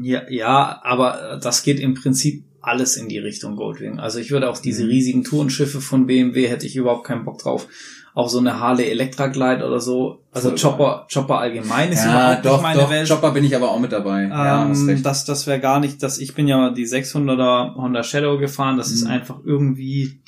Ja, 0.00 0.22
ja, 0.30 0.80
aber 0.82 1.38
das 1.42 1.62
geht 1.62 1.78
im 1.80 1.94
Prinzip 1.94 2.44
alles 2.60 2.96
in 2.96 3.08
die 3.08 3.18
Richtung 3.18 3.56
Goldwing. 3.56 3.98
Also 3.98 4.18
ich 4.20 4.30
würde 4.30 4.48
auch 4.48 4.58
diese 4.58 4.84
Mhm. 4.84 4.88
riesigen 4.90 5.24
Tourenschiffe 5.24 5.80
von 5.80 6.06
BMW 6.06 6.48
hätte 6.48 6.66
ich 6.66 6.76
überhaupt 6.76 7.04
keinen 7.06 7.24
Bock 7.24 7.38
drauf. 7.38 7.66
Auch 8.14 8.28
so 8.28 8.38
eine 8.40 8.60
Harley 8.60 8.90
Electra 8.90 9.28
Glide 9.28 9.66
oder 9.66 9.80
so. 9.80 10.22
Also 10.32 10.50
Voll 10.50 10.58
Chopper, 10.58 11.06
Chopper 11.12 11.38
allgemein 11.38 11.90
ist 11.92 12.04
Ja, 12.04 12.10
überhaupt 12.10 12.44
doch, 12.46 12.52
nicht 12.54 12.62
meine 12.62 12.80
doch. 12.82 12.90
Welt. 12.90 13.08
Chopper 13.08 13.30
bin 13.32 13.44
ich 13.44 13.56
aber 13.56 13.70
auch 13.70 13.78
mit 13.80 13.92
dabei. 13.92 14.24
ja, 14.24 14.68
hast 14.68 14.80
Ähm, 14.82 14.88
recht. 14.88 15.06
das, 15.06 15.24
das 15.24 15.46
wäre 15.46 15.60
gar 15.60 15.80
nicht, 15.80 16.02
das, 16.02 16.18
ich 16.18 16.34
bin 16.34 16.46
ja 16.46 16.70
die 16.70 16.86
600er 16.86 17.74
Honda 17.76 18.02
Shadow 18.02 18.38
gefahren, 18.38 18.76
das 18.76 18.90
ist 18.90 19.04
Mhm. 19.04 19.10
einfach 19.10 19.38
irgendwie, 19.44 20.20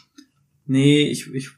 nee, 0.67 1.03
ich, 1.11 1.33
ich, 1.35 1.51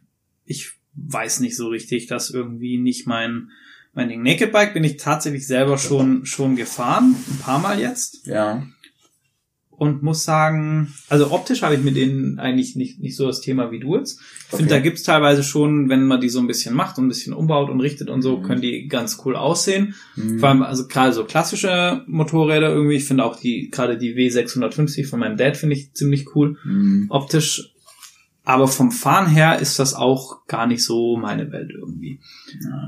ich 0.45 0.73
weiß 0.95 1.41
nicht 1.41 1.57
so 1.57 1.69
richtig, 1.69 2.07
das 2.07 2.31
irgendwie 2.31 2.79
nicht 2.79 3.07
mein, 3.07 3.51
mein 3.95 4.09
Ding. 4.09 4.23
Naked 4.23 4.51
Bike 4.53 4.75
bin 4.75 4.83
ich 4.85 4.97
tatsächlich 4.97 5.47
selber 5.47 5.79
schon, 5.79 6.27
schon 6.27 6.57
gefahren, 6.57 7.15
ein 7.31 7.39
paar 7.39 7.59
Mal 7.61 7.79
jetzt 7.81 8.27
ja. 8.27 8.63
Und 9.79 10.03
muss 10.03 10.25
sagen, 10.25 10.95
also 11.09 11.31
optisch 11.33 11.63
habe 11.63 11.75
ich 11.75 11.83
mit 11.83 11.97
denen 11.97 12.39
eigentlich 12.39 12.77
nicht, 12.77 12.99
nicht 13.01 13.15
so 13.17 13.27
das 13.27 13.41
Thema 13.41 13.71
wie 13.71 13.79
du 13.81 13.97
jetzt. 13.97 14.19
Ich 14.21 14.47
Okay. 14.55 14.57
finde, 14.59 14.75
da 14.75 14.81
gibt's 14.81 15.03
teilweise 15.03 15.43
schon, 15.43 15.89
wenn 15.89 16.07
man 16.07 16.21
die 16.21 16.29
so 16.29 16.39
ein 16.41 16.47
bisschen 16.47 16.75
macht 16.75 16.99
und 16.99 17.05
ein 17.07 17.09
bisschen 17.09 17.33
umbaut 17.35 17.69
und 17.71 17.81
richtet 17.81 18.09
und 18.11 18.23
so, 18.23 18.39
Mhm. 18.39 18.43
können 18.43 18.61
die 18.63 18.89
ganz 18.89 19.21
cool 19.25 19.37
aussehen. 19.37 19.95
Mhm. 20.17 20.39
Vor 20.39 20.49
allem, 20.49 20.63
also 20.63 20.87
gerade 20.87 21.13
so 21.13 21.25
klassische 21.25 22.05
Motorräder 22.07 22.73
irgendwie. 22.73 22.97
Ich 22.97 23.05
finde 23.05 23.25
auch 23.25 23.39
die, 23.39 23.69
gerade 23.71 23.99
die 23.99 24.15
W650 24.15 25.07
von 25.09 25.21
meinem 25.21 25.37
Dad 25.37 25.57
finde 25.57 25.77
ich 25.77 25.93
ziemlich 25.93 26.35
cool. 26.35 26.57
Mhm. 26.65 27.07
Optisch 27.11 27.73
aber 28.49 28.69
vom 28.69 28.93
Fahren 28.93 29.27
her 29.27 29.59
ist 29.59 29.81
das 29.81 29.93
auch 29.95 30.47
gar 30.47 30.69
nicht 30.69 30.85
so 30.85 31.17
meine 31.17 31.51
Welt 31.51 31.73
irgendwie. 31.75 32.21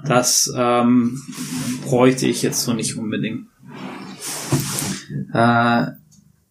Das 0.06 0.48
ähm, 0.56 1.20
bräuchte 1.84 2.28
ich 2.28 2.42
jetzt 2.42 2.62
so 2.62 2.74
nicht 2.74 2.96
unbedingt. 2.96 3.46
Äh, 5.32 5.86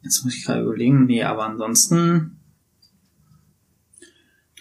jetzt 0.08 0.24
muss 0.24 0.36
ich 0.36 0.46
gerade 0.46 0.64
überlegen, 0.64 1.06
nee, 1.06 1.24
aber 1.24 1.46
ansonsten. 1.46 2.34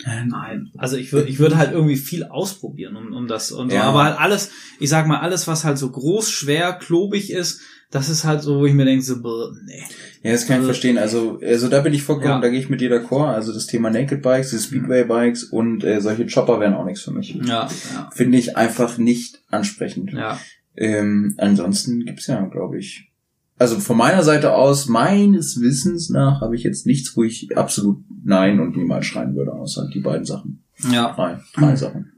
Äh, 0.04 0.26
Nein, 0.26 0.70
also 0.76 0.96
ich 0.98 1.10
würde 1.12 1.28
ich 1.28 1.38
würde 1.38 1.56
halt 1.56 1.72
irgendwie 1.72 1.96
viel 1.96 2.24
ausprobieren 2.24 2.96
um, 2.96 3.12
um 3.14 3.26
das 3.28 3.50
und 3.50 3.70
so. 3.70 3.76
Ja. 3.76 3.84
aber 3.84 4.04
halt 4.04 4.18
alles, 4.20 4.50
ich 4.78 4.90
sag 4.90 5.06
mal 5.06 5.20
alles, 5.20 5.46
was 5.48 5.64
halt 5.64 5.78
so 5.78 5.90
groß, 5.90 6.30
schwer, 6.30 6.74
klobig 6.74 7.30
ist, 7.32 7.62
das 7.90 8.10
ist 8.10 8.24
halt 8.24 8.42
so, 8.42 8.58
wo 8.60 8.66
ich 8.66 8.74
mir 8.74 8.84
denke 8.84 9.02
so, 9.02 9.22
brr, 9.22 9.52
nee. 9.64 9.82
Ja, 10.22 10.32
das 10.32 10.42
kann 10.46 10.56
ich 10.56 10.58
Also- 10.58 10.66
verstehen. 10.66 10.98
Also, 10.98 11.40
also 11.42 11.68
da 11.68 11.80
bin 11.80 11.94
ich 11.94 12.02
vollkommen, 12.02 12.28
Ja. 12.28 12.40
da 12.40 12.48
gehe 12.50 12.60
ich 12.60 12.68
mit 12.68 12.82
dir 12.82 12.90
d'accord. 12.90 13.32
Also 13.32 13.54
das 13.54 13.66
Thema 13.66 13.88
Naked 13.90 14.20
Bikes, 14.20 14.50
die 14.50 14.58
Speedway 14.58 15.04
Bikes 15.04 15.44
und 15.44 15.82
äh, 15.82 16.00
solche 16.02 16.26
Chopper 16.26 16.60
wären 16.60 16.74
auch 16.74 16.84
nichts 16.84 17.00
für 17.02 17.12
mich. 17.12 17.34
Ja, 17.34 17.68
ja, 17.94 18.10
Finde 18.12 18.36
ich 18.36 18.54
einfach 18.56 18.98
nicht 18.98 19.42
ansprechend. 19.48 20.12
ja. 20.12 20.38
Ähm, 20.78 21.34
ansonsten 21.38 22.04
gibt's 22.04 22.26
ja, 22.26 22.44
glaube 22.44 22.78
ich. 22.78 23.10
Also 23.58 23.80
von 23.80 23.96
meiner 23.96 24.22
Seite 24.22 24.54
aus, 24.54 24.86
meines 24.86 25.60
Wissens 25.60 26.10
nach, 26.10 26.42
habe 26.42 26.56
ich 26.56 26.62
jetzt 26.62 26.86
nichts, 26.86 27.16
wo 27.16 27.22
ich 27.24 27.56
absolut 27.56 28.04
Nein 28.24 28.60
und 28.60 28.76
niemals 28.76 29.06
schreien 29.06 29.34
würde, 29.34 29.52
außer 29.52 29.88
die 29.92 30.00
beiden 30.00 30.26
Sachen. 30.26 30.62
Ja. 30.92 31.12
Drei, 31.14 31.40
drei 31.54 31.76
Sachen. 31.76 32.12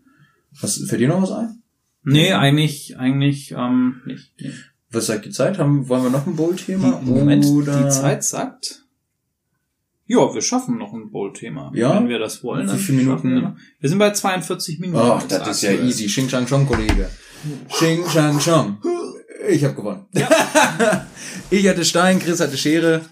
Was, 0.60 0.78
fällt 0.78 1.00
dir 1.00 1.08
noch 1.08 1.22
was 1.22 1.30
ein? 1.30 1.62
Nee, 2.02 2.32
eigentlich, 2.32 2.98
eigentlich, 2.98 3.52
ähm, 3.56 4.02
nicht. 4.06 4.32
Nee. 4.40 4.50
Was 4.90 5.06
sagt 5.06 5.26
die 5.26 5.30
Zeit? 5.30 5.58
Haben, 5.58 5.88
wollen 5.88 6.02
wir 6.02 6.10
noch 6.10 6.26
ein 6.26 6.34
Bowl-Thema? 6.34 7.02
Moment, 7.04 7.44
Oder 7.44 7.84
die 7.84 7.90
Zeit 7.90 8.24
sagt. 8.24 8.84
Ja, 10.06 10.32
wir 10.32 10.40
schaffen 10.40 10.78
noch 10.78 10.94
ein 10.94 11.10
Bowl-Thema. 11.10 11.70
Ja? 11.74 11.94
Wenn 11.94 12.08
wir 12.08 12.18
das 12.18 12.42
wollen. 12.42 12.72
Wie 12.72 12.78
viele 12.78 12.98
Minuten? 12.98 13.34
Wir, 13.34 13.56
wir 13.78 13.88
sind 13.88 13.98
bei 13.98 14.10
42 14.10 14.80
Minuten. 14.80 14.98
Ach, 14.98 15.20
jetzt 15.20 15.32
das 15.32 15.48
ist 15.48 15.62
ja 15.62 15.72
easy. 15.72 16.06
Xing 16.06 16.30
Shang 16.30 16.46
Chong, 16.46 16.66
Kollege. 16.66 17.10
Xing 17.68 18.08
Shang 18.08 18.38
Chong. 18.40 18.78
Ich 19.50 19.62
habe 19.64 19.74
gewonnen. 19.74 20.06
ich 21.50 21.68
hatte 21.68 21.84
Stein, 21.84 22.18
Chris 22.18 22.40
hatte 22.40 22.56
Schere. 22.56 23.04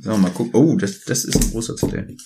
So, 0.00 0.16
mal 0.16 0.30
gucken. 0.30 0.54
Oh, 0.54 0.76
das, 0.76 1.04
das 1.04 1.24
ist 1.24 1.36
ein 1.36 1.50
großer 1.50 1.76
Zettel. 1.76 2.16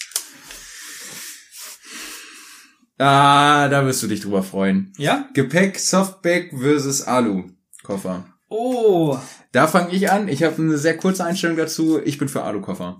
Ah, 2.98 3.68
da 3.68 3.84
wirst 3.84 4.02
du 4.02 4.07
dich 4.07 4.20
drüber 4.20 4.42
freuen. 4.42 4.92
Ja? 4.96 5.28
Gepäck, 5.34 5.78
Softback 5.78 6.52
versus 6.59 7.02
Alu. 7.02 7.50
Koffer. 7.82 8.26
Oh. 8.48 9.18
Da 9.52 9.66
fange 9.66 9.92
ich 9.94 10.11
an. 10.11 10.28
Ich 10.28 10.42
habe 10.42 10.62
eine 10.62 10.78
sehr 10.78 10.96
kurze 10.96 11.24
Einstellung 11.24 11.57
dazu. 11.57 12.00
Ich 12.02 12.18
bin 12.18 12.28
für 12.28 12.42
Alu-Koffer. 12.42 12.98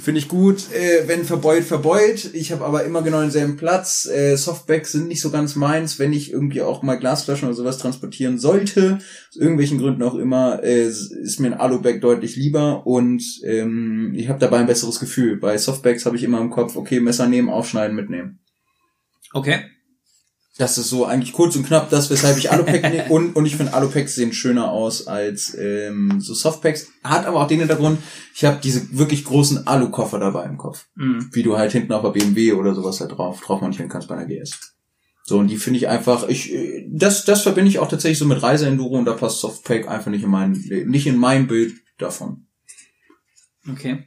Finde 0.00 0.18
ich 0.18 0.28
gut, 0.28 0.72
äh, 0.72 1.06
wenn 1.06 1.24
verbeult, 1.24 1.64
verbeult. 1.64 2.34
Ich 2.34 2.50
habe 2.50 2.64
aber 2.64 2.84
immer 2.84 3.02
genau 3.02 3.20
denselben 3.20 3.56
Platz. 3.56 4.06
Äh, 4.06 4.36
Softbacks 4.36 4.92
sind 4.92 5.06
nicht 5.06 5.20
so 5.20 5.30
ganz 5.30 5.54
meins, 5.54 5.98
wenn 6.00 6.12
ich 6.12 6.32
irgendwie 6.32 6.62
auch 6.62 6.82
mal 6.82 6.96
Glasflaschen 6.96 7.46
oder 7.46 7.56
sowas 7.56 7.78
transportieren 7.78 8.38
sollte. 8.38 8.98
Aus 9.28 9.36
irgendwelchen 9.36 9.78
Gründen 9.78 10.02
auch 10.02 10.16
immer, 10.16 10.62
äh, 10.64 10.86
ist 10.86 11.38
mir 11.38 11.48
ein 11.48 11.60
Alubag 11.60 12.00
deutlich 12.00 12.34
lieber 12.34 12.86
und 12.86 13.22
ähm, 13.44 14.12
ich 14.16 14.28
habe 14.28 14.40
dabei 14.40 14.58
ein 14.58 14.66
besseres 14.66 14.98
Gefühl. 14.98 15.36
Bei 15.36 15.56
Softbacks 15.56 16.06
habe 16.06 16.16
ich 16.16 16.24
immer 16.24 16.40
im 16.40 16.50
Kopf, 16.50 16.74
okay, 16.74 16.98
Messer 16.98 17.28
nehmen, 17.28 17.48
aufschneiden, 17.48 17.94
mitnehmen. 17.94 18.40
Okay. 19.32 19.60
Das 20.58 20.76
ist 20.76 20.90
so 20.90 21.06
eigentlich 21.06 21.32
kurz 21.32 21.56
und 21.56 21.64
knapp 21.66 21.88
das, 21.88 22.10
weshalb 22.10 22.36
ich 22.36 22.50
Alupack 22.52 22.82
nehme. 22.82 23.04
Und, 23.10 23.34
und 23.36 23.46
ich 23.46 23.56
finde 23.56 23.72
Alupacks 23.72 24.14
sehen 24.14 24.34
schöner 24.34 24.70
aus 24.70 25.06
als 25.06 25.56
ähm, 25.58 26.20
so 26.20 26.34
Softpacks. 26.34 26.88
Hat 27.02 27.24
aber 27.24 27.40
auch 27.42 27.46
den 27.48 27.60
Hintergrund, 27.60 27.98
ich 28.34 28.44
habe 28.44 28.58
diese 28.62 28.98
wirklich 28.98 29.24
großen 29.24 29.66
Alukoffer 29.66 30.18
dabei 30.18 30.44
im 30.44 30.58
Kopf. 30.58 30.86
Mhm. 30.94 31.30
Wie 31.32 31.42
du 31.42 31.56
halt 31.56 31.72
hinten 31.72 31.92
auf 31.92 32.02
der 32.02 32.10
BMW 32.10 32.52
oder 32.52 32.74
sowas 32.74 33.00
halt 33.00 33.12
drauf, 33.12 33.40
drauf 33.40 33.62
montieren 33.62 33.88
kannst 33.88 34.08
bei 34.08 34.14
einer 34.16 34.26
GS. 34.26 34.74
So, 35.24 35.38
und 35.38 35.48
die 35.48 35.56
finde 35.56 35.78
ich 35.78 35.88
einfach, 35.88 36.28
ich, 36.28 36.52
äh, 36.52 36.86
das, 36.90 37.24
das 37.24 37.42
verbinde 37.42 37.70
ich 37.70 37.78
auch 37.78 37.88
tatsächlich 37.88 38.18
so 38.18 38.26
mit 38.26 38.42
Reiseenduro 38.42 38.98
und 38.98 39.06
da 39.06 39.14
passt 39.14 39.40
Softpack 39.40 39.88
einfach 39.88 40.10
nicht 40.10 40.24
in 40.24 40.30
mein, 40.30 40.52
nicht 40.86 41.06
in 41.06 41.16
mein 41.16 41.46
Bild 41.46 41.74
davon. 41.96 42.46
Okay. 43.70 44.04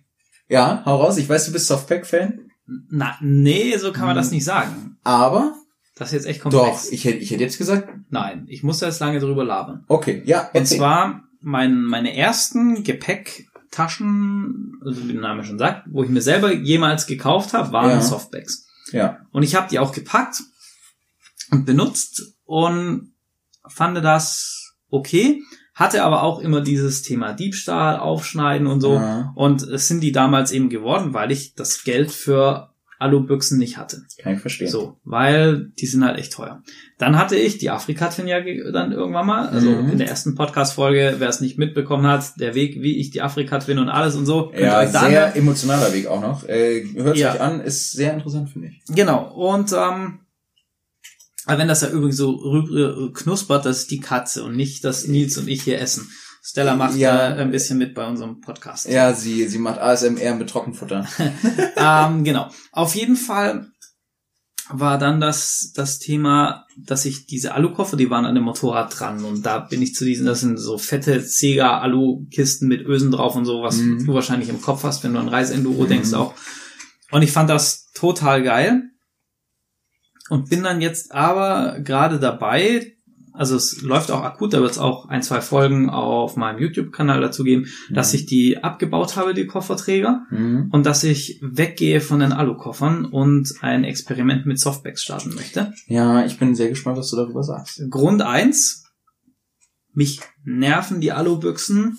Ja, 0.48 0.84
hau 0.86 0.98
raus, 1.02 1.18
ich 1.18 1.28
weiß, 1.28 1.48
du 1.48 1.54
bist 1.54 1.68
Softpack-Fan, 1.68 2.52
Na, 2.90 3.16
nee, 3.22 3.76
so 3.78 3.92
kann 3.92 4.06
man 4.06 4.16
Hm. 4.16 4.22
das 4.22 4.32
nicht 4.32 4.44
sagen. 4.46 4.98
aber 5.04 5.56
Das 5.96 6.10
ist 6.10 6.14
jetzt 6.14 6.26
echt 6.28 6.40
doch, 6.46 6.52
komplex. 6.52 6.92
ich 6.92 7.06
hätte, 7.06 7.18
ich 7.20 7.32
hätte 7.32 7.44
jetzt 7.44 7.58
gesagt, 7.58 7.88
Nein, 8.10 8.46
ich 8.50 8.64
muss 8.64 8.80
da 8.80 8.86
jetzt 8.88 9.00
lange 9.00 9.20
drüber 9.20 9.44
labern. 9.46 9.84
okay, 9.88 10.22
ja, 10.26 10.42
Und 10.42 10.50
erzähl. 10.62 10.78
zwar 10.78 11.24
mein, 11.42 11.82
meine 11.84 12.16
ersten 12.16 12.84
Gepäcktaschen, 12.84 14.80
also 14.84 15.08
wie 15.08 15.14
der 15.14 15.22
Name 15.22 15.44
schon 15.44 15.58
sagt, 15.60 15.84
wo 15.92 16.04
ich 16.04 16.10
mir 16.10 16.22
selber 16.22 16.52
jemals 16.54 17.08
gekauft 17.08 17.54
habe, 17.54 17.72
waren 17.72 17.90
Ja. 17.92 18.02
Softbags. 18.02 18.66
ja, 18.92 19.20
Und 19.32 19.44
ich 19.44 19.56
habe 19.56 19.68
die 19.70 19.80
auch 19.80 19.92
gepackt 19.92 20.42
und 21.52 21.66
benutzt 21.66 22.22
und 22.46 23.14
fand 23.68 23.98
das 24.04 24.74
okay, 24.90 25.42
hatte 25.74 26.04
aber 26.04 26.24
auch 26.24 26.40
immer 26.40 26.62
dieses 26.62 27.02
Thema 27.02 27.34
Diebstahl, 27.34 27.98
Aufschneiden 28.00 28.68
und 28.68 28.80
so. 28.82 28.94
Ja. 28.96 29.34
Und 29.36 29.62
es 29.64 29.88
sind 29.90 30.02
die 30.02 30.12
damals 30.14 30.52
eben 30.52 30.70
geworden, 30.70 31.14
weil 31.14 31.32
ich 31.32 31.54
das 31.56 31.84
Geld 31.84 32.12
für 32.12 32.70
Alubüchsen 33.06 33.58
nicht 33.58 33.78
hatte. 33.78 34.02
kann 34.22 34.34
ich 34.36 34.40
verstehen. 34.40 34.68
So, 34.68 34.98
weil 35.04 35.72
die 35.80 35.86
sind 35.86 36.04
halt 36.04 36.18
echt 36.20 36.34
teuer. 36.34 36.62
Dann 36.98 37.18
hatte 37.18 37.36
ich 37.36 37.58
die 37.58 37.70
Afrika-Tin 37.70 38.28
ja 38.28 38.40
dann 38.72 38.92
irgendwann 38.92 39.26
mal, 39.26 39.48
also 39.50 39.70
Mhm. 39.70 39.92
in 39.92 39.98
der 39.98 40.08
ersten 40.10 40.36
Podcast-Folge, 40.36 41.16
wer 41.20 41.30
es 41.30 41.42
nicht 41.42 41.58
mitbekommen 41.58 42.06
hat, 42.08 42.40
der 42.40 42.56
Weg, 42.56 42.82
wie 42.82 42.98
ich 43.00 43.12
die 43.12 43.22
Afrika-Twin 43.22 43.80
und 43.80 43.90
alles 43.90 44.16
und 44.16 44.26
so. 44.26 44.52
Ja, 44.58 44.86
sehr 44.88 45.36
emotionaler 45.36 45.94
Weg 45.94 46.08
auch 46.08 46.22
noch. 46.22 46.48
Äh, 46.48 46.84
Hört 46.96 47.18
Ja. 47.18 47.34
euch 47.34 47.42
an, 47.42 47.62
ist 47.62 47.92
sehr 47.94 48.14
interessant, 48.14 48.50
finde 48.50 48.68
ich. 48.70 48.82
Genau. 48.94 49.32
Und 49.34 49.72
ähm, 49.74 50.20
wenn 51.48 51.68
das 51.68 51.82
ja 51.82 51.90
übrigens 51.90 52.18
so 52.18 52.34
äh, 52.76 53.12
knuspert, 53.14 53.66
das 53.66 53.80
ist 53.82 53.92
die 53.92 54.00
Katze 54.00 54.44
und 54.44 54.56
nicht, 54.56 54.84
dass 54.84 55.08
Nils 55.08 55.38
und 55.38 55.48
ich 55.48 55.62
hier 55.62 55.80
essen. 55.80 56.10
Stella 56.48 56.76
macht 56.76 56.96
Ja. 56.96 57.32
äh, 57.36 57.42
ein 57.42 57.50
bisschen 57.50 57.80
mit 57.80 57.96
bei 57.96 58.06
unserem 58.08 58.40
Podcast. 58.40 58.88
Ja, 58.88 59.14
sie, 59.14 59.48
sie 59.48 59.58
macht 59.58 59.80
ASMR 59.80 60.36
mit 60.36 60.50
Trockenfutter. 60.50 61.08
ähm, 61.76 62.24
genau. 62.24 62.52
Auf 62.72 62.94
jeden 62.94 63.16
Fall 63.16 63.68
war 64.70 64.98
dann 65.00 65.20
das, 65.20 65.72
das 65.76 65.98
Thema, 66.00 66.66
dass 66.78 67.06
ich 67.06 67.26
diese 67.26 67.54
Alukoffer, 67.54 67.98
die 67.98 68.10
waren 68.10 68.26
an 68.26 68.36
dem 68.36 68.44
Motorrad 68.44 69.00
dran 69.00 69.24
und 69.24 69.44
da 69.46 69.60
bin 69.60 69.82
ich 69.82 69.94
zu 69.96 70.06
diesen, 70.06 70.26
das 70.26 70.42
sind 70.42 70.58
so 70.58 70.78
fette 70.78 71.20
Sega-Alu-Kisten 71.22 72.68
mit 72.68 72.82
Ösen 72.82 73.12
drauf 73.12 73.36
und 73.36 73.46
so, 73.46 73.62
was 73.62 73.78
Mhm. 73.78 74.06
du 74.06 74.14
wahrscheinlich 74.14 74.50
im 74.50 74.62
Kopf 74.62 74.84
hast, 74.84 75.04
wenn 75.04 75.14
du 75.14 75.20
an 75.20 75.30
Reiseenduro 75.30 75.86
denkst 75.86 76.14
auch. 76.14 76.34
Und 77.12 77.22
ich 77.22 77.32
fand 77.32 77.50
das 77.50 77.92
total 77.94 78.42
geil 78.44 78.84
und 80.30 80.50
bin 80.50 80.64
dann 80.64 80.82
jetzt 80.82 81.12
aber 81.12 81.80
gerade 81.82 82.20
dabei, 82.20 82.95
also 83.38 83.56
es 83.56 83.82
läuft 83.82 84.12
auch 84.12 84.24
akut, 84.24 84.54
da 84.54 84.62
wird 84.62 84.72
es 84.72 84.78
auch 84.78 85.08
ein, 85.10 85.22
zwei 85.22 85.42
Folgen 85.42 85.90
auf 85.90 86.36
meinem 86.36 86.60
YouTube-Kanal 86.60 87.22
dazu 87.22 87.44
geben, 87.44 87.68
dass 87.90 88.14
ich 88.14 88.26
die 88.26 88.64
abgebaut 88.64 89.16
habe, 89.16 89.34
die 89.34 89.46
Kofferträger 89.48 90.26
Mhm. 90.30 90.70
und 90.72 90.86
dass 90.86 91.04
ich 91.04 91.40
weggehe 91.42 92.02
von 92.02 92.20
den 92.20 92.32
Alukoffern 92.32 93.06
und 93.06 93.54
ein 93.62 93.84
Experiment 93.84 94.46
mit 94.46 94.60
Softbags 94.60 95.04
starten 95.04 95.36
möchte. 95.36 95.74
Ja, 95.88 96.26
ich 96.26 96.38
bin 96.40 96.56
sehr 96.56 96.70
gespannt, 96.70 96.98
was 96.98 97.10
du 97.10 97.16
darüber 97.18 97.44
sagst. 97.44 97.82
Grund 97.90 98.22
eins: 98.22 98.84
mich 99.94 100.20
nerven 100.44 101.02
die 101.02 101.12
Alubüchsen, 101.12 101.98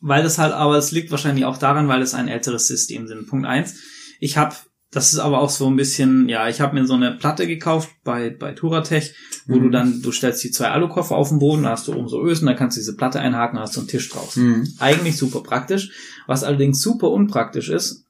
weil 0.00 0.22
das 0.22 0.38
halt, 0.38 0.52
aber 0.54 0.76
es 0.78 0.92
liegt 0.92 1.10
wahrscheinlich 1.10 1.44
auch 1.44 1.58
daran, 1.58 1.88
weil 1.88 2.02
es 2.02 2.14
ein 2.14 2.28
älteres 2.28 2.66
System 2.66 3.06
sind. 3.06 3.26
Punkt 3.28 3.46
eins: 3.46 3.74
ich 4.20 4.36
habe, 4.36 4.54
das 4.92 5.12
ist 5.12 5.18
aber 5.20 5.40
auch 5.40 5.50
so 5.50 5.66
ein 5.68 5.76
bisschen, 5.76 6.28
ja, 6.28 6.48
ich 6.48 6.60
habe 6.60 6.74
mir 6.74 6.84
so 6.86 6.94
eine 6.94 7.12
Platte 7.12 7.46
gekauft 7.46 7.90
bei, 8.02 8.30
bei 8.30 8.52
Turatech, 8.52 9.14
wo 9.46 9.56
Mhm. 9.56 9.62
du 9.62 9.70
dann, 9.70 10.02
du 10.02 10.10
stellst 10.10 10.42
die 10.42 10.50
zwei 10.50 10.68
Alukoffer 10.70 11.14
auf 11.16 11.28
den 11.28 11.38
Boden, 11.38 11.62
da 11.62 11.70
hast 11.70 11.86
du 11.88 11.94
oben 11.94 12.08
so 12.08 12.20
Ösen, 12.22 12.46
dann 12.46 12.56
kannst 12.56 12.76
du 12.76 12.80
diese 12.80 12.96
Platte 12.96 13.20
einhaken, 13.20 13.56
dann 13.56 13.62
hast 13.64 13.76
du 13.76 13.80
einen 13.80 13.88
Tisch 13.88 14.08
draußen. 14.10 14.44
Mhm. 14.44 14.68
Eigentlich 14.80 15.16
super 15.16 15.42
praktisch. 15.42 15.90
Was 16.26 16.42
allerdings 16.42 16.80
super 16.82 17.10
unpraktisch 17.10 17.68
ist, 17.68 18.04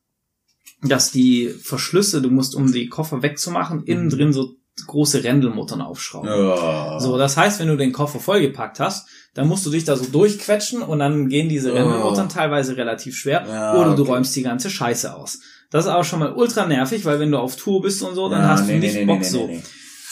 dass 0.83 1.11
die 1.12 1.49
Verschlüsse, 1.49 2.22
du 2.22 2.31
musst, 2.31 2.55
um 2.55 2.72
die 2.72 2.89
Koffer 2.89 3.22
wegzumachen, 3.22 3.85
innen 3.85 4.07
Mhm. 4.07 4.11
drin 4.11 4.33
so 4.33 4.55
große 4.87 5.22
Rändelmuttern 5.22 5.83
aufschrauben. 5.83 6.31
Ja. 6.31 6.99
So, 7.01 7.18
das 7.18 7.37
heißt, 7.37 7.61
wenn 7.61 7.68
du 7.68 7.76
den 7.76 7.93
Koffer 7.93 8.18
vollgepackt 8.18 8.81
hast, 8.81 9.07
dann 9.35 9.47
musst 9.47 9.66
du 9.66 9.70
dich 9.70 9.85
da 9.85 9.95
so 9.97 10.07
durchquetschen 10.07 10.81
und 10.81 10.99
dann 11.01 11.28
gehen 11.28 11.51
diese 11.51 11.72
Oh. 11.72 11.74
Rändelmuttern 11.74 12.31
teilweise 12.31 12.78
relativ 12.78 13.14
schwer 13.16 13.45
Ja, 13.47 13.78
oder 13.78 13.95
du 13.95 14.03
okay. 14.03 14.12
räumst 14.12 14.35
die 14.37 14.43
ganze 14.43 14.70
Scheiße 14.70 15.14
aus. 15.14 15.41
Das 15.71 15.85
ist 15.85 15.91
aber 15.91 16.05
schon 16.05 16.18
mal 16.18 16.33
ultra 16.33 16.66
nervig, 16.66 17.05
weil 17.05 17.21
wenn 17.21 17.31
du 17.31 17.39
auf 17.39 17.57
Tour 17.57 17.83
bist 17.83 18.03
und 18.03 18.14
so, 18.14 18.29
dann 18.29 18.43
Ja, 18.43 18.49
hast 18.49 18.68
du 18.68 18.73
nee, 18.73 18.79
nicht 18.81 18.95
nee, 18.95 19.05
Bock 19.05 19.21
nee, 19.21 19.25
so. 19.25 19.49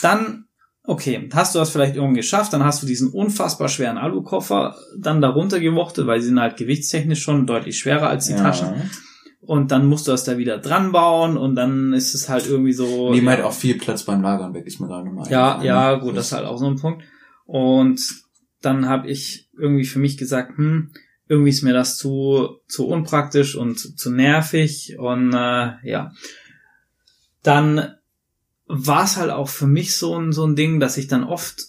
Dann, 0.01 0.45
okay, 0.83 1.29
hast 1.33 1.53
du 1.53 1.59
das 1.59 1.69
vielleicht 1.69 1.95
irgendwie 1.95 2.21
geschafft, 2.21 2.53
dann 2.53 2.63
hast 2.63 2.81
du 2.81 2.87
diesen 2.87 3.09
unfassbar 3.09 3.67
schweren 3.67 3.97
Alukoffer 3.97 4.75
dann 4.97 5.19
darunter 5.21 5.59
gewuchtet, 5.59 6.07
weil 6.07 6.21
sie 6.21 6.27
sind 6.27 6.39
halt 6.39 6.55
gewichtstechnisch 6.55 7.21
schon 7.21 7.45
deutlich 7.45 7.77
schwerer 7.77 8.07
als 8.07 8.27
die 8.27 8.33
ja. 8.33 8.41
Taschen. 8.41 8.89
Und 9.41 9.71
dann 9.71 9.87
musst 9.87 10.07
du 10.07 10.11
das 10.11 10.25
da 10.25 10.37
wieder 10.37 10.57
dran 10.59 10.91
bauen 10.91 11.37
und 11.37 11.55
dann 11.55 11.93
ist 11.93 12.13
es 12.13 12.29
halt 12.29 12.45
irgendwie 12.47 12.73
so. 12.73 13.11
Nehmen 13.11 13.25
ja, 13.27 13.33
halt 13.33 13.43
auch 13.43 13.53
viel 13.53 13.77
Platz 13.77 14.03
beim 14.03 14.21
Lagern 14.21 14.53
weg, 14.53 14.65
ist 14.65 14.79
mir 14.79 14.87
gerade 14.87 15.09
mal 15.09 15.29
ja, 15.29 15.61
ja, 15.63 15.95
gut, 15.95 16.15
das 16.15 16.27
ist 16.27 16.31
halt 16.33 16.45
auch 16.45 16.57
so 16.57 16.67
ein 16.67 16.75
Punkt. 16.75 17.03
Und 17.45 18.01
dann 18.61 18.87
habe 18.87 19.09
ich 19.09 19.49
irgendwie 19.57 19.85
für 19.85 19.99
mich 19.99 20.17
gesagt, 20.17 20.57
hm, 20.57 20.91
irgendwie 21.29 21.51
ist 21.51 21.61
mir 21.61 21.73
das 21.73 21.97
zu, 21.97 22.59
zu 22.67 22.87
unpraktisch 22.87 23.55
und 23.55 23.77
zu 23.77 24.11
nervig 24.11 24.97
und 24.97 25.31
äh, 25.33 25.73
ja. 25.83 26.11
Dann 27.43 27.95
war 28.65 29.05
es 29.05 29.15
halt 29.15 29.31
auch 29.31 29.47
für 29.47 29.67
mich 29.67 29.95
so 29.95 30.15
ein, 30.15 30.33
so 30.33 30.45
ein 30.45 30.55
Ding, 30.55 30.79
dass 30.79 30.97
ich 30.97 31.07
dann 31.07 31.23
oft 31.23 31.61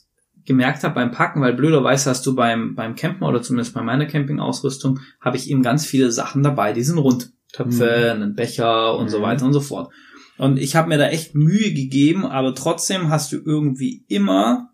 gemerkt 0.45 0.83
habe 0.83 0.95
beim 0.95 1.13
Packen, 1.13 1.43
weil 1.43 1.53
blöderweise 1.53 2.11
hast 2.11 2.27
du 2.27 2.35
beim, 2.35 2.75
beim 2.75 2.97
Campen 2.97 3.23
oder 3.23 3.43
zumindest 3.43 3.75
bei 3.75 3.83
meiner 3.83 4.07
Campingausrüstung, 4.07 4.99
habe 5.21 5.37
ich 5.37 5.49
eben 5.49 5.63
ganz 5.63 5.87
viele 5.87 6.11
Sachen 6.11 6.43
dabei, 6.43 6.73
die 6.73 6.83
sind 6.83 6.99
rund. 6.99 7.31
Töpfe, 7.53 8.15
mhm. 8.15 8.23
einen 8.23 8.35
Becher 8.35 8.97
und 8.97 9.07
mhm. 9.07 9.09
so 9.09 9.23
weiter 9.23 9.45
und 9.45 9.53
so 9.53 9.61
fort. 9.61 9.93
Und 10.39 10.59
ich 10.59 10.77
habe 10.77 10.89
mir 10.89 10.99
da 10.99 11.09
echt 11.09 11.35
Mühe 11.35 11.75
gegeben, 11.75 12.25
aber 12.25 12.55
trotzdem 12.55 13.11
hast 13.11 13.33
du 13.33 13.37
irgendwie 13.45 14.05
immer 14.09 14.71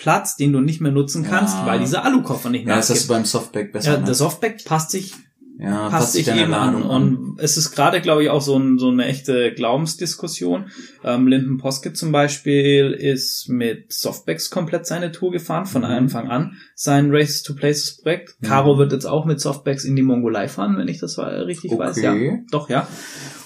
Platz, 0.00 0.36
den 0.36 0.52
du 0.52 0.60
nicht 0.60 0.80
mehr 0.80 0.92
nutzen 0.92 1.24
kannst, 1.24 1.56
ja. 1.56 1.66
weil 1.66 1.78
dieser 1.78 2.04
Alukoffer 2.04 2.48
nicht 2.48 2.64
mehr 2.64 2.74
Ja, 2.74 2.80
das 2.80 2.88
ist 2.88 3.06
beim 3.06 3.26
Softback 3.26 3.70
besser. 3.70 3.92
Ja, 3.92 3.98
ne? 3.98 4.06
der 4.06 4.14
Softback 4.14 4.64
passt 4.64 4.90
sich 4.90 5.14
ja, 5.58 5.90
passt 5.90 6.14
sich 6.14 6.26
eben 6.26 6.54
an. 6.54 6.82
Und 6.82 7.36
es 7.38 7.58
ist 7.58 7.72
gerade, 7.72 8.00
glaube 8.00 8.22
ich, 8.22 8.30
auch 8.30 8.40
so, 8.40 8.56
ein, 8.56 8.78
so 8.78 8.88
eine 8.88 9.04
echte 9.04 9.52
Glaubensdiskussion. 9.52 10.70
Ähm, 11.04 11.26
Linden 11.26 11.58
Poske 11.58 11.92
zum 11.92 12.12
Beispiel 12.12 12.92
ist 12.92 13.50
mit 13.50 13.92
Softbacks 13.92 14.48
komplett 14.48 14.86
seine 14.86 15.12
Tour 15.12 15.32
gefahren, 15.32 15.66
von 15.66 15.82
mhm. 15.82 15.88
Anfang 15.88 16.30
an. 16.30 16.56
Sein 16.74 17.10
Races 17.10 17.42
to 17.42 17.54
Places 17.54 18.00
Projekt. 18.00 18.36
Mhm. 18.40 18.46
Caro 18.46 18.78
wird 18.78 18.92
jetzt 18.92 19.04
auch 19.04 19.26
mit 19.26 19.38
Softbacks 19.38 19.84
in 19.84 19.96
die 19.96 20.02
Mongolei 20.02 20.48
fahren, 20.48 20.78
wenn 20.78 20.88
ich 20.88 20.98
das 20.98 21.18
richtig 21.18 21.72
okay. 21.72 21.78
weiß. 21.78 22.00
Ja, 22.00 22.16
doch, 22.50 22.70
ja. 22.70 22.88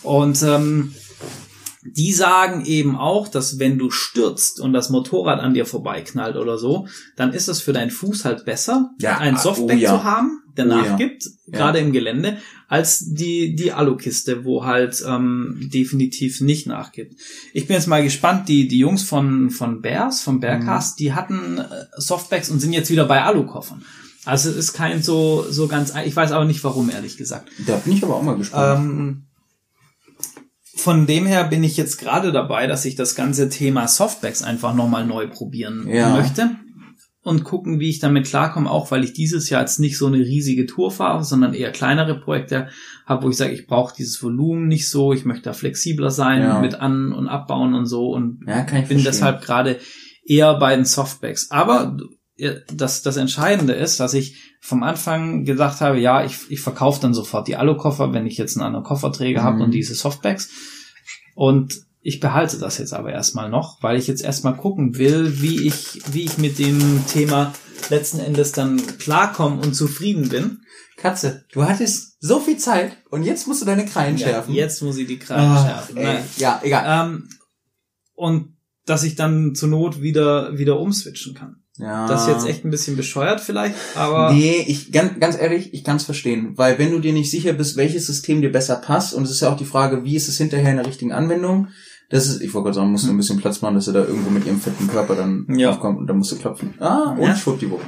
Und 0.04 0.40
ähm, 0.44 0.94
die 1.84 2.12
sagen 2.12 2.64
eben 2.64 2.96
auch, 2.96 3.28
dass 3.28 3.58
wenn 3.58 3.78
du 3.78 3.90
stürzt 3.90 4.60
und 4.60 4.72
das 4.72 4.90
Motorrad 4.90 5.40
an 5.40 5.54
dir 5.54 5.66
vorbeiknallt 5.66 6.36
oder 6.36 6.58
so, 6.58 6.88
dann 7.16 7.32
ist 7.32 7.48
es 7.48 7.60
für 7.60 7.72
deinen 7.72 7.90
Fuß 7.90 8.24
halt 8.24 8.44
besser, 8.44 8.90
ja, 8.98 9.18
ein 9.18 9.36
Softback 9.36 9.78
oh 9.78 9.80
ja. 9.80 9.90
zu 9.90 10.04
haben, 10.04 10.42
der 10.56 10.66
oh 10.66 10.68
nachgibt, 10.68 11.24
ja. 11.46 11.58
gerade 11.58 11.78
im 11.80 11.92
Gelände, 11.92 12.38
als 12.68 13.12
die, 13.12 13.54
die 13.54 13.72
Alukiste, 13.72 14.44
wo 14.44 14.64
halt 14.64 15.04
ähm, 15.06 15.68
definitiv 15.72 16.40
nicht 16.40 16.66
nachgibt. 16.66 17.20
Ich 17.52 17.66
bin 17.66 17.74
jetzt 17.74 17.86
mal 17.86 18.02
gespannt, 18.02 18.48
die, 18.48 18.66
die 18.66 18.78
Jungs 18.78 19.02
von, 19.02 19.50
von 19.50 19.82
Bears, 19.82 20.22
von 20.22 20.40
Bearcast, 20.40 20.98
mhm. 20.98 21.04
die 21.04 21.12
hatten 21.12 21.58
äh, 21.58 21.64
Softbacks 21.96 22.50
und 22.50 22.60
sind 22.60 22.72
jetzt 22.72 22.90
wieder 22.90 23.04
bei 23.04 23.22
Alukoffern. 23.22 23.84
Also 24.24 24.48
es 24.48 24.56
ist 24.56 24.72
kein 24.72 25.02
so, 25.02 25.44
so 25.50 25.68
ganz, 25.68 25.92
ich 26.04 26.16
weiß 26.16 26.32
aber 26.32 26.46
nicht 26.46 26.64
warum, 26.64 26.88
ehrlich 26.88 27.18
gesagt. 27.18 27.50
Da 27.66 27.76
bin 27.76 27.92
ich 27.92 28.02
aber 28.02 28.16
auch 28.16 28.22
mal 28.22 28.36
gespannt. 28.36 28.80
Ähm, 28.80 29.22
von 30.76 31.06
dem 31.06 31.26
her 31.26 31.44
bin 31.44 31.62
ich 31.64 31.76
jetzt 31.76 31.98
gerade 31.98 32.32
dabei, 32.32 32.66
dass 32.66 32.84
ich 32.84 32.96
das 32.96 33.14
ganze 33.14 33.48
Thema 33.48 33.88
Softbacks 33.88 34.42
einfach 34.42 34.74
nochmal 34.74 35.06
neu 35.06 35.28
probieren 35.28 35.88
ja. 35.88 36.10
möchte 36.10 36.50
und 37.22 37.42
gucken, 37.42 37.80
wie 37.80 37.88
ich 37.88 38.00
damit 38.00 38.26
klarkomme, 38.26 38.70
auch 38.70 38.90
weil 38.90 39.02
ich 39.02 39.14
dieses 39.14 39.48
Jahr 39.48 39.62
jetzt 39.62 39.80
nicht 39.80 39.96
so 39.96 40.06
eine 40.06 40.18
riesige 40.18 40.66
Tour 40.66 40.90
fahre, 40.90 41.24
sondern 41.24 41.54
eher 41.54 41.72
kleinere 41.72 42.20
Projekte 42.20 42.68
habe, 43.06 43.24
wo 43.24 43.30
ich 43.30 43.36
sage, 43.36 43.54
ich 43.54 43.66
brauche 43.66 43.94
dieses 43.96 44.22
Volumen 44.22 44.68
nicht 44.68 44.90
so, 44.90 45.12
ich 45.12 45.24
möchte 45.24 45.44
da 45.44 45.52
flexibler 45.54 46.10
sein 46.10 46.42
ja. 46.42 46.60
mit 46.60 46.74
an- 46.74 47.12
und 47.12 47.28
abbauen 47.28 47.74
und 47.74 47.86
so 47.86 48.10
und 48.10 48.44
ja, 48.46 48.60
bin 48.62 48.66
verstehen. 48.66 49.04
deshalb 49.04 49.42
gerade 49.42 49.78
eher 50.26 50.58
bei 50.58 50.76
den 50.76 50.84
Softbacks. 50.84 51.50
Aber 51.50 51.96
das, 52.36 53.02
das 53.02 53.16
Entscheidende 53.16 53.74
ist, 53.74 54.00
dass 54.00 54.14
ich 54.14 54.36
vom 54.60 54.82
Anfang 54.82 55.44
gesagt 55.44 55.80
habe, 55.80 56.00
ja, 56.00 56.24
ich, 56.24 56.50
ich 56.50 56.60
verkaufe 56.60 57.00
dann 57.00 57.14
sofort 57.14 57.46
die 57.46 57.56
Alukoffer, 57.56 58.12
wenn 58.12 58.26
ich 58.26 58.36
jetzt 58.38 58.56
einen 58.56 58.66
anderen 58.66 58.84
Kofferträger 58.84 59.42
mhm. 59.42 59.44
habe 59.44 59.62
und 59.62 59.70
diese 59.72 59.94
Softbacks. 59.94 60.50
Und 61.34 61.82
ich 62.00 62.20
behalte 62.20 62.58
das 62.58 62.78
jetzt 62.78 62.92
aber 62.92 63.12
erstmal 63.12 63.48
noch, 63.48 63.82
weil 63.82 63.98
ich 63.98 64.06
jetzt 64.06 64.22
erstmal 64.22 64.56
gucken 64.56 64.98
will, 64.98 65.40
wie 65.40 65.66
ich, 65.66 66.02
wie 66.12 66.22
ich 66.22 66.38
mit 66.38 66.58
dem 66.58 67.04
Thema 67.06 67.54
letzten 67.88 68.18
Endes 68.18 68.52
dann 68.52 68.80
klarkomme 68.98 69.60
und 69.60 69.74
zufrieden 69.74 70.28
bin. 70.28 70.60
Katze, 70.96 71.44
du 71.52 71.64
hattest 71.64 72.16
so 72.20 72.40
viel 72.40 72.56
Zeit 72.56 72.96
und 73.10 73.24
jetzt 73.24 73.46
musst 73.46 73.62
du 73.62 73.66
deine 73.66 73.84
Krallen 73.84 74.16
ja, 74.16 74.28
schärfen. 74.28 74.54
Jetzt 74.54 74.82
muss 74.82 74.96
ich 74.96 75.06
die 75.06 75.18
Krallen 75.18 75.52
oh, 75.52 75.64
schärfen. 75.64 75.96
Ey, 75.96 76.18
ja, 76.36 76.60
egal. 76.62 77.06
Ähm, 77.06 77.28
und 78.14 78.56
dass 78.86 79.02
ich 79.02 79.14
dann 79.14 79.54
zur 79.54 79.68
Not 79.68 80.02
wieder, 80.02 80.56
wieder 80.58 80.78
umswitchen 80.78 81.34
kann. 81.34 81.63
Ja. 81.78 82.06
Das 82.06 82.22
ist 82.22 82.28
jetzt 82.28 82.46
echt 82.46 82.64
ein 82.64 82.70
bisschen 82.70 82.96
bescheuert 82.96 83.40
vielleicht, 83.40 83.74
aber. 83.96 84.32
Nee, 84.32 84.64
ich, 84.66 84.92
ganz, 84.92 85.18
ganz 85.18 85.36
ehrlich, 85.36 85.74
ich 85.74 85.82
kann 85.82 85.96
es 85.96 86.04
verstehen. 86.04 86.52
Weil 86.56 86.78
wenn 86.78 86.92
du 86.92 87.00
dir 87.00 87.12
nicht 87.12 87.30
sicher 87.30 87.52
bist, 87.52 87.76
welches 87.76 88.06
System 88.06 88.42
dir 88.42 88.52
besser 88.52 88.76
passt, 88.76 89.12
und 89.12 89.24
es 89.24 89.30
ist 89.30 89.40
ja 89.40 89.52
auch 89.52 89.56
die 89.56 89.64
Frage, 89.64 90.04
wie 90.04 90.14
ist 90.14 90.28
es 90.28 90.38
hinterher 90.38 90.70
in 90.70 90.76
der 90.76 90.86
richtigen 90.86 91.12
Anwendung, 91.12 91.68
das 92.10 92.28
ist, 92.28 92.42
ich 92.42 92.54
wollte 92.54 92.66
gerade 92.66 92.76
sagen, 92.76 92.92
musst 92.92 93.06
du 93.06 93.10
ein 93.10 93.16
bisschen 93.16 93.40
Platz 93.40 93.60
machen, 93.60 93.74
dass 93.74 93.88
er 93.88 93.94
da 93.94 94.04
irgendwo 94.04 94.30
mit 94.30 94.46
ihrem 94.46 94.60
fetten 94.60 94.86
Körper 94.86 95.16
dann 95.16 95.46
ja. 95.48 95.70
aufkommt 95.70 95.98
und 95.98 96.06
dann 96.06 96.18
musst 96.18 96.30
du 96.30 96.36
klopfen. 96.36 96.74
Ah, 96.78 97.16
und 97.18 97.26
ja. 97.26 97.34
schwuppdiwupp. 97.34 97.82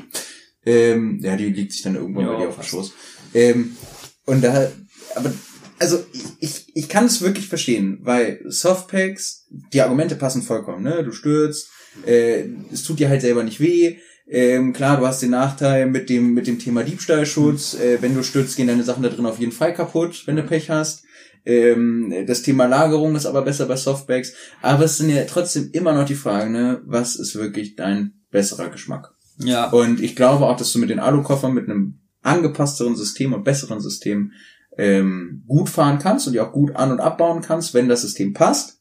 Ähm, 0.64 1.20
ja, 1.22 1.36
die 1.36 1.50
liegt 1.50 1.72
sich 1.72 1.82
dann 1.82 1.94
irgendwann 1.94 2.26
ja, 2.26 2.32
bei 2.32 2.38
dir 2.38 2.48
auf 2.48 2.56
dem 2.56 2.64
Schoß. 2.64 2.92
Ähm, 3.34 3.76
und 4.24 4.42
da, 4.42 4.68
aber, 5.14 5.32
also, 5.78 6.04
ich, 6.12 6.24
ich, 6.40 6.66
ich 6.74 6.88
kann 6.88 7.04
es 7.04 7.20
wirklich 7.20 7.46
verstehen, 7.46 8.00
weil 8.02 8.40
Softpacks, 8.48 9.46
die 9.48 9.80
Argumente 9.80 10.16
passen 10.16 10.42
vollkommen, 10.42 10.82
ne? 10.82 11.04
Du 11.04 11.12
stürzt, 11.12 11.68
äh, 12.04 12.44
es 12.72 12.82
tut 12.82 12.98
dir 12.98 13.08
halt 13.08 13.20
selber 13.20 13.42
nicht 13.42 13.60
weh. 13.60 13.98
Ähm, 14.28 14.72
klar, 14.72 14.96
du 14.96 15.06
hast 15.06 15.22
den 15.22 15.30
Nachteil 15.30 15.86
mit 15.86 16.10
dem, 16.10 16.34
mit 16.34 16.46
dem 16.46 16.58
Thema 16.58 16.82
Diebstahlschutz. 16.82 17.74
Mhm. 17.74 17.80
Äh, 17.80 18.02
wenn 18.02 18.14
du 18.14 18.22
stürzt, 18.22 18.56
gehen 18.56 18.66
deine 18.66 18.82
Sachen 18.82 19.02
da 19.02 19.08
drin 19.08 19.26
auf 19.26 19.38
jeden 19.38 19.52
Fall 19.52 19.72
kaputt, 19.72 20.24
wenn 20.26 20.36
du 20.36 20.42
Pech 20.42 20.70
hast. 20.70 21.04
Ähm, 21.44 22.12
das 22.26 22.42
Thema 22.42 22.66
Lagerung 22.66 23.14
ist 23.14 23.26
aber 23.26 23.42
besser 23.42 23.66
bei 23.66 23.76
Softbags. 23.76 24.32
Aber 24.62 24.84
es 24.84 24.98
sind 24.98 25.10
ja 25.10 25.24
trotzdem 25.24 25.70
immer 25.72 25.92
noch 25.92 26.06
die 26.06 26.16
Fragen, 26.16 26.52
ne, 26.52 26.82
was 26.84 27.14
ist 27.14 27.36
wirklich 27.36 27.76
dein 27.76 28.14
besserer 28.30 28.68
Geschmack? 28.68 29.14
Ja. 29.38 29.70
Und 29.70 30.00
ich 30.00 30.16
glaube 30.16 30.46
auch, 30.46 30.56
dass 30.56 30.72
du 30.72 30.80
mit 30.80 30.90
den 30.90 30.98
Alukoffern 30.98 31.54
mit 31.54 31.68
einem 31.68 32.00
angepassteren 32.22 32.96
System 32.96 33.32
und 33.32 33.44
besseren 33.44 33.80
System 33.80 34.32
ähm, 34.76 35.44
gut 35.46 35.68
fahren 35.68 35.98
kannst 36.00 36.26
und 36.26 36.32
die 36.32 36.40
auch 36.40 36.52
gut 36.52 36.74
an- 36.74 36.90
und 36.90 37.00
abbauen 37.00 37.42
kannst, 37.42 37.74
wenn 37.74 37.88
das 37.88 38.02
System 38.02 38.32
passt. 38.32 38.80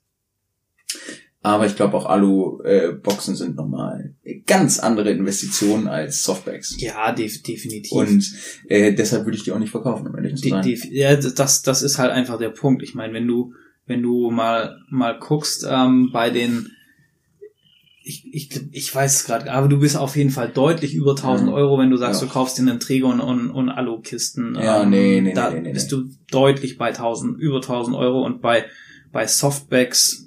Aber 1.45 1.67
ich 1.67 1.75
glaube 1.75 1.95
auch 1.95 2.07
Alu-Boxen 2.07 3.35
äh, 3.35 3.37
sind 3.37 3.55
nochmal 3.55 4.15
ganz 4.47 4.79
andere 4.79 5.11
Investitionen 5.11 5.87
als 5.87 6.23
Softbacks. 6.23 6.75
Ja, 6.79 7.11
def 7.11 7.43
definitiv. 7.43 7.91
Und 7.91 8.33
äh, 8.67 8.93
deshalb 8.93 9.25
würde 9.25 9.37
ich 9.37 9.43
die 9.43 9.51
auch 9.51 9.59
nicht 9.59 9.69
verkaufen, 9.69 10.07
um 10.07 10.15
ehrlich 10.15 10.41
zu 10.41 10.49
sein. 10.49 10.65
ja, 10.89 11.15
das, 11.15 11.61
das 11.61 11.81
ist 11.83 11.99
halt 11.99 12.11
einfach 12.11 12.39
der 12.39 12.49
Punkt. 12.49 12.81
Ich 12.81 12.95
meine, 12.95 13.13
wenn 13.13 13.27
du, 13.27 13.53
wenn 13.85 14.01
du 14.01 14.31
mal, 14.31 14.75
mal 14.89 15.19
guckst 15.19 15.67
ähm, 15.69 16.09
bei 16.11 16.31
den 16.31 16.71
ich, 18.01 18.25
ich, 18.33 18.49
ich 18.71 18.95
weiß 18.95 19.15
es 19.15 19.25
gerade, 19.25 19.51
aber 19.51 19.67
du 19.67 19.79
bist 19.79 19.97
auf 19.97 20.15
jeden 20.15 20.31
Fall 20.31 20.49
deutlich 20.49 20.95
über 20.95 21.11
1000 21.11 21.49
mhm. 21.49 21.55
Euro, 21.55 21.77
wenn 21.77 21.91
du 21.91 21.97
sagst, 21.97 22.21
ja. 22.21 22.27
du 22.27 22.33
kaufst 22.33 22.57
dir 22.57 22.63
einen 22.63 22.79
Träger 22.79 23.07
und, 23.07 23.19
und, 23.19 23.51
und 23.51 23.69
Alu-Kisten. 23.69 24.55
Ja, 24.55 24.81
ähm, 24.81 24.89
nee, 24.89 25.21
nee, 25.21 25.33
da 25.33 25.51
nee, 25.51 25.61
nee, 25.61 25.73
bist 25.73 25.91
du 25.91 26.05
deutlich 26.31 26.79
bei 26.79 26.87
1000, 26.87 27.39
über 27.39 27.57
1000 27.57 27.95
Euro 27.95 28.23
und 28.23 28.41
bei, 28.41 28.65
bei 29.11 29.27
Softbacks 29.27 30.24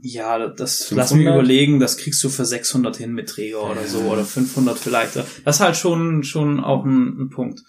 ja, 0.00 0.48
das 0.48 0.84
500? 0.84 0.96
lass 0.96 1.14
mich 1.14 1.26
überlegen, 1.26 1.80
das 1.80 1.96
kriegst 1.96 2.22
du 2.22 2.28
für 2.28 2.44
600 2.44 2.96
hin 2.96 3.12
mit 3.12 3.28
Träger 3.28 3.70
oder 3.70 3.86
so 3.86 4.00
oder 4.00 4.24
500 4.24 4.78
vielleicht. 4.78 5.16
Das 5.16 5.56
ist 5.56 5.60
halt 5.60 5.76
schon 5.76 6.22
schon 6.24 6.60
auch 6.60 6.84
ein, 6.84 7.20
ein 7.20 7.30
Punkt. 7.30 7.62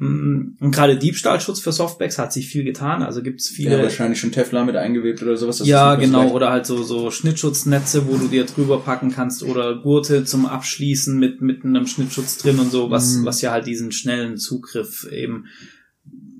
Mm, 0.00 0.56
und 0.60 0.74
gerade 0.74 0.96
Diebstahlschutz 0.96 1.60
für 1.60 1.72
Softbacks 1.72 2.18
hat 2.18 2.32
sich 2.32 2.48
viel 2.48 2.64
getan. 2.64 3.02
Also 3.02 3.22
gibt's 3.22 3.48
viele. 3.48 3.76
Ja, 3.76 3.82
wahrscheinlich 3.82 4.18
schon 4.18 4.32
Teflon 4.32 4.66
mit 4.66 4.76
eingewebt 4.76 5.22
oder 5.22 5.36
sowas. 5.36 5.64
ja, 5.64 5.94
genau. 5.94 6.20
Vielleicht. 6.20 6.34
Oder 6.34 6.50
halt 6.50 6.66
so, 6.66 6.82
so 6.82 7.10
Schnittschutznetze, 7.10 8.06
wo 8.08 8.16
du 8.16 8.28
dir 8.28 8.44
drüber 8.44 8.80
packen 8.80 9.10
kannst 9.10 9.42
oder 9.42 9.76
Gurte 9.76 10.24
zum 10.24 10.46
Abschließen 10.46 11.18
mit, 11.18 11.42
mit 11.42 11.64
einem 11.64 11.86
Schnittschutz 11.86 12.38
drin 12.38 12.58
und 12.58 12.70
so, 12.70 12.90
was, 12.90 13.16
mhm. 13.16 13.26
was 13.26 13.42
ja 13.42 13.52
halt 13.52 13.66
diesen 13.66 13.92
schnellen 13.92 14.38
Zugriff 14.38 15.06
eben 15.10 15.46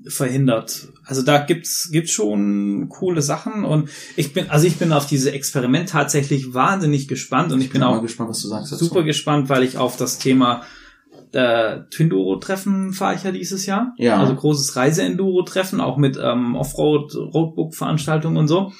verhindert. 0.07 0.89
Also 1.05 1.21
da 1.21 1.39
gibt's 1.39 1.89
gibt's 1.91 2.11
schon 2.11 2.89
coole 2.89 3.21
Sachen 3.21 3.65
und 3.65 3.89
ich 4.15 4.33
bin 4.33 4.49
also 4.49 4.65
ich 4.65 4.77
bin 4.77 4.93
auf 4.93 5.05
diese 5.05 5.31
Experiment 5.31 5.89
tatsächlich 5.89 6.53
wahnsinnig 6.53 7.07
gespannt 7.07 7.51
und 7.51 7.59
ich, 7.59 7.65
ich 7.65 7.71
bin, 7.71 7.81
bin 7.81 7.87
auch 7.87 8.01
gespannt, 8.01 8.29
was 8.29 8.41
du 8.41 8.47
sagst 8.47 8.71
dazu. 8.71 8.85
super 8.85 9.03
gespannt, 9.03 9.49
weil 9.49 9.63
ich 9.63 9.77
auf 9.77 9.97
das 9.97 10.17
Thema 10.17 10.63
äh, 11.33 11.81
Twinduro 11.91 12.37
Treffen 12.37 12.93
fahre 12.93 13.15
ich 13.15 13.23
ja 13.23 13.31
dieses 13.31 13.65
Jahr. 13.65 13.93
Ja. 13.97 14.19
Also 14.19 14.35
großes 14.35 14.75
Reise-Enduro 14.75 15.43
Treffen, 15.43 15.79
auch 15.79 15.97
mit 15.97 16.17
ähm, 16.21 16.55
Offroad 16.55 17.13
Roadbook 17.15 17.75
Veranstaltungen 17.75 18.37
und 18.37 18.47
so. 18.47 18.73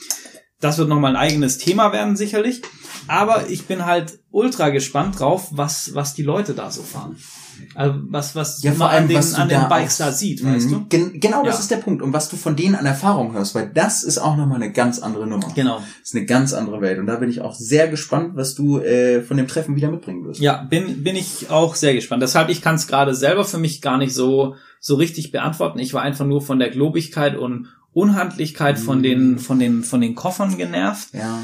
Das 0.59 0.78
wird 0.78 0.89
nochmal 0.89 1.15
ein 1.15 1.22
eigenes 1.22 1.57
Thema 1.57 1.91
werden 1.91 2.15
sicherlich. 2.15 2.61
Aber 3.07 3.49
ich 3.49 3.65
bin 3.65 3.86
halt 3.86 4.19
ultra 4.30 4.69
gespannt 4.69 5.19
drauf, 5.19 5.49
was 5.51 5.95
was 5.95 6.13
die 6.13 6.24
Leute 6.24 6.53
da 6.53 6.72
so 6.72 6.84
fahren. 6.84 7.15
Also 7.76 7.99
was, 8.09 8.36
was 8.36 8.64
ja, 8.64 8.72
vor 8.72 8.89
allem, 8.89 9.03
an 9.03 9.09
den, 9.09 9.18
was 9.18 9.34
an 9.34 9.49
den 9.49 9.70
Bikes 9.70 9.97
da 9.97 10.12
sieht, 10.12 10.43
weißt 10.43 10.72
du? 10.72 10.86
Gen 10.88 11.20
genau, 11.20 11.43
das 11.43 11.55
ja. 11.55 11.59
ist 11.62 11.72
der 11.72 11.78
Punkt. 11.78 12.01
Und 12.01 12.14
was 12.14 12.30
du 12.30 12.38
von 12.38 12.55
denen 12.55 12.76
an 12.76 12.86
Erfahrung 12.86 13.34
hörst, 13.34 13.55
weil 13.55 13.70
das 13.74 14.03
ist 14.03 14.18
auch 14.18 14.36
nochmal 14.38 14.62
eine 14.62 14.72
ganz 14.72 14.99
andere 14.99 15.28
Nummer. 15.28 15.47
Genau. 15.55 15.78
Das 15.78 16.09
ist 16.09 16.16
eine 16.16 16.26
ganz 16.26 16.53
andere 16.53 16.82
Welt. 16.82 16.99
Und 16.99 17.07
da 17.07 17.16
bin 17.16 17.30
ich 17.30 17.41
auch 17.41 17.53
sehr 17.53 17.88
gespannt, 17.88 18.36
was 18.36 18.55
du 18.55 18.80
äh, 18.80 19.22
von 19.22 19.38
dem 19.38 19.47
Treffen 19.47 19.76
wieder 19.76 19.89
mitbringen 19.89 20.26
wirst. 20.26 20.39
Ja, 20.39 20.64
bin, 20.64 21.03
bin 21.03 21.16
ich 21.16 21.49
auch 21.49 21.76
sehr 21.76 21.93
gespannt. 21.93 22.22
Deshalb, 22.22 22.49
ich 22.49 22.62
kann 22.62 22.76
es 22.76 22.88
gerade 22.88 23.16
selber 23.16 23.45
für 23.45 23.57
mich 23.57 23.82
gar 23.82 23.97
nicht 23.97 24.14
so, 24.14 24.55
so 24.80 24.95
richtig 24.95 25.32
beantworten. 25.32 25.80
Ich 25.80 25.93
war 25.93 26.01
einfach 26.01 26.26
nur 26.26 26.41
von 26.41 26.59
der 26.59 26.70
Globigkeit 26.70 27.38
und 27.38 27.68
Unhandlichkeit 27.93 28.80
mhm. 28.80 28.84
von 28.84 29.03
den, 29.03 29.39
von 29.39 29.59
den, 29.59 29.84
von 29.84 30.01
den 30.01 30.16
Koffern 30.16 30.57
genervt. 30.57 31.09
Ja. 31.14 31.39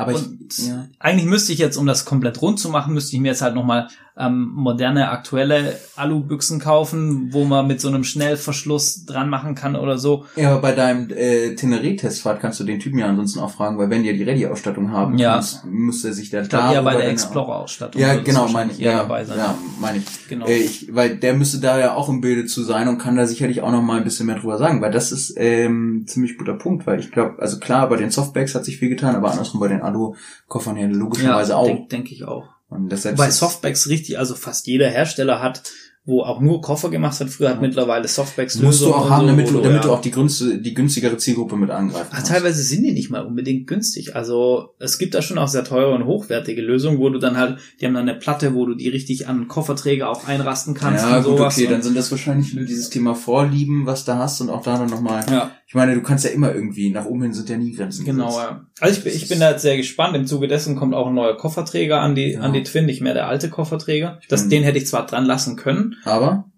Aber 0.00 0.12
ich, 0.12 0.66
ja. 0.66 0.88
eigentlich 0.98 1.26
müsste 1.26 1.52
ich 1.52 1.58
jetzt, 1.58 1.76
um 1.76 1.86
das 1.86 2.06
komplett 2.06 2.40
rund 2.40 2.58
zu 2.58 2.70
machen, 2.70 2.94
müsste 2.94 3.14
ich 3.14 3.20
mir 3.20 3.28
jetzt 3.28 3.42
halt 3.42 3.54
nochmal 3.54 3.88
ähm, 4.20 4.50
moderne, 4.54 5.10
aktuelle 5.10 5.78
Alubüchsen 5.96 6.60
kaufen, 6.60 7.32
wo 7.32 7.44
man 7.44 7.66
mit 7.66 7.80
so 7.80 7.88
einem 7.88 8.04
Schnellverschluss 8.04 9.04
dran 9.06 9.28
machen 9.28 9.54
kann 9.54 9.76
oder 9.76 9.98
so. 9.98 10.24
Ja, 10.36 10.52
aber 10.52 10.60
bei 10.60 10.72
deinem 10.72 11.10
äh, 11.10 11.54
Teneré-Testfahrt 11.54 12.40
kannst 12.40 12.60
du 12.60 12.64
den 12.64 12.78
Typen 12.80 12.98
ja 12.98 13.06
ansonsten 13.06 13.40
auch 13.40 13.50
fragen, 13.50 13.78
weil 13.78 13.90
wenn 13.90 14.02
die 14.02 14.08
ja 14.10 14.14
die 14.14 14.22
Ready-Ausstattung 14.22 14.92
haben, 14.92 15.18
Ja. 15.18 15.40
muss 15.70 16.04
er 16.04 16.12
sich 16.12 16.30
der 16.30 16.42
Ich 16.42 16.48
glaube 16.48 16.74
eher 16.74 16.82
bei 16.82 16.96
der 16.96 17.08
Explorer-Ausstattung. 17.08 18.00
Ja, 18.00 18.16
genau, 18.16 18.48
meine 18.48 18.72
ich. 18.72 18.78
Ja, 18.78 18.98
dabei 18.98 19.24
sein. 19.24 19.38
ja 19.38 19.54
meine 19.80 19.98
ich. 19.98 20.28
Genau. 20.28 20.46
Äh, 20.46 20.58
ich. 20.58 20.94
Weil 20.94 21.16
der 21.16 21.34
müsste 21.34 21.58
da 21.58 21.78
ja 21.78 21.94
auch 21.94 22.08
im 22.08 22.20
Bilde 22.20 22.46
zu 22.46 22.62
sein 22.62 22.88
und 22.88 22.98
kann 22.98 23.16
da 23.16 23.26
sicherlich 23.26 23.62
auch 23.62 23.72
noch 23.72 23.82
mal 23.82 23.98
ein 23.98 24.04
bisschen 24.04 24.26
mehr 24.26 24.36
drüber 24.38 24.58
sagen, 24.58 24.80
weil 24.80 24.90
das 24.90 25.12
ist 25.12 25.34
ähm, 25.36 26.04
ziemlich 26.06 26.36
guter 26.38 26.54
Punkt, 26.54 26.86
weil 26.86 27.00
ich 27.00 27.10
glaube, 27.10 27.36
also 27.38 27.58
klar, 27.58 27.88
bei 27.88 27.96
den 27.96 28.10
Softbags 28.10 28.54
hat 28.54 28.64
sich 28.64 28.78
viel 28.78 28.88
getan, 28.88 29.16
aber 29.16 29.30
andersrum 29.30 29.60
bei 29.60 29.68
den 29.68 29.82
Alu-Koffern 29.82 30.76
ja 30.76 30.86
logischerweise 30.86 31.56
auch. 31.56 31.66
denke 31.66 31.88
denk 31.88 32.12
ich 32.12 32.24
auch. 32.24 32.48
Und 32.70 32.88
deshalb 32.90 33.16
Bei 33.16 33.28
ist- 33.28 33.38
Softbags 33.38 33.88
richtig, 33.88 34.18
also 34.18 34.34
fast 34.34 34.66
jeder 34.66 34.88
Hersteller 34.88 35.42
hat, 35.42 35.62
wo 36.10 36.20
auch 36.22 36.40
nur 36.42 36.60
Koffer 36.60 36.90
gemacht 36.90 37.18
hat, 37.18 37.30
früher 37.30 37.48
hat 37.48 37.62
mittlerweile 37.62 38.06
Softbags 38.06 38.58
musst 38.60 38.82
du 38.82 38.92
auch 38.92 39.08
haben, 39.08 39.22
so, 39.22 39.26
damit 39.28 39.48
du, 39.48 39.60
damit 39.62 39.84
du 39.84 39.88
ja- 39.88 39.94
auch 39.94 40.02
die, 40.02 40.10
günstige, 40.10 40.58
die 40.58 40.74
günstigere 40.74 41.16
Zielgruppe 41.16 41.56
mit 41.56 41.70
angreifen 41.70 42.08
Ah, 42.10 42.16
kannst. 42.16 42.26
teilweise 42.30 42.62
sind 42.62 42.82
die 42.82 42.92
nicht 42.92 43.08
mal 43.10 43.20
unbedingt 43.24 43.66
günstig. 43.66 44.14
Also 44.14 44.74
es 44.78 44.98
gibt 44.98 45.14
da 45.14 45.22
schon 45.22 45.38
auch 45.38 45.48
sehr 45.48 45.64
teure 45.64 45.94
und 45.94 46.04
hochwertige 46.04 46.60
Lösungen, 46.60 46.98
wo 46.98 47.08
du 47.08 47.18
dann 47.18 47.38
halt, 47.38 47.58
die 47.80 47.86
haben 47.86 47.94
dann 47.94 48.06
eine 48.08 48.18
Platte, 48.18 48.54
wo 48.54 48.66
du 48.66 48.74
die 48.74 48.88
richtig 48.90 49.28
an 49.28 49.48
Kofferträger 49.48 50.10
auch 50.10 50.26
einrasten 50.28 50.74
kannst 50.74 51.04
ja, 51.04 51.18
und 51.18 51.24
gut, 51.24 51.38
sowas. 51.38 51.56
okay, 51.56 51.66
dann 51.68 51.80
sind 51.82 51.96
das 51.96 52.10
wahrscheinlich 52.10 52.52
nur 52.52 52.64
dieses 52.66 52.90
Thema 52.90 53.14
Vorlieben, 53.14 53.86
was 53.86 54.04
du 54.04 54.16
hast 54.16 54.40
und 54.40 54.50
auch 54.50 54.62
da 54.62 54.76
dann 54.76 54.90
nochmal. 54.90 55.24
ja, 55.30 55.52
Ich 55.66 55.74
meine, 55.74 55.94
du 55.94 56.02
kannst 56.02 56.24
ja 56.24 56.30
immer 56.30 56.52
irgendwie, 56.52 56.90
nach 56.90 57.04
oben 57.06 57.22
hin 57.22 57.32
sind 57.32 57.48
ja 57.48 57.56
nie 57.56 57.72
Grenzen. 57.72 58.04
genau. 58.04 58.26
gesetzt. 58.26 58.46
Ja. 58.50 58.60
Also 58.80 58.98
ich, 58.98 59.04
bin- 59.04 59.12
ich 59.14 59.28
bin 59.28 59.38
da 59.40 59.50
jetzt 59.52 59.62
sehr 59.62 59.76
gespannt. 59.76 60.16
Im 60.16 60.26
Zuge 60.26 60.48
dessen 60.48 60.74
kommt 60.74 60.94
auch 60.94 61.06
ein 61.06 61.14
neuer 61.14 61.36
Kofferträger 61.36 62.00
an 62.00 62.14
die, 62.14 62.32
Ja. 62.32 62.40
an 62.40 62.52
die 62.52 62.62
Twin, 62.64 62.86
nicht 62.86 63.00
mehr 63.02 63.14
der 63.14 63.28
alte 63.28 63.48
Kofferträger. 63.50 64.18
Das, 64.28 64.48
den 64.48 64.62
hätte 64.64 64.78
ich 64.78 64.86
zwar 64.86 65.06
dran 65.06 65.24
lassen 65.26 65.56
können, 65.56 65.96
Aber, 66.04 66.50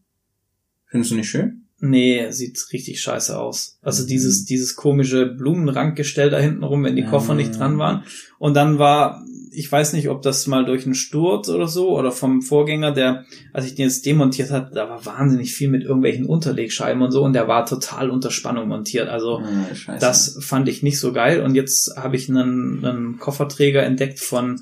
findest 0.87 1.11
du 1.13 1.17
nicht 1.17 1.29
schön? 1.31 1.59
Nee, 1.85 2.31
sieht 2.31 2.59
richtig 2.73 3.01
scheiße 3.01 3.37
aus. 3.37 3.79
Also 3.83 4.05
Mhm. 4.05 4.07
dieses, 4.07 4.45
dieses 4.45 4.77
komische 4.77 5.27
Blumenrankgestell 5.27 6.31
da 6.31 6.39
hinten 6.39 6.63
rum, 6.63 6.85
wenn 6.85 6.95
die 6.95 7.03
Koffer 7.05 7.31
Ja. 7.31 7.35
nicht 7.35 7.59
dran 7.59 7.77
waren. 7.79 8.05
Und 8.39 8.55
dann 8.55 8.79
war, 8.79 9.25
ich 9.51 9.71
weiß 9.71 9.93
nicht, 9.95 10.09
ob 10.09 10.23
das 10.23 10.47
mal 10.47 10.65
durch 10.65 10.85
einen 10.85 10.95
Sturz 10.95 11.49
oder 11.49 11.67
so 11.67 11.99
oder 11.99 12.13
vom 12.13 12.41
Vorgänger, 12.41 12.93
der, 12.93 13.25
als 13.53 13.67
ich 13.67 13.75
den 13.75 13.87
jetzt 13.87 14.07
demontiert 14.07 14.53
hat, 14.53 14.77
da 14.77 14.89
war 14.89 15.05
wahnsinnig 15.05 15.55
viel 15.55 15.69
mit 15.71 15.83
irgendwelchen 15.83 16.25
Unterlegscheiben 16.25 17.03
und 17.03 17.11
so 17.11 17.25
und 17.25 17.33
der 17.33 17.49
war 17.49 17.67
total 17.67 18.11
unter 18.11 18.31
Spannung 18.31 18.69
montiert. 18.69 19.09
Also 19.09 19.39
Ah, 19.41 19.75
scheiße. 19.75 19.99
das 19.99 20.39
fand 20.41 20.69
ich 20.69 20.85
nicht 20.85 21.01
so 21.01 21.13
geil. 21.13 21.41
Und 21.43 21.57
jetzt 21.57 21.97
habe 21.97 22.15
ich 22.15 22.29
einen, 22.29 22.85
einen 22.85 23.19
Kofferträger 23.19 23.83
entdeckt 23.83 24.21
von 24.21 24.61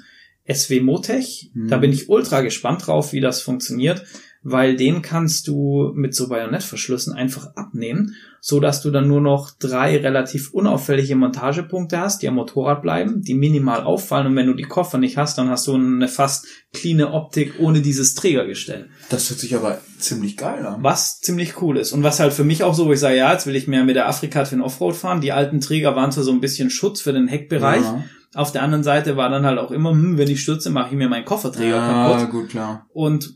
SW 0.50 0.80
Motech. 0.80 1.50
Mhm. 1.52 1.68
Da 1.68 1.76
bin 1.76 1.92
ich 1.92 2.08
ultra 2.08 2.40
gespannt 2.40 2.86
drauf, 2.86 3.12
wie 3.12 3.20
das 3.20 3.42
funktioniert, 3.42 4.06
weil 4.42 4.76
den 4.76 5.02
kannst 5.02 5.48
du 5.48 5.92
mit 5.94 6.14
so 6.14 6.28
Bajonettverschlüssen 6.28 7.12
einfach 7.12 7.54
abnehmen, 7.56 8.14
so 8.40 8.58
dass 8.58 8.80
du 8.80 8.90
dann 8.90 9.06
nur 9.06 9.20
noch 9.20 9.50
drei 9.58 9.98
relativ 9.98 10.54
unauffällige 10.54 11.14
Montagepunkte 11.14 11.98
hast, 11.98 12.22
die 12.22 12.28
am 12.28 12.36
Motorrad 12.36 12.80
bleiben, 12.80 13.20
die 13.20 13.34
minimal 13.34 13.82
auffallen. 13.82 14.28
Und 14.28 14.36
wenn 14.36 14.46
du 14.46 14.54
die 14.54 14.62
Koffer 14.62 14.96
nicht 14.96 15.18
hast, 15.18 15.36
dann 15.36 15.50
hast 15.50 15.66
du 15.66 15.74
eine 15.74 16.08
fast 16.08 16.46
cleane 16.72 17.12
Optik 17.12 17.54
ohne 17.58 17.82
dieses 17.82 18.14
Trägergestell. 18.14 18.88
Das 19.10 19.28
hört 19.28 19.40
sich 19.40 19.54
aber 19.54 19.78
ziemlich 19.98 20.38
geil 20.38 20.64
an. 20.64 20.82
Was 20.82 21.20
ziemlich 21.20 21.60
cool 21.60 21.76
ist. 21.76 21.92
Und 21.92 22.02
was 22.02 22.18
halt 22.18 22.32
für 22.32 22.44
mich 22.44 22.64
auch 22.64 22.74
so, 22.74 22.86
wo 22.86 22.92
ich 22.92 23.00
sage, 23.00 23.16
ja, 23.16 23.32
jetzt 23.32 23.46
will 23.46 23.56
ich 23.56 23.68
mehr 23.68 23.84
mit 23.84 23.96
der 23.96 24.08
Afrika 24.08 24.44
Twin 24.44 24.62
Offroad 24.62 24.96
fahren. 24.96 25.20
Die 25.20 25.32
alten 25.32 25.60
Träger 25.60 25.94
waren 25.96 26.12
zwar 26.12 26.24
so 26.24 26.32
ein 26.32 26.40
bisschen 26.40 26.70
Schutz 26.70 27.02
für 27.02 27.12
den 27.12 27.28
Heckbereich. 27.28 27.82
Ja, 27.82 28.04
Auf 28.34 28.52
der 28.52 28.62
anderen 28.62 28.84
Seite 28.84 29.18
war 29.18 29.28
dann 29.28 29.44
halt 29.44 29.58
auch 29.58 29.70
immer, 29.70 29.90
hm, 29.90 30.16
wenn 30.16 30.30
ich 30.30 30.40
stürze, 30.40 30.70
mache 30.70 30.90
ich 30.92 30.96
mir 30.96 31.10
meinen 31.10 31.26
Kofferträger 31.26 31.76
ja 31.76 32.08
kaputt. 32.08 32.30
gut, 32.30 32.48
klar. 32.48 32.86
Und 32.94 33.34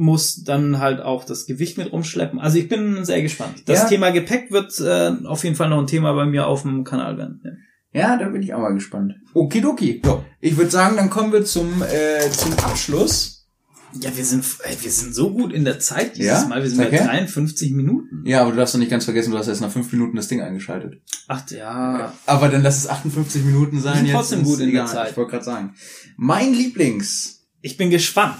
muss 0.00 0.42
dann 0.42 0.78
halt 0.78 1.00
auch 1.00 1.24
das 1.24 1.46
Gewicht 1.46 1.78
mit 1.78 1.92
rumschleppen. 1.92 2.40
Also 2.40 2.58
ich 2.58 2.68
bin 2.68 3.04
sehr 3.04 3.22
gespannt. 3.22 3.62
Das 3.66 3.80
Ja. 3.82 3.88
Thema 3.88 4.10
Gepäck 4.10 4.50
wird 4.50 4.80
äh, 4.80 5.12
auf 5.26 5.44
jeden 5.44 5.54
Fall 5.56 5.68
noch 5.68 5.78
ein 5.78 5.86
Thema 5.86 6.12
bei 6.14 6.24
mir 6.26 6.46
auf 6.46 6.62
dem 6.62 6.82
Kanal 6.84 7.16
werden. 7.18 7.40
Ja. 7.44 7.50
Ja, 7.92 8.16
da 8.16 8.28
bin 8.28 8.40
ich 8.42 8.54
auch 8.54 8.60
mal 8.60 8.72
gespannt. 8.72 9.14
Okidoki. 9.34 10.00
So, 10.04 10.24
ich 10.40 10.56
würde 10.56 10.70
sagen, 10.70 10.96
dann 10.96 11.10
kommen 11.10 11.32
wir 11.32 11.44
zum, 11.44 11.82
äh, 11.82 12.30
zum 12.30 12.52
Abschluss. 12.60 13.48
Ja, 14.00 14.16
wir 14.16 14.24
sind, 14.24 14.44
ey, 14.62 14.76
wir 14.80 14.90
sind 14.92 15.12
so 15.12 15.32
gut 15.34 15.52
in 15.52 15.64
der 15.64 15.80
Zeit 15.80 16.16
dieses 16.16 16.42
Ja? 16.42 16.46
Mal. 16.46 16.62
Wir 16.62 16.70
sind 16.70 16.78
bei 16.78 16.86
Okay. 16.86 17.04
53 17.04 17.72
Minuten. 17.72 18.22
Ja, 18.24 18.42
aber 18.42 18.52
du 18.52 18.56
darfst 18.58 18.74
doch 18.74 18.78
nicht 18.78 18.92
ganz 18.92 19.04
vergessen, 19.04 19.32
du 19.32 19.38
hast 19.38 19.48
erst 19.48 19.60
nach 19.60 19.72
fünf 19.72 19.90
Minuten 19.90 20.14
das 20.16 20.28
Ding 20.28 20.40
eingeschaltet. 20.40 21.00
Ach 21.26 21.42
ja. 21.50 22.12
Aber 22.26 22.48
dann 22.48 22.62
lass 22.62 22.78
es 22.78 22.88
58 22.88 23.42
Minuten 23.44 23.80
sein. 23.80 23.96
sind 23.96 24.06
jetzt 24.06 24.14
trotzdem 24.14 24.44
gut 24.44 24.60
in 24.60 24.66
der 24.72 24.82
egal. 24.84 24.86
Zeit. 24.86 25.10
Ich 25.10 25.16
wollte 25.16 25.32
gerade 25.32 25.44
sagen. 25.44 25.74
Mein 26.16 26.54
Lieblings. 26.54 27.40
Ich 27.62 27.76
bin 27.76 27.90
gespannt. 27.90 28.38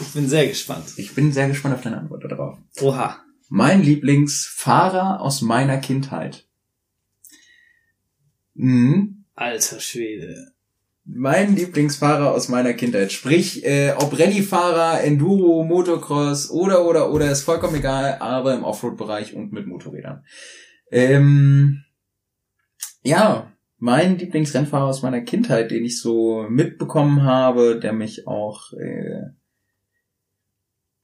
Ich 0.00 0.12
bin 0.12 0.28
sehr 0.28 0.46
gespannt. 0.46 0.94
Ich 0.96 1.14
bin 1.14 1.32
sehr 1.32 1.48
gespannt 1.48 1.74
auf 1.74 1.82
deine 1.82 1.98
Antwort 1.98 2.24
darauf. 2.24 2.58
Oha. 2.80 3.22
Mein 3.48 3.82
Lieblingsfahrer 3.82 5.20
aus 5.20 5.40
meiner 5.40 5.78
Kindheit. 5.78 6.46
Mhm. 8.54 9.24
Alter 9.34 9.80
Schwede. 9.80 10.52
Mein 11.04 11.54
Lieblingsfahrer 11.54 12.32
aus 12.32 12.48
meiner 12.48 12.72
Kindheit. 12.72 13.12
Sprich, 13.12 13.64
äh, 13.64 13.92
ob 13.96 14.18
Rallye-Fahrer, 14.18 15.04
Enduro, 15.04 15.62
Motocross 15.62 16.50
oder, 16.50 16.84
oder, 16.84 17.12
oder, 17.12 17.30
ist 17.30 17.42
vollkommen 17.42 17.76
egal, 17.76 18.16
aber 18.18 18.54
im 18.54 18.64
Offroad-Bereich 18.64 19.34
und 19.34 19.52
mit 19.52 19.68
Motorrädern. 19.68 20.24
Ähm, 20.90 21.84
ja, 23.02 23.52
mein 23.78 24.18
Lieblingsrennfahrer 24.18 24.86
aus 24.86 25.02
meiner 25.02 25.20
Kindheit, 25.20 25.70
den 25.70 25.84
ich 25.84 26.00
so 26.00 26.46
mitbekommen 26.48 27.22
habe, 27.22 27.78
der 27.78 27.92
mich 27.92 28.26
auch, 28.26 28.72
äh, 28.72 29.30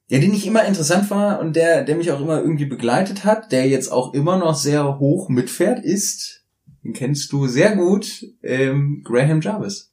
ja, 0.08 0.18
den 0.18 0.34
ich 0.34 0.46
immer 0.46 0.64
interessant 0.64 1.10
war 1.10 1.40
und 1.40 1.56
der, 1.56 1.84
der 1.84 1.96
mich 1.96 2.10
auch 2.10 2.20
immer 2.20 2.40
irgendwie 2.40 2.66
begleitet 2.66 3.24
hat, 3.24 3.50
der 3.52 3.68
jetzt 3.68 3.90
auch 3.90 4.12
immer 4.14 4.36
noch 4.36 4.54
sehr 4.54 4.98
hoch 4.98 5.28
mitfährt, 5.28 5.82
ist, 5.84 6.44
den 6.84 6.92
kennst 6.92 7.32
du 7.32 7.46
sehr 7.46 7.76
gut, 7.76 8.24
ähm, 8.42 9.02
Graham 9.04 9.40
Jarvis. 9.40 9.92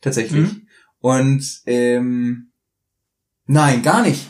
Tatsächlich. 0.00 0.52
Mhm. 0.52 0.66
Und 1.00 1.62
ähm, 1.66 2.50
nein, 3.46 3.82
gar 3.82 4.02
nicht. 4.02 4.28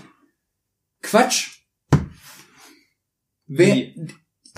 Quatsch. 1.03 1.63
Wer, 3.47 3.75
Wie? 3.77 4.09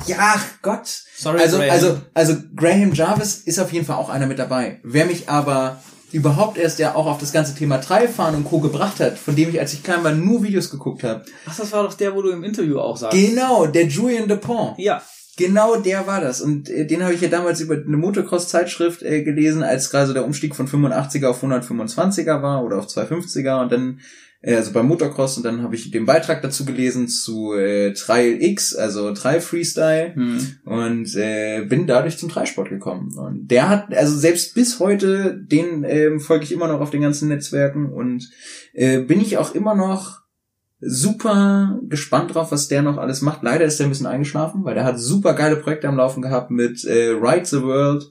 ja, 0.06 0.40
Gott. 0.62 0.86
Sorry, 1.16 1.40
Also, 1.40 1.58
Graham. 1.58 1.70
also, 1.70 2.00
also 2.14 2.36
Graham 2.56 2.92
Jarvis 2.92 3.36
ist 3.36 3.58
auf 3.60 3.72
jeden 3.72 3.86
Fall 3.86 3.96
auch 3.96 4.08
einer 4.08 4.26
mit 4.26 4.38
dabei. 4.38 4.80
Wer 4.82 5.06
mich 5.06 5.28
aber 5.28 5.80
überhaupt 6.12 6.58
erst 6.58 6.78
ja 6.78 6.94
auch 6.94 7.06
auf 7.06 7.18
das 7.18 7.32
ganze 7.32 7.54
Thema 7.54 7.78
Dreifahren 7.78 8.34
und 8.34 8.44
Co. 8.44 8.60
gebracht 8.60 9.00
hat, 9.00 9.18
von 9.18 9.36
dem 9.36 9.48
ich, 9.50 9.60
als 9.60 9.72
ich 9.72 9.82
klein 9.82 10.04
war, 10.04 10.12
nur 10.12 10.42
Videos 10.42 10.70
geguckt 10.70 11.02
habe. 11.02 11.24
Ach, 11.46 11.56
das 11.56 11.72
war 11.72 11.82
doch 11.82 11.94
der, 11.94 12.14
wo 12.14 12.22
du 12.22 12.30
im 12.30 12.44
Interview 12.44 12.78
auch 12.78 12.96
sagst. 12.96 13.16
Genau, 13.16 13.66
der 13.66 13.86
Julian 13.86 14.28
Dupont. 14.28 14.78
ja. 14.78 15.02
Genau 15.36 15.76
der 15.76 16.06
war 16.06 16.20
das. 16.20 16.42
Und 16.42 16.68
äh, 16.68 16.86
den 16.86 17.02
habe 17.02 17.14
ich 17.14 17.22
ja 17.22 17.28
damals 17.28 17.62
über 17.62 17.74
eine 17.74 17.96
Motocross-Zeitschrift 17.96 19.02
äh, 19.02 19.22
gelesen, 19.22 19.62
als 19.62 19.88
gerade 19.88 20.08
so 20.08 20.12
der 20.12 20.26
Umstieg 20.26 20.54
von 20.54 20.68
85er 20.68 21.28
auf 21.28 21.42
125er 21.42 22.42
war 22.42 22.62
oder 22.62 22.78
auf 22.78 22.88
250er 22.88 23.62
und 23.62 23.72
dann, 23.72 24.00
also 24.42 24.72
beim 24.72 24.86
Motocross 24.88 25.36
und 25.36 25.44
dann 25.44 25.62
habe 25.62 25.74
ich 25.74 25.90
den 25.90 26.06
Beitrag 26.06 26.40
dazu 26.40 26.64
gelesen 26.64 27.08
zu 27.08 27.52
äh, 27.52 27.92
Trail 27.92 28.42
X, 28.42 28.74
also 28.74 29.12
Trail 29.12 29.40
Freestyle 29.40 30.14
Hm. 30.14 30.46
und 30.64 31.14
äh, 31.16 31.66
bin 31.68 31.86
dadurch 31.86 32.16
zum 32.16 32.30
Dreisport 32.30 32.70
gekommen. 32.70 33.12
Und 33.18 33.48
der 33.48 33.68
hat, 33.68 33.94
also 33.94 34.16
selbst 34.16 34.54
bis 34.54 34.80
heute, 34.80 35.38
den 35.38 35.84
ähm, 35.84 36.20
folge 36.20 36.44
ich 36.44 36.52
immer 36.52 36.68
noch 36.68 36.80
auf 36.80 36.90
den 36.90 37.02
ganzen 37.02 37.28
Netzwerken 37.28 37.92
und 37.92 38.30
äh, 38.72 39.00
bin 39.00 39.20
ich 39.20 39.36
auch 39.36 39.54
immer 39.54 39.74
noch 39.74 40.20
super 40.80 41.78
gespannt 41.82 42.34
drauf, 42.34 42.50
was 42.50 42.68
der 42.68 42.80
noch 42.80 42.96
alles 42.96 43.20
macht. 43.20 43.42
Leider 43.42 43.66
ist 43.66 43.78
er 43.78 43.86
ein 43.86 43.90
bisschen 43.90 44.06
eingeschlafen, 44.06 44.64
weil 44.64 44.74
der 44.74 44.84
hat 44.84 44.98
super 44.98 45.34
geile 45.34 45.56
Projekte 45.56 45.88
am 45.88 45.96
Laufen 45.96 46.22
gehabt 46.22 46.50
mit 46.50 46.84
äh, 46.84 47.10
Ride 47.10 47.44
the 47.44 47.62
World. 47.62 48.10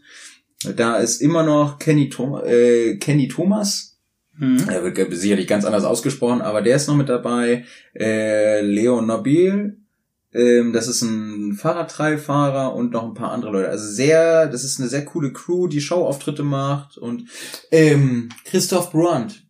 Da 0.75 0.97
ist 0.97 1.21
immer 1.21 1.43
noch 1.43 1.79
Kenny, 1.79 2.09
Thom 2.09 2.39
äh, 2.45 2.97
Kenny 2.97 3.27
Thomas. 3.27 3.88
Hm. 4.39 4.69
Er 4.69 4.83
wird 4.83 4.97
sicherlich 5.13 5.47
ganz 5.47 5.65
anders 5.65 5.83
ausgesprochen, 5.83 6.41
aber 6.41 6.61
der 6.61 6.77
ist 6.77 6.87
noch 6.87 6.95
mit 6.95 7.09
dabei. 7.09 7.65
Äh, 7.93 8.61
Leon 8.61 9.05
Nabil. 9.05 9.77
Ähm, 10.31 10.73
das 10.73 10.87
ist 10.87 11.01
ein 11.01 11.53
Fahrradtreibfahrer 11.53 12.73
und 12.73 12.91
noch 12.91 13.03
ein 13.03 13.15
paar 13.15 13.31
andere 13.31 13.51
Leute. 13.51 13.69
Also 13.69 13.87
sehr, 13.89 14.47
das 14.47 14.63
ist 14.63 14.79
eine 14.79 14.87
sehr 14.87 15.03
coole 15.03 15.33
Crew, 15.33 15.67
die 15.67 15.81
Showauftritte 15.81 16.43
macht 16.43 16.97
und 16.97 17.25
ähm, 17.71 18.29
Christoph 18.45 18.91
Brandt. 18.91 19.43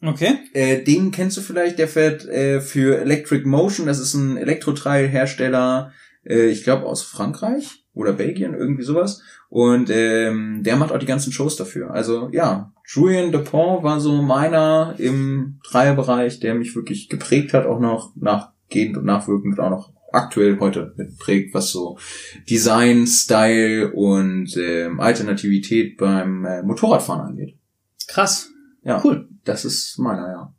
Okay. 0.00 0.38
Äh, 0.52 0.84
den 0.84 1.10
kennst 1.10 1.36
du 1.36 1.40
vielleicht, 1.40 1.78
der 1.78 1.88
fährt 1.88 2.24
äh, 2.26 2.60
für 2.60 3.00
Electric 3.00 3.44
Motion, 3.44 3.86
das 3.86 3.98
ist 3.98 4.14
ein 4.14 4.36
Elektrotrail-Hersteller, 4.36 5.92
äh, 6.24 6.46
ich 6.46 6.62
glaube 6.62 6.86
aus 6.86 7.02
Frankreich 7.02 7.84
oder 7.94 8.12
Belgien, 8.12 8.54
irgendwie 8.54 8.84
sowas. 8.84 9.22
Und 9.48 9.90
ähm, 9.90 10.62
der 10.62 10.76
macht 10.76 10.92
auch 10.92 10.98
die 10.98 11.06
ganzen 11.06 11.32
Shows 11.32 11.56
dafür. 11.56 11.90
Also 11.90 12.28
ja, 12.32 12.72
Julian 12.90 13.32
Dupont 13.32 13.82
war 13.82 14.00
so 14.00 14.22
meiner 14.22 14.94
im 14.98 15.60
Trailbereich, 15.62 16.40
der 16.40 16.54
mich 16.54 16.74
wirklich 16.74 17.10
geprägt 17.10 17.52
hat, 17.52 17.66
auch 17.66 17.80
noch 17.80 18.16
nachgehend 18.16 18.96
und 18.96 19.04
nachwirkend 19.04 19.60
auch 19.60 19.68
noch 19.70 19.92
aktuell 20.10 20.58
heute 20.58 20.94
mitprägt, 20.96 21.52
was 21.52 21.70
so 21.70 21.98
Design, 22.48 23.06
Style 23.06 23.92
und 23.92 24.56
ähm, 24.56 25.00
Alternativität 25.00 25.98
beim 25.98 26.46
äh, 26.46 26.62
Motorradfahren 26.62 27.26
angeht. 27.28 27.58
Krass. 28.06 28.48
Ja, 28.82 29.02
Cool. 29.04 29.28
das 29.44 29.66
ist 29.66 29.98
meiner, 29.98 30.28
ja. 30.28 30.54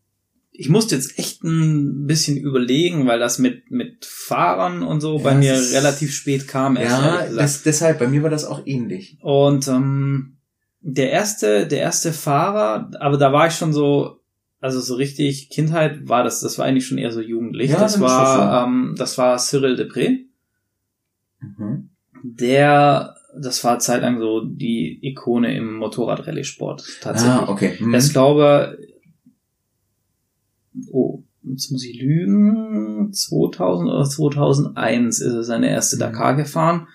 ich 0.51 0.69
musste 0.69 0.93
jetzt 0.93 1.17
echt 1.17 1.43
ein 1.43 2.05
bisschen 2.05 2.37
überlegen, 2.37 3.07
weil 3.07 3.17
das 3.17 3.39
mit, 3.39 3.71
mit 3.71 4.05
Fahrern 4.05 4.83
und 4.83 5.01
so 5.01 5.17
Ja, 5.17 5.23
bei 5.23 5.33
mir 5.33 5.53
relativ 5.53 6.13
spät 6.13 6.47
kam. 6.47 6.77
erst, 6.77 6.91
Ja, 7.01 7.25
das, 7.35 7.63
deshalb, 7.63 7.97
bei 7.97 8.07
mir 8.07 8.21
war 8.21 8.29
das 8.29 8.45
auch 8.45 8.61
ähnlich. 8.67 9.17
Und 9.23 9.67
ähm, 9.67 10.35
der 10.81 11.11
erste, 11.11 11.67
der 11.67 11.79
erste 11.79 12.13
Fahrer, 12.13 12.91
aber 12.99 13.17
da 13.17 13.33
war 13.33 13.47
ich 13.47 13.53
schon 13.53 13.73
so, 13.73 14.19
also 14.61 14.79
so 14.79 14.95
richtig 14.95 15.49
Kindheit 15.49 16.07
war 16.07 16.23
das, 16.23 16.41
das 16.41 16.57
war 16.57 16.65
eigentlich 16.65 16.87
schon 16.87 16.97
eher 16.97 17.11
so 17.11 17.21
jugendlich. 17.21 17.71
Ja, 17.71 17.79
das 17.79 17.99
war, 17.99 18.57
das 18.57 18.67
ähm, 18.67 18.95
das 18.97 19.17
war 19.17 19.37
Cyril 19.37 19.75
Depré. 19.75 20.25
Mhm. 21.41 21.89
Der, 22.23 23.15
das 23.39 23.63
war 23.63 23.79
zeitlang 23.79 24.19
so 24.19 24.43
die 24.43 24.99
Ikone 25.01 25.55
im 25.55 25.75
Motorradrallye-Sport 25.75 26.99
tatsächlich. 27.01 27.41
Ah, 27.41 27.49
okay. 27.49 27.77
Mhm. 27.79 27.95
Ich 27.95 28.11
glaube, 28.11 28.77
oh, 30.91 31.23
jetzt 31.43 31.71
muss 31.71 31.85
ich 31.85 32.01
lügen, 32.01 33.13
2000 33.13 33.89
oder 33.89 34.03
2001 34.03 35.19
ist 35.21 35.33
er 35.33 35.43
seine 35.43 35.69
erste 35.69 35.95
Mhm. 35.95 35.99
Dakar 36.01 36.35
gefahren 36.35 36.87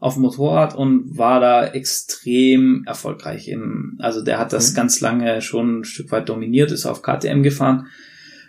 auf 0.00 0.14
dem 0.14 0.22
Motorrad 0.22 0.76
und 0.76 1.18
war 1.18 1.40
da 1.40 1.66
extrem 1.66 2.84
erfolgreich 2.86 3.48
im, 3.48 3.96
also 3.98 4.22
der 4.22 4.38
hat 4.38 4.52
das 4.52 4.72
Mhm. 4.72 4.76
ganz 4.76 5.00
lange 5.00 5.42
schon 5.42 5.80
ein 5.80 5.84
Stück 5.84 6.12
weit 6.12 6.28
dominiert, 6.28 6.70
ist 6.70 6.86
auf 6.86 7.02
KTM 7.02 7.42
gefahren, 7.42 7.88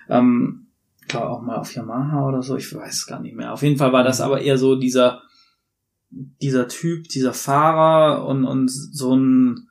ähm, 0.10 0.68
glaube 1.08 1.30
auch 1.30 1.42
mal 1.42 1.58
auf 1.58 1.74
Yamaha 1.74 2.28
oder 2.28 2.44
so, 2.44 2.56
ich 2.56 2.74
weiß 2.74 2.94
es 2.94 3.08
gar 3.08 3.20
nicht 3.20 3.36
mehr. 3.36 3.52
Auf 3.52 3.64
jeden 3.64 3.78
Fall 3.78 3.92
war 3.92 4.04
das 4.04 4.22
aber 4.22 4.42
eher 4.42 4.58
so 4.58 4.76
dieser, 4.76 5.24
dieser 6.12 6.68
Typ, 6.68 7.10
dieser 7.10 7.34
Fahrer 7.34 8.26
und, 8.28 8.46
und 8.46 8.70
so 8.70 9.16
ein 9.16 9.69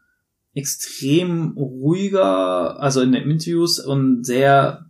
extrem 0.55 1.53
ruhiger, 1.57 2.81
also 2.81 3.01
in 3.01 3.13
den 3.13 3.31
Interviews 3.31 3.79
und 3.79 4.25
sehr 4.25 4.87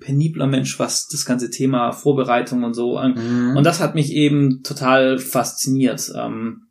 penibler 0.00 0.46
Mensch, 0.46 0.78
was 0.78 1.08
das 1.08 1.24
ganze 1.24 1.50
Thema 1.50 1.92
Vorbereitung 1.92 2.64
und 2.64 2.74
so 2.74 2.96
an. 2.96 3.14
Mhm. 3.14 3.56
Und 3.56 3.64
das 3.64 3.80
hat 3.80 3.94
mich 3.94 4.12
eben 4.12 4.62
total 4.62 5.18
fasziniert. 5.18 6.10
Ähm, 6.16 6.68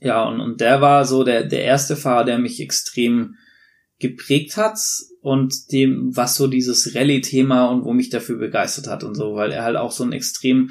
ja, 0.00 0.24
und, 0.24 0.40
und 0.40 0.60
der 0.60 0.80
war 0.80 1.04
so 1.04 1.24
der, 1.24 1.44
der 1.44 1.62
erste 1.62 1.96
Fahrer, 1.96 2.24
der 2.24 2.38
mich 2.38 2.60
extrem 2.60 3.36
geprägt 3.98 4.56
hat 4.56 4.78
und 5.20 5.72
dem, 5.72 6.14
was 6.14 6.34
so 6.36 6.46
dieses 6.46 6.94
Rallye-Thema 6.94 7.66
und 7.66 7.84
wo 7.84 7.92
mich 7.92 8.10
dafür 8.10 8.38
begeistert 8.38 8.88
hat 8.88 9.04
und 9.04 9.14
so, 9.14 9.34
weil 9.34 9.52
er 9.52 9.64
halt 9.64 9.76
auch 9.76 9.92
so 9.92 10.04
ein 10.04 10.12
extrem 10.12 10.70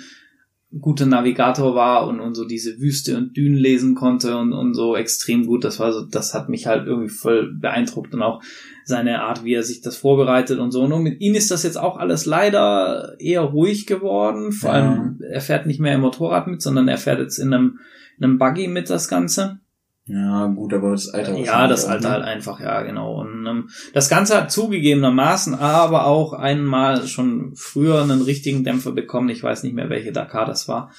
guter 0.80 1.05
Navigator 1.05 1.76
war 1.76 2.07
und, 2.07 2.19
und 2.19 2.36
so 2.36 2.45
diese 2.45 2.80
Wüste 2.80 3.17
und 3.17 3.36
Dünen 3.38 3.57
lesen 3.57 3.95
konnte 3.95 4.38
und, 4.38 4.53
und 4.53 4.74
so 4.74 4.95
extrem 4.95 5.45
gut. 5.45 5.63
Das 5.63 5.80
war 5.80 5.91
so, 5.93 6.05
das 6.05 6.34
hat 6.34 6.49
mich 6.49 6.65
halt 6.67 6.88
irgendwie 6.88 7.09
voll 7.09 7.53
beeindruckt 7.53 8.13
und 8.13 8.21
auch 8.24 8.41
seine 8.86 9.21
Art, 9.21 9.43
wie 9.43 9.53
er 9.53 9.63
sich 9.63 9.82
das 9.82 9.95
vorbereitet 9.95 10.59
und 10.59 10.71
so. 10.71 10.82
Und 10.84 11.03
mit 11.03 11.21
ihm 11.21 11.36
ist 11.36 11.51
das 11.51 11.63
jetzt 11.63 11.78
auch 11.78 11.97
alles 11.97 12.26
leider 12.26 13.15
eher 13.19 13.41
ruhig 13.41 13.86
geworden. 13.86 14.51
Vor 14.51 14.71
Ja. 14.71 14.76
allem, 14.76 15.19
er 15.21 15.41
fährt 15.41 15.65
nicht 15.67 15.80
mehr 15.80 15.95
im 15.95 16.01
Motorrad 16.01 16.47
mit, 16.47 16.61
sondern 16.61 16.88
er 16.88 16.97
fährt 16.97 17.19
jetzt 17.19 17.38
in 17.38 17.53
einem, 17.53 17.80
in 18.17 18.24
einem 18.26 18.38
Buggy 18.39 18.67
mit 18.67 18.89
das 18.89 19.07
Ganze. 19.07 19.59
Ja, 20.06 20.47
gut, 20.47 20.74
aber 20.74 20.91
das 20.91 21.10
Alter 21.10 21.38
Ja, 21.38 21.68
das 21.68 21.86
Alter 21.86 22.10
ne? 22.10 22.14
halt 22.16 22.24
einfach, 22.26 22.60
ja, 22.60 22.82
genau. 22.82 23.22
Und 23.22 23.45
ähm, 23.45 23.70
das 23.93 24.10
Ganze 24.10 24.36
hat 24.36 24.51
zugegebenermaßen 24.51 25.56
aber 25.56 26.06
auch 26.08 26.34
einmal 26.34 27.08
schon 27.08 27.54
früher 27.56 28.01
einen 28.01 28.22
richtigen 28.22 28.64
Dämpfer 28.66 28.91
bekommen. 28.91 29.30
Ich 29.30 29.41
weiß 29.41 29.64
nicht 29.64 29.74
mehr, 29.74 29.89
welche 29.89 30.12
Dakar 30.12 30.45
das 30.45 30.68
war. 30.68 30.91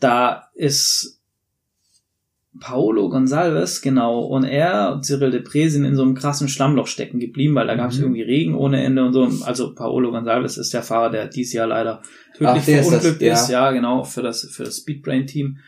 Da 0.00 0.48
ist 0.54 1.16
Paolo 2.60 3.08
Gonsalves, 3.08 3.82
genau, 3.82 4.20
und 4.20 4.44
er 4.44 4.92
und 4.92 5.04
Cyril 5.04 5.30
Depré 5.30 5.68
sind 5.68 5.84
in 5.84 5.96
so 5.96 6.02
einem 6.02 6.14
krassen 6.14 6.48
Schlammloch 6.48 6.86
stecken 6.86 7.18
geblieben, 7.18 7.54
weil 7.54 7.66
da 7.66 7.74
gab 7.74 7.90
es 7.90 7.98
Mhm. 7.98 8.04
irgendwie 8.04 8.22
Regen 8.22 8.54
ohne 8.54 8.82
Ende 8.82 9.04
und 9.04 9.12
so. 9.12 9.28
Also 9.44 9.74
Paolo 9.74 10.10
Gonsalves 10.10 10.56
ist 10.58 10.72
der 10.74 10.82
Fahrer, 10.82 11.10
der 11.10 11.28
dieses 11.28 11.52
Jahr 11.54 11.66
leider 11.66 12.02
tödlich 12.34 12.48
Ach, 12.48 12.64
der 12.64 12.80
ist 12.80 12.90
das, 12.92 13.00
verunglückt 13.00 13.22
ja. 13.22 13.32
ist, 13.34 13.48
ja, 13.48 13.70
genau, 13.72 14.04
für 14.04 14.22
das, 14.22 14.48
für 14.50 14.64
das 14.64 14.76
Speedbrain-Team 14.78 15.58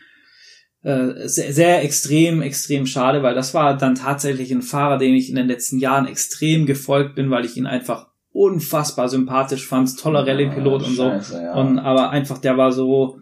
äh, 0.83 1.27
sehr, 1.27 1.53
sehr 1.53 1.83
extrem, 1.83 2.41
extrem 2.41 2.85
schade, 2.85 3.21
weil 3.23 3.35
das 3.35 3.53
war 3.53 3.75
dann 3.77 3.95
tatsächlich 3.95 4.51
ein 4.51 4.61
Fahrer, 4.61 4.97
dem 4.97 5.13
ich 5.13 5.29
in 5.29 5.35
den 5.35 5.47
letzten 5.47 5.79
Jahren 5.79 6.07
extrem 6.07 6.65
gefolgt 6.65 7.15
bin, 7.15 7.29
weil 7.29 7.45
ich 7.45 7.57
ihn 7.57 7.67
einfach 7.67 8.07
unfassbar 8.31 9.09
sympathisch 9.09 9.67
fand, 9.67 9.97
toller 9.99 10.25
Rallye-Pilot 10.25 10.83
Ah, 10.83 10.85
und 10.85 10.95
so. 10.95 11.03
scheiße, 11.09 11.41
ja. 11.43 11.53
Und 11.55 11.79
aber 11.79 12.11
einfach, 12.11 12.37
der 12.37 12.57
war 12.57 12.71
so, 12.71 13.19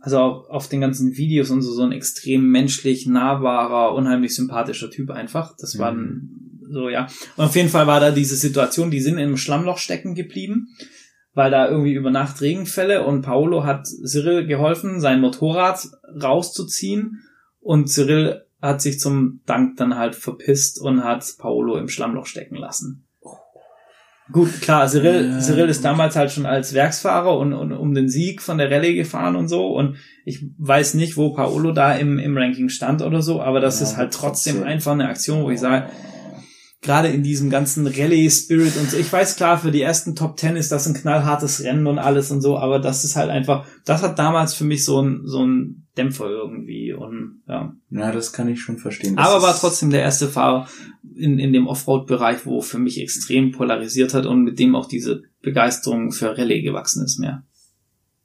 also 0.00 0.18
auf, 0.18 0.48
auf 0.50 0.68
den 0.68 0.80
ganzen 0.82 1.16
Videos 1.16 1.50
und 1.50 1.62
so, 1.62 1.72
so 1.72 1.82
ein 1.82 1.92
extrem 1.92 2.46
menschlich, 2.48 3.06
nahbarer, 3.06 3.94
unheimlich 3.94 4.34
sympathischer 4.36 4.90
Typ 4.90 5.10
einfach. 5.10 5.56
Das 5.58 5.78
war 5.78 5.90
ein, 5.90 6.60
so, 6.70 6.88
ja. 6.88 7.08
Und 7.36 7.44
auf 7.46 7.56
jeden 7.56 7.70
Fall 7.70 7.86
war 7.86 8.00
da 8.00 8.10
diese 8.10 8.36
Situation, 8.36 8.90
die 8.90 9.00
sind 9.00 9.18
im 9.18 9.36
Schlammloch 9.36 9.78
stecken 9.78 10.14
geblieben, 10.14 10.68
weil 11.34 11.50
da 11.50 11.68
irgendwie 11.68 11.92
über 11.94 12.10
Nacht 12.10 12.40
Regenfälle 12.40 13.04
und 13.04 13.22
Paolo 13.22 13.64
hat 13.64 13.86
Cyril 13.86 14.46
geholfen, 14.46 15.00
sein 15.00 15.20
Motorrad 15.20 15.86
rauszuziehen 16.22 17.22
und 17.60 17.88
Cyril 17.90 18.42
hat 18.62 18.80
sich 18.80 18.98
zum 18.98 19.40
Dank 19.46 19.76
dann 19.76 19.96
halt 19.96 20.14
verpisst 20.14 20.80
und 20.80 21.04
hat 21.04 21.24
Paolo 21.38 21.76
im 21.76 21.88
Schlammloch 21.88 22.26
stecken 22.26 22.56
lassen. 22.56 23.04
Gut, 24.32 24.62
klar, 24.62 24.88
Cyril, 24.88 25.32
Ja, 25.32 25.38
Cyril 25.40 25.68
ist 25.68 25.78
gut. 25.78 25.84
damals 25.84 26.16
halt 26.16 26.30
schon 26.30 26.46
als 26.46 26.72
Werksfahrer 26.72 27.36
und, 27.36 27.52
und 27.52 27.72
um 27.72 27.94
den 27.94 28.08
Sieg 28.08 28.40
von 28.40 28.56
der 28.56 28.70
Rallye 28.70 28.94
gefahren 28.94 29.36
und 29.36 29.48
so 29.48 29.66
und 29.76 29.96
ich 30.24 30.46
weiß 30.56 30.94
nicht, 30.94 31.18
wo 31.18 31.34
Paolo 31.34 31.72
da 31.72 31.94
im, 31.94 32.18
im 32.18 32.34
Ranking 32.38 32.70
stand 32.70 33.02
oder 33.02 33.20
so, 33.20 33.42
aber 33.42 33.60
das 33.60 33.80
Ja, 33.80 33.86
ist 33.86 33.96
halt 33.98 34.14
trotzdem, 34.14 34.54
trotzdem. 34.54 34.72
einfach 34.72 34.92
eine 34.92 35.08
Aktion, 35.08 35.42
wo 35.44 35.50
ich 35.50 35.60
sage, 35.60 35.90
gerade 36.84 37.08
in 37.08 37.22
diesem 37.22 37.48
ganzen 37.48 37.86
Rallye-Spirit 37.86 38.76
und 38.76 38.90
so. 38.90 38.98
Ich 38.98 39.10
weiß 39.10 39.36
klar, 39.36 39.58
für 39.58 39.72
die 39.72 39.80
ersten 39.80 40.14
Top 40.14 40.36
Ten 40.36 40.54
ist 40.54 40.70
das 40.70 40.86
ein 40.86 40.94
knallhartes 40.94 41.64
Rennen 41.64 41.86
und 41.86 41.98
alles 41.98 42.30
und 42.30 42.42
so, 42.42 42.58
aber 42.58 42.78
das 42.78 43.04
ist 43.04 43.16
halt 43.16 43.30
einfach, 43.30 43.66
das 43.86 44.02
hat 44.02 44.18
damals 44.18 44.54
für 44.54 44.64
mich 44.64 44.84
so 44.84 45.00
ein, 45.00 45.22
so 45.24 45.44
ein 45.44 45.86
Dämpfer 45.96 46.28
irgendwie 46.28 46.92
und 46.92 47.40
ja. 47.48 47.74
Ja, 47.90 48.12
das 48.12 48.32
kann 48.32 48.48
ich 48.48 48.60
schon 48.60 48.76
verstehen. 48.76 49.16
Das 49.16 49.26
aber 49.26 49.42
war 49.42 49.56
trotzdem 49.56 49.90
der 49.90 50.02
erste 50.02 50.28
Fahrer 50.28 50.68
in, 51.16 51.38
in 51.38 51.52
dem 51.52 51.66
Offroad-Bereich, 51.66 52.44
wo 52.44 52.60
für 52.60 52.78
mich 52.78 53.00
extrem 53.00 53.52
polarisiert 53.52 54.12
hat 54.12 54.26
und 54.26 54.42
mit 54.42 54.58
dem 54.58 54.76
auch 54.76 54.86
diese 54.86 55.22
Begeisterung 55.40 56.12
für 56.12 56.36
Rallye 56.36 56.62
gewachsen 56.62 57.02
ist 57.04 57.18
mehr. 57.18 57.44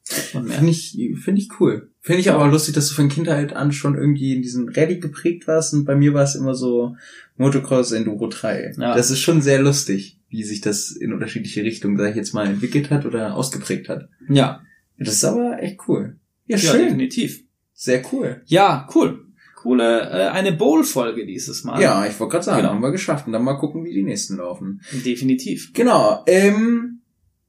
Finde 0.03 0.69
ich, 0.69 0.97
finde 1.23 1.39
ich 1.39 1.49
cool. 1.59 1.91
Finde 2.01 2.21
ich 2.21 2.31
aber 2.31 2.47
lustig, 2.47 2.73
dass 2.73 2.89
du 2.89 2.95
von 2.95 3.09
Kindheit 3.09 3.53
an 3.53 3.71
schon 3.71 3.95
irgendwie 3.95 4.33
in 4.33 4.41
diesem 4.41 4.67
Rallye 4.67 4.99
geprägt 4.99 5.47
warst 5.47 5.73
und 5.73 5.85
bei 5.85 5.95
mir 5.95 6.13
war 6.13 6.23
es 6.23 6.33
immer 6.33 6.55
so 6.55 6.95
Motocross 7.39 7.91
Enduro 7.93 8.27
3. 8.27 8.73
Ja. 8.77 8.95
Das 8.95 9.09
ist 9.09 9.21
schon 9.21 9.41
sehr 9.41 9.59
lustig, 9.61 10.19
wie 10.29 10.43
sich 10.43 10.61
das 10.61 10.91
in 10.91 11.11
unterschiedliche 11.13 11.63
Richtungen, 11.63 11.97
sag 11.97 12.11
ich 12.11 12.15
jetzt 12.15 12.33
mal, 12.33 12.45
entwickelt 12.47 12.89
hat 12.91 13.05
oder 13.05 13.33
ausgeprägt 13.35 13.89
hat. 13.89 14.09
Ja, 14.29 14.61
Das 14.99 15.13
ist 15.15 15.25
aber 15.25 15.61
echt 15.63 15.79
cool. 15.87 16.17
Ja, 16.45 16.57
ja, 16.57 16.71
schön. 16.73 16.83
definitiv. 16.85 17.43
Sehr 17.73 18.03
cool. 18.11 18.41
Ja, 18.45 18.87
cool. 18.93 19.25
Coole, 19.55 20.01
äh, 20.09 20.27
eine 20.29 20.51
Bowl-Folge 20.53 21.25
dieses 21.25 21.63
Mal. 21.63 21.81
Ja, 21.81 22.05
ich 22.05 22.19
wollte 22.19 22.33
gerade 22.33 22.45
sagen, 22.45 22.61
Genau. 22.61 22.73
haben 22.73 22.81
wir 22.81 22.91
geschafft. 22.91 23.25
Und 23.27 23.33
dann 23.33 23.43
mal 23.43 23.55
gucken, 23.57 23.83
wie 23.85 23.93
die 23.93 24.03
nächsten 24.03 24.37
laufen. 24.37 24.81
Definitiv. 25.05 25.71
Genau. 25.73 26.23
Ähm, 26.27 27.01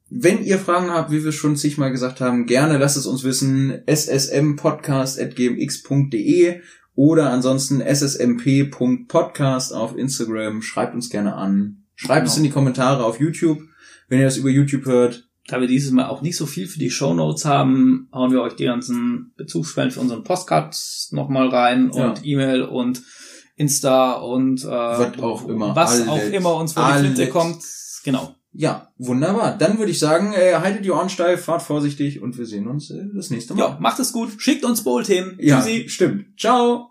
wenn 0.08 0.42
ihr 0.44 0.58
Fragen 0.58 0.90
habt, 0.90 1.10
wie 1.12 1.22
wir 1.24 1.32
schon 1.32 1.56
zigmal 1.56 1.90
gesagt 1.92 2.20
haben, 2.20 2.46
gerne 2.46 2.78
lasst 2.78 2.96
es 2.96 3.06
uns 3.06 3.22
wissen. 3.24 3.82
ssmpodcast.gmx.de 3.86 6.60
oder 7.00 7.30
ansonsten 7.30 7.80
ssmp.podcast 7.80 9.72
auf 9.74 9.96
Instagram. 9.96 10.60
Schreibt 10.60 10.94
uns 10.94 11.08
gerne 11.08 11.34
an. 11.34 11.84
Schreibt 11.94 12.26
es 12.26 12.34
Genau. 12.34 12.44
in 12.44 12.50
die 12.50 12.54
Kommentare 12.54 13.04
auf 13.04 13.18
YouTube, 13.20 13.58
wenn 14.08 14.18
ihr 14.18 14.26
das 14.26 14.36
über 14.36 14.50
YouTube 14.50 14.84
hört. 14.84 15.26
Da 15.48 15.60
wir 15.62 15.66
dieses 15.66 15.90
Mal 15.92 16.06
auch 16.08 16.20
nicht 16.20 16.36
so 16.36 16.44
viel 16.46 16.66
für 16.66 16.78
die 16.78 16.90
Shownotes 16.90 17.44
haben, 17.46 18.08
hauen 18.12 18.30
wir 18.32 18.42
euch 18.42 18.54
die 18.54 18.64
ganzen 18.66 19.32
Bezugsquellen 19.36 19.90
für 19.90 20.00
unseren 20.00 20.22
Postcards 20.24 21.08
nochmal 21.12 21.48
rein 21.48 21.90
Ja. 21.94 22.10
und 22.10 22.20
E-Mail 22.24 22.62
und 22.62 23.02
Insta 23.56 24.12
und 24.12 24.62
äh, 24.62 24.68
Was 24.68 25.18
auch 25.20 25.48
immer. 25.48 25.74
Was 25.74 26.06
auch 26.06 26.22
immer 26.30 26.54
uns 26.56 26.74
vor 26.74 26.86
die. 26.92 26.98
Flinte 27.00 27.28
kommt. 27.28 27.62
Genau. 28.04 28.34
Ja, 28.52 28.88
wunderbar. 28.98 29.56
Dann 29.56 29.78
würde 29.78 29.92
ich 29.92 29.98
sagen, 29.98 30.32
äh, 30.34 30.54
haltet 30.56 30.84
die 30.84 30.90
Ohren 30.90 31.08
steif, 31.08 31.44
fahrt 31.44 31.62
vorsichtig 31.62 32.20
und 32.20 32.36
wir 32.36 32.46
sehen 32.46 32.66
uns 32.66 32.90
äh, 32.90 33.04
das 33.14 33.30
nächste 33.30 33.54
Mal. 33.54 33.60
Ja, 33.60 33.78
macht 33.80 33.98
es 34.00 34.12
gut. 34.12 34.30
Schickt 34.38 34.64
uns 34.64 34.82
Bowl-Themen. 34.84 35.36
ja 35.40 35.60
Tschüssi. 35.60 35.88
stimmt. 35.88 36.26
Ciao. 36.38 36.88